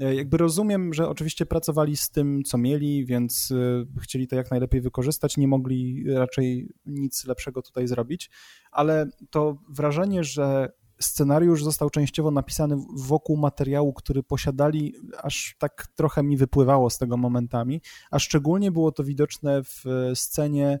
E, 0.00 0.14
jakby 0.14 0.36
rozumiem, 0.36 0.94
że 0.94 1.08
oczywiście 1.08 1.46
pracowali 1.46 1.96
z 1.96 2.10
tym, 2.10 2.42
co 2.42 2.58
mieli, 2.58 3.04
więc 3.04 3.52
e, 3.96 4.00
chcieli 4.00 4.28
to 4.28 4.36
jak 4.36 4.50
najlepiej 4.50 4.80
wykorzystać, 4.80 5.36
nie 5.36 5.48
mogli 5.48 6.04
raczej 6.14 6.68
nic 6.86 7.24
lepszego 7.24 7.62
tutaj 7.62 7.86
zrobić, 7.86 8.30
ale 8.72 9.06
to 9.30 9.56
wrażenie, 9.68 10.24
że 10.24 10.72
scenariusz 11.04 11.64
został 11.64 11.90
częściowo 11.90 12.30
napisany 12.30 12.76
wokół 12.96 13.36
materiału, 13.36 13.92
który 13.92 14.22
posiadali, 14.22 14.94
aż 15.22 15.56
tak 15.58 15.86
trochę 15.94 16.22
mi 16.22 16.36
wypływało 16.36 16.90
z 16.90 16.98
tego 16.98 17.16
momentami, 17.16 17.80
a 18.10 18.18
szczególnie 18.18 18.72
było 18.72 18.92
to 18.92 19.04
widoczne 19.04 19.62
w 19.64 19.84
scenie 20.14 20.78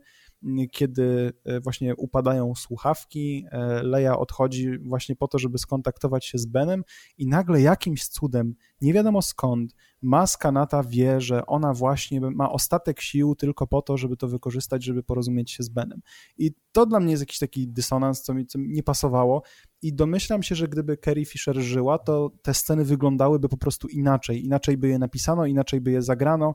kiedy 0.72 1.32
e, 1.44 1.60
właśnie 1.60 1.96
upadają 1.96 2.54
słuchawki, 2.54 3.46
e, 3.50 3.82
Leia 3.82 4.18
odchodzi 4.18 4.78
właśnie 4.78 5.16
po 5.16 5.28
to, 5.28 5.38
żeby 5.38 5.58
skontaktować 5.58 6.26
się 6.26 6.38
z 6.38 6.46
Benem 6.46 6.84
i 7.18 7.26
nagle 7.26 7.60
jakimś 7.60 8.08
cudem, 8.08 8.54
nie 8.80 8.92
wiadomo 8.92 9.22
skąd, 9.22 9.74
maska 10.02 10.52
Nata 10.52 10.82
wie, 10.82 11.20
że 11.20 11.46
ona 11.46 11.74
właśnie 11.74 12.20
ma 12.20 12.52
ostatek 12.52 13.00
sił 13.00 13.34
tylko 13.34 13.66
po 13.66 13.82
to, 13.82 13.96
żeby 13.96 14.16
to 14.16 14.28
wykorzystać, 14.28 14.84
żeby 14.84 15.02
porozumieć 15.02 15.50
się 15.50 15.62
z 15.62 15.68
Benem. 15.68 16.00
I 16.38 16.50
to 16.72 16.86
dla 16.86 17.00
mnie 17.00 17.10
jest 17.10 17.22
jakiś 17.22 17.38
taki 17.38 17.68
dysonans, 17.68 18.22
co 18.22 18.34
mi, 18.34 18.46
co 18.46 18.58
nie 18.58 18.82
pasowało 18.82 19.42
i 19.82 19.92
domyślam 19.92 20.42
się, 20.42 20.54
że 20.54 20.68
gdyby 20.68 20.96
Carrie 21.04 21.24
Fisher 21.24 21.56
żyła, 21.56 21.98
to 21.98 22.30
te 22.42 22.54
sceny 22.54 22.84
wyglądałyby 22.84 23.48
po 23.48 23.56
prostu 23.56 23.88
inaczej. 23.88 24.44
Inaczej 24.44 24.76
by 24.76 24.88
je 24.88 24.98
napisano, 24.98 25.46
inaczej 25.46 25.80
by 25.80 25.90
je 25.90 26.02
zagrano 26.02 26.54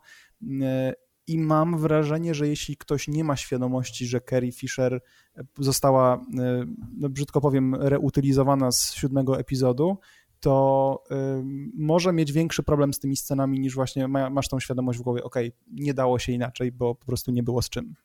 e, 0.61 0.93
i 1.29 1.37
mam 1.37 1.77
wrażenie, 1.77 2.33
że 2.33 2.47
jeśli 2.47 2.77
ktoś 2.77 3.07
nie 3.07 3.23
ma 3.23 3.35
świadomości, 3.35 4.07
że 4.07 4.21
Carrie 4.21 4.51
Fisher 4.51 4.93
e, 5.37 5.43
została, 5.59 6.15
e, 6.15 6.65
no 6.97 7.09
brzydko 7.09 7.41
powiem, 7.41 7.75
reutylizowana 7.75 8.71
z 8.71 8.93
siódmego 8.93 9.39
epizodu, 9.39 9.97
to 10.39 11.03
y, 11.11 11.15
może 11.73 12.13
mieć 12.13 12.31
większy 12.31 12.63
problem 12.63 12.93
z 12.93 12.99
tymi 12.99 13.17
scenami 13.17 13.59
niż 13.59 13.75
właśnie 13.75 14.07
ma, 14.07 14.29
masz 14.29 14.47
tą 14.47 14.59
świadomość 14.59 14.99
w 14.99 15.01
głowie, 15.01 15.23
ok, 15.23 15.35
nie 15.71 15.93
dało 15.93 16.19
się 16.19 16.31
inaczej, 16.31 16.71
bo 16.71 16.95
po 16.95 17.05
prostu 17.05 17.31
nie 17.31 17.43
było 17.43 17.61
z 17.61 17.69
czym. 17.69 17.95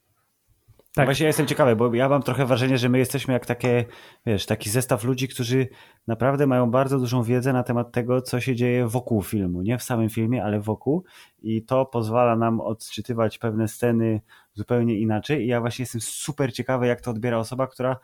Tak. 0.95 1.07
Właśnie 1.07 1.25
ja 1.25 1.29
jestem 1.29 1.47
ciekawy, 1.47 1.77
bo 1.77 1.95
ja 1.95 2.09
mam 2.09 2.23
trochę 2.23 2.47
wrażenie, 2.47 2.79
że 2.79 2.89
my 2.89 2.99
jesteśmy 2.99 3.35
jak 3.35 3.47
takie, 3.47 3.85
wiesz, 4.27 4.47
taki 4.47 4.71
zestaw 4.71 5.05
ludzi, 5.05 5.29
którzy 5.29 5.69
naprawdę 6.07 6.47
mają 6.47 6.71
bardzo 6.71 6.99
dużą 6.99 7.23
wiedzę 7.23 7.53
na 7.53 7.63
temat 7.63 7.93
tego, 7.93 8.23
co 8.23 8.41
się 8.41 8.55
dzieje 8.55 8.89
wokół 8.89 9.23
filmu. 9.23 9.63
Nie 9.63 9.79
w 9.79 9.83
samym 9.83 10.11
filmie, 10.11 10.45
ale 10.45 10.61
wokół. 10.61 11.05
I 11.43 11.65
to 11.65 11.87
pozwala 11.87 12.37
nam 12.37 12.61
odczytywać 12.61 13.39
pewne 13.39 13.69
sceny 13.69 14.21
zupełnie 14.53 14.99
inaczej. 14.99 15.45
I 15.45 15.47
ja 15.47 15.61
właśnie 15.61 15.83
jestem 15.83 16.01
super 16.01 16.53
ciekawy, 16.53 16.87
jak 16.87 17.01
to 17.01 17.11
odbiera 17.11 17.39
osoba, 17.39 17.67
która 17.67 17.97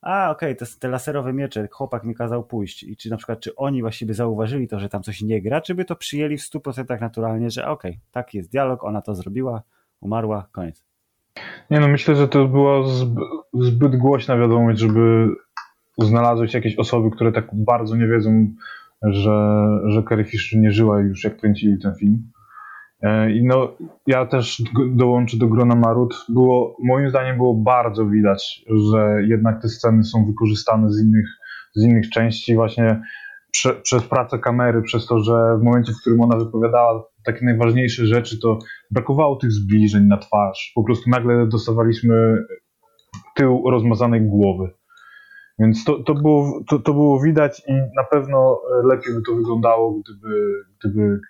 a 0.00 0.30
okej, 0.30 0.52
okay, 0.52 0.66
te, 0.66 0.78
te 0.78 0.88
laserowe 0.88 1.32
miecze, 1.32 1.68
chłopak 1.70 2.04
mi 2.04 2.14
kazał 2.14 2.44
pójść. 2.44 2.82
I 2.82 2.96
czy 2.96 3.10
na 3.10 3.16
przykład, 3.16 3.40
czy 3.40 3.56
oni 3.56 3.82
właściwie 3.82 4.14
zauważyli 4.14 4.68
to, 4.68 4.80
że 4.80 4.88
tam 4.88 5.02
coś 5.02 5.22
nie 5.22 5.42
gra, 5.42 5.60
czy 5.60 5.74
by 5.74 5.84
to 5.84 5.96
przyjęli 5.96 6.38
w 6.38 6.42
100% 6.42 7.00
naturalnie, 7.00 7.50
że 7.50 7.68
okej, 7.68 7.90
okay, 7.90 8.02
taki 8.12 8.36
jest 8.36 8.50
dialog, 8.50 8.84
ona 8.84 9.02
to 9.02 9.14
zrobiła, 9.14 9.62
umarła, 10.00 10.48
koniec. 10.52 10.87
Nie 11.70 11.80
no, 11.80 11.88
myślę, 11.88 12.16
że 12.16 12.28
to 12.28 12.48
była 12.48 12.84
zbyt 13.54 13.96
głośna 13.96 14.36
wiadomość, 14.36 14.78
żeby 14.78 15.28
znalazły 15.98 16.48
się 16.48 16.58
jakieś 16.58 16.76
osoby, 16.76 17.10
które 17.10 17.32
tak 17.32 17.48
bardzo 17.52 17.96
nie 17.96 18.06
wiedzą, 18.06 18.46
że, 19.02 19.68
że 19.86 20.02
Carrie 20.02 20.24
Fisher 20.24 20.60
nie 20.60 20.72
żyła 20.72 21.00
już 21.00 21.24
jak 21.24 21.36
kręcili 21.36 21.78
ten 21.78 21.94
film. 21.94 22.22
E, 23.02 23.32
I 23.32 23.44
no, 23.44 23.76
ja 24.06 24.26
też 24.26 24.62
dołączę 24.90 25.36
do 25.36 25.48
grona 25.48 25.74
Marut. 25.74 26.24
Było, 26.28 26.76
moim 26.84 27.10
zdaniem 27.10 27.36
było 27.36 27.54
bardzo 27.54 28.06
widać, 28.06 28.64
że 28.90 29.22
jednak 29.22 29.62
te 29.62 29.68
sceny 29.68 30.04
są 30.04 30.26
wykorzystane 30.26 30.90
z 30.92 31.00
innych, 31.00 31.26
z 31.74 31.84
innych 31.84 32.10
części 32.10 32.54
właśnie 32.54 33.00
prze, 33.58 33.74
przez 33.74 34.02
pracę 34.02 34.38
kamery, 34.38 34.82
przez 34.82 35.06
to, 35.06 35.18
że 35.18 35.58
w 35.60 35.64
momencie, 35.64 35.92
w 35.92 36.00
którym 36.00 36.20
ona 36.20 36.36
wypowiadała 36.36 37.04
takie 37.24 37.44
najważniejsze 37.44 38.06
rzeczy, 38.06 38.38
to 38.40 38.58
brakowało 38.90 39.36
tych 39.36 39.52
zbliżeń 39.52 40.04
na 40.04 40.16
twarz. 40.16 40.72
Po 40.74 40.84
prostu 40.84 41.10
nagle 41.10 41.46
dostawaliśmy 41.46 42.44
tył 43.36 43.70
rozmazanej 43.70 44.20
głowy. 44.22 44.70
Więc 45.58 45.84
to, 45.84 46.02
to, 46.02 46.14
było, 46.14 46.60
to, 46.68 46.78
to 46.78 46.92
było 46.92 47.20
widać 47.20 47.62
i 47.68 47.72
na 47.72 48.04
pewno 48.10 48.60
lepiej 48.84 49.14
by 49.14 49.22
to 49.22 49.34
wyglądało, 49.34 50.00
gdyby, 50.00 50.52
gdyby 50.80 51.20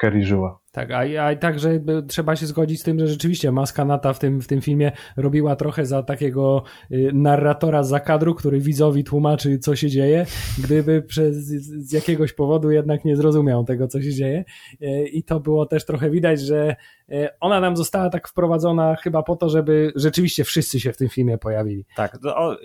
Kerry 0.00 0.24
żyła. 0.24 0.61
Tak, 0.72 0.90
a, 0.90 1.26
a 1.26 1.36
także 1.36 1.80
trzeba 2.08 2.36
się 2.36 2.46
zgodzić 2.46 2.80
z 2.80 2.84
tym, 2.84 2.98
że 2.98 3.06
rzeczywiście 3.06 3.52
Maska 3.52 3.84
Nata 3.84 4.12
w 4.12 4.18
tym, 4.18 4.40
w 4.40 4.46
tym 4.46 4.60
filmie 4.60 4.92
robiła 5.16 5.56
trochę 5.56 5.86
za 5.86 6.02
takiego 6.02 6.62
y, 6.90 7.10
narratora 7.14 7.82
za 7.82 8.00
kadru, 8.00 8.34
który 8.34 8.60
widzowi 8.60 9.04
tłumaczy, 9.04 9.58
co 9.58 9.76
się 9.76 9.88
dzieje, 9.88 10.26
gdyby 10.64 11.02
przez, 11.02 11.36
z 11.36 11.92
jakiegoś 11.92 12.32
powodu 12.32 12.70
jednak 12.70 13.04
nie 13.04 13.16
zrozumiał 13.16 13.64
tego, 13.64 13.88
co 13.88 14.02
się 14.02 14.12
dzieje. 14.12 14.44
Y, 14.82 15.06
I 15.06 15.22
to 15.22 15.40
było 15.40 15.66
też 15.66 15.84
trochę 15.84 16.10
widać, 16.10 16.40
że 16.40 16.76
y, 17.12 17.28
ona 17.40 17.60
nam 17.60 17.76
została 17.76 18.10
tak 18.10 18.28
wprowadzona 18.28 18.96
chyba 18.96 19.22
po 19.22 19.36
to, 19.36 19.48
żeby 19.48 19.92
rzeczywiście 19.96 20.44
wszyscy 20.44 20.80
się 20.80 20.92
w 20.92 20.96
tym 20.96 21.08
filmie 21.08 21.38
pojawili. 21.38 21.84
Tak, 21.96 22.18
to 22.18 22.56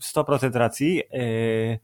100% 0.00 0.54
racji. 0.54 1.02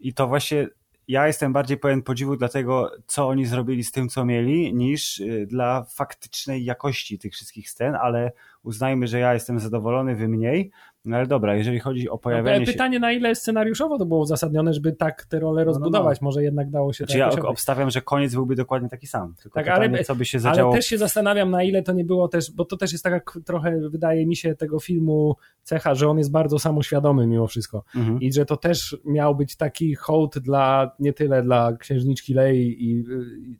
I 0.01 0.14
to 0.14 0.26
właśnie 0.29 0.68
ja 1.09 1.26
jestem 1.26 1.52
bardziej 1.52 1.78
pełen 1.78 2.02
podziwu 2.02 2.36
dla 2.36 2.48
tego, 2.48 2.90
co 3.06 3.28
oni 3.28 3.46
zrobili 3.46 3.84
z 3.84 3.92
tym, 3.92 4.09
co 4.09 4.24
mieli, 4.24 4.74
niż 4.74 5.18
y, 5.18 5.46
dla 5.46 5.84
faktycznej 5.84 6.64
jakości 6.64 7.18
tych 7.18 7.32
wszystkich 7.32 7.70
scen, 7.70 7.94
ale 7.94 8.32
uznajmy, 8.62 9.06
że 9.06 9.18
ja 9.18 9.34
jestem 9.34 9.61
zadowolony, 9.61 10.16
wy 10.16 10.28
mniej, 10.28 10.70
no 11.09 11.16
ale 11.16 11.26
dobra, 11.26 11.56
jeżeli 11.56 11.78
chodzi 11.78 12.09
o 12.09 12.18
pojawienie 12.18 12.61
no, 12.61 12.66
się... 12.66 12.72
Pytanie, 12.72 12.98
na 13.00 13.12
ile 13.12 13.34
scenariuszowo 13.34 13.98
to 13.98 14.06
było 14.06 14.20
uzasadnione, 14.20 14.72
żeby 14.72 14.92
tak 14.92 15.24
te 15.24 15.40
role 15.40 15.64
rozbudować, 15.64 16.20
no, 16.20 16.24
no, 16.24 16.24
no. 16.24 16.28
może 16.28 16.42
jednak 16.42 16.70
dało 16.70 16.92
się 16.92 17.04
znaczy, 17.04 17.18
ja 17.18 17.30
obstawiam, 17.30 17.90
że 17.90 18.02
koniec 18.02 18.34
byłby 18.34 18.54
dokładnie 18.54 18.88
taki 18.88 19.06
sam. 19.06 19.34
Tylko 19.42 19.54
tak, 19.54 19.64
pytanie, 19.64 19.88
ale, 19.88 20.04
co 20.04 20.14
by 20.14 20.24
się 20.24 20.38
zadziało... 20.38 20.70
ale 20.70 20.78
też 20.78 20.86
się 20.86 20.98
zastanawiam, 20.98 21.50
na 21.50 21.62
ile 21.62 21.82
to 21.82 21.92
nie 21.92 22.04
było 22.04 22.28
też, 22.28 22.52
bo 22.52 22.64
to 22.64 22.76
też 22.76 22.92
jest 22.92 23.04
taka 23.04 23.40
trochę, 23.44 23.80
wydaje 23.88 24.26
mi 24.26 24.36
się, 24.36 24.54
tego 24.54 24.80
filmu 24.80 25.36
cecha, 25.62 25.94
że 25.94 26.09
on 26.09 26.18
jest 26.18 26.30
bardzo 26.30 26.59
samoświadomy 26.59 27.26
mimo 27.26 27.46
wszystko 27.46 27.84
mhm. 27.96 28.20
i 28.20 28.32
że 28.32 28.46
to 28.46 28.56
też 28.56 28.96
miał 29.04 29.34
być 29.36 29.56
taki 29.56 29.94
hołd 29.94 30.38
dla, 30.38 30.90
nie 30.98 31.12
tyle 31.12 31.42
dla 31.42 31.76
księżniczki 31.76 32.34
Lei 32.34 32.76
i 32.84 33.04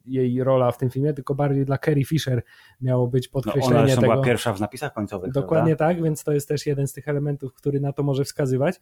jej 0.07 0.45
rola 0.45 0.71
w 0.71 0.79
tym 0.79 0.91
filmie, 0.91 1.13
tylko 1.13 1.35
bardziej 1.35 1.65
dla 1.65 1.79
Carrie 1.79 2.05
Fisher 2.05 2.43
miało 2.81 3.09
być 3.09 3.29
podkreślenie 3.29 3.75
no 3.75 3.79
ona 3.79 3.95
tego. 3.95 4.13
Była 4.13 4.25
pierwsza 4.25 4.53
w 4.53 4.61
napisach 4.61 4.95
końcowych, 4.95 5.33
Dokładnie 5.33 5.77
prawda? 5.77 5.95
tak, 5.95 6.05
więc 6.05 6.25
to 6.25 6.33
jest 6.33 6.49
też 6.49 6.67
jeden 6.67 6.87
z 6.87 6.93
tych 6.93 7.09
elementów, 7.09 7.38
który 7.57 7.81
na 7.81 7.93
to 7.93 8.03
może 8.03 8.25
wskazywać, 8.25 8.77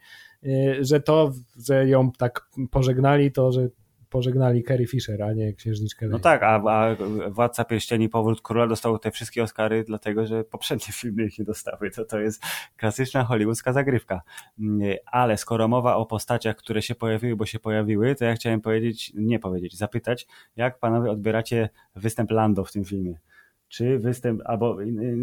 y, 0.45 0.77
że 0.81 1.01
to, 1.01 1.33
że 1.67 1.89
ją 1.89 2.13
tak 2.13 2.47
pożegnali, 2.71 3.33
to, 3.33 3.53
że 3.53 3.69
pożegnali 4.11 4.65
Carrie 4.65 4.87
Fisher, 4.87 5.23
a 5.23 5.33
nie 5.33 5.53
księżniczkę 5.53 6.09
No 6.09 6.19
tak, 6.19 6.43
a, 6.43 6.55
a 6.55 6.97
Władca 7.31 7.65
Pierścieni 7.65 8.09
Powrót 8.09 8.41
Króla 8.43 8.67
dostał 8.67 8.99
te 8.99 9.11
wszystkie 9.11 9.43
Oscary 9.43 9.85
dlatego, 9.85 10.27
że 10.27 10.45
poprzednie 10.45 10.93
filmy 11.01 11.25
ich 11.25 11.39
nie 11.39 11.45
dostały. 11.45 11.91
To, 11.91 12.05
to 12.05 12.19
jest 12.19 12.43
klasyczna 12.77 13.25
hollywoodzka 13.25 13.73
zagrywka. 13.73 14.23
Mm, 14.59 14.97
ale 15.07 15.37
skoro 15.37 15.69
mowa 15.69 15.97
o 15.97 16.07
postaciach, 16.07 16.57
które 16.57 16.83
się 16.83 16.95
pojawiły, 16.95 17.37
bo 17.37 17.47
się 17.47 17.59
pojawiły, 17.59 18.15
to 18.15 18.25
ja 18.25 18.35
chciałem 18.35 18.61
powiedzieć, 18.61 19.13
nie 19.15 19.39
powiedzieć, 19.39 19.77
zapytać, 19.77 20.27
jak 20.57 20.79
panowie 20.79 21.11
odbieracie 21.11 21.69
występ 21.97 22.31
Lando 22.31 22.65
w 22.65 22.73
tym 22.73 22.85
filmie? 22.85 23.19
Czy 23.69 23.99
występ, 23.99 24.43
albo 24.45 24.77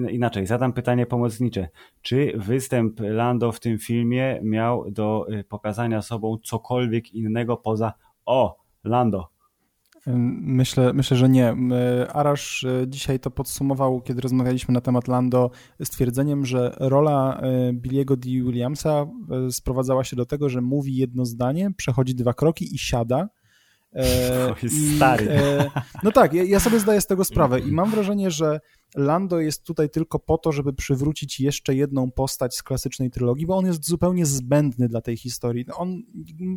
inaczej, 0.09 0.45
zadam 0.45 0.73
pytanie 0.73 1.05
pomocnicze. 1.05 1.67
Czy 2.01 2.33
występ 2.35 2.99
Lando 2.99 3.51
w 3.51 3.59
tym 3.59 3.77
filmie 3.77 4.39
miał 4.43 4.91
do 4.91 5.25
y, 5.29 5.43
pokazania 5.43 6.01
sobą 6.01 6.37
cokolwiek 6.43 7.13
innego 7.13 7.57
poza 7.57 7.93
o, 8.25 8.57
Lando? 8.83 9.33
Myślę, 10.05 10.93
myślę, 10.93 11.17
że 11.17 11.29
nie. 11.29 11.55
Arash 12.13 12.63
y, 12.63 12.85
dzisiaj 12.87 13.19
to 13.19 13.31
podsumował, 13.31 14.01
kiedy 14.01 14.21
rozmawialiśmy 14.21 14.73
na 14.73 14.81
temat 14.81 15.07
Lando, 15.07 15.51
stwierdzeniem, 15.83 16.45
że 16.45 16.75
rola 16.79 17.41
y, 17.69 17.73
Billiego 17.73 18.17
D. 18.17 18.29
Williamsa 18.29 19.05
sprowadzała 19.51 20.03
się 20.03 20.15
do 20.15 20.25
tego, 20.25 20.49
że 20.49 20.61
mówi 20.61 20.95
jedno 20.95 21.25
zdanie, 21.25 21.71
przechodzi 21.77 22.15
dwa 22.15 22.33
kroki 22.33 22.75
i 22.75 22.77
siada 22.77 23.29
E, 23.95 24.55
jest 24.63 24.95
stary. 24.95 25.29
E, 25.29 25.71
no 26.03 26.11
tak, 26.11 26.33
ja, 26.33 26.43
ja, 26.43 26.59
sobie 26.59 26.79
zdaję 26.79 27.01
z 27.01 27.07
tego 27.07 27.25
sprawę 27.25 27.59
i 27.59 27.71
mam 27.71 27.91
wrażenie, 27.91 28.31
że 28.31 28.59
Lando 28.95 29.39
jest 29.39 29.63
tutaj 29.63 29.89
tylko 29.89 30.19
po 30.19 30.37
to, 30.37 30.51
żeby 30.51 30.73
przywrócić 30.73 31.39
jeszcze 31.39 31.75
jedną 31.75 32.11
postać 32.11 32.55
z 32.55 32.63
klasycznej 32.63 33.11
trylogii, 33.11 33.45
bo 33.45 33.57
on 33.57 33.65
jest 33.65 33.87
zupełnie 33.87 34.25
zbędny 34.25 34.87
dla 34.87 35.01
tej 35.01 35.17
historii. 35.17 35.65
On 35.75 36.03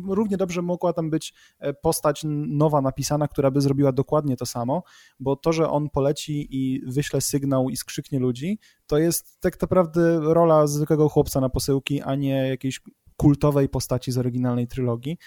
równie 0.07 0.37
dobrze 0.37 0.61
mogła 0.61 0.93
tam 0.93 1.09
być 1.09 1.33
e, 1.59 1.73
postać 1.73 2.21
nowa 2.47 2.81
napisana, 2.81 3.27
która 3.27 3.51
by 3.51 3.61
zrobiła 3.61 3.91
dokładnie 3.91 4.37
to 4.37 4.45
samo, 4.45 4.83
bo 5.19 5.35
to, 5.35 5.53
że 5.53 5.69
on 5.69 5.89
poleci 5.89 6.47
i 6.49 6.81
wyśle 6.87 7.21
sygnał 7.21 7.69
i 7.69 7.77
skrzyknie 7.77 8.19
ludzi, 8.19 8.59
to 8.87 8.97
jest 8.97 9.39
tak 9.39 9.61
naprawdę 9.61 10.19
rola 10.19 10.67
zwykłego 10.67 11.09
chłopca 11.09 11.41
na 11.41 11.49
posyłki, 11.49 12.01
a 12.01 12.15
nie 12.15 12.47
jakiejś 12.47 12.81
kultowej 13.17 13.69
postaci 13.69 14.11
z 14.11 14.17
oryginalnej 14.17 14.67
trylogii. 14.67 15.17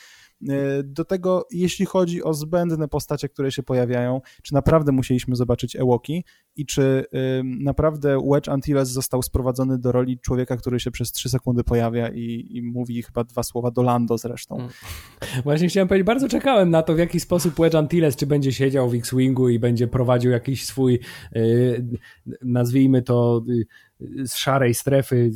Do 0.85 1.05
tego, 1.05 1.47
jeśli 1.51 1.87
chodzi 1.87 2.23
o 2.23 2.35
zbędne 2.35 2.89
postacie, 2.89 3.29
które 3.29 3.53
się 3.53 3.63
pojawiają, 3.63 4.21
czy 4.43 4.55
naprawdę 4.55 4.93
musieliśmy 4.93 5.37
zobaczyć 5.37 5.77
Ewoki 5.77 6.25
i 6.57 6.67
czy 6.67 7.05
naprawdę 7.43 8.23
Wedge 8.33 8.49
Antilles 8.49 8.89
został 8.89 9.23
sprowadzony 9.23 9.79
do 9.79 9.93
roli 9.93 10.19
człowieka, 10.19 10.57
który 10.57 10.81
się 10.81 10.91
przez 10.91 11.13
trzy 11.13 11.29
sekundy 11.29 11.65
pojawia 11.65 12.09
i, 12.09 12.47
i 12.51 12.63
mówi 12.63 13.03
chyba 13.03 13.25
dwa 13.25 13.43
słowa 13.43 13.71
do 13.71 13.83
Lando 13.83 14.19
zresztą. 14.19 14.57
Mm. 14.57 14.71
Właśnie 15.45 15.69
chciałem 15.69 15.89
powiedzieć, 15.89 16.07
bardzo 16.07 16.29
czekałem 16.29 16.71
na 16.71 16.83
to, 16.83 16.95
w 16.95 16.99
jaki 16.99 17.21
sposób 17.21 17.55
Wedge 17.55 17.75
Antilles, 17.75 18.17
czy 18.17 18.27
będzie 18.27 18.53
siedział 18.53 18.91
w 18.91 18.95
X-Wingu 18.95 19.49
i 19.49 19.59
będzie 19.59 19.89
prowadził 19.89 20.31
jakiś 20.31 20.67
swój, 20.67 21.01
yy, 21.33 21.87
nazwijmy 22.43 23.03
to, 23.03 23.43
yy, 23.47 23.65
z 24.25 24.35
szarej 24.35 24.75
strefy 24.75 25.31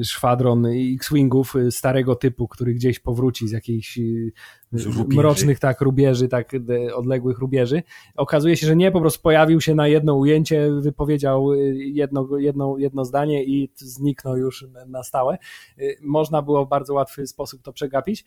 y, 0.00 0.04
szwadron 0.04 0.66
X-Wingów 0.94 1.56
y, 1.56 1.70
starego 1.70 2.14
typu, 2.14 2.48
który 2.48 2.74
gdzieś 2.74 3.00
powróci 3.00 3.48
z 3.48 3.50
jakichś 3.50 3.98
y, 3.98 4.32
z 4.72 5.14
mrocznych 5.14 5.58
tak 5.58 5.80
rubieży, 5.80 6.28
tak 6.28 6.52
odległych 6.94 7.38
rubieży. 7.38 7.82
Okazuje 8.16 8.56
się, 8.56 8.66
że 8.66 8.76
nie, 8.76 8.92
po 8.92 9.00
prostu 9.00 9.22
pojawił 9.22 9.60
się 9.60 9.74
na 9.74 9.88
jedno 9.88 10.14
ujęcie, 10.14 10.70
wypowiedział 10.80 11.54
jedno, 11.74 12.28
jedno, 12.38 12.78
jedno 12.78 13.04
zdanie 13.04 13.44
i 13.44 13.72
zniknął 13.76 14.36
już 14.36 14.66
na 14.86 15.02
stałe. 15.02 15.38
Można 16.02 16.42
było 16.42 16.66
w 16.66 16.68
bardzo 16.68 16.94
łatwy 16.94 17.26
sposób 17.26 17.62
to 17.62 17.72
przegapić, 17.72 18.24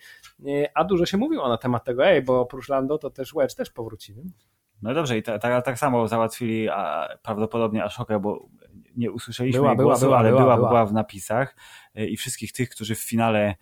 a 0.74 0.84
dużo 0.84 1.06
się 1.06 1.18
mówiło 1.18 1.50
na 1.50 1.58
temat 1.58 1.84
tego, 1.84 2.06
ej, 2.06 2.22
bo 2.22 2.40
oprócz 2.40 2.70
Lando 2.70 2.98
to 2.98 3.10
też 3.10 3.34
Wedge 3.34 3.56
też 3.56 3.70
powróci. 3.70 4.16
Nie? 4.16 4.24
No 4.84 4.94
dobrze, 4.94 5.18
i 5.18 5.24
tak 5.24 5.41
ta, 5.41 5.62
tak 5.62 5.80
samo 5.80 6.08
załatwili 6.08 6.70
a, 6.70 7.08
prawdopodobnie 7.24 7.84
Ashokę, 7.84 8.20
bo 8.20 8.48
nie 8.95 9.11
usłyszeliśmy 9.11 9.60
była, 9.61 9.76
głosu, 9.76 10.06
była, 10.06 10.18
ale 10.18 10.30
była, 10.30 10.41
była, 10.41 10.56
była, 10.56 10.70
była 10.70 10.86
w 10.86 10.94
napisach 10.94 11.56
e, 11.95 12.06
i 12.06 12.18
wszystkich 12.18 12.52
tych, 12.52 12.70
którzy 12.70 12.95
w 12.95 12.99
finale 12.99 13.40
e, 13.40 13.56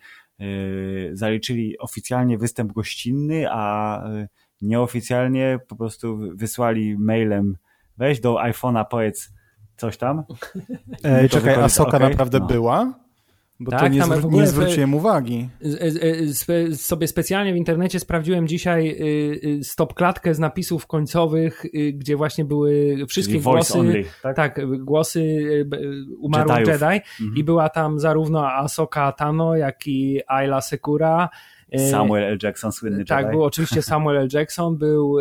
zaliczyli 1.12 1.78
oficjalnie 1.78 2.38
występ 2.38 2.72
gościnny, 2.72 3.46
a 3.50 3.96
e, 4.04 4.28
nieoficjalnie 4.60 5.58
po 5.68 5.76
prostu 5.76 6.18
wysłali 6.34 6.98
mailem 6.98 7.56
weź 7.96 8.20
do 8.20 8.34
iPhone'a 8.34 8.84
powiedz 8.90 9.32
coś 9.76 9.96
tam. 9.96 10.24
Ej, 11.04 11.28
czekaj, 11.28 11.54
a 11.54 11.68
Soka 11.68 11.96
okay? 11.96 12.10
naprawdę 12.10 12.38
no. 12.38 12.46
była? 12.46 13.01
Bo 13.64 13.70
tak, 13.70 13.80
to 13.80 13.88
nie, 13.88 14.04
zwr 14.04 14.30
nie 14.30 14.46
zwróciłem 14.46 14.94
uwagi. 14.94 15.48
Sobie 16.76 17.08
specjalnie 17.08 17.52
w 17.52 17.56
internecie 17.56 18.00
sprawdziłem 18.00 18.48
dzisiaj 18.48 18.88
y, 18.88 19.48
y, 19.60 19.64
stop 19.64 19.94
klatkę 19.94 20.34
z 20.34 20.38
napisów 20.38 20.86
końcowych, 20.86 21.64
y, 21.64 21.92
gdzie 21.92 22.16
właśnie 22.16 22.44
były 22.44 22.96
wszystkie 23.08 23.32
Czyli 23.32 23.44
głosy. 23.44 23.78
Only, 23.78 24.04
tak? 24.22 24.36
tak? 24.36 24.60
głosy 24.84 25.42
umarłych 26.18 26.66
Jedi. 26.66 26.84
Mhm. 27.20 27.36
I 27.36 27.44
była 27.44 27.68
tam 27.68 27.98
zarówno 27.98 28.52
Asoka 28.52 29.12
Tano, 29.12 29.56
jak 29.56 29.86
i 29.86 30.20
Ayla 30.26 30.60
Sekura. 30.60 31.28
Samuel 31.78 32.24
L. 32.24 32.38
Jackson, 32.42 32.72
słynny 32.72 33.04
Tak, 33.04 33.20
Jedi. 33.24 33.30
był 33.36 33.44
oczywiście 33.44 33.82
Samuel 33.92 34.16
L. 34.16 34.28
Jackson, 34.32 34.78
był 34.78 35.16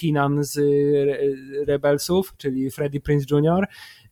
Keenan 0.00 0.44
z 0.44 0.58
Rebelsów, 1.68 2.34
czyli 2.36 2.70
Freddie 2.70 3.00
Prince 3.00 3.30
Jr., 3.30 3.66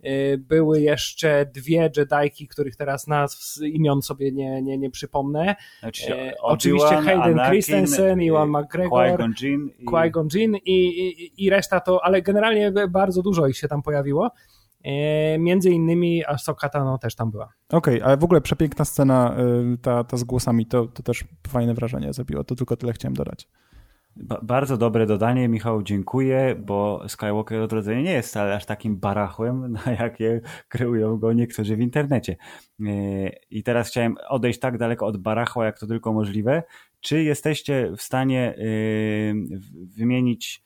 Y, 0.07 0.39
były 0.39 0.81
jeszcze 0.81 1.47
dwie 1.55 1.91
Jedajki, 1.97 2.49
których 2.49 2.77
teraz 2.77 3.07
nazw 3.07 3.63
imion 3.63 4.03
sobie 4.03 4.33
nie, 4.33 4.63
nie, 4.63 4.79
nie 4.79 4.91
przypomnę. 4.91 5.57
Znaczy, 5.81 6.15
e, 6.15 6.35
Oczywiście 6.41 6.95
Hayden 6.97 7.21
Anakin, 7.23 7.51
Christensen, 7.51 8.23
Iwan 8.23 8.49
McGregor, 8.49 8.91
Qui-Gon 8.91 9.33
Jinn, 9.43 9.71
Qui 9.71 10.39
Jinn 10.39 10.57
i, 10.57 10.99
i, 11.09 11.45
i 11.45 11.51
reszta 11.51 11.81
to, 11.81 12.05
ale 12.05 12.23
generalnie 12.23 12.73
bardzo 12.89 13.23
dużo 13.23 13.47
ich 13.47 13.57
się 13.57 13.69
tam 13.69 13.83
pojawiło. 13.83 14.31
E, 14.85 15.39
między 15.39 15.71
innymi 15.71 16.25
Ahsoka 16.27 16.69
Tano 16.69 16.99
też 16.99 17.15
tam 17.15 17.31
była. 17.31 17.53
Okej, 17.69 17.95
okay, 17.95 18.05
ale 18.05 18.17
w 18.17 18.25
ogóle 18.25 18.41
przepiękna 18.41 18.85
scena 18.85 19.37
y, 19.75 19.79
ta, 19.79 20.05
ta 20.05 20.17
z 20.17 20.25
głosami, 20.25 20.67
to, 20.67 20.87
to 20.87 21.03
też 21.03 21.25
fajne 21.49 21.75
wrażenie 21.75 22.13
zrobiło, 22.13 22.45
to 22.45 22.55
tylko 22.55 22.77
tyle 22.77 22.93
chciałem 22.93 23.15
dodać. 23.15 23.49
Bardzo 24.43 24.77
dobre 24.77 25.07
dodanie, 25.07 25.49
Michał, 25.49 25.83
dziękuję, 25.83 26.57
bo 26.59 27.03
Skywalker 27.09 27.61
Odrodzenie 27.61 28.03
nie 28.03 28.13
jest 28.13 28.29
wcale 28.29 28.55
aż 28.55 28.67
takim 28.67 28.97
barachłem, 28.97 29.73
na 29.87 29.93
jakie 29.93 30.41
kreują 30.69 31.17
go 31.19 31.33
niektórzy 31.33 31.77
w 31.77 31.81
internecie. 31.81 32.37
E, 32.81 32.95
I 33.51 33.63
teraz 33.63 33.89
chciałem 33.89 34.17
odejść 34.29 34.61
tak 34.61 34.79
daleko 34.79 35.07
od 35.07 35.17
barachła, 35.17 35.65
jak 35.65 35.79
to 35.79 35.87
tylko 35.87 36.13
możliwe. 36.13 36.63
Czy 37.01 37.23
jesteście 37.23 37.93
w 37.97 38.03
stanie 38.03 38.55
e, 38.57 38.63
wymienić 39.97 40.65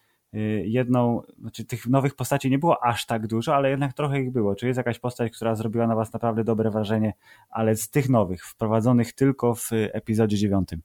jedną, 0.64 1.22
znaczy 1.40 1.64
tych 1.64 1.86
nowych 1.86 2.14
postaci 2.14 2.50
nie 2.50 2.58
było 2.58 2.84
aż 2.84 3.06
tak 3.06 3.26
dużo, 3.26 3.54
ale 3.54 3.70
jednak 3.70 3.92
trochę 3.92 4.20
ich 4.20 4.32
było. 4.32 4.54
Czy 4.54 4.66
jest 4.66 4.76
jakaś 4.76 4.98
postać, 4.98 5.36
która 5.36 5.54
zrobiła 5.54 5.86
na 5.86 5.94
was 5.94 6.12
naprawdę 6.12 6.44
dobre 6.44 6.70
wrażenie, 6.70 7.14
ale 7.50 7.76
z 7.76 7.90
tych 7.90 8.08
nowych, 8.08 8.44
wprowadzonych 8.44 9.12
tylko 9.12 9.54
w 9.54 9.70
epizodzie 9.72 10.36
dziewiątym? 10.36 10.80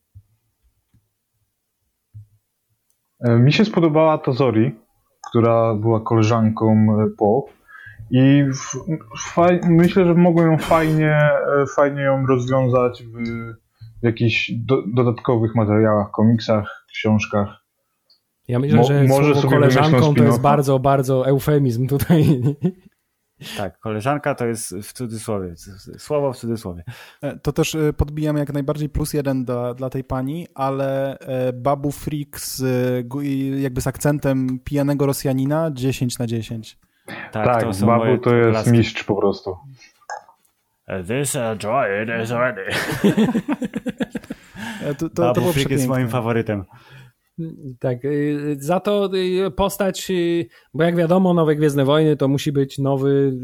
E, 3.19 3.39
mi 3.39 3.53
się 3.53 3.65
spodobała 3.65 4.17
to 4.17 4.33
Zori, 4.33 4.79
która 5.29 5.75
była 5.75 5.99
koleżanką 5.99 6.71
e, 6.73 7.09
Po 7.17 7.45
i 8.11 8.43
myślę, 9.69 10.05
że 10.05 10.13
mogłem 10.13 10.51
ją 10.51 10.57
fajnie, 10.57 11.15
e, 11.15 11.65
fajnie 11.75 12.01
ją 12.01 12.25
rozwiązać 12.25 13.03
w 13.03 13.53
jakichś 14.01 14.51
do, 14.51 14.83
dodatkowych 14.87 15.55
materiałach, 15.55 16.11
komiksach, 16.11 16.85
książkach. 16.93 17.60
Ja 18.51 18.59
myślę, 18.59 18.83
że 18.83 19.03
Mo, 19.03 19.19
może 19.19 19.35
sobie 19.35 19.49
koleżanką 19.49 20.13
to 20.13 20.23
jest 20.23 20.41
bardzo, 20.41 20.79
bardzo 20.79 21.27
eufemizm 21.27 21.87
tutaj. 21.87 22.25
Tak, 23.57 23.79
koleżanka 23.79 24.35
to 24.35 24.45
jest 24.45 24.75
w 24.75 24.93
cudzysłowie, 24.93 25.53
słowo 25.97 26.33
w 26.33 26.37
cudzysłowie. 26.37 26.83
E, 27.21 27.39
to 27.39 27.51
też 27.51 27.75
e, 27.75 27.93
podbijam 27.93 28.37
jak 28.37 28.53
najbardziej 28.53 28.89
plus 28.89 29.13
jeden 29.13 29.45
dla, 29.45 29.73
dla 29.73 29.89
tej 29.89 30.03
pani, 30.03 30.47
ale 30.55 31.19
e, 31.19 31.53
Babu 31.53 31.91
Freak 31.91 32.39
z, 32.39 32.63
jakby 33.61 33.81
z 33.81 33.87
akcentem 33.87 34.59
pijanego 34.63 35.05
Rosjanina 35.05 35.71
10 35.73 36.19
na 36.19 36.27
10. 36.27 36.77
Tak, 37.05 37.45
tak 37.45 37.63
to 37.63 37.85
Babu 37.85 38.17
to 38.17 38.35
jest 38.35 38.51
klaski. 38.51 38.71
mistrz 38.71 39.03
po 39.03 39.15
prostu. 39.15 39.57
This 41.07 41.37
droid 41.59 42.09
is 42.23 42.31
ready. 42.31 42.65
to, 44.97 45.09
to, 45.09 45.21
Babu 45.21 45.41
to 45.41 45.53
Freak 45.53 45.69
jest 45.69 45.87
moim 45.87 46.09
faworytem. 46.09 46.65
Tak, 47.79 48.05
y, 48.05 48.57
za 48.59 48.79
to 48.79 49.09
y, 49.47 49.51
postać, 49.51 50.11
y, 50.11 50.47
bo 50.73 50.83
jak 50.83 50.95
wiadomo, 50.95 51.33
nowe 51.33 51.55
Gwiezdne 51.55 51.85
Wojny 51.85 52.17
to 52.17 52.27
musi 52.27 52.51
być 52.51 52.77
nowy, 52.77 53.37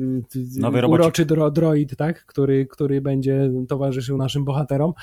nowy 0.57 0.87
uroczy 0.87 1.25
droid, 1.51 1.95
tak? 1.95 2.25
który, 2.25 2.65
który 2.65 3.01
będzie 3.01 3.51
towarzyszył 3.69 4.17
naszym 4.17 4.45
bohaterom. 4.45 4.93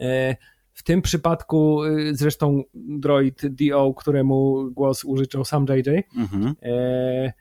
E, 0.00 0.36
w 0.72 0.82
tym 0.82 1.02
przypadku 1.02 1.80
zresztą 2.12 2.62
droid 2.74 3.42
DO, 3.46 3.94
któremu 3.94 4.70
głos 4.70 5.04
użyczał 5.04 5.44
sam 5.44 5.66
JJ. 5.68 5.90
Mhm. 6.16 6.54
E, 6.62 7.32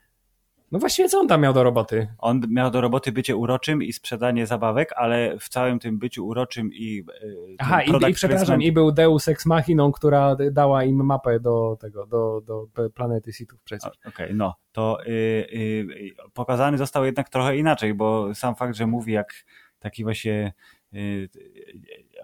no 0.72 0.80
właściwie 0.80 1.10
co 1.10 1.20
on 1.20 1.28
tam 1.28 1.42
miał 1.42 1.54
do 1.54 1.64
roboty? 1.64 2.08
On 2.18 2.42
miał 2.50 2.72
do 2.72 2.82
roboty 2.82 3.12
bycie 3.12 3.36
uroczym 3.36 3.84
i 3.84 3.94
sprzedanie 3.94 4.48
zabawek, 4.48 4.94
ale 4.96 5.38
w 5.40 5.50
całym 5.50 5.80
tym 5.80 6.00
byciu 6.00 6.28
uroczym 6.28 6.74
i 6.74 7.04
yy, 7.24 7.56
Aha, 7.60 7.84
i, 7.84 8.10
i 8.10 8.14
przepraszam, 8.14 8.62
i 8.62 8.72
był 8.72 8.92
Deus 8.92 9.28
Ex 9.28 9.46
Machiną, 9.46 9.92
która 9.92 10.36
dała 10.52 10.84
im 10.84 11.06
mapę 11.06 11.40
do 11.40 11.78
tego, 11.80 12.06
do, 12.06 12.42
do 12.46 12.68
planety 12.90 13.34
Sithów 13.34 13.64
przecież. 13.64 13.92
Okej, 14.00 14.12
okay, 14.14 14.34
no, 14.34 14.56
to 14.72 14.98
yy, 15.06 15.14
yy, 15.52 16.16
pokazany 16.34 16.78
został 16.78 17.06
jednak 17.06 17.30
trochę 17.30 17.58
inaczej, 17.58 17.94
bo 17.94 18.36
sam 18.36 18.56
fakt, 18.56 18.76
że 18.76 18.88
mówi 18.88 19.14
jak 19.14 19.34
taki 19.80 20.04
właśnie 20.04 20.54
y, 20.94 21.30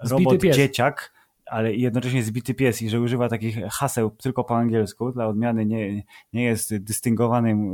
robot 0.09 0.41
dzieciak, 0.41 1.13
ale 1.45 1.73
jednocześnie 1.73 2.23
zbity 2.23 2.53
pies 2.53 2.81
i 2.81 2.89
że 2.89 3.01
używa 3.01 3.29
takich 3.29 3.57
haseł 3.65 4.09
tylko 4.09 4.43
po 4.43 4.57
angielsku, 4.57 5.11
dla 5.11 5.27
odmiany 5.27 5.65
nie, 5.65 6.03
nie 6.33 6.43
jest 6.43 6.77
dystyngowanym, 6.77 7.73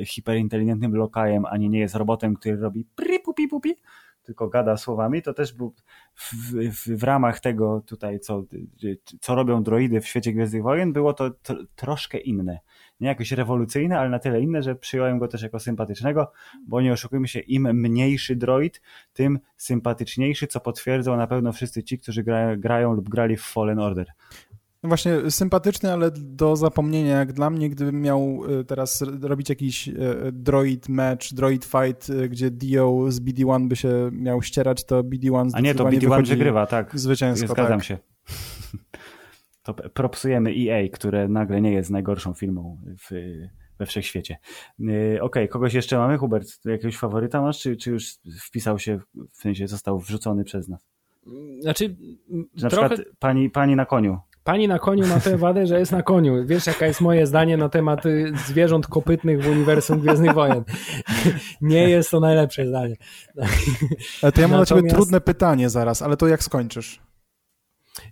e, 0.00 0.04
hiperinteligentnym 0.04 0.96
lokajem, 0.96 1.44
ani 1.44 1.68
nie 1.70 1.78
jest 1.78 1.94
robotem, 1.94 2.34
który 2.34 2.56
robi 2.56 2.84
pri 2.94 3.20
pupi 3.20 3.48
pupi, 3.48 3.76
tylko 4.22 4.48
gada 4.48 4.76
słowami, 4.76 5.22
to 5.22 5.34
też 5.34 5.52
był 5.52 5.74
w, 6.14 6.32
w, 6.70 6.98
w, 6.98 7.02
ramach 7.02 7.40
tego 7.40 7.82
tutaj, 7.86 8.20
co, 8.20 8.44
co 9.20 9.34
robią 9.34 9.62
droidy 9.62 10.00
w 10.00 10.06
świecie 10.06 10.32
Gwiezdnych 10.32 10.62
Wojen, 10.62 10.92
było 10.92 11.12
to 11.12 11.30
troszkę 11.76 12.18
inne 12.18 12.58
nie 13.00 13.08
jakoś 13.08 13.32
rewolucyjne, 13.32 13.98
ale 13.98 14.10
na 14.10 14.18
tyle 14.18 14.40
inne, 14.40 14.62
że 14.62 14.74
przyjąłem 14.74 15.18
go 15.18 15.28
też 15.28 15.42
jako 15.42 15.60
sympatycznego, 15.60 16.32
bo 16.66 16.80
nie 16.80 16.92
oszukujmy 16.92 17.28
się, 17.28 17.40
im 17.40 17.62
mniejszy 17.62 18.36
droid, 18.36 18.82
tym 19.12 19.38
sympatyczniejszy, 19.56 20.46
co 20.46 20.60
potwierdzą 20.60 21.16
na 21.16 21.26
pewno 21.26 21.52
wszyscy 21.52 21.82
ci, 21.82 21.98
którzy 21.98 22.22
gra, 22.22 22.56
grają 22.56 22.92
lub 22.92 23.08
grali 23.08 23.36
w 23.36 23.42
Fallen 23.42 23.78
Order. 23.78 24.06
No 24.82 24.88
właśnie 24.88 25.30
sympatyczny, 25.30 25.92
ale 25.92 26.10
do 26.16 26.56
zapomnienia 26.56 27.18
jak 27.18 27.32
dla 27.32 27.50
mnie, 27.50 27.70
gdybym 27.70 28.02
miał 28.02 28.40
y, 28.60 28.64
teraz 28.64 29.04
robić 29.22 29.48
jakiś 29.48 29.88
y, 29.88 29.94
droid 30.32 30.88
match, 30.88 31.32
droid 31.32 31.64
fight, 31.64 32.10
y, 32.10 32.28
gdzie 32.28 32.50
Dio 32.50 33.06
z 33.08 33.20
BD-1 33.20 33.68
by 33.68 33.76
się 33.76 34.10
miał 34.12 34.42
ścierać, 34.42 34.84
to 34.84 35.02
BD-1 35.02 35.50
A 35.52 35.60
nie, 35.60 35.74
to 35.74 35.84
BD-1 35.84 36.28
wygrywa, 36.28 36.66
tak. 36.66 36.98
Zwycięsko, 36.98 37.52
Zgadzam 37.52 37.78
tak. 37.78 37.84
się 37.84 37.98
to 39.66 39.74
propsujemy 39.74 40.50
EA, 40.50 40.88
które 40.92 41.28
nagle 41.28 41.60
nie 41.60 41.72
jest 41.72 41.90
najgorszą 41.90 42.34
filmą 42.34 42.78
w, 43.10 43.14
we 43.78 43.86
wszechświecie. 43.86 44.38
Y, 44.80 44.84
okej, 44.84 45.20
okay, 45.20 45.48
kogoś 45.48 45.74
jeszcze 45.74 45.98
mamy? 45.98 46.18
Hubert, 46.18 46.48
jakiegoś 46.64 46.96
faworyta 46.96 47.42
masz, 47.42 47.60
czy, 47.60 47.76
czy 47.76 47.90
już 47.90 48.14
wpisał 48.40 48.78
się, 48.78 49.00
w 49.30 49.36
sensie 49.36 49.68
został 49.68 49.98
wrzucony 49.98 50.44
przez 50.44 50.68
nas? 50.68 50.86
Znaczy, 51.60 51.96
Na 52.62 52.70
trochę... 52.70 52.88
przykład 52.88 53.16
pani, 53.18 53.50
pani 53.50 53.76
na 53.76 53.86
koniu. 53.86 54.18
Pani 54.44 54.68
na 54.68 54.78
koniu 54.78 55.06
ma 55.06 55.20
tę 55.20 55.36
wadę, 55.36 55.66
że 55.66 55.78
jest 55.78 55.92
na 55.92 56.02
koniu. 56.02 56.46
Wiesz, 56.46 56.66
jaka 56.66 56.86
jest 56.86 57.00
moje 57.00 57.26
zdanie 57.26 57.56
na 57.56 57.68
temat 57.68 58.06
y, 58.06 58.32
zwierząt 58.46 58.86
kopytnych 58.86 59.42
w 59.42 59.48
uniwersum 59.50 60.00
Gwiezdnych 60.00 60.34
Wojen. 60.34 60.64
Nie 61.60 61.88
jest 61.88 62.10
to 62.10 62.20
najlepsze 62.20 62.66
zdanie. 62.66 62.96
Ale 64.22 64.32
to 64.32 64.40
ja 64.40 64.48
mam 64.48 64.60
Natomiast... 64.60 64.72
dla 64.72 64.76
ciebie 64.76 64.90
trudne 64.90 65.20
pytanie 65.20 65.70
zaraz, 65.70 66.02
ale 66.02 66.16
to 66.16 66.28
jak 66.28 66.42
skończysz? 66.42 67.05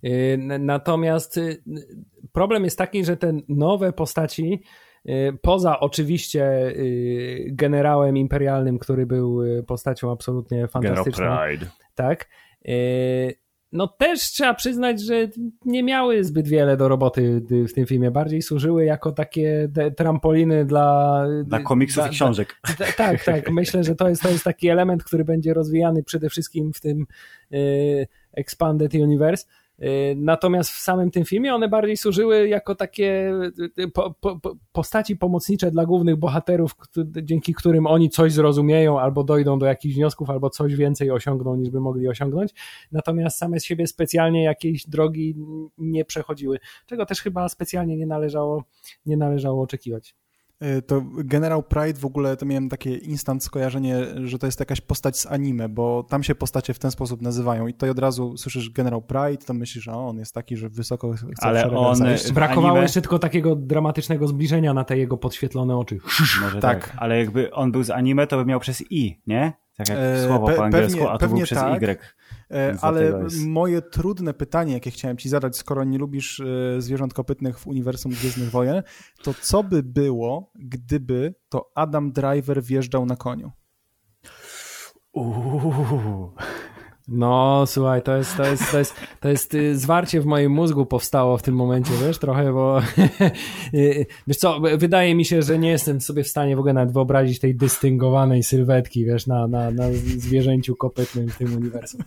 Y, 0.05 0.39
natomiast 0.59 1.37
y, 1.37 1.63
problem 2.33 2.65
jest 2.65 2.79
taki, 2.79 3.05
że 3.05 3.17
te 3.17 3.33
nowe 3.49 3.93
postaci, 3.93 4.63
poza 5.43 5.81
oczywiście 5.81 6.75
generałem 7.47 8.17
imperialnym, 8.17 8.79
który 8.79 9.07
był 9.07 9.41
postacią 9.67 10.13
absolutnie 10.13 10.69
fantastyczną. 10.69 11.25
General 11.25 11.49
Pride. 11.49 11.67
Tak 11.95 12.29
no 13.75 13.89
też 13.89 14.21
trzeba 14.21 14.55
przyznać, 14.55 15.03
że 15.03 15.29
nie 15.65 15.83
miały 15.83 16.25
zbyt 16.25 16.49
wiele 16.49 16.77
do 16.77 16.89
roboty 16.89 17.43
w 17.69 17.73
tym 17.73 17.87
filmie. 17.87 18.11
Bardziej 18.11 18.43
służyły 18.43 18.85
jako 18.85 19.13
takie 19.13 19.69
trampoliny 19.97 20.65
dla... 20.65 21.25
Dla 21.45 21.61
komiksów 21.61 22.03
dla, 22.03 22.09
i 22.09 22.11
książek. 22.11 22.57
Dla, 22.77 22.87
tak, 22.97 23.25
tak. 23.25 23.51
Myślę, 23.51 23.85
że 23.85 23.95
to 23.95 24.09
jest, 24.09 24.23
to 24.23 24.29
jest 24.29 24.45
taki 24.45 24.69
element, 24.69 25.05
który 25.05 25.25
będzie 25.25 25.55
rozwijany 25.55 26.03
przede 26.03 26.29
wszystkim 26.29 26.73
w 26.73 26.81
tym 26.81 27.07
y, 27.53 28.07
Expanded 28.33 28.95
Universe 28.95 29.47
Y, 29.47 29.64
natomiast 30.17 30.71
w 30.71 30.79
samym 30.79 31.11
tym 31.11 31.25
filmie 31.25 31.55
one 31.55 31.69
bardziej 31.69 31.97
służyły 31.97 32.49
jako 32.49 32.75
takie 32.75 33.33
y, 33.79 33.89
po, 33.89 34.15
po, 34.21 34.41
postaci 34.73 35.17
pomocnicze 35.17 35.71
dla 35.71 35.87
głównych 35.87 36.17
bohaterów, 36.17 36.77
dzięki 37.23 37.55
którym 37.55 37.87
oni 37.87 38.11
coś 38.11 38.33
zrozumieją, 38.33 39.01
albo 39.01 39.25
dojdą 39.25 39.59
do 39.59 39.67
jakichś 39.67 39.95
wniosków, 39.95 40.31
albo 40.31 40.51
coś 40.51 40.75
więcej 40.75 41.11
osiągną, 41.11 41.57
niż 41.57 41.71
by 41.71 41.81
mogli 41.81 42.09
osiągnąć. 42.09 42.55
Natomiast 42.93 43.39
same 43.39 43.61
z 43.61 43.65
siebie 43.65 43.87
specjalnie 43.87 44.45
jakiejś 44.45 44.87
drogi 44.87 45.37
nie 45.79 46.05
przechodziły, 46.05 46.59
czego 46.87 47.07
też 47.07 47.23
chyba 47.23 47.49
specjalnie 47.49 47.97
nie 47.97 48.07
należało, 48.07 48.65
nie 49.07 49.17
należało 49.17 49.63
oczekiwać. 49.63 50.15
E, 50.65 50.83
to 50.83 51.03
General 51.25 51.65
Pride 51.65 52.01
w 52.01 52.05
ogóle 52.05 52.37
to 52.37 52.47
miałem 52.47 52.69
takie 52.69 52.97
instant 52.97 53.45
skojarzenie, 53.45 53.97
że 54.25 54.39
to 54.39 54.47
jest 54.47 54.61
jakaś 54.61 54.81
postać 54.81 55.19
z 55.19 55.27
anime, 55.27 55.69
bo 55.69 56.03
tam 56.03 56.23
się 56.23 56.35
postacie 56.35 56.75
w 56.75 56.79
ten 56.79 56.91
sposób 56.91 57.23
nazywają 57.23 57.67
i 57.67 57.75
to 57.75 57.91
od 57.91 57.99
razu 57.99 58.37
słyszysz 58.37 58.71
General 58.71 59.03
Pride, 59.03 59.45
to 59.47 59.55
myślisz, 59.55 59.85
że 59.85 59.93
on 59.93 60.19
jest 60.19 60.35
taki, 60.35 60.57
że 60.57 60.69
wysoko 60.69 61.13
chce 61.13 61.47
Ale 61.47 61.71
on 61.71 61.99
Brakowało 62.35 62.69
anime... 62.69 62.83
jeszcze 62.83 63.01
tylko 63.01 63.19
takiego 63.19 63.57
dramatycznego 63.57 64.29
zbliżenia 64.29 64.75
na 64.75 64.85
te 64.85 64.99
jego 64.99 65.17
podświetlone 65.17 65.77
oczy. 65.77 65.99
Może 66.43 66.61
tak. 66.61 66.87
tak. 66.89 66.97
Ale 66.97 67.19
jakby 67.19 67.53
on 67.53 67.73
był 67.73 67.83
z 67.83 67.91
anime, 67.91 68.27
to 68.27 68.37
by 68.37 68.45
miał 68.45 68.61
przez 68.61 68.85
I, 68.91 69.21
nie? 69.27 69.53
Tak 69.77 69.89
jak 69.89 69.99
e, 69.99 70.27
słowo 70.27 70.47
Pe 70.47 70.55
po 70.55 70.65
angielsku, 70.65 70.99
pewnie, 70.99 71.13
a 71.13 71.19
to 71.19 71.29
był 71.29 71.41
przez 71.41 71.59
tak. 71.59 71.83
Y. 71.83 71.99
E, 72.51 72.77
ale 72.81 73.27
moje 73.47 73.83
trudne 73.83 74.35
pytanie, 74.35 74.73
jakie 74.73 74.91
chciałem 74.91 75.17
ci 75.17 75.29
zadać, 75.29 75.57
skoro 75.57 75.85
nie 75.85 75.99
lubisz 75.99 76.41
e, 76.41 76.81
zwierząt 76.81 77.15
kopytnych 77.15 77.59
w 77.59 77.67
uniwersum 77.67 78.13
Gwiezdnych 78.13 78.51
Wojen, 78.51 78.83
to 79.23 79.35
co 79.41 79.63
by 79.63 79.83
było, 79.83 80.53
gdyby 80.55 81.35
to 81.49 81.71
Adam 81.75 82.13
Driver 82.13 82.63
wjeżdżał 82.63 83.07
na 83.07 83.17
koniu? 83.17 83.53
Uuu. 85.13 86.33
No, 87.09 87.65
słuchaj, 87.67 88.03
to 88.03 88.17
jest, 88.17 88.37
to 88.37 88.47
jest, 88.47 88.71
to 88.71 88.79
jest, 88.79 88.95
to 89.21 89.29
jest 89.29 89.55
y, 89.55 89.79
zwarcie 89.79 90.21
w 90.21 90.27
moim 90.27 90.53
mózgu 90.53 90.87
powstało 90.87 91.39
w 91.39 91.43
tym 91.43 91.55
momencie, 91.55 91.91
wiesz, 92.07 92.19
trochę, 92.19 92.53
bo 92.53 92.81
y, 93.75 94.07
wiesz 94.27 94.37
co, 94.37 94.61
wydaje 94.61 95.15
mi 95.15 95.25
się, 95.25 95.43
że 95.43 95.59
nie 95.59 95.69
jestem 95.69 96.01
sobie 96.01 96.25
w 96.25 96.29
stanie 96.29 96.57
w 96.57 96.59
ogóle 96.59 96.75
nawet 96.75 96.95
wyobrazić 96.95 97.39
tej 97.39 97.55
dystyngowanej 97.55 98.43
sylwetki, 98.43 99.05
wiesz, 99.05 99.27
na, 99.27 99.47
na, 99.47 99.71
na 99.71 99.85
zwierzęciu 100.19 100.77
kopytnym 100.77 101.29
w 101.29 101.39
tym 101.39 101.57
uniwersum. 101.57 102.01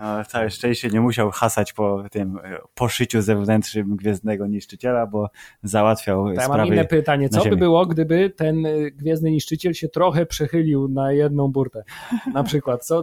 No, 0.00 0.24
całe 0.24 0.50
szczęście 0.50 0.88
nie 0.88 1.00
musiał 1.00 1.30
hasać 1.30 1.72
po 1.72 2.04
tym 2.10 2.38
e, 2.44 2.58
poszyciu 2.74 3.22
zewnętrznym 3.22 3.96
Gwiezdnego 3.96 4.46
Niszczyciela, 4.46 5.06
bo 5.06 5.30
załatwiał 5.62 6.28
ja 6.28 6.40
sprawy 6.40 6.58
mam 6.58 6.66
inne 6.66 6.84
pytanie. 6.84 7.28
Co 7.28 7.44
by 7.44 7.56
było, 7.56 7.86
gdyby 7.86 8.30
ten 8.30 8.66
e, 8.66 8.90
Gwiezdny 8.90 9.30
Niszczyciel 9.30 9.74
się 9.74 9.88
trochę 9.88 10.26
przechylił 10.26 10.88
na 10.88 11.12
jedną 11.12 11.48
burtę? 11.48 11.84
Na 12.32 12.44
przykład, 12.44 12.86
co 12.86 13.02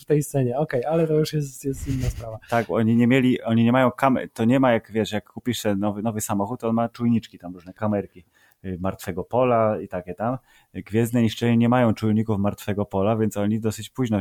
w 0.00 0.04
tej 0.04 0.22
scenie? 0.22 0.58
Okej, 0.58 0.80
okay, 0.80 0.92
ale 0.92 1.06
to 1.06 1.14
już 1.14 1.32
jest, 1.32 1.64
jest 1.64 1.88
inna 1.88 2.10
sprawa. 2.10 2.38
Tak, 2.50 2.70
oni 2.70 2.96
nie 2.96 3.06
mieli, 3.06 3.42
oni 3.42 3.64
nie 3.64 3.72
mają 3.72 3.90
kamer, 3.90 4.30
to 4.30 4.44
nie 4.44 4.60
ma 4.60 4.72
jak, 4.72 4.92
wiesz, 4.92 5.12
jak 5.12 5.24
kupisz 5.24 5.62
nowy, 5.76 6.02
nowy 6.02 6.20
samochód, 6.20 6.60
to 6.60 6.68
on 6.68 6.74
ma 6.74 6.88
czujniczki 6.88 7.38
tam, 7.38 7.54
różne 7.54 7.72
kamerki 7.72 8.24
y, 8.64 8.78
martwego 8.80 9.24
pola 9.24 9.80
i 9.80 9.88
takie 9.88 10.14
tam. 10.14 10.38
Gwiezdne 10.74 11.22
niszczenie 11.22 11.56
nie 11.56 11.68
mają 11.68 11.94
czujników 11.94 12.38
martwego 12.38 12.86
pola, 12.86 13.16
więc 13.16 13.36
oni 13.36 13.60
dosyć 13.60 13.90
późno, 13.90 14.18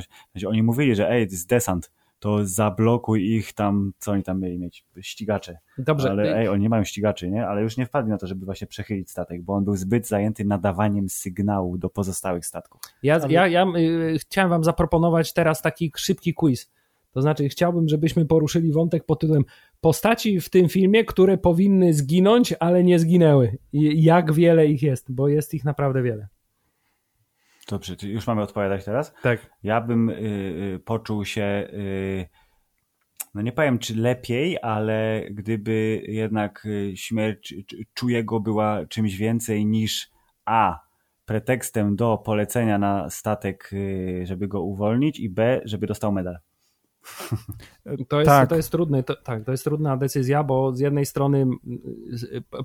oni 0.48 0.64
mówili, 0.64 0.96
że 0.96 1.10
ej, 1.10 1.28
to 1.28 1.32
jest 1.34 1.50
desant, 1.50 1.92
to 2.24 2.46
zablokuj 2.46 3.36
ich 3.36 3.54
tam, 3.54 3.94
co 4.00 4.12
oni 4.12 4.24
tam 4.24 4.42
mieli 4.42 4.60
mieć, 4.60 4.86
ścigacze. 5.02 5.58
Dobrze. 5.78 6.10
Ale 6.10 6.38
ej, 6.38 6.48
oni 6.48 6.62
nie 6.62 6.70
mają 6.70 6.84
ścigaczy, 6.84 7.32
nie? 7.32 7.48
Ale 7.48 7.62
już 7.62 7.78
nie 7.78 7.86
wpadli 7.86 8.12
na 8.12 8.18
to, 8.18 8.28
żeby 8.28 8.46
właśnie 8.46 8.68
przechylić 8.68 9.12
statek, 9.12 9.42
bo 9.42 9.54
on 9.54 9.64
był 9.64 9.76
zbyt 9.76 10.08
zajęty 10.08 10.46
nadawaniem 10.46 11.10
sygnału 11.10 11.78
do 11.78 11.90
pozostałych 11.90 12.46
statków. 12.46 12.82
Ja, 13.04 13.16
Ale... 13.16 13.34
ja, 13.34 13.48
ja 13.48 13.66
y, 13.66 14.20
chciałem 14.20 14.50
wam 14.50 14.64
zaproponować 14.64 15.34
teraz 15.34 15.62
taki 15.62 15.92
szybki 15.96 16.34
quiz. 16.34 16.72
To 17.12 17.22
znaczy, 17.22 17.50
chciałbym, 17.50 17.90
żebyśmy 17.90 18.26
poruszyli 18.26 18.72
wątek 18.72 19.06
pod 19.06 19.20
tytułem 19.20 19.44
postaci 19.82 20.42
w 20.42 20.50
tym 20.50 20.70
filmie, 20.70 21.06
które 21.06 21.38
powinny 21.38 21.94
zginąć, 21.94 22.54
ale 22.60 22.84
nie 22.84 23.00
zginęły. 23.00 23.58
I 23.74 24.04
jak 24.04 24.34
wiele 24.34 24.68
ich 24.68 24.84
jest, 24.84 25.12
bo 25.12 25.28
jest 25.28 25.54
ich 25.54 25.66
naprawdę 25.66 26.04
wiele. 26.04 26.28
Dobrze, 27.70 27.96
czy 27.96 28.10
już 28.10 28.28
mamy 28.28 28.42
odpowiadać 28.42 28.86
teraz? 28.86 29.14
Tak. 29.22 29.50
Ja 29.64 29.82
bym 29.82 30.10
y, 30.10 30.14
y, 30.76 30.80
poczuł 30.86 31.26
się, 31.26 31.68
y, 31.74 32.30
no 33.34 33.42
nie 33.42 33.52
powiem 33.52 33.80
czy 33.80 33.96
lepiej, 33.96 34.58
ale 34.62 35.24
gdyby 35.32 36.04
jednak 36.08 36.66
y, 36.66 36.94
śmierć 36.98 37.56
czujego 37.94 38.40
była 38.40 38.86
czymś 38.86 39.16
więcej 39.16 39.66
niż 39.66 40.10
A, 40.46 40.80
pretekstem 41.26 41.96
do 41.96 42.18
polecenia 42.18 42.78
na 42.78 43.10
statek, 43.10 43.70
y, 43.74 44.24
żeby 44.26 44.48
go 44.48 44.62
uwolnić 44.62 45.20
i 45.20 45.30
B, 45.30 45.62
żeby 45.66 45.88
dostał 45.88 46.12
medal. 46.12 46.38
To 48.08 48.20
jest, 48.20 48.30
tak. 48.30 48.50
to 48.50 48.56
jest 48.56 48.72
trudne, 48.72 49.04
to, 49.04 49.16
tak, 49.16 49.44
to 49.44 49.52
jest 49.52 49.64
trudna 49.64 49.98
decyzja, 49.98 50.44
bo 50.44 50.74
z 50.74 50.80
jednej 50.80 51.06
strony 51.06 51.46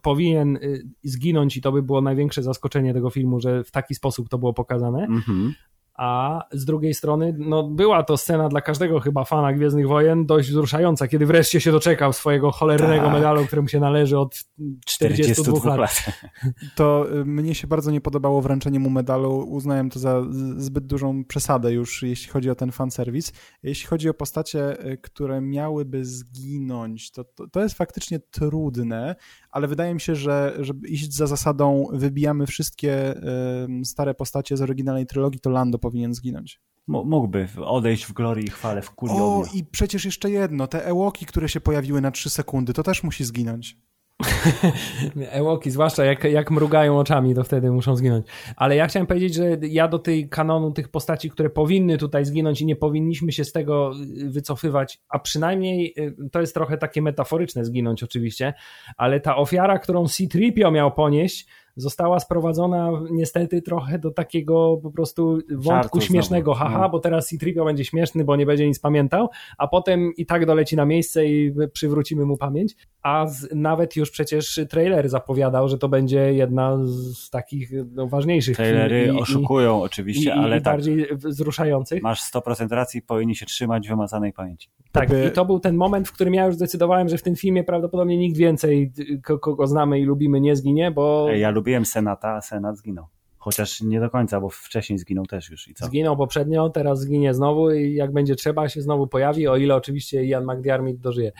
powinien 0.03 0.57
y, 0.57 0.83
zginąć 1.05 1.57
i 1.57 1.61
to 1.61 1.73
by 1.73 1.83
było 1.83 2.01
największe 2.01 2.43
zaskoczenie 2.43 2.95
tego 2.95 3.11
filmu, 3.11 3.41
że 3.41 3.65
w 3.65 3.71
taki 3.71 3.95
sposób 3.95 4.29
to 4.29 4.39
było 4.39 4.55
pokazane, 4.55 5.05
mm 5.05 5.21
-hmm 5.21 5.53
a 5.99 6.43
z 6.53 6.65
drugiej 6.65 6.95
strony 6.95 7.35
no, 7.39 7.63
była 7.63 8.03
to 8.03 8.17
scena 8.17 8.49
dla 8.49 8.61
każdego 8.61 9.01
chyba 9.01 9.25
fana 9.25 9.53
Gwiezdnych 9.53 9.89
Wojen 9.89 10.27
dość 10.27 10.49
wzruszająca, 10.51 11.09
kiedy 11.09 11.27
wreszcie 11.27 11.61
się 11.61 11.73
doczekał 11.73 12.13
swojego 12.13 12.51
cholernego 12.51 13.05
tak. 13.05 13.13
medalu, 13.13 13.47
któremu 13.47 13.69
się 13.69 13.81
należy 13.81 14.19
od 14.19 14.45
42, 14.87 15.35
42 15.35 15.77
lat. 15.77 15.79
lat. 15.79 16.05
To 16.77 17.07
y, 17.21 17.25
mnie 17.25 17.55
się 17.55 17.67
bardzo 17.67 17.91
nie 17.91 18.01
podobało 18.01 18.43
wręczenie 18.43 18.81
mu 18.81 18.91
medalu. 18.91 19.39
Uznałem 19.39 19.91
to 19.91 19.99
za 19.99 20.23
zbyt 20.57 20.87
dużą 20.87 21.25
przesadę 21.25 21.73
już, 21.73 22.03
jeśli 22.03 22.29
chodzi 22.29 22.51
o 22.51 22.55
ten 22.55 22.73
fanserwis. 22.73 23.33
Jeśli 23.63 23.87
chodzi 23.87 24.09
o 24.09 24.15
postacie, 24.15 24.87
y, 24.87 24.99
które 24.99 25.41
miałyby 25.41 26.05
zginąć, 26.05 27.11
to, 27.11 27.25
to, 27.25 27.49
to 27.49 27.61
jest 27.61 27.75
faktycznie 27.75 28.19
trudne, 28.19 29.17
ale 29.51 29.69
wydaje 29.69 29.95
mi 29.95 30.01
się, 30.01 30.15
że 30.15 30.57
żeby 30.59 30.89
iść 30.89 31.15
za 31.15 31.27
zasadą 31.27 31.87
wybijamy 31.93 32.47
wszystkie 32.47 33.17
y, 33.17 33.85
stare 33.85 34.15
postacie 34.15 34.57
z 34.57 34.63
oryginalnej 34.63 35.07
trylogii, 35.07 35.41
to 35.41 35.51
Lando 35.51 35.79
powinien 35.91 36.15
zginąć. 36.15 36.61
Mógłby 36.87 37.49
odejść 37.65 38.05
w 38.05 38.13
glorii 38.13 38.47
i 38.47 38.51
chwale, 38.51 38.83
w 38.83 38.91
kuli 38.91 39.13
O, 39.17 39.45
i 39.55 39.65
przecież 39.65 40.05
jeszcze 40.05 40.31
jedno, 40.31 40.67
te 40.67 40.87
Ewoki, 40.87 41.27
które 41.27 41.49
się 41.49 41.61
pojawiły 41.61 42.01
na 42.01 42.11
3 42.11 42.31
sekundy, 42.31 42.73
to 42.73 42.83
też 42.83 43.03
musi 43.03 43.25
zginąć. 43.25 43.77
Ewoki, 45.31 45.71
zwłaszcza 45.71 46.05
jak, 46.05 46.25
jak 46.25 46.51
mrugają 46.51 46.99
oczami, 46.99 47.35
to 47.35 47.45
wtedy 47.45 47.71
muszą 47.71 47.97
zginąć. 47.97 48.27
Ale 48.57 48.77
ja 48.77 48.87
chciałem 48.87 49.07
powiedzieć, 49.07 49.35
że 49.35 49.57
ja 49.63 49.89
do 49.89 49.99
tej 49.99 50.29
kanonu 50.29 50.73
tych 50.73 50.89
postaci, 50.89 51.31
które 51.31 51.51
powinny 51.51 51.99
tutaj 51.99 52.25
zginąć 52.25 52.61
i 52.61 52.67
nie 52.67 52.77
powinniśmy 52.77 53.33
się 53.33 53.45
z 53.45 53.53
tego 53.53 53.93
wycofywać, 54.25 55.01
a 55.09 55.19
przynajmniej 55.19 55.95
y, 55.99 56.31
to 56.33 56.41
jest 56.41 56.55
trochę 56.55 56.79
takie 56.79 57.03
metaforyczne 57.03 57.65
zginąć 57.65 58.03
oczywiście, 58.03 58.55
ale 58.97 59.21
ta 59.21 59.37
ofiara, 59.37 59.79
którą 59.79 60.09
C-3PO 60.09 60.73
miał 60.73 60.93
ponieść, 60.93 61.47
została 61.79 62.21
sprowadzona 62.21 62.91
niestety 63.11 63.63
trochę 63.63 63.99
do 63.99 64.11
takiego 64.11 64.81
po 64.83 64.91
prostu 64.91 65.39
wątku 65.51 66.01
śmiesznego, 66.01 66.55
znowu. 66.55 66.71
haha, 66.71 66.83
no. 66.83 66.89
bo 66.89 66.99
teraz 67.01 67.29
C-3PO 67.29 67.65
będzie 67.65 67.85
śmieszny, 67.85 68.25
bo 68.25 68.37
nie 68.37 68.47
będzie 68.47 68.69
nic 68.69 68.79
pamiętał, 68.79 69.29
a 69.59 69.69
potem 69.69 70.13
i 70.17 70.27
tak 70.27 70.47
doleci 70.47 70.77
na 70.77 70.85
miejsce 70.85 71.27
i 71.27 71.55
przywrócimy 71.73 72.25
mu 72.25 72.37
pamięć, 72.37 72.77
a 73.03 73.27
z, 73.27 73.49
nawet 73.55 73.97
już 73.97 74.11
przecież 74.11 74.61
trailer 74.71 75.09
zapowiadał, 75.09 75.69
że 75.69 75.79
to 75.79 75.89
będzie 75.89 76.35
jedna 76.35 76.79
z 76.85 77.31
takich 77.31 77.71
no, 77.95 78.07
ważniejszych 78.07 78.57
Trailery 78.57 79.07
i, 79.07 79.11
oszukują 79.11 79.79
i, 79.79 79.83
oczywiście, 79.83 80.31
i, 80.31 80.33
ale 80.33 80.59
i 80.59 80.63
tak, 80.63 80.75
bardziej 80.75 81.07
wzruszających. 81.13 82.03
Masz 82.03 82.33
100% 82.33 82.69
racji, 82.69 83.03
powinni 83.03 83.37
się 83.37 83.47
trzymać 83.47 83.89
wymazanej 83.89 84.33
pamięci. 84.33 84.69
Tak, 84.93 85.11
i 85.11 85.33
to 85.35 85.45
był 85.45 85.61
ten 85.61 85.77
moment, 85.77 86.09
w 86.09 86.13
którym 86.13 86.35
ja 86.35 86.47
już 86.47 86.55
zdecydowałem, 86.55 87.09
że 87.09 87.19
w 87.19 87.23
tym 87.23 87.37
filmie 87.37 87.65
prawdopodobnie 87.65 88.19
nikt 88.19 88.37
więcej, 88.37 88.93
kogo 89.23 89.67
znamy 89.67 90.01
i 90.01 90.05
lubimy, 90.05 90.41
nie 90.41 90.57
zginie, 90.57 90.91
bo... 90.91 91.29
Ja 91.31 91.51
lubiłem 91.69 91.87
Senata, 91.87 92.29
a 92.29 92.41
Senat 92.41 92.79
zginął. 92.79 93.07
Chociaż 93.39 93.81
nie 93.81 94.01
do 94.01 94.11
końca, 94.11 94.41
bo 94.41 94.49
wcześniej 94.49 94.99
zginął 94.99 95.27
też 95.27 95.51
już 95.51 95.69
i 95.69 95.75
co? 95.75 95.87
Zginął 95.87 96.17
poprzednio, 96.17 96.71
teraz 96.71 97.01
zginie 97.01 97.35
znowu 97.35 97.71
i 97.71 97.95
jak 97.95 98.13
będzie 98.13 98.35
trzeba 98.35 98.69
się 98.69 98.83
znowu 98.83 99.07
pojawi, 99.07 99.49
o 99.49 99.57
ile 99.57 99.75
oczywiście 99.75 100.25
Ian 100.25 100.45
McDiarmid 100.45 101.01
dożyje. 101.01 101.33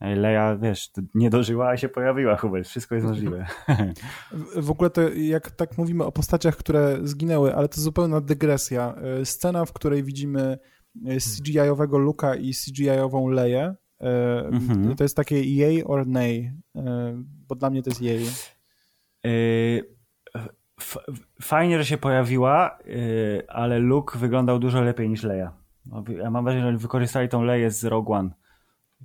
Leia, 0.00 0.56
wiesz, 0.56 0.90
nie 1.14 1.30
dożyła, 1.30 1.68
a 1.68 1.76
się 1.76 1.88
pojawiła, 1.88 2.36
Hubert. 2.36 2.68
Wszystko 2.68 2.94
jest 2.94 3.06
możliwe. 3.06 3.46
W 4.56 4.70
ogóle 4.70 4.90
to, 4.90 5.08
jak 5.08 5.50
tak 5.50 5.78
mówimy 5.78 6.04
o 6.04 6.12
postaciach, 6.12 6.56
które 6.56 6.98
zginęły, 7.02 7.54
ale 7.54 7.68
to 7.68 7.80
zupełna 7.80 8.20
dygresja. 8.20 8.94
E, 8.94 9.24
scena, 9.24 9.64
w 9.64 9.72
której 9.72 10.02
widzimy 10.02 10.58
e, 11.06 11.16
CGI-owego 11.16 11.98
Luka 11.98 12.34
i 12.34 12.52
CGI-ową 12.52 13.28
Leję, 13.28 13.74
e, 14.00 14.38
mhm. 14.46 14.96
to 14.96 15.04
jest 15.04 15.16
takie 15.16 15.42
yay 15.42 15.84
or 15.84 16.06
nay, 16.06 16.52
bo 17.52 17.56
dla 17.56 17.70
mnie 17.70 17.82
to 17.82 17.90
jest 17.90 18.02
yay. 18.02 18.26
Fajnie, 21.42 21.78
że 21.78 21.84
się 21.84 21.98
pojawiła, 21.98 22.78
ale 23.48 23.78
Luke 23.78 24.18
wyglądał 24.18 24.58
dużo 24.58 24.80
lepiej 24.80 25.08
niż 25.08 25.22
Leia. 25.22 25.52
Ja 26.08 26.30
mam 26.30 26.44
wrażenie, 26.44 26.72
że 26.72 26.78
wykorzystali 26.78 27.28
tą 27.28 27.42
Leję 27.42 27.70
z 27.70 27.84
Rogue 27.84 28.12
One. 28.12 28.30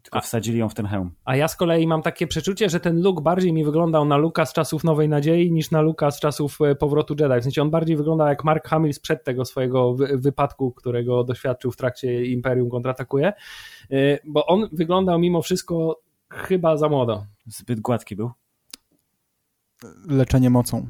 Tylko 0.03 0.21
wsadzili 0.21 0.59
ją 0.59 0.69
w 0.69 0.73
ten 0.73 0.85
hełm. 0.85 1.11
A 1.25 1.35
ja 1.35 1.47
z 1.47 1.55
kolei 1.55 1.87
mam 1.87 2.01
takie 2.01 2.27
przeczucie, 2.27 2.69
że 2.69 2.79
ten 2.79 3.01
look 3.01 3.21
bardziej 3.21 3.53
mi 3.53 3.65
wyglądał 3.65 4.05
na 4.05 4.17
Luka 4.17 4.45
z 4.45 4.53
czasów 4.53 4.83
Nowej 4.83 5.09
Nadziei 5.09 5.51
niż 5.51 5.71
na 5.71 5.81
Luka 5.81 6.11
z 6.11 6.19
czasów 6.19 6.61
e, 6.61 6.75
powrotu 6.75 7.15
Jedi. 7.19 7.39
W 7.39 7.43
sensie 7.43 7.61
on 7.61 7.69
bardziej 7.69 7.97
wygląda 7.97 8.29
jak 8.29 8.43
Mark 8.43 8.67
Hamill 8.67 8.93
sprzed 8.93 9.23
tego 9.23 9.45
swojego 9.45 9.95
wypadku, 10.13 10.71
którego 10.71 11.23
doświadczył 11.23 11.71
w 11.71 11.77
trakcie 11.77 12.25
Imperium 12.25 12.69
kontratakuje. 12.69 13.27
E, 13.27 13.33
bo 14.25 14.45
on 14.45 14.69
wyglądał 14.71 15.19
mimo 15.19 15.41
wszystko 15.41 16.01
chyba 16.29 16.77
za 16.77 16.89
młodo. 16.89 17.25
Zbyt 17.47 17.81
gładki 17.81 18.15
był. 18.15 18.31
Leczenie 20.07 20.49
mocą. 20.49 20.87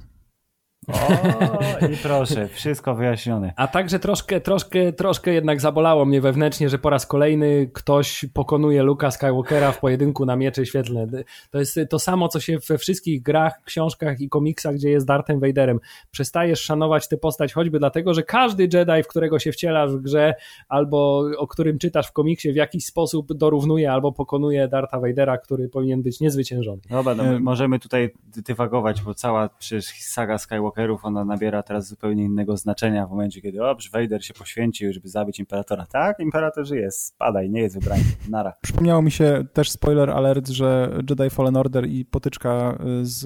O, 0.87 1.85
i 1.85 1.97
proszę, 1.97 2.47
wszystko 2.47 2.95
wyjaśnione. 2.95 3.53
A 3.55 3.67
także 3.67 3.99
troszkę, 3.99 4.41
troszkę, 4.41 4.93
troszkę 4.93 5.33
jednak 5.33 5.61
zabolało 5.61 6.05
mnie 6.05 6.21
wewnętrznie, 6.21 6.69
że 6.69 6.77
po 6.77 6.89
raz 6.89 7.05
kolejny 7.05 7.69
ktoś 7.73 8.25
pokonuje 8.33 8.83
Luka 8.83 9.11
Skywalkera 9.11 9.71
w 9.71 9.79
pojedynku 9.79 10.25
na 10.25 10.35
miecze 10.35 10.65
świetlne. 10.65 11.07
To 11.51 11.59
jest 11.59 11.79
to 11.89 11.99
samo, 11.99 12.27
co 12.27 12.39
się 12.39 12.57
we 12.69 12.77
wszystkich 12.77 13.21
grach, 13.21 13.61
książkach 13.65 14.21
i 14.21 14.29
komiksach, 14.29 14.75
gdzie 14.75 14.89
jest 14.89 15.07
Darthem 15.07 15.39
Vaderem. 15.39 15.79
Przestajesz 16.11 16.61
szanować 16.61 17.07
tę 17.07 17.17
postać 17.17 17.53
choćby 17.53 17.79
dlatego, 17.79 18.13
że 18.13 18.23
każdy 18.23 18.63
Jedi, 18.63 19.03
w 19.03 19.07
którego 19.07 19.39
się 19.39 19.51
wcielasz 19.51 19.91
w 19.91 20.01
grze, 20.01 20.35
albo 20.69 21.25
o 21.37 21.47
którym 21.47 21.77
czytasz 21.77 22.07
w 22.07 22.11
komiksie, 22.11 22.51
w 22.51 22.55
jakiś 22.55 22.85
sposób 22.85 23.33
dorównuje 23.33 23.91
albo 23.91 24.11
pokonuje 24.11 24.67
Dartha 24.67 24.99
Vadera, 24.99 25.37
który 25.37 25.69
powinien 25.69 26.01
być 26.01 26.19
niezwyciężony. 26.19 26.81
Dobra, 26.89 27.15
no, 27.15 27.23
możemy 27.39 27.79
tutaj 27.79 28.09
dywagować, 28.25 29.01
bo 29.01 29.13
cała 29.13 29.49
przecież 29.49 29.85
saga 29.85 30.37
Skywalkera 30.37 30.76
Skywalkerów, 30.77 31.05
ona 31.05 31.25
nabiera 31.25 31.63
teraz 31.63 31.87
zupełnie 31.87 32.23
innego 32.23 32.57
znaczenia 32.57 33.07
w 33.07 33.09
momencie, 33.09 33.41
kiedy 33.41 33.65
obrz, 33.65 33.91
Vader 33.91 34.25
się 34.25 34.33
poświęcił, 34.33 34.93
żeby 34.93 35.09
zabić 35.09 35.39
Imperatora. 35.39 35.85
Tak, 35.85 36.19
Imperator 36.19 36.65
żyje, 36.65 36.91
spadaj, 36.91 37.49
nie 37.49 37.61
jest 37.61 37.75
wybrany, 37.75 38.03
nara. 38.29 38.53
Przypomniało 38.61 39.01
mi 39.01 39.11
się 39.11 39.45
też 39.53 39.71
spoiler 39.71 40.09
alert, 40.09 40.47
że 40.47 40.89
Jedi 41.09 41.29
Fallen 41.29 41.57
Order 41.57 41.87
i 41.87 42.05
potyczka 42.05 42.77
z, 43.01 43.19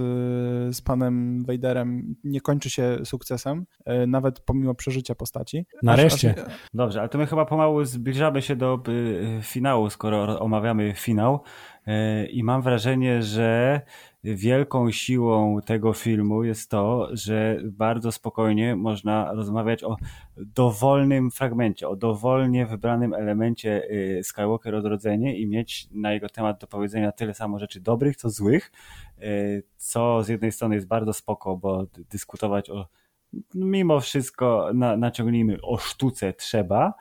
z 0.76 0.82
panem 0.82 1.46
Vaderem 1.46 2.16
nie 2.24 2.42
kończy 2.42 2.70
się 2.70 2.98
sukcesem, 3.06 3.66
e, 3.86 4.08
nawet 4.08 4.40
pomimo 4.40 4.76
przeżycia 4.76 5.16
postaci. 5.16 5.66
Nareszcie. 5.84 6.34
Aż, 6.38 6.48
aż... 6.48 6.54
Dobrze, 6.74 7.00
ale 7.00 7.10
to 7.10 7.18
my 7.18 7.26
chyba 7.26 7.46
pomału 7.46 7.84
zbliżamy 7.84 8.42
się 8.42 8.56
do 8.56 8.84
y, 8.88 9.40
finału, 9.42 9.90
skoro 9.90 10.40
omawiamy 10.40 10.94
finał 10.96 11.44
i 12.30 12.44
mam 12.44 12.62
wrażenie, 12.62 13.24
że 13.24 13.82
wielką 14.24 14.92
siłą 14.92 15.62
tego 15.66 15.94
filmu 15.94 16.44
jest 16.44 16.70
to, 16.70 17.10
że 17.12 17.60
bardzo 17.64 18.12
spokojnie 18.12 18.76
można 18.76 19.34
rozmawiać 19.34 19.84
o 19.84 19.98
dowolnym 20.38 21.32
fragmencie, 21.32 21.90
o 21.90 21.96
dowolnie 21.96 22.66
wybranym 22.66 23.14
elemencie 23.14 23.84
y, 23.92 24.24
Skywalker 24.24 24.76
Odrodzenie 24.76 25.38
i 25.38 25.48
mieć 25.48 25.88
na 25.92 26.14
jego 26.14 26.30
temat 26.30 26.62
do 26.62 26.68
powiedzenia 26.68 27.12
tyle 27.12 27.34
samo 27.34 27.60
rzeczy 27.60 27.80
dobrych, 27.80 28.16
co 28.16 28.30
złych, 28.30 28.72
y, 29.22 29.64
co 29.78 30.24
z 30.24 30.28
jednej 30.28 30.52
strony 30.52 30.76
jest 30.76 30.88
bardzo 30.88 31.14
spoko, 31.14 31.58
bo 31.58 31.86
dyskutować 32.10 32.70
o 32.70 32.88
mimo 33.56 34.00
wszystko 34.00 34.72
na, 34.74 34.98
naciągnijmy 34.98 35.62
o 35.62 35.78
sztuce 35.78 36.34
trzeba, 36.34 36.94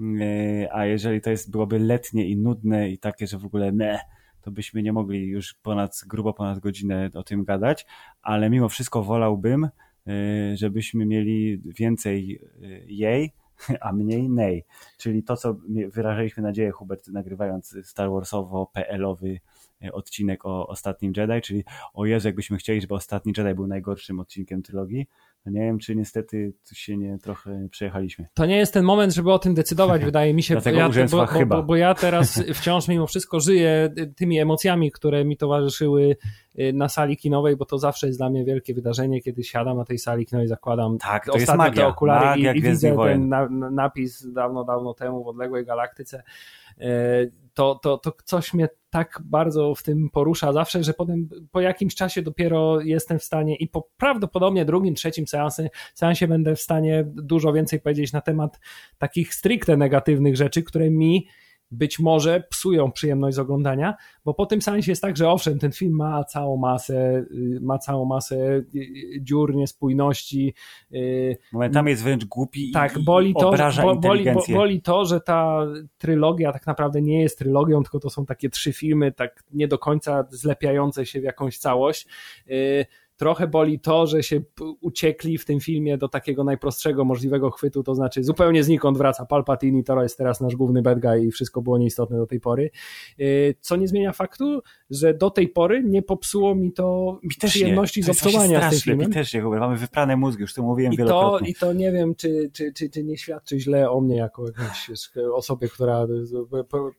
y, 0.00 0.68
a 0.72 0.86
jeżeli 0.86 1.20
to 1.20 1.30
jest 1.30 1.50
byłoby 1.50 1.78
letnie 1.78 2.28
i 2.28 2.36
nudne 2.36 2.88
i 2.88 2.98
takie, 2.98 3.26
że 3.26 3.38
w 3.38 3.44
ogóle 3.44 3.72
ne, 3.72 4.00
to 4.46 4.50
byśmy 4.50 4.82
nie 4.82 4.92
mogli 4.92 5.28
już 5.28 5.54
ponad, 5.54 6.00
grubo 6.06 6.34
ponad 6.34 6.58
godzinę 6.58 7.10
o 7.14 7.22
tym 7.22 7.44
gadać, 7.44 7.86
ale 8.22 8.50
mimo 8.50 8.68
wszystko 8.68 9.02
wolałbym, 9.02 9.64
y, 9.64 10.56
żebyśmy 10.56 11.06
mieli 11.06 11.62
więcej 11.64 12.40
y, 12.62 12.84
jej, 12.88 13.32
a 13.80 13.92
mniej 13.92 14.28
nej. 14.28 14.64
Czyli 14.98 15.22
to, 15.22 15.36
co 15.36 15.56
wyrażaliśmy 15.92 16.42
nadzieję, 16.42 16.70
Hubert, 16.70 17.08
nagrywając 17.08 17.76
Star 17.82 18.08
Warsowo-PL-owy 18.08 19.40
y, 19.84 19.92
odcinek 19.92 20.46
o 20.46 20.66
ostatnim 20.66 21.12
Jedi, 21.16 21.40
czyli 21.42 21.64
o 21.94 22.06
Jezu, 22.06 22.28
jakbyśmy 22.28 22.56
chcieli, 22.56 22.80
żeby 22.80 22.94
ostatni 22.94 23.32
Jedi 23.36 23.54
był 23.54 23.66
najgorszym 23.66 24.20
odcinkiem 24.20 24.62
trylogii, 24.62 25.06
nie 25.50 25.60
wiem, 25.60 25.78
czy 25.78 25.96
niestety 25.96 26.52
tu 26.68 26.74
się 26.74 26.96
nie 26.96 27.18
trochę 27.18 27.68
przejechaliśmy. 27.70 28.26
To 28.34 28.46
nie 28.46 28.56
jest 28.56 28.74
ten 28.74 28.84
moment, 28.84 29.14
żeby 29.14 29.32
o 29.32 29.38
tym 29.38 29.54
decydować, 29.54 30.04
wydaje 30.10 30.34
mi 30.34 30.42
się. 30.42 30.54
Dlatego 30.54 30.78
ja, 30.78 30.88
bo, 30.88 31.16
bo, 31.16 31.26
chyba. 31.26 31.56
Bo, 31.56 31.62
bo, 31.62 31.76
ja 31.76 31.94
teraz 31.94 32.42
wciąż 32.60 32.88
mimo 32.88 33.06
wszystko 33.06 33.40
żyję 33.40 33.94
tymi 34.16 34.38
emocjami, 34.38 34.92
które 34.92 35.24
mi 35.24 35.36
towarzyszyły 35.36 36.16
y, 36.58 36.72
na 36.72 36.88
sali 36.88 37.16
kinowej, 37.16 37.56
bo 37.56 37.64
to 37.64 37.78
zawsze 37.78 38.06
jest 38.06 38.18
dla 38.18 38.30
mnie 38.30 38.44
wielkie 38.44 38.74
wydarzenie, 38.74 39.22
kiedy 39.22 39.44
siadam 39.44 39.76
na 39.76 39.84
tej 39.84 39.98
sali 39.98 40.26
kinowej, 40.26 40.48
zakładam 40.48 40.98
tak, 40.98 41.26
to 41.26 41.38
jest 41.38 41.54
magia. 41.54 41.82
te 41.82 41.86
okulary 41.86 42.26
magia 42.26 42.52
i, 42.52 42.58
i 42.58 42.62
widzę 42.62 42.96
ten 42.96 43.28
na, 43.28 43.48
napis 43.70 44.32
dawno, 44.32 44.64
dawno 44.64 44.94
temu 44.94 45.24
w 45.24 45.28
odległej 45.28 45.64
galaktyce 45.64 46.22
to, 47.54 47.74
to, 47.82 47.98
to 47.98 48.12
coś 48.24 48.54
mnie 48.54 48.68
tak 48.90 49.20
bardzo 49.24 49.74
w 49.74 49.82
tym 49.82 50.10
porusza 50.10 50.52
zawsze, 50.52 50.84
że 50.84 50.94
potem 50.94 51.28
po 51.50 51.60
jakimś 51.60 51.94
czasie 51.94 52.22
dopiero 52.22 52.80
jestem 52.80 53.18
w 53.18 53.24
stanie 53.24 53.56
i 53.56 53.68
po 53.68 53.88
prawdopodobnie 53.96 54.64
drugim, 54.64 54.94
trzecim 54.94 55.26
seansie, 55.26 55.68
seansie 55.94 56.28
będę 56.28 56.56
w 56.56 56.60
stanie 56.60 57.04
dużo 57.06 57.52
więcej 57.52 57.80
powiedzieć 57.80 58.12
na 58.12 58.20
temat 58.20 58.60
takich 58.98 59.34
stricte 59.34 59.76
negatywnych 59.76 60.36
rzeczy, 60.36 60.62
które 60.62 60.90
mi 60.90 61.28
być 61.70 61.98
może 61.98 62.40
psują 62.50 62.92
przyjemność 62.92 63.36
z 63.36 63.38
oglądania, 63.38 63.94
bo 64.24 64.34
po 64.34 64.46
tym 64.46 64.62
sensie 64.62 64.92
jest 64.92 65.02
tak, 65.02 65.16
że 65.16 65.30
owszem, 65.30 65.58
ten 65.58 65.72
film 65.72 65.96
ma 65.96 66.24
całą 66.24 66.56
masę, 66.56 67.24
y, 67.30 67.58
ma 67.62 67.78
całą 67.78 68.04
masę 68.04 68.36
y, 68.36 68.66
y, 68.74 69.22
dziur, 69.22 69.54
niespójności. 69.54 70.54
Momentami 71.52 71.90
jest 71.90 72.02
wręcz 72.02 72.24
głupi 72.24 72.70
tak, 72.70 72.96
i 72.96 73.04
boli 73.04 73.34
to, 73.34 73.48
obraża 73.48 73.82
bo, 73.82 73.96
boli, 73.96 74.24
bo, 74.32 74.42
boli 74.48 74.82
to, 74.82 75.04
że 75.04 75.20
ta 75.20 75.66
trylogia 75.98 76.52
tak 76.52 76.66
naprawdę 76.66 77.02
nie 77.02 77.22
jest 77.22 77.38
trylogią, 77.38 77.82
tylko 77.82 78.00
to 78.00 78.10
są 78.10 78.26
takie 78.26 78.50
trzy 78.50 78.72
filmy, 78.72 79.12
tak 79.12 79.44
nie 79.52 79.68
do 79.68 79.78
końca 79.78 80.24
zlepiające 80.30 81.06
się 81.06 81.20
w 81.20 81.24
jakąś 81.24 81.58
całość. 81.58 82.06
Trochę 83.16 83.46
boli 83.46 83.80
to, 83.80 84.06
że 84.06 84.22
się 84.22 84.40
uciekli 84.80 85.38
w 85.38 85.44
tym 85.44 85.60
filmie 85.60 85.98
do 85.98 86.08
takiego 86.08 86.44
najprostszego 86.44 87.04
możliwego 87.04 87.50
chwytu, 87.50 87.82
to 87.82 87.94
znaczy 87.94 88.24
zupełnie 88.24 88.64
znikąd 88.64 88.98
wraca 88.98 89.26
Palpatine 89.26 89.78
i 89.78 89.84
to 89.84 90.02
jest 90.02 90.18
teraz 90.18 90.40
nasz 90.40 90.56
główny 90.56 90.82
bad 90.82 91.00
guy 91.00 91.24
i 91.24 91.30
wszystko 91.30 91.62
było 91.62 91.78
nieistotne 91.78 92.16
do 92.16 92.26
tej 92.26 92.40
pory. 92.40 92.70
Y, 93.20 93.54
co 93.60 93.76
nie 93.76 93.88
zmienia 93.88 94.12
faktu, 94.12 94.62
że 94.90 95.14
do 95.14 95.30
tej 95.30 95.48
pory 95.48 95.82
nie 95.84 96.02
popsuło 96.02 96.54
mi 96.54 96.72
to 96.72 97.18
mi 97.22 97.34
też 97.34 97.50
przyjemności 97.50 98.02
z 98.02 98.08
obcowania 98.08 98.70
z 98.70 98.70
tym 98.70 98.80
filmem. 98.80 99.08
Mi 99.08 99.14
też 99.14 99.34
nie, 99.34 99.42
mamy 99.42 99.76
wyprane 99.76 100.16
mózgi, 100.16 100.40
już 100.40 100.54
to 100.54 100.62
mówiłem 100.62 100.92
I 100.92 100.96
wielokrotnie. 100.96 101.46
To, 101.46 101.50
I 101.50 101.54
to 101.54 101.72
nie 101.72 101.92
wiem, 101.92 102.14
czy, 102.14 102.50
czy, 102.52 102.72
czy, 102.72 102.90
czy 102.90 103.04
nie 103.04 103.18
świadczy 103.18 103.60
źle 103.60 103.90
o 103.90 104.00
mnie 104.00 104.16
jako 104.16 104.44
jakiejś 104.46 104.90
osobie, 105.34 105.68
która 105.68 106.06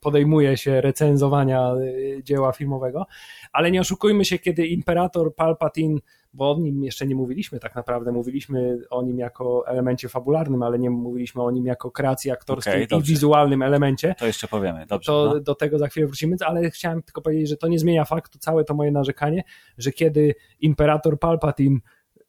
podejmuje 0.01 0.57
się 0.57 0.81
recenzowania 0.81 1.75
y, 1.75 2.21
dzieła 2.23 2.51
filmowego, 2.51 3.05
ale 3.53 3.71
nie 3.71 3.81
oszukujmy 3.81 4.25
się, 4.25 4.39
kiedy 4.39 4.67
Imperator 4.67 5.35
Palpatine 5.35 5.99
bo 6.33 6.51
o 6.51 6.59
nim 6.59 6.83
jeszcze 6.83 7.07
nie 7.07 7.15
mówiliśmy 7.15 7.59
tak 7.59 7.75
naprawdę. 7.75 8.11
Mówiliśmy 8.11 8.79
o 8.89 9.01
nim 9.01 9.19
jako 9.19 9.67
elemencie 9.67 10.09
fabularnym, 10.09 10.63
ale 10.63 10.79
nie 10.79 10.89
mówiliśmy 10.89 11.43
o 11.43 11.51
nim 11.51 11.65
jako 11.65 11.91
kreacji 11.91 12.31
aktorskiej 12.31 12.83
okay, 12.83 12.99
i 12.99 13.03
wizualnym 13.03 13.61
elemencie. 13.61 14.15
To 14.19 14.25
jeszcze 14.25 14.47
powiemy, 14.47 14.85
dobrze. 14.85 15.05
To 15.05 15.31
no. 15.33 15.39
do 15.39 15.55
tego 15.55 15.79
za 15.79 15.87
chwilę 15.87 16.07
wrócimy, 16.07 16.35
ale 16.45 16.69
chciałem 16.69 17.03
tylko 17.03 17.21
powiedzieć, 17.21 17.49
że 17.49 17.57
to 17.57 17.67
nie 17.67 17.79
zmienia 17.79 18.05
faktu, 18.05 18.39
całe 18.39 18.63
to 18.63 18.73
moje 18.73 18.91
narzekanie, 18.91 19.43
że 19.77 19.91
kiedy 19.91 20.35
imperator 20.59 21.19
Palpatine 21.19 21.79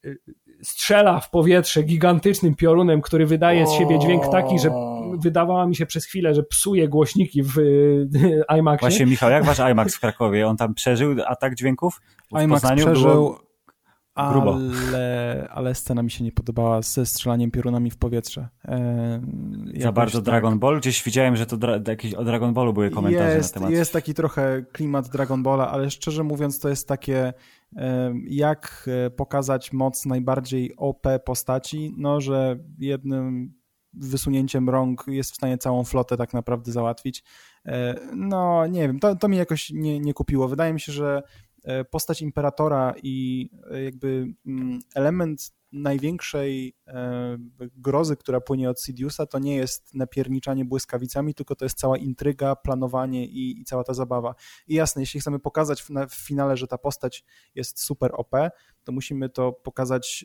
y, 0.04 0.18
strzela 0.62 1.20
w 1.20 1.30
powietrze 1.30 1.82
gigantycznym 1.82 2.54
piorunem, 2.54 3.00
który 3.00 3.26
wydaje 3.26 3.66
z 3.66 3.72
siebie 3.72 3.98
dźwięk 3.98 4.28
taki, 4.28 4.58
że 4.58 4.70
wydawała 5.18 5.66
mi 5.66 5.76
się 5.76 5.86
przez 5.86 6.04
chwilę, 6.04 6.34
że 6.34 6.42
psuje 6.42 6.88
głośniki 6.88 7.42
w 7.42 7.54
IMAXie. 8.58 8.80
Właśnie 8.80 9.06
Michał, 9.06 9.30
jak 9.30 9.44
wasz 9.44 9.58
IMAX 9.72 9.96
w 9.96 10.00
Krakowie? 10.00 10.46
On 10.46 10.56
tam 10.56 10.74
przeżył 10.74 11.16
atak 11.26 11.54
dźwięków? 11.54 12.00
W 12.32 12.42
IMAX 12.42 12.62
Poznaniu 12.62 12.84
przeżył, 12.84 13.10
było 13.10 13.47
Grubo. 14.32 14.58
Ale, 14.88 15.48
ale 15.50 15.74
scena 15.74 16.02
mi 16.02 16.10
się 16.10 16.24
nie 16.24 16.32
podobała 16.32 16.82
ze 16.82 17.06
strzelaniem 17.06 17.50
piorunami 17.50 17.90
w 17.90 17.96
powietrze. 17.96 18.48
E, 18.64 19.20
Za 19.76 19.92
bardzo 19.92 20.18
tak. 20.18 20.24
Dragon 20.24 20.58
Ball? 20.58 20.80
Gdzieś 20.80 21.02
widziałem, 21.02 21.36
że 21.36 21.46
to 21.46 21.56
dra 21.56 21.80
jakieś 21.88 22.14
o 22.14 22.24
Dragon 22.24 22.54
Ballu 22.54 22.72
były 22.72 22.90
komentarze 22.90 23.36
jest, 23.36 23.54
na 23.54 23.60
temat. 23.60 23.70
Jest 23.70 23.92
taki 23.92 24.14
trochę 24.14 24.64
klimat 24.72 25.08
Dragon 25.08 25.42
Balla, 25.42 25.70
ale 25.70 25.90
szczerze 25.90 26.24
mówiąc 26.24 26.60
to 26.60 26.68
jest 26.68 26.88
takie 26.88 27.32
e, 27.76 28.14
jak 28.28 28.90
e, 29.06 29.10
pokazać 29.10 29.72
moc 29.72 30.06
najbardziej 30.06 30.76
OP 30.76 31.06
postaci, 31.24 31.94
no 31.96 32.20
że 32.20 32.58
jednym 32.78 33.58
wysunięciem 33.92 34.68
rąk 34.68 35.04
jest 35.06 35.32
w 35.32 35.34
stanie 35.34 35.58
całą 35.58 35.84
flotę 35.84 36.16
tak 36.16 36.34
naprawdę 36.34 36.72
załatwić. 36.72 37.24
E, 37.66 37.94
no 38.14 38.66
nie 38.66 38.80
wiem, 38.80 38.98
to, 38.98 39.16
to 39.16 39.28
mi 39.28 39.36
jakoś 39.36 39.70
nie, 39.70 40.00
nie 40.00 40.14
kupiło. 40.14 40.48
Wydaje 40.48 40.72
mi 40.72 40.80
się, 40.80 40.92
że 40.92 41.22
postać 41.90 42.22
imperatora 42.22 42.94
i 43.02 43.50
e, 43.70 43.82
jakby 43.82 44.26
mm, 44.46 44.80
element 44.94 45.58
największej 45.72 46.76
e, 46.86 47.38
grozy, 47.76 48.16
która 48.16 48.40
płynie 48.40 48.70
od 48.70 48.80
Sidiousa, 48.80 49.26
to 49.26 49.38
nie 49.38 49.56
jest 49.56 49.94
napierniczanie 49.94 50.64
błyskawicami, 50.64 51.34
tylko 51.34 51.54
to 51.54 51.64
jest 51.64 51.78
cała 51.78 51.98
intryga, 51.98 52.56
planowanie 52.56 53.26
i, 53.26 53.60
i 53.60 53.64
cała 53.64 53.84
ta 53.84 53.94
zabawa. 53.94 54.34
I 54.66 54.74
jasne, 54.74 55.02
jeśli 55.02 55.20
chcemy 55.20 55.38
pokazać 55.38 55.82
w, 55.82 55.90
w, 56.08 56.14
finale, 56.14 56.56
że 56.56 56.66
ta 56.66 56.78
postać 56.78 57.24
jest 57.54 57.82
super 57.82 58.10
OP, 58.14 58.30
to 58.84 58.92
musimy 58.92 59.28
to 59.28 59.52
pokazać 59.52 60.24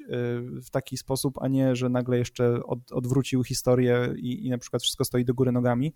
w 0.66 0.70
taki 0.72 0.98
sposób, 0.98 1.38
a 1.42 1.48
nie, 1.48 1.76
że 1.76 1.90
nagle 1.90 2.18
jeszcze 2.18 2.64
od, 2.64 2.92
odwrócił 2.92 3.44
historię 3.44 4.14
i, 4.18 4.46
i 4.46 4.50
na 4.50 4.58
przykład 4.58 4.82
wszystko 4.82 5.06
stoi 5.06 5.26
do 5.26 5.34
góry 5.34 5.52
nogami. 5.52 5.94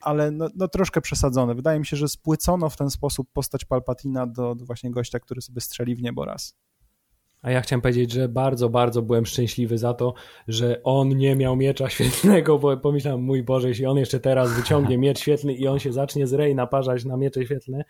Ale 0.00 0.30
no, 0.30 0.48
no, 0.54 0.68
troszkę 0.68 1.00
przesadzone. 1.00 1.54
Wydaje 1.54 1.78
mi 1.78 1.86
się, 1.86 1.96
że 1.96 2.08
spłycono 2.08 2.70
w 2.70 2.76
ten 2.76 2.90
sposób 2.90 3.28
postać 3.32 3.64
Palpatina 3.64 4.26
do, 4.26 4.54
do 4.54 4.64
właśnie 4.64 4.90
gościa, 4.90 5.20
który 5.20 5.40
sobie 5.40 5.60
strzeli 5.60 5.94
w 5.94 6.02
niebo 6.02 6.24
raz. 6.24 6.54
A 7.42 7.50
ja 7.50 7.60
chciałem 7.60 7.80
powiedzieć, 7.80 8.12
że 8.12 8.28
bardzo, 8.28 8.68
bardzo 8.68 9.02
byłem 9.02 9.26
szczęśliwy 9.26 9.78
za 9.78 9.94
to, 9.94 10.14
że 10.48 10.82
on 10.82 11.08
nie 11.08 11.36
miał 11.36 11.56
miecza 11.56 11.88
świetlnego, 11.94 12.58
bo 12.58 12.76
pomyślałem, 12.76 13.22
mój 13.22 13.42
Boże, 13.42 13.68
jeśli 13.68 13.86
on 13.86 13.96
jeszcze 13.96 14.20
teraz 14.20 14.52
wyciągnie 14.52 14.98
miecz 15.08 15.18
świetlny 15.18 15.54
i 15.54 15.68
on 15.68 15.78
się 15.78 15.92
zacznie 15.92 16.26
z 16.26 16.32
Rey 16.32 16.54
naparzać 16.54 17.04
na 17.04 17.16
miecze 17.16 17.44
świetlne, 17.44 17.84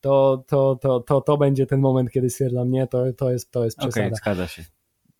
to, 0.00 0.44
to, 0.46 0.78
to, 0.80 1.00
to, 1.00 1.20
to 1.20 1.36
będzie 1.36 1.66
ten 1.66 1.80
moment, 1.80 2.10
kiedy 2.10 2.30
stwierdzam, 2.30 2.70
nie, 2.70 2.86
to, 2.86 3.04
to, 3.16 3.30
jest, 3.30 3.50
to 3.50 3.64
jest 3.64 3.78
przesada. 3.78 4.06
Okej, 4.06 4.06
okay, 4.06 4.16
zgadza 4.16 4.48
się 4.48 4.64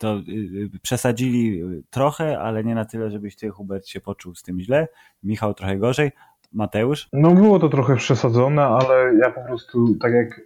to 0.04 0.16
y, 0.16 0.32
y, 0.74 0.80
przesadzili 0.82 1.62
trochę, 1.90 2.38
ale 2.38 2.64
nie 2.64 2.74
na 2.74 2.84
tyle, 2.84 3.10
żebyś 3.10 3.36
ty, 3.36 3.50
Hubert, 3.50 3.86
się 3.86 4.00
poczuł 4.00 4.34
z 4.34 4.42
tym 4.42 4.60
źle. 4.60 4.88
Michał 5.22 5.54
trochę 5.54 5.78
gorzej. 5.78 6.12
Mateusz? 6.52 7.08
No 7.12 7.30
było 7.30 7.58
to 7.58 7.68
trochę 7.68 7.96
przesadzone, 7.96 8.62
ale 8.62 9.14
ja 9.14 9.30
po 9.30 9.40
prostu, 9.40 9.94
tak 10.00 10.12
jak 10.12 10.38
y, 10.38 10.44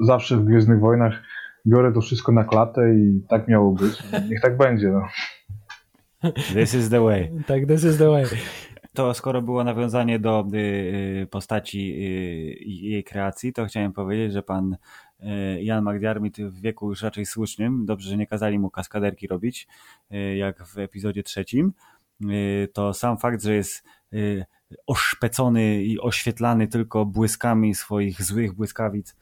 zawsze 0.00 0.36
w 0.36 0.44
Gwiezdnych 0.44 0.80
Wojnach, 0.80 1.22
biorę 1.66 1.92
to 1.92 2.00
wszystko 2.00 2.32
na 2.32 2.44
klatę 2.44 2.94
i 2.94 3.22
tak 3.28 3.48
miało 3.48 3.72
być. 3.72 4.02
Niech 4.30 4.40
tak 4.40 4.56
będzie. 4.56 4.88
No. 4.88 5.02
This 6.54 6.74
is 6.74 6.90
the 6.90 7.00
way. 7.00 7.30
Tak, 7.46 7.66
this 7.66 7.84
is 7.84 7.98
the 7.98 8.10
way. 8.10 8.24
To 8.94 9.14
skoro 9.14 9.42
było 9.42 9.64
nawiązanie 9.64 10.18
do 10.18 10.46
y, 10.54 11.26
postaci 11.30 11.78
y, 11.78 12.64
i 12.64 12.90
jej 12.90 13.04
kreacji, 13.04 13.52
to 13.52 13.66
chciałem 13.66 13.92
powiedzieć, 13.92 14.32
że 14.32 14.42
pan 14.42 14.76
Jan 15.60 15.84
McDiarmid 15.84 16.36
w 16.40 16.60
wieku 16.60 16.88
już 16.88 17.02
raczej 17.02 17.26
słusznym, 17.26 17.86
dobrze, 17.86 18.10
że 18.10 18.16
nie 18.16 18.26
kazali 18.26 18.58
mu 18.58 18.70
kaskaderki 18.70 19.26
robić, 19.26 19.68
e, 20.10 20.36
jak 20.36 20.66
w 20.66 20.78
epizodzie 20.78 21.22
trzecim, 21.22 21.72
e, 22.22 22.26
to 22.68 22.94
sam 22.94 23.18
fakt, 23.18 23.42
że 23.42 23.54
jest 23.54 23.84
oszpecony 24.86 25.84
i 25.84 26.00
oświetlany 26.00 26.68
tylko 26.68 27.06
błyskami 27.06 27.74
swoich 27.74 28.22
złych 28.22 28.52
błyskawic 28.52 29.16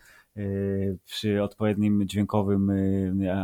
przy 1.04 1.42
odpowiednim 1.42 2.08
dźwiękowym 2.08 2.72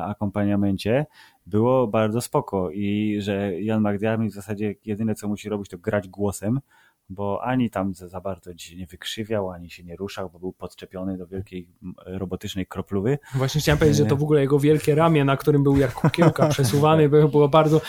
akompaniamencie 0.03 1.07
było 1.47 1.87
bardzo 1.87 2.21
spoko 2.21 2.71
i 2.71 3.17
że 3.21 3.61
Jan 3.61 3.83
McDiarmid 3.83 4.33
w 4.33 4.35
zasadzie 4.35 4.75
jedyne 4.85 5.15
co 5.15 5.29
musi 5.29 5.49
robić 5.49 5.69
to 5.69 5.79
grać 5.79 6.09
głosem, 6.09 6.61
bo 7.09 7.45
ani 7.45 7.71
tam 7.71 7.95
za, 7.95 8.09
za 8.09 8.21
bardzo 8.21 8.59
się 8.59 8.77
nie 8.77 8.87
wykrzywiał, 8.87 9.51
ani 9.51 9.71
się 9.71 9.85
nie 9.85 9.97
ruszał, 9.97 10.31
bo 10.31 10.39
był 10.39 10.53
podczepiony 10.53 11.19
do 11.19 11.27
wielkiej 11.27 11.69
robotycznej 12.07 12.67
kropluwy. 12.67 13.19
Właśnie 13.35 13.61
chciałem 13.61 13.79
powiedzieć, 13.79 13.99
że 13.99 14.07
to 14.07 14.17
w 14.17 14.23
ogóle 14.23 14.41
jego 14.41 14.59
wielkie 14.59 14.95
ramię, 14.95 15.25
na 15.25 15.37
którym 15.37 15.63
był 15.63 15.77
jak 15.77 15.93
kukiełka 15.93 16.49
przesuwany, 16.55 17.09
było, 17.09 17.29
było 17.29 17.49
bardzo, 17.49 17.81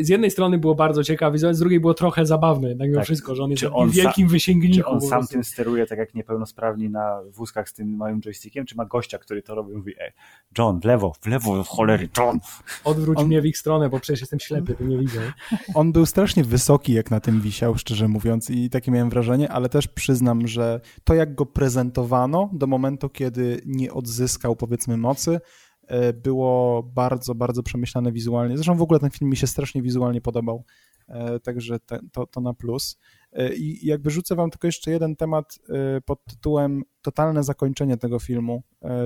z 0.00 0.08
jednej 0.08 0.30
strony 0.30 0.58
było 0.58 0.74
bardzo 0.74 1.04
ciekawe, 1.04 1.38
z 1.38 1.58
drugiej 1.58 1.80
było 1.80 1.94
trochę 1.94 2.26
zabawne, 2.26 2.76
tak 2.76 2.88
mimo 2.88 2.96
tak. 2.96 3.04
wszystko, 3.04 3.34
że 3.34 3.42
on 3.42 3.50
jest 3.50 3.64
on 3.72 3.90
wielkim 3.90 4.28
wysięgnikiem. 4.28 4.82
Czy 4.82 4.86
on 4.86 5.00
sam 5.00 5.26
tym 5.26 5.44
steruje, 5.44 5.86
tak 5.86 5.98
jak 5.98 6.14
niepełnosprawni 6.14 6.90
na 6.90 7.20
wózkach 7.30 7.68
z 7.68 7.72
tym 7.72 7.96
małym 7.96 8.20
joystickiem, 8.20 8.66
czy 8.66 8.76
ma 8.76 8.84
gościa, 8.84 9.18
który 9.18 9.42
to 9.42 9.54
robi 9.54 9.74
mówi, 9.74 9.94
e, 10.00 10.12
John, 10.58 10.80
w 10.80 10.84
lewo, 10.84 11.12
w 11.20 11.26
lewo, 11.26 11.64
w 11.64 11.68
cholery, 11.68 12.08
John. 12.18 12.38
Odwróć 12.84 13.18
on... 13.18 13.26
mnie 13.26 13.42
w 13.42 13.46
ich 13.46 13.58
stronę, 13.58 13.88
bo 13.88 14.00
przecież 14.00 14.20
jestem 14.20 14.40
ślepy, 14.40 14.74
to 14.74 14.84
nie 14.84 14.98
widzę. 14.98 15.32
On 15.74 15.92
był 15.92 16.06
strasznie 16.06 16.44
wysoki, 16.44 16.92
jak 16.92 17.10
na 17.10 17.20
tym 17.20 17.40
wisiał, 17.40 17.78
szczerze 17.78 18.08
mówiąc, 18.08 18.50
i 18.64 18.70
takie 18.70 18.90
miałem 18.90 19.10
wrażenie, 19.10 19.52
ale 19.52 19.68
też 19.68 19.88
przyznam, 19.88 20.46
że 20.46 20.80
to 21.04 21.14
jak 21.14 21.34
go 21.34 21.46
prezentowano 21.46 22.50
do 22.52 22.66
momentu, 22.66 23.08
kiedy 23.08 23.60
nie 23.66 23.92
odzyskał 23.92 24.56
powiedzmy 24.56 24.96
mocy, 24.96 25.40
e, 25.86 26.12
było 26.12 26.82
bardzo, 26.82 27.34
bardzo 27.34 27.62
przemyślane 27.62 28.12
wizualnie. 28.12 28.56
Zresztą 28.56 28.76
w 28.76 28.82
ogóle 28.82 29.00
ten 29.00 29.10
film 29.10 29.30
mi 29.30 29.36
się 29.36 29.46
strasznie 29.46 29.82
wizualnie 29.82 30.20
podobał, 30.20 30.64
e, 31.08 31.40
także 31.40 31.80
te, 31.80 32.00
to, 32.12 32.26
to 32.26 32.40
na 32.40 32.54
plus. 32.54 32.98
E, 33.32 33.54
I 33.54 33.86
jakby 33.86 34.10
rzucę 34.10 34.34
wam 34.34 34.50
tylko 34.50 34.68
jeszcze 34.68 34.90
jeden 34.90 35.16
temat 35.16 35.58
pod 36.04 36.24
tytułem 36.24 36.82
totalne 37.02 37.44
zakończenie 37.44 37.96
tego 37.96 38.18
filmu, 38.18 38.62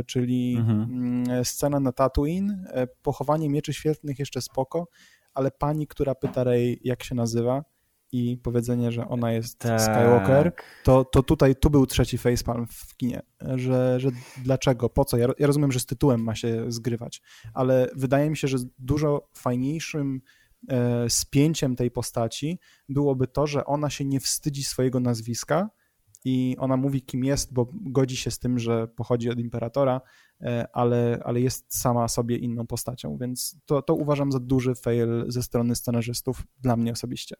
czyli 0.06 0.56
mhm. 0.58 0.80
Mm, 0.82 1.44
scena 1.44 1.80
na 1.80 1.92
Tatooine, 1.92 2.66
pochowanie 3.02 3.48
mieczy 3.48 3.72
świetlnych 3.72 4.18
jeszcze 4.18 4.42
spoko, 4.42 4.88
ale 5.34 5.50
pani, 5.50 5.86
która 5.86 6.14
pyta 6.14 6.44
Rey, 6.44 6.80
jak 6.84 7.02
się 7.02 7.14
nazywa, 7.14 7.64
i 8.12 8.36
powiedzenie, 8.36 8.92
że 8.92 9.08
ona 9.08 9.32
jest 9.32 9.58
tak. 9.58 9.80
Skywalker, 9.80 10.52
to, 10.84 11.04
to 11.04 11.22
tutaj, 11.22 11.56
tu 11.56 11.70
był 11.70 11.86
trzeci 11.86 12.18
facepalm 12.18 12.66
w 12.66 12.96
kinie, 12.96 13.22
że, 13.40 14.00
że 14.00 14.10
dlaczego, 14.42 14.88
po 14.88 15.04
co, 15.04 15.16
ja, 15.16 15.28
ja 15.38 15.46
rozumiem, 15.46 15.72
że 15.72 15.80
z 15.80 15.86
tytułem 15.86 16.22
ma 16.22 16.34
się 16.34 16.64
zgrywać, 16.68 17.22
ale 17.54 17.88
wydaje 17.96 18.30
mi 18.30 18.36
się, 18.36 18.48
że 18.48 18.58
dużo 18.78 19.28
fajniejszym 19.34 20.20
e, 20.68 21.10
spięciem 21.10 21.76
tej 21.76 21.90
postaci 21.90 22.58
byłoby 22.88 23.26
to, 23.26 23.46
że 23.46 23.64
ona 23.64 23.90
się 23.90 24.04
nie 24.04 24.20
wstydzi 24.20 24.64
swojego 24.64 25.00
nazwiska 25.00 25.70
i 26.24 26.56
ona 26.58 26.76
mówi, 26.76 27.02
kim 27.02 27.24
jest, 27.24 27.52
bo 27.52 27.66
godzi 27.72 28.16
się 28.16 28.30
z 28.30 28.38
tym, 28.38 28.58
że 28.58 28.88
pochodzi 28.88 29.30
od 29.30 29.38
imperatora, 29.38 30.00
e, 30.40 30.66
ale, 30.72 31.20
ale 31.24 31.40
jest 31.40 31.80
sama 31.80 32.08
sobie 32.08 32.36
inną 32.36 32.66
postacią, 32.66 33.16
więc 33.16 33.56
to, 33.66 33.82
to 33.82 33.94
uważam 33.94 34.32
za 34.32 34.40
duży 34.40 34.74
fail 34.74 35.24
ze 35.28 35.42
strony 35.42 35.76
scenarzystów, 35.76 36.42
dla 36.60 36.76
mnie 36.76 36.92
osobiście. 36.92 37.36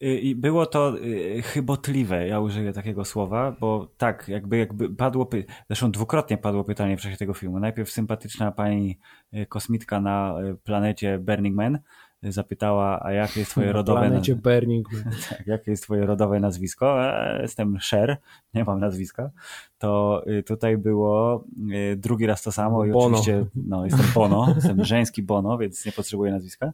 I 0.00 0.34
było 0.34 0.66
to 0.66 0.98
y, 0.98 1.42
chybotliwe, 1.42 2.28
ja 2.28 2.40
użyję 2.40 2.72
takiego 2.72 3.04
słowa, 3.04 3.56
bo 3.60 3.88
tak, 3.96 4.28
jakby, 4.28 4.56
jakby 4.56 4.90
padło, 4.90 5.30
zresztą 5.66 5.90
dwukrotnie 5.90 6.38
padło 6.38 6.64
pytanie 6.64 6.96
w 6.96 7.00
czasie 7.00 7.16
tego 7.16 7.34
filmu. 7.34 7.60
Najpierw 7.60 7.90
sympatyczna 7.90 8.52
pani 8.52 8.98
y, 9.34 9.46
kosmitka 9.46 10.00
na 10.00 10.40
y, 10.40 10.54
planecie 10.54 11.18
Burning 11.18 11.56
Man 11.56 11.78
zapytała, 12.22 13.00
a 13.02 13.12
jakie 13.12 13.40
jest 13.40 13.52
twoje 13.52 13.72
rodowe... 13.72 14.00
Na 14.00 14.06
planecie 14.06 14.36
Burning 14.36 14.92
Man. 14.92 15.14
tak, 15.30 15.46
jakie 15.46 15.70
jest 15.70 15.82
twoje 15.82 16.06
rodowe 16.06 16.40
nazwisko? 16.40 17.04
E, 17.04 17.42
jestem 17.42 17.78
Sher, 17.80 18.16
nie 18.54 18.64
mam 18.64 18.80
nazwiska. 18.80 19.30
To 19.78 20.22
tutaj 20.46 20.78
było 20.78 21.44
drugi 21.96 22.26
raz 22.26 22.42
to 22.42 22.52
samo 22.52 22.84
i 22.84 22.90
Bono. 22.90 23.06
oczywiście, 23.06 23.46
no, 23.54 23.84
jestem 23.84 24.06
Bono, 24.14 24.52
jestem 24.54 24.84
żeński 24.84 25.22
Bono, 25.22 25.58
więc 25.58 25.86
nie 25.86 25.92
potrzebuję 25.92 26.32
nazwiska 26.32 26.72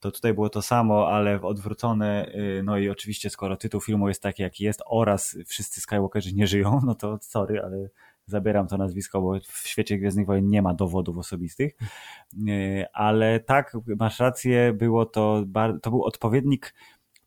to 0.00 0.10
tutaj 0.10 0.34
było 0.34 0.48
to 0.48 0.62
samo, 0.62 1.08
ale 1.08 1.42
odwrócone, 1.42 2.32
y, 2.34 2.62
no 2.64 2.78
i 2.78 2.88
oczywiście 2.88 3.30
skoro 3.30 3.56
tytuł 3.56 3.80
filmu 3.80 4.08
jest 4.08 4.22
taki, 4.22 4.42
jaki 4.42 4.64
jest 4.64 4.82
oraz 4.86 5.38
wszyscy 5.46 5.80
Skywalkerzy 5.80 6.34
nie 6.34 6.46
żyją, 6.46 6.80
no 6.86 6.94
to 6.94 7.18
sorry, 7.22 7.62
ale 7.62 7.88
zabieram 8.26 8.66
to 8.68 8.76
nazwisko, 8.76 9.22
bo 9.22 9.40
w 9.40 9.68
świecie 9.68 9.98
Gwiezdnych 9.98 10.26
Wojen 10.26 10.48
nie 10.48 10.62
ma 10.62 10.74
dowodów 10.74 11.18
osobistych, 11.18 11.72
y, 12.48 12.84
ale 12.92 13.40
tak, 13.40 13.76
masz 13.98 14.20
rację, 14.20 14.72
było 14.72 15.06
to, 15.06 15.44
to 15.82 15.90
był 15.90 16.04
odpowiednik 16.04 16.74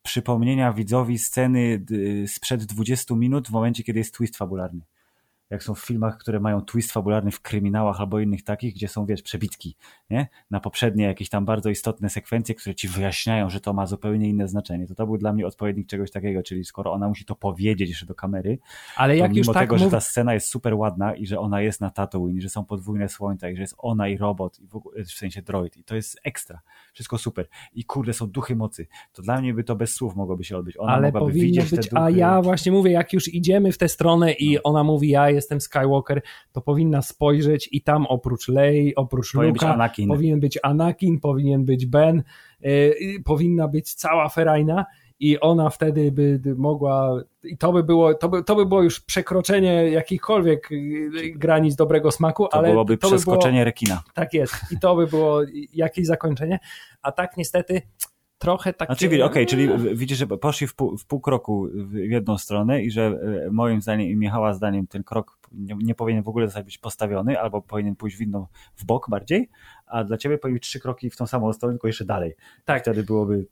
przypomnienia 0.03 0.73
widzowi 0.73 1.17
sceny 1.17 1.85
y, 1.91 2.27
sprzed 2.27 2.65
20 2.65 3.15
minut 3.15 3.47
w 3.47 3.51
momencie, 3.51 3.83
kiedy 3.83 3.99
jest 3.99 4.15
twist 4.15 4.37
fabularny 4.37 4.81
jak 5.51 5.63
są 5.63 5.73
w 5.73 5.79
filmach, 5.79 6.17
które 6.17 6.39
mają 6.39 6.61
twist 6.61 6.91
fabularny 6.91 7.31
w 7.31 7.41
kryminałach 7.41 7.99
albo 7.99 8.19
innych 8.19 8.43
takich, 8.43 8.73
gdzie 8.73 8.87
są, 8.87 9.05
wiesz, 9.05 9.21
przebitki, 9.21 9.75
nie? 10.09 10.27
Na 10.51 10.59
poprzednie 10.59 11.03
jakieś 11.05 11.29
tam 11.29 11.45
bardzo 11.45 11.69
istotne 11.69 12.09
sekwencje, 12.09 12.55
które 12.55 12.75
ci 12.75 12.87
wyjaśniają, 12.87 13.49
że 13.49 13.61
to 13.61 13.73
ma 13.73 13.85
zupełnie 13.85 14.29
inne 14.29 14.47
znaczenie. 14.47 14.87
To 14.87 14.95
to 14.95 15.05
był 15.05 15.17
dla 15.17 15.33
mnie 15.33 15.47
odpowiednik 15.47 15.87
czegoś 15.87 16.11
takiego, 16.11 16.43
czyli 16.43 16.65
skoro 16.65 16.93
ona 16.93 17.07
musi 17.07 17.25
to 17.25 17.35
powiedzieć 17.35 17.89
jeszcze 17.89 18.05
do 18.05 18.15
kamery, 18.15 18.59
ale 18.95 19.17
jak 19.17 19.31
mimo 19.31 19.37
już 19.37 19.47
tak 19.47 19.63
tego, 19.63 19.75
mów... 19.75 19.83
że 19.83 19.91
ta 19.91 19.99
scena 19.99 20.33
jest 20.33 20.47
super 20.47 20.73
ładna 20.73 21.15
i 21.15 21.27
że 21.27 21.39
ona 21.39 21.61
jest 21.61 21.81
na 21.81 21.89
Tatooine, 21.89 22.41
że 22.41 22.49
są 22.49 22.65
podwójne 22.65 23.09
słońca 23.09 23.49
i 23.49 23.55
że 23.55 23.61
jest 23.61 23.75
ona 23.77 24.07
i 24.07 24.17
robot, 24.17 24.59
i 24.59 24.67
w, 24.67 24.75
ogóle, 24.75 25.03
w 25.03 25.11
sensie 25.11 25.41
droid 25.41 25.77
i 25.77 25.83
to 25.83 25.95
jest 25.95 26.19
ekstra. 26.23 26.61
Wszystko 26.93 27.17
super. 27.17 27.47
I 27.73 27.85
kurde, 27.85 28.13
są 28.13 28.27
duchy 28.27 28.55
mocy. 28.55 28.87
To 29.13 29.21
dla 29.21 29.41
mnie 29.41 29.53
by 29.53 29.63
to 29.63 29.75
bez 29.75 29.93
słów 29.93 30.15
mogłoby 30.15 30.43
się 30.43 30.57
odbyć. 30.57 30.77
Ona 30.77 30.93
ale 30.93 31.11
mogłaby 31.11 31.31
widzieć 31.31 31.71
być, 31.71 31.89
A 31.95 32.09
ja 32.09 32.41
właśnie 32.41 32.71
mówię, 32.71 32.91
jak 32.91 33.13
już 33.13 33.33
idziemy 33.33 33.71
w 33.71 33.77
tę 33.77 33.89
stronę 33.89 34.33
i 34.33 34.55
no. 34.55 34.63
ona 34.63 34.83
mówi, 34.83 35.09
ja 35.09 35.29
jestem 35.29 35.40
jestem 35.41 35.61
Skywalker, 35.61 36.21
to 36.51 36.61
powinna 36.61 37.01
spojrzeć 37.01 37.69
i 37.71 37.81
tam 37.81 38.05
oprócz 38.05 38.47
Lei, 38.47 38.95
oprócz 38.95 39.33
Powinien 39.33 39.53
Luka, 39.53 39.65
być 39.67 39.73
Anakin. 39.75 40.07
powinien 40.07 40.39
być 40.39 40.59
Anakin, 40.63 41.19
powinien 41.19 41.65
być 41.65 41.85
Ben, 41.85 42.23
yy, 42.61 42.95
powinna 43.25 43.67
być 43.67 43.93
cała 43.93 44.29
ferajna 44.29 44.85
i 45.19 45.39
ona 45.39 45.69
wtedy 45.69 46.11
by 46.11 46.39
mogła, 46.57 47.23
i 47.43 47.57
to 47.57 47.73
by 47.73 47.83
było, 47.83 48.13
to 48.13 48.29
by, 48.29 48.43
to 48.43 48.55
by 48.55 48.65
było 48.65 48.83
już 48.83 48.99
przekroczenie 48.99 49.89
jakichkolwiek 49.89 50.71
y, 50.71 51.09
granic 51.35 51.75
dobrego 51.75 52.11
smaku, 52.11 52.47
To 52.47 52.57
ale 52.57 52.69
byłoby 52.69 52.97
to 52.97 53.09
by 53.09 53.15
przeskoczenie 53.15 53.57
było, 53.57 53.65
rekina. 53.65 54.03
tak 54.13 54.33
jest, 54.33 54.53
i 54.71 54.79
to 54.79 54.95
by 54.95 55.07
było 55.07 55.41
jakieś 55.73 56.07
zakończenie, 56.07 56.59
a 57.01 57.11
tak 57.11 57.37
niestety 57.37 57.81
trochę 58.41 58.73
takie... 58.73 58.95
Znaczy, 58.95 59.23
okej, 59.23 59.45
czyli 59.45 59.67
w- 59.67 59.97
widzisz, 59.97 60.17
że 60.17 60.27
poszli 60.27 60.67
w 60.67 60.75
pół, 60.75 60.97
w 60.97 61.05
pół 61.05 61.19
kroku 61.19 61.67
w 61.73 61.93
jedną 61.93 62.37
stronę 62.37 62.83
i 62.83 62.91
że 62.91 63.19
e, 63.47 63.51
moim 63.51 63.81
zdaniem 63.81 64.07
i 64.07 64.15
Michała 64.15 64.53
zdaniem 64.53 64.87
ten 64.87 65.03
krok 65.03 65.37
nie, 65.51 65.75
nie 65.83 65.95
powinien 65.95 66.23
w 66.23 66.27
ogóle 66.27 66.45
zostać 66.47 66.65
być 66.65 66.77
postawiony, 66.77 67.39
albo 67.39 67.61
powinien 67.61 67.95
pójść 67.95 68.17
w 68.17 68.21
inną, 68.21 68.47
w 68.75 68.85
bok 68.85 69.09
bardziej, 69.09 69.49
a 69.85 70.03
dla 70.03 70.17
ciebie 70.17 70.37
powinien 70.37 70.59
trzy 70.59 70.79
kroki 70.79 71.09
w 71.09 71.17
tą 71.17 71.27
samą 71.27 71.53
stronę, 71.53 71.73
tylko 71.73 71.87
jeszcze 71.87 72.05
dalej. 72.05 72.33
Tak. 72.65 72.81
Wtedy 72.81 73.03
byłoby... 73.03 73.45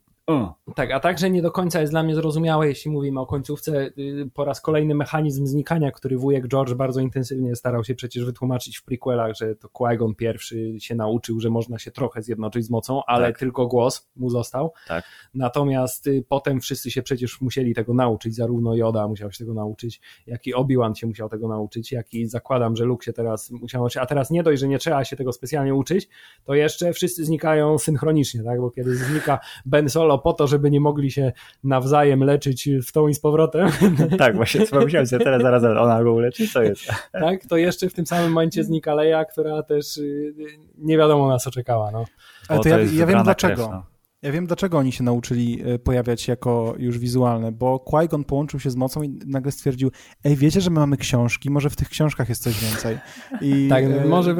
Tak, 0.74 0.90
a 0.90 1.00
także 1.00 1.30
nie 1.30 1.42
do 1.42 1.50
końca 1.50 1.80
jest 1.80 1.92
dla 1.92 2.02
mnie 2.02 2.14
zrozumiałe, 2.14 2.68
jeśli 2.68 2.90
mówimy 2.90 3.20
o 3.20 3.26
końcówce, 3.26 3.90
y, 3.98 4.30
po 4.34 4.44
raz 4.44 4.60
kolejny 4.60 4.94
mechanizm 4.94 5.46
znikania, 5.46 5.90
który 5.90 6.18
wujek 6.18 6.48
George 6.48 6.74
bardzo 6.74 7.00
intensywnie 7.00 7.56
starał 7.56 7.84
się 7.84 7.94
przecież 7.94 8.24
wytłumaczyć 8.24 8.78
w 8.78 8.84
prequelach, 8.84 9.34
że 9.36 9.56
to 9.56 9.68
Qui-Gon 9.68 10.14
pierwszy 10.14 10.80
się 10.80 10.94
nauczył, 10.94 11.40
że 11.40 11.50
można 11.50 11.78
się 11.78 11.90
trochę 11.90 12.22
zjednoczyć 12.22 12.64
z 12.64 12.70
mocą, 12.70 13.02
ale 13.06 13.26
Tak. 13.26 13.38
tylko 13.38 13.66
głos 13.66 14.08
mu 14.16 14.30
został. 14.30 14.72
Tak. 14.88 15.04
Natomiast 15.34 16.06
y, 16.06 16.24
potem 16.28 16.60
wszyscy 16.60 16.90
się 16.90 17.02
przecież 17.02 17.40
musieli 17.40 17.74
tego 17.74 17.94
nauczyć, 17.94 18.34
zarówno 18.34 18.74
Yoda 18.74 19.08
musiał 19.08 19.32
się 19.32 19.38
tego 19.38 19.54
nauczyć, 19.54 20.00
jak 20.26 20.46
i 20.46 20.54
Obi-Wan 20.54 20.94
się 20.94 21.06
musiał 21.06 21.28
tego 21.28 21.48
nauczyć, 21.48 21.92
jak 21.92 22.14
i 22.14 22.26
zakładam, 22.26 22.76
że 22.76 22.84
Luke 22.84 23.04
się 23.04 23.12
teraz 23.12 23.50
musiał 23.50 23.80
nauczyć, 23.80 23.96
a 23.96 24.06
teraz 24.06 24.30
nie 24.30 24.42
dość, 24.42 24.60
że 24.60 24.68
nie 24.68 24.78
trzeba 24.78 25.04
się 25.04 25.16
tego 25.16 25.32
specjalnie 25.32 25.74
uczyć, 25.74 26.08
to 26.44 26.54
jeszcze 26.54 26.92
wszyscy 26.92 27.24
znikają 27.24 27.78
synchronicznie, 27.78 28.42
tak? 28.42 28.60
bo 28.60 28.70
kiedy 28.70 28.96
znika 28.96 29.38
Ben 29.66 29.88
Solo 29.88 30.18
po 30.20 30.32
to, 30.32 30.46
żeby 30.46 30.70
nie 30.70 30.80
mogli 30.80 31.10
się 31.10 31.32
nawzajem 31.64 32.24
leczyć 32.24 32.68
w 32.86 32.92
tą 32.92 33.08
i 33.08 33.14
z 33.14 33.20
powrotem, 33.20 33.70
Tak, 34.18 34.36
właśnie 34.36 34.66
pomyślałem 34.66 35.06
sobie 35.06 35.24
teraz, 35.24 35.42
zaraz, 35.42 35.64
ona 35.64 36.04
go 36.04 36.12
uleczy, 36.12 36.48
co 36.48 36.62
jest? 36.62 36.86
tak? 37.12 37.46
to 37.46 37.56
jeszcze 37.56 37.88
w 37.88 37.94
tym 37.94 38.06
samym 38.06 38.32
momencie 38.32 38.64
znika 38.64 38.94
Leia, 38.94 39.24
która 39.24 39.62
też 39.62 39.96
y, 39.96 40.34
nie 40.78 40.98
wiadomo 40.98 41.28
na 41.28 41.38
co 41.38 41.50
czekała. 41.50 41.90
No. 41.90 42.04
Ale 42.48 42.60
to 42.60 42.68
ja, 42.68 42.78
ja 42.78 43.06
wiem 43.06 43.22
dlaczego. 43.22 43.54
krew, 43.54 43.70
no. 43.70 43.82
Ja 44.22 44.32
wiem, 44.32 44.46
dlaczego 44.46 44.78
oni 44.78 44.92
się 44.92 45.04
nauczyli 45.04 45.62
e, 45.64 45.78
pojawiać 45.78 46.28
jako 46.28 46.74
już 46.78 46.98
wizualne, 46.98 47.52
bo 47.52 47.76
Qui-Gon 47.76 48.24
połączył 48.24 48.60
się 48.60 48.70
z 48.70 48.76
mocą 48.76 49.02
i 49.02 49.18
nagle 49.26 49.52
stwierdził, 49.52 49.90
ej, 50.24 50.36
wiecie, 50.36 50.60
że 50.60 50.70
my 50.70 50.80
mamy 50.80 50.96
książki, 50.96 51.50
może 51.50 51.70
w 51.70 51.76
tych 51.76 51.88
książkach 51.88 52.28
jest 52.28 52.42
coś 52.42 52.60
więcej. 52.60 52.98
I, 53.40 53.68
Tak, 53.68 53.84
e, 53.84 54.04
może... 54.04 54.36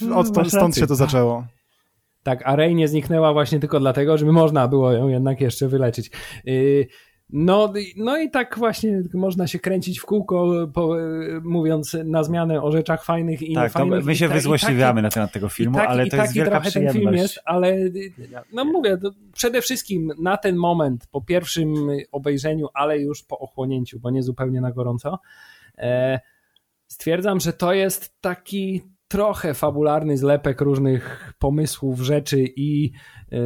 I 0.00 0.10
od, 0.14 0.48
stąd 0.48 0.76
się 0.76 0.86
to 0.86 0.94
zaczęło. 0.94 1.44
Tak, 2.28 2.42
a 2.44 2.56
Rey 2.56 2.74
nie 2.74 2.88
zniknęła 2.88 3.32
właśnie 3.32 3.60
tylko 3.60 3.80
dlatego, 3.80 4.18
żeby 4.18 4.32
można 4.32 4.68
było 4.68 4.92
ją 4.92 5.08
jednak 5.08 5.40
jeszcze 5.40 5.68
wyleczyć. 5.68 6.10
Yy, 6.44 6.86
No, 7.30 7.72
no 7.96 8.18
i 8.18 8.30
tak 8.30 8.58
właśnie 8.58 9.02
można 9.14 9.46
się 9.46 9.58
kręcić 9.58 10.00
w 10.00 10.04
kółko, 10.04 10.68
po, 10.74 10.98
yy, 10.98 11.40
mówiąc 11.44 11.96
na 12.04 12.24
zmianę 12.24 12.62
o 12.62 12.72
rzeczach 12.72 13.04
fajnych 13.04 13.42
i 13.42 13.54
Tak, 13.54 13.72
to 13.72 13.78
niefajnych. 13.84 14.04
my 14.06 14.12
I 14.12 14.16
się 14.16 14.28
ta- 14.28 14.34
i 14.34 14.36
wyzłośliwiamy 14.36 14.94
taki- 14.94 15.02
na 15.02 15.10
temat 15.10 15.32
tego 15.32 15.48
filmu, 15.48 15.76
taki, 15.76 15.88
ale 15.88 16.06
to 16.06 16.16
jest 16.16 16.34
wielka 16.34 16.50
trochę 16.50 16.70
ten 16.70 16.92
film 16.92 17.14
jest, 17.14 17.38
ale 17.44 17.76
no 18.52 18.64
mówię, 18.64 18.98
przede 19.32 19.62
wszystkim 19.62 20.12
na 20.18 20.36
ten 20.36 20.56
moment, 20.56 21.06
po 21.10 21.20
pierwszym 21.22 21.74
obejrzeniu, 22.12 22.68
ale 22.74 22.98
już 22.98 23.22
po 23.22 23.38
ochłonięciu, 23.38 24.00
bo 24.00 24.10
nie 24.10 24.22
zupełnie 24.22 24.60
na 24.60 24.72
gorąco, 24.72 25.18
e, 25.78 26.20
stwierdzam, 26.86 27.40
że 27.40 27.52
to 27.52 27.72
jest 27.72 28.20
taki 28.20 28.82
trochę 29.08 29.54
fabularny 29.54 30.18
zlepek 30.18 30.60
różnych 30.60 31.34
pomysłów, 31.38 32.00
rzeczy 32.00 32.44
i 32.56 32.92
e, 33.32 33.38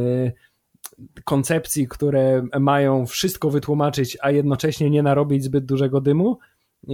koncepcji, 1.23 1.87
które 1.87 2.43
mają 2.59 3.05
wszystko 3.05 3.49
wytłumaczyć, 3.49 4.17
a 4.21 4.31
jednocześnie 4.31 4.89
nie 4.89 5.03
narobić 5.03 5.43
zbyt 5.43 5.65
dużego 5.65 6.01
dymu, 6.01 6.39
e, 6.39 6.87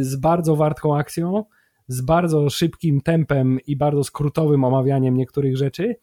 z 0.00 0.16
bardzo 0.16 0.56
wartką 0.56 0.96
akcją, 0.96 1.44
z 1.88 2.00
bardzo 2.00 2.50
szybkim 2.50 3.00
tempem 3.00 3.58
i 3.66 3.76
bardzo 3.76 4.04
skrótowym 4.04 4.64
omawianiem 4.64 5.16
niektórych 5.16 5.56
rzeczy, 5.56 5.96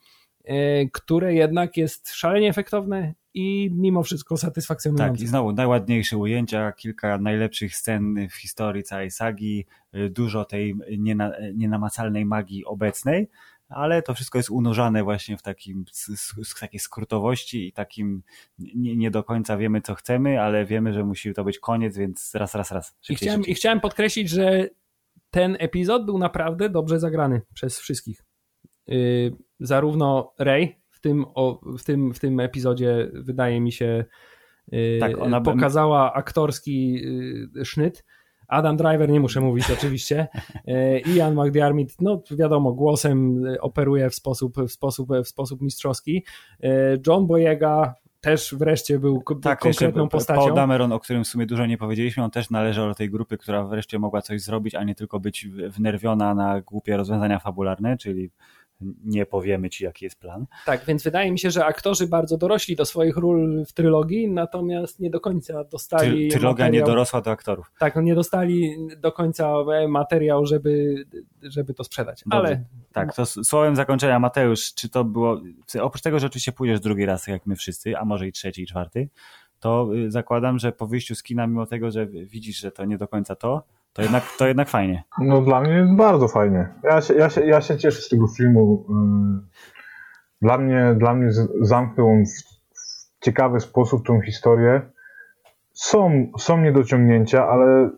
e, 0.43 0.85
które 0.85 1.33
jednak 1.33 1.77
jest 1.77 2.09
szalenie 2.09 2.49
efektowne 2.49 3.13
i 3.33 3.69
mimo 3.73 4.03
wszystko 4.03 4.35
Tak, 4.35 4.41
satysfakcjonujące. 4.41 5.23
i 5.23 5.27
znowu 5.27 5.51
najładniejsze 5.51 6.17
ujęcia, 6.17 6.71
kilka 6.71 7.17
najlepszych 7.17 7.75
scen 7.75 8.27
w 8.29 8.33
historii 8.33 8.83
całej 8.83 9.11
sagi, 9.11 9.65
y, 9.95 10.09
dużo 10.09 10.45
tej 10.45 10.75
niena, 10.97 11.31
nienamacalnej 11.53 12.25
magii 12.25 12.65
obecnej, 12.65 13.29
ale 13.69 14.01
to 14.01 14.13
wszystko 14.13 14.39
jest 14.39 14.49
unurzane 14.49 15.03
właśnie 15.03 15.37
w 15.37 15.41
takim, 15.41 15.85
z, 15.91 16.59
takiej 16.59 16.79
skrótowości 16.79 17.67
i 17.67 17.73
takim 17.73 18.23
nie, 18.59 18.95
nie 18.95 19.11
do 19.11 19.23
końca 19.23 19.57
wiemy 19.57 19.81
co 19.81 19.95
chcemy, 19.95 20.41
ale 20.41 20.65
wiemy, 20.65 20.93
że 20.93 21.03
musi 21.03 21.33
to 21.33 21.43
być 21.43 21.59
koniec, 21.59 21.97
więc 21.97 22.35
raz, 22.35 22.55
raz, 22.55 22.71
raz. 22.71 22.89
I 22.89 22.93
Szybciej, 23.05 23.15
chciałem, 23.15 23.39
szybciej. 23.39 23.51
I 23.51 23.55
chciałem 23.55 23.79
podkreślić, 23.79 24.29
że 24.29 24.69
ten 25.29 25.57
epizod 25.59 26.05
był 26.05 26.17
naprawdę 26.17 26.69
dobrze 26.69 26.99
zagrany 26.99 27.41
przez 27.53 27.79
wszystkich. 27.79 28.23
Yy, 28.87 29.35
zarówno 29.59 30.33
Rey 30.39 30.80
w 31.01 31.03
tym, 31.03 31.25
o, 31.35 31.59
w, 31.77 31.83
tym, 31.83 32.13
w 32.13 32.19
tym 32.19 32.39
epizodzie 32.39 33.11
wydaje 33.13 33.61
mi 33.61 33.71
się 33.71 34.05
yy, 34.71 34.97
Tak, 34.99 35.17
ona 35.17 35.41
by- 35.41 35.51
pokazała 35.51 36.13
aktorski 36.13 36.93
yy, 37.55 37.65
sznyt. 37.65 38.05
Adam 38.47 38.77
Driver, 38.77 39.09
nie 39.09 39.19
muszę 39.19 39.41
mówić 39.41 39.71
oczywiście. 39.77 40.27
Yy, 40.65 40.99
Ian 40.99 41.35
McDiarmid, 41.35 41.95
no 42.01 42.23
wiadomo, 42.31 42.73
głosem 42.73 43.43
operuje 43.61 44.09
w 44.09 44.15
sposób, 44.15 44.57
w 44.67 44.71
sposób, 44.71 45.09
w 45.23 45.27
sposób 45.27 45.61
mistrzowski. 45.61 46.25
John 47.07 47.27
Boyega 47.27 47.95
też 48.21 48.55
wreszcie 48.55 48.99
był 48.99 49.23
Tak, 49.41 49.65
jeszcze 49.65 49.85
konkretną 49.85 50.01
Paul 50.01 50.09
postacią. 50.09 50.55
Dameron, 50.55 50.91
o 50.91 50.99
którym 50.99 51.23
w 51.23 51.27
sumie 51.27 51.45
dużo 51.45 51.65
nie 51.65 51.77
powiedzieliśmy, 51.77 52.23
on 52.23 52.31
też 52.31 52.49
należał 52.49 52.87
do 52.87 52.95
tej 52.95 53.09
grupy, 53.09 53.37
która 53.37 53.63
wreszcie 53.63 53.99
mogła 53.99 54.21
coś 54.21 54.41
zrobić, 54.41 54.75
a 54.75 54.83
nie 54.83 54.95
tylko 54.95 55.19
być 55.19 55.47
wnerwiona 55.47 56.35
na 56.35 56.61
głupie 56.61 56.97
rozwiązania 56.97 57.39
fabularne, 57.39 57.97
czyli 57.97 58.31
nie 59.03 59.25
powiemy 59.25 59.69
ci, 59.69 59.83
jaki 59.83 60.05
jest 60.05 60.19
plan. 60.19 60.45
Tak, 60.65 60.85
więc 60.85 61.03
wydaje 61.03 61.31
mi 61.31 61.39
się, 61.39 61.51
że 61.51 61.65
aktorzy 61.65 62.07
bardzo 62.07 62.37
dorośli 62.37 62.75
do 62.75 62.85
swoich 62.85 63.17
ról 63.17 63.65
w 63.65 63.73
trylogii, 63.73 64.29
natomiast 64.29 64.99
nie 64.99 65.09
do 65.09 65.19
końca 65.19 65.63
dostali. 65.63 66.29
Ty, 66.29 66.37
trylogia 66.37 66.65
nie 66.65 66.71
materiał, 66.71 66.87
dorosła 66.87 67.21
do 67.21 67.31
aktorów. 67.31 67.71
Tak, 67.79 67.95
nie 67.95 68.15
dostali 68.15 68.75
do 68.97 69.11
końca 69.11 69.53
materiał, 69.87 70.45
żeby, 70.45 71.05
żeby 71.41 71.73
to 71.73 71.83
sprzedać. 71.83 72.23
Dobrze. 72.25 72.37
Ale 72.37 72.63
Tak, 72.93 73.15
to 73.15 73.25
słowem 73.25 73.75
zakończenia, 73.75 74.19
Mateusz, 74.19 74.73
czy 74.73 74.89
to 74.89 75.03
było, 75.03 75.41
oprócz 75.81 76.01
tego, 76.01 76.19
że 76.19 76.27
oczywiście 76.27 76.51
pójdziesz 76.51 76.79
drugi 76.79 77.05
raz, 77.05 77.27
jak 77.27 77.45
my 77.45 77.55
wszyscy, 77.55 77.97
a 77.97 78.05
może 78.05 78.27
i 78.27 78.31
trzeci, 78.31 78.61
i 78.61 78.67
czwarty, 78.67 79.09
to 79.59 79.89
y, 79.95 80.11
zakładam, 80.11 80.59
że 80.59 80.71
po 80.71 80.87
wyjściu 80.87 81.15
z 81.15 81.23
kina, 81.23 81.47
mimo 81.47 81.65
tego, 81.65 81.91
że 81.91 82.07
widzisz, 82.07 82.59
że 82.59 82.71
to 82.71 82.85
nie 82.85 82.97
do 82.97 83.07
końca 83.07 83.35
to, 83.35 83.63
to 83.93 84.01
jednak, 84.01 84.23
to 84.37 84.47
jednak 84.47 84.69
fajnie. 84.69 85.03
No 85.19 85.41
dla 85.41 85.61
mnie 85.61 85.73
jest 85.73 85.95
bardzo 85.95 86.27
fajnie. 86.27 86.73
Ja 86.83 87.01
się, 87.01 87.13
ja 87.13 87.29
się, 87.29 87.45
ja 87.45 87.61
się 87.61 87.77
cieszę 87.77 88.01
z 88.01 88.09
tego 88.09 88.27
filmu. 88.27 88.85
Ym, 88.89 89.49
Dla 90.41 90.57
mnie, 90.57 90.95
dla 90.97 91.13
mnie 91.13 91.29
zamknął 91.61 92.09
on 92.09 92.23
w, 92.25 92.51
ciekawy 93.23 93.59
sposób 93.59 94.05
tą 94.05 94.21
historię. 94.21 94.81
Są, 95.73 96.31
są 96.39 96.61
niedociągnięcia, 96.61 97.47
ale 97.47 97.89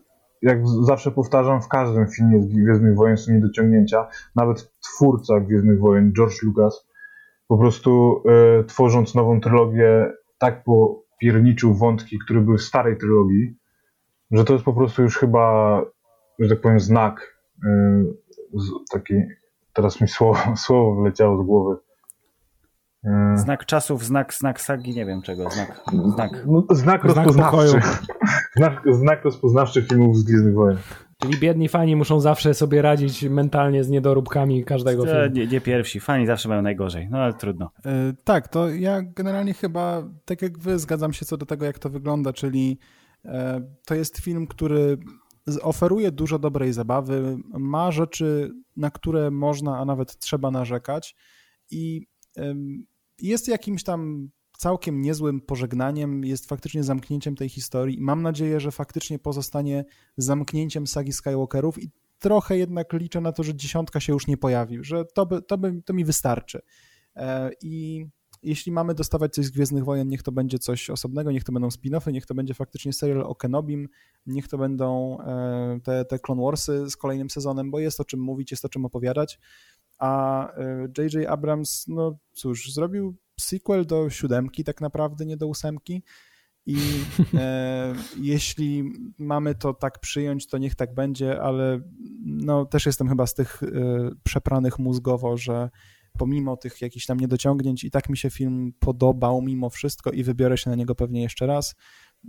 jak 0.42 0.68
zawsze 0.68 1.12
powtarzam, 1.12 1.62
w 1.62 1.68
każdym 1.68 2.08
filmie 2.08 2.42
z 2.42 2.48
Gwiezdnych 2.48 2.96
Wojen 2.96 3.18
są 3.18 3.34
niedociągnięcia. 3.34 4.08
Nawet 4.36 4.72
twórca 4.80 5.40
Gwiezdnych 5.40 5.80
Wojen, 5.80 6.14
George 6.18 6.44
Lucas, 6.44 6.88
po 7.48 7.58
prostu 7.58 8.24
y, 8.62 8.64
tworząc 8.64 9.16
nową 9.16 9.42
trylogię, 9.42 10.12
tak 10.38 10.64
popierniczył 10.64 11.74
wątki, 11.74 12.20
które 12.26 12.42
były 12.42 12.58
w 12.58 12.62
starej 12.62 12.98
trylogii, 12.98 13.58
że 14.32 14.44
to 14.44 14.54
jest 14.54 14.66
po 14.66 14.74
prostu 14.74 15.02
już 15.02 15.18
chyba, 15.18 15.82
że 16.40 16.50
tak 16.50 16.62
powiem, 16.62 16.80
znak 16.80 17.38
y, 17.66 17.70
taki, 18.92 19.14
teraz 19.74 20.02
mi 20.02 20.08
słowo, 20.08 20.40
słowo 20.66 21.02
wleciało 21.02 21.44
z 21.44 21.46
głowy. 21.46 21.76
Y, 23.06 23.10
Znak 23.38 23.66
czasów, 23.66 24.06
znak, 24.06 24.34
znak 24.34 24.62
sagi, 24.62 24.96
nie 24.96 25.06
wiem 25.06 25.22
czego, 25.22 25.50
znak, 25.50 25.84
znak. 26.16 26.44
no, 26.48 26.64
znak 26.72 27.04
rozpoznawczy. 27.04 27.80
Znak, 28.56 28.82
znak 28.92 29.24
rozpoznawczy 29.26 29.82
filmów 29.82 30.18
z 30.18 30.24
Gwiezdnych 30.24 30.54
Wojen. 30.54 30.78
czyli 31.22 31.40
biedni 31.40 31.70
fani 31.70 31.96
muszą 31.96 32.20
zawsze 32.20 32.54
sobie 32.54 32.82
radzić 32.82 33.24
mentalnie 33.24 33.84
z 33.84 33.90
niedoróbkami 33.90 34.64
każdego 34.66 35.06
filmu. 35.06 35.20
Nie, 35.34 35.48
nie 35.48 35.62
pierwsi, 35.62 36.00
fani 36.00 36.26
zawsze 36.28 36.50
mają 36.50 36.62
najgorzej, 36.62 37.08
no 37.12 37.18
ale 37.18 37.34
trudno. 37.34 37.72
E, 37.86 38.14
Tak, 38.24 38.48
to 38.48 38.70
ja 38.70 39.02
generalnie 39.02 39.54
chyba, 39.54 40.04
tak 40.26 40.42
jak 40.42 40.58
wy, 40.60 40.80
zgadzam 40.80 41.14
się 41.14 41.26
co 41.26 41.38
do 41.38 41.46
tego, 41.46 41.66
jak 41.66 41.80
to 41.80 41.90
wygląda, 41.90 42.34
czyli 42.34 42.80
to 43.86 43.96
jest 43.96 44.18
film, 44.18 44.48
który 44.48 44.98
oferuje 45.62 46.12
dużo 46.12 46.40
dobrej 46.40 46.74
zabawy, 46.74 47.38
ma 47.54 47.92
rzeczy, 47.92 48.52
na 48.78 48.92
które 48.92 49.32
można, 49.32 49.78
a 49.78 49.86
nawet 49.86 50.18
trzeba 50.18 50.52
narzekać 50.52 51.16
i 51.72 52.08
jest 53.22 53.48
jakimś 53.48 53.84
tam 53.84 54.30
całkiem 54.58 55.02
niezłym 55.02 55.42
pożegnaniem, 55.42 56.26
jest 56.26 56.50
faktycznie 56.50 56.84
zamknięciem 56.84 57.36
tej 57.36 57.50
historii. 57.50 57.98
Mam 58.02 58.22
nadzieję, 58.22 58.60
że 58.60 58.72
faktycznie 58.72 59.20
pozostanie 59.20 59.86
zamknięciem 60.18 60.88
sagi 60.88 61.14
Skywalkerów 61.14 61.84
i 61.84 61.90
trochę 62.20 62.58
jednak 62.58 62.94
liczę 62.94 63.22
na 63.22 63.32
to, 63.32 63.44
że 63.44 63.56
dziesiątka 63.56 64.00
się 64.00 64.14
już 64.14 64.28
nie 64.28 64.38
pojawi, 64.38 64.78
że 64.82 65.06
to, 65.06 65.26
by, 65.26 65.42
to, 65.42 65.58
by, 65.58 65.82
to 65.86 65.94
mi 65.94 66.06
wystarczy. 66.06 66.62
E, 67.16 67.52
I 67.62 68.06
jeśli 68.44 68.72
mamy 68.72 68.94
dostawać 68.94 69.34
coś 69.34 69.46
z 69.46 69.50
Gwiezdnych 69.50 69.86
Wojen, 69.86 70.08
niech 70.08 70.24
to 70.24 70.32
będzie 70.32 70.60
coś 70.60 70.90
osobnego, 70.90 71.32
niech 71.32 71.44
to 71.44 71.52
będą 71.52 71.68
spin-offy, 71.68 72.12
niech 72.12 72.26
to 72.26 72.36
będzie 72.36 72.54
faktycznie 72.54 72.94
serial 72.94 73.22
o 73.22 73.36
Kenobim, 73.36 73.90
niech 74.26 74.48
to 74.48 74.58
będą 74.58 75.18
e, 75.22 75.80
te, 75.84 76.06
te 76.06 76.20
Clone 76.20 76.44
Warsy 76.44 76.90
z 76.90 76.98
kolejnym 76.98 77.30
sezonem, 77.30 77.72
bo 77.72 77.80
jest 77.80 78.00
o 78.00 78.06
czym 78.06 78.20
mówić, 78.20 78.52
jest 78.52 78.66
o 78.66 78.70
czym 78.70 78.86
opowiadać. 78.86 79.40
A 79.98 80.48
J.J. 80.98 81.16
E, 81.16 81.30
Abrams, 81.30 81.86
no 81.88 82.18
cóż, 82.34 82.74
zrobił 82.74 83.16
sequel 83.40 83.86
do 83.86 84.10
siódemki 84.10 84.64
tak 84.64 84.82
naprawdę, 84.82 85.26
nie 85.26 85.38
do 85.38 85.48
ósemki. 85.48 86.04
I 86.66 86.78
e, 87.34 87.94
jeśli 88.22 88.94
mamy 89.18 89.56
to 89.56 89.74
tak 89.74 90.00
przyjąć, 90.00 90.48
to 90.48 90.58
niech 90.58 90.76
tak 90.76 90.94
będzie, 90.94 91.42
ale 91.42 91.82
no, 92.26 92.66
też 92.66 92.86
jestem 92.86 93.10
chyba 93.10 93.28
z 93.28 93.34
tych 93.34 93.64
e, 93.64 93.68
przepranych 94.24 94.80
mózgowo, 94.80 95.38
że 95.38 95.70
pomimo 96.18 96.58
tych 96.58 96.82
jakichś 96.82 97.06
tam 97.06 97.20
niedociągnięć 97.20 97.84
i 97.84 97.92
tak 97.92 98.10
mi 98.10 98.18
się 98.18 98.30
film 98.30 98.74
podobał 98.80 99.42
mimo 99.42 99.70
wszystko 99.70 100.12
i 100.12 100.24
wybiorę 100.24 100.58
się 100.58 100.70
na 100.70 100.76
niego 100.76 100.96
pewnie 100.96 101.22
jeszcze 101.22 101.46
raz, 101.46 101.76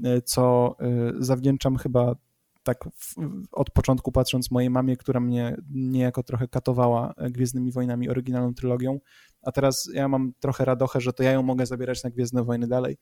e, 0.04 0.22
co 0.22 0.76
e, 0.80 1.12
zawdzięczam 1.18 1.76
chyba 1.76 2.14
tak 2.62 2.84
w, 2.96 3.14
od 3.52 3.70
początku 3.70 4.12
patrząc 4.12 4.50
mojej 4.50 4.70
mamie, 4.70 4.96
która 4.96 5.20
mnie 5.20 5.56
niejako 5.70 6.22
trochę 6.22 6.48
katowała 6.48 7.14
Gwiezdnymi 7.30 7.72
Wojnami, 7.72 8.08
oryginalną 8.08 8.54
trylogią, 8.54 8.98
a 9.42 9.52
teraz 9.52 9.88
ja 9.94 10.08
mam 10.08 10.32
trochę 10.40 10.64
radochę, 10.64 11.00
że 11.00 11.12
to 11.12 11.22
ja 11.22 11.32
ją 11.32 11.42
mogę 11.42 11.66
zabierać 11.66 12.04
na 12.04 12.10
Gwiezdne 12.10 12.44
Wojny 12.44 12.68
dalej, 12.68 12.96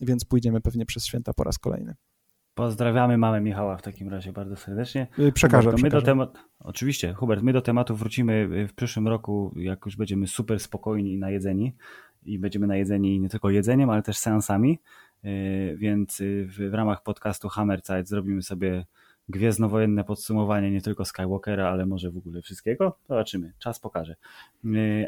więc 0.00 0.24
pójdziemy 0.24 0.60
pewnie 0.60 0.86
przez 0.86 1.06
święta 1.06 1.32
po 1.34 1.44
raz 1.44 1.58
kolejny. 1.58 1.94
Pozdrawiamy 2.58 3.18
mamę 3.18 3.40
Michała 3.40 3.76
w 3.76 3.82
takim 3.82 4.08
razie 4.08 4.32
bardzo 4.32 4.56
serdecznie. 4.56 5.06
Y, 5.18 5.32
przekażę. 5.32 5.70
Hubert, 5.70 5.82
my 5.82 5.90
do 5.90 6.02
temat... 6.02 6.38
Oczywiście, 6.60 7.14
Hubert, 7.14 7.42
my 7.42 7.52
do 7.52 7.60
tematu 7.60 7.96
wrócimy 7.96 8.66
w 8.68 8.74
przyszłym 8.74 9.08
roku, 9.08 9.54
jak 9.56 9.86
już 9.86 9.96
będziemy 9.96 10.26
super 10.26 10.60
spokojni 10.60 11.12
i 11.12 11.18
najedzeni. 11.18 11.74
I 12.24 12.38
będziemy 12.38 12.66
najedzeni 12.66 13.20
nie 13.20 13.28
tylko 13.28 13.50
jedzeniem, 13.50 13.90
ale 13.90 14.02
też 14.02 14.18
seansami. 14.18 14.78
Y, 15.24 15.76
więc 15.78 16.20
y, 16.20 16.46
w, 16.48 16.70
w 16.70 16.74
ramach 16.74 17.02
podcastu 17.02 17.48
Hammerzeit 17.48 18.08
zrobimy 18.08 18.42
sobie 18.42 18.84
gwiezdnowojenne 19.28 20.04
podsumowanie 20.04 20.70
nie 20.70 20.80
tylko 20.80 21.04
Skywalkera, 21.04 21.68
ale 21.68 21.86
może 21.86 22.10
w 22.10 22.16
ogóle 22.16 22.42
wszystkiego. 22.42 22.98
Zobaczymy, 23.08 23.52
czas 23.58 23.80
pokaże. 23.80 24.16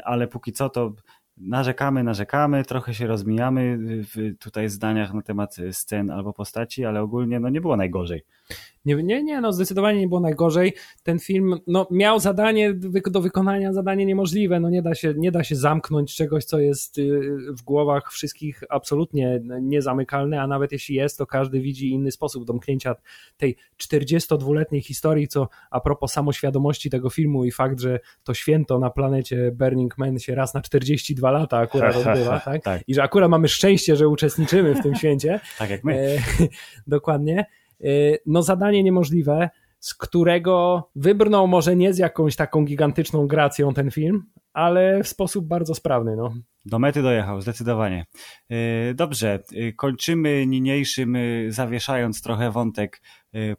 Ale 0.03 0.27
póki 0.27 0.51
co 0.51 0.69
to 0.69 0.93
narzekamy, 1.41 2.03
narzekamy, 2.03 2.65
trochę 2.65 2.93
się 2.93 3.07
rozmijamy 3.07 3.77
w 3.81 4.37
tutaj 4.39 4.69
zdaniach 4.69 5.13
na 5.13 5.21
temat 5.21 5.57
scen 5.71 6.11
albo 6.11 6.33
postaci, 6.33 6.85
ale 6.85 7.01
ogólnie 7.01 7.39
no 7.39 7.49
nie 7.49 7.61
było 7.61 7.77
najgorzej. 7.77 8.23
Nie, 8.85 8.95
nie, 8.95 9.23
nie, 9.23 9.41
no 9.41 9.53
zdecydowanie 9.53 9.99
nie 9.99 10.07
było 10.07 10.19
najgorzej. 10.19 10.73
Ten 11.03 11.19
film 11.19 11.59
no, 11.67 11.87
miał 11.91 12.19
zadanie 12.19 12.73
do 13.11 13.21
wykonania, 13.21 13.73
zadanie 13.73 14.05
niemożliwe. 14.05 14.59
No 14.59 14.69
nie 14.69 14.81
da, 14.81 14.95
się, 14.95 15.13
nie 15.17 15.31
da 15.31 15.43
się 15.43 15.55
zamknąć 15.55 16.15
czegoś, 16.15 16.45
co 16.45 16.59
jest 16.59 16.97
y, 16.97 17.21
w 17.57 17.61
głowach 17.61 18.11
wszystkich 18.11 18.63
absolutnie 18.69 19.41
niezamykalne, 19.61 20.41
a 20.41 20.47
nawet 20.47 20.71
jeśli 20.71 20.95
jest, 20.95 21.17
to 21.17 21.25
każdy 21.25 21.61
widzi 21.61 21.89
inny 21.89 22.11
sposób 22.11 22.45
domknięcia 22.45 22.95
tej 23.37 23.55
42-letniej 23.77 24.81
historii, 24.81 25.27
co 25.27 25.47
a 25.71 25.79
propos 25.79 26.11
samoświadomości 26.11 26.89
tego 26.89 27.09
filmu 27.09 27.45
i 27.45 27.51
fakt, 27.51 27.79
że 27.79 27.99
to 28.23 28.33
święto 28.33 28.79
na 28.79 28.89
planecie 28.89 29.51
Burning 29.51 29.97
Man 29.97 30.19
się 30.19 30.35
raz 30.35 30.53
na 30.53 30.61
42 30.61 31.31
lata 31.31 31.57
akurat 31.57 31.95
odbywa, 32.07 32.39
tak? 32.39 32.63
tak? 32.63 32.81
I 32.87 32.93
że 32.93 33.03
akurat 33.03 33.29
mamy 33.29 33.47
szczęście, 33.47 33.95
że 33.95 34.07
uczestniczymy 34.07 34.75
w 34.75 34.83
tym 34.83 34.95
święcie. 34.95 35.39
tak 35.59 35.69
jak 35.69 35.83
my. 35.83 35.93
E, 35.99 36.19
dokładnie. 36.87 37.45
Y, 37.85 38.19
no 38.25 38.43
zadanie 38.43 38.83
niemożliwe, 38.83 39.49
z 39.79 39.93
którego 39.93 40.89
wybrnął 40.95 41.47
może 41.47 41.75
nie 41.75 41.93
z 41.93 41.97
jakąś 41.97 42.35
taką 42.35 42.65
gigantyczną 42.65 43.27
gracją 43.27 43.73
ten 43.73 43.91
film, 43.91 44.23
ale 44.53 45.03
w 45.03 45.07
sposób 45.07 45.47
bardzo 45.47 45.75
sprawny. 45.75 46.15
No. 46.15 46.33
Do 46.65 46.79
mety 46.79 47.01
dojechał, 47.01 47.41
zdecydowanie. 47.41 48.05
Y, 48.51 48.93
dobrze, 48.95 49.39
y, 49.53 49.73
kończymy 49.73 50.47
niniejszym, 50.47 51.17
zawieszając 51.49 52.21
trochę 52.21 52.51
wątek 52.51 53.01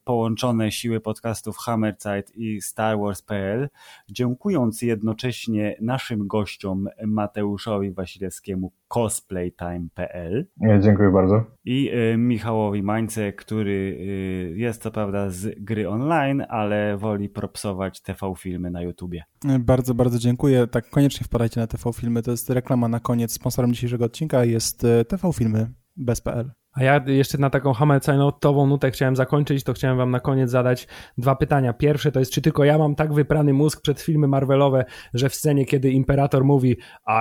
połączone 0.04 0.72
siły 0.72 1.00
podcastów 1.00 1.56
Hammerzeit 1.56 2.36
i 2.36 2.60
Star 2.62 2.98
Wars.pl, 2.98 3.68
dziękując 4.10 4.82
jednocześnie 4.82 5.76
naszym 5.80 6.26
gościom 6.26 6.88
Mateuszowi 7.06 7.92
Wasilewskiemu 7.92 8.72
cosplaytime.pl. 8.88 10.46
Dziękuję 10.80 11.10
bardzo. 11.10 11.44
I 11.64 11.90
y, 12.12 12.16
Michałowi 12.16 12.82
Mańce, 12.82 13.32
który 13.32 13.70
y, 13.72 14.58
jest 14.58 14.82
co 14.82 14.90
prawda 14.90 15.30
z 15.30 15.64
gry 15.64 15.88
online, 15.88 16.44
ale 16.48 16.96
woli 16.96 17.28
propsować 17.28 18.00
TV 18.00 18.32
filmy 18.38 18.70
na 18.70 18.82
YouTubie. 18.82 19.24
Bardzo, 19.60 19.94
bardzo 19.94 20.18
dziękuję. 20.18 20.66
Tak, 20.66 20.90
koniecznie 20.90 21.24
wpadajcie 21.24 21.60
na 21.60 21.66
TV 21.66 21.92
filmy. 21.92 22.22
To 22.22 22.30
jest 22.30 22.50
reklama 22.50 22.88
na 22.88 23.00
koniec. 23.00 23.32
Sponsorem 23.32 23.72
dzisiejszego 23.72 24.04
odcinka 24.04 24.44
jest 24.44 24.86
TV 25.08 25.32
filmy 25.32 25.70
bez.pl. 25.96 26.61
A 26.72 26.82
ja 26.82 27.04
jeszcze 27.06 27.38
na 27.38 27.50
taką 27.50 27.72
hammercainotową 27.72 28.66
nutę 28.66 28.90
chciałem 28.90 29.16
zakończyć, 29.16 29.64
to 29.64 29.72
chciałem 29.72 29.96
wam 29.96 30.10
na 30.10 30.20
koniec 30.20 30.50
zadać 30.50 30.88
dwa 31.18 31.36
pytania. 31.36 31.72
Pierwsze 31.72 32.12
to 32.12 32.18
jest, 32.18 32.32
czy 32.32 32.42
tylko 32.42 32.64
ja 32.64 32.78
mam 32.78 32.94
tak 32.94 33.12
wyprany 33.12 33.52
mózg 33.52 33.80
przed 33.80 34.00
filmy 34.00 34.28
Marvelowe, 34.28 34.84
że 35.14 35.28
w 35.28 35.34
scenie, 35.34 35.64
kiedy 35.64 35.90
Imperator 35.90 36.44
mówi 36.44 36.76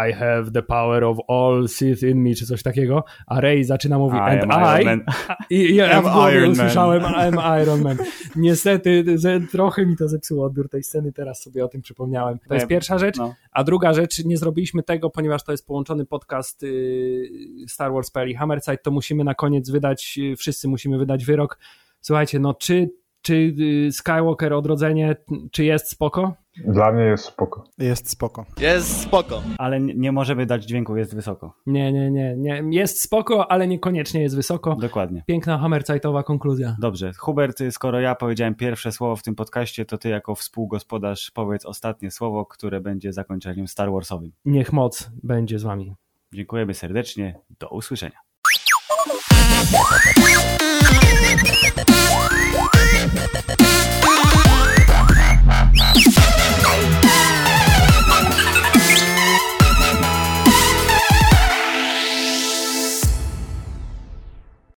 I 0.09 0.13
have 0.13 0.51
the 0.53 0.61
power 0.61 1.03
of 1.03 1.17
all 1.27 1.67
Sith 1.67 2.03
in 2.03 2.23
me, 2.23 2.33
czy 2.33 2.45
coś 2.45 2.63
takiego, 2.63 3.03
a 3.27 3.41
Rey 3.41 3.63
zaczyna 3.63 3.97
mówić 3.97 4.19
I 4.19 4.21
and 4.21 5.03
I, 5.49 5.55
i, 5.55 5.71
i 5.71 5.75
ja 5.75 6.01
w 6.01 6.13
głowie 6.13 6.49
usłyszałem 6.49 7.01
I'm 7.03 7.61
Iron 7.61 7.81
Man. 7.81 7.97
Niestety 8.35 9.03
trochę 9.51 9.85
mi 9.85 9.97
to 9.97 10.07
zepsuło 10.07 10.45
odbiór 10.45 10.69
tej 10.69 10.83
sceny, 10.83 11.13
teraz 11.13 11.41
sobie 11.41 11.65
o 11.65 11.67
tym 11.67 11.81
przypomniałem. 11.81 12.39
To 12.47 12.53
jest 12.53 12.67
pierwsza 12.67 12.97
rzecz. 12.97 13.17
No. 13.17 13.35
A 13.51 13.63
druga 13.63 13.93
rzecz, 13.93 14.25
nie 14.25 14.37
zrobiliśmy 14.37 14.83
tego, 14.83 15.09
ponieważ 15.09 15.43
to 15.43 15.51
jest 15.51 15.67
połączony 15.67 16.05
podcast 16.05 16.63
y, 16.63 17.29
Star 17.67 17.93
Wars 17.93 18.11
i 18.27 18.35
Hammerside, 18.35 18.77
to 18.77 18.91
musimy 18.91 19.23
na 19.23 19.35
koniec 19.41 19.69
wydać, 19.69 20.19
y, 20.33 20.35
wszyscy 20.35 20.67
musimy 20.67 20.97
wydać 20.97 21.25
wyrok. 21.25 21.59
Słuchajcie, 22.01 22.39
no 22.39 22.53
czy, 22.53 22.89
czy 23.21 23.35
y, 23.87 23.91
Skywalker 23.91 24.53
odrodzenie, 24.53 25.15
czy 25.51 25.63
jest 25.63 25.89
spoko? 25.89 26.33
Dla 26.67 26.91
mnie 26.91 27.03
jest 27.03 27.25
spoko. 27.25 27.63
Jest 27.77 28.09
spoko. 28.09 28.45
Jest 28.59 29.01
spoko. 29.01 29.41
Ale 29.57 29.79
nie 29.79 30.11
możemy 30.11 30.45
dać 30.45 30.65
dźwięku, 30.65 30.97
jest 30.97 31.15
wysoko. 31.15 31.53
Nie, 31.65 31.91
nie, 31.93 32.11
nie, 32.11 32.35
nie. 32.37 32.63
Jest 32.71 33.01
spoko, 33.01 33.51
ale 33.51 33.67
niekoniecznie 33.67 34.21
jest 34.21 34.35
wysoko. 34.35 34.75
Dokładnie. 34.75 35.23
Piękna 35.27 35.57
hammerzeitowa 35.57 36.23
konkluzja. 36.23 36.75
Dobrze. 36.79 37.11
Hubert, 37.17 37.59
skoro 37.71 37.99
ja 37.99 38.15
powiedziałem 38.15 38.55
pierwsze 38.55 38.91
słowo 38.91 39.15
w 39.15 39.23
tym 39.23 39.35
podcaście, 39.35 39.85
to 39.85 39.97
ty 39.97 40.09
jako 40.09 40.35
współgospodarz 40.35 41.31
powiedz 41.31 41.65
ostatnie 41.65 42.11
słowo, 42.11 42.45
które 42.45 42.81
będzie 42.81 43.13
zakończeniem 43.13 43.67
Star 43.67 43.91
Warsowym. 43.91 44.31
Niech 44.45 44.73
moc 44.73 45.09
będzie 45.23 45.59
z 45.59 45.63
wami. 45.63 45.95
Dziękujemy 46.33 46.73
serdecznie. 46.73 47.39
Do 47.59 47.69
usłyszenia. 47.69 48.30
Bye. 49.71 50.11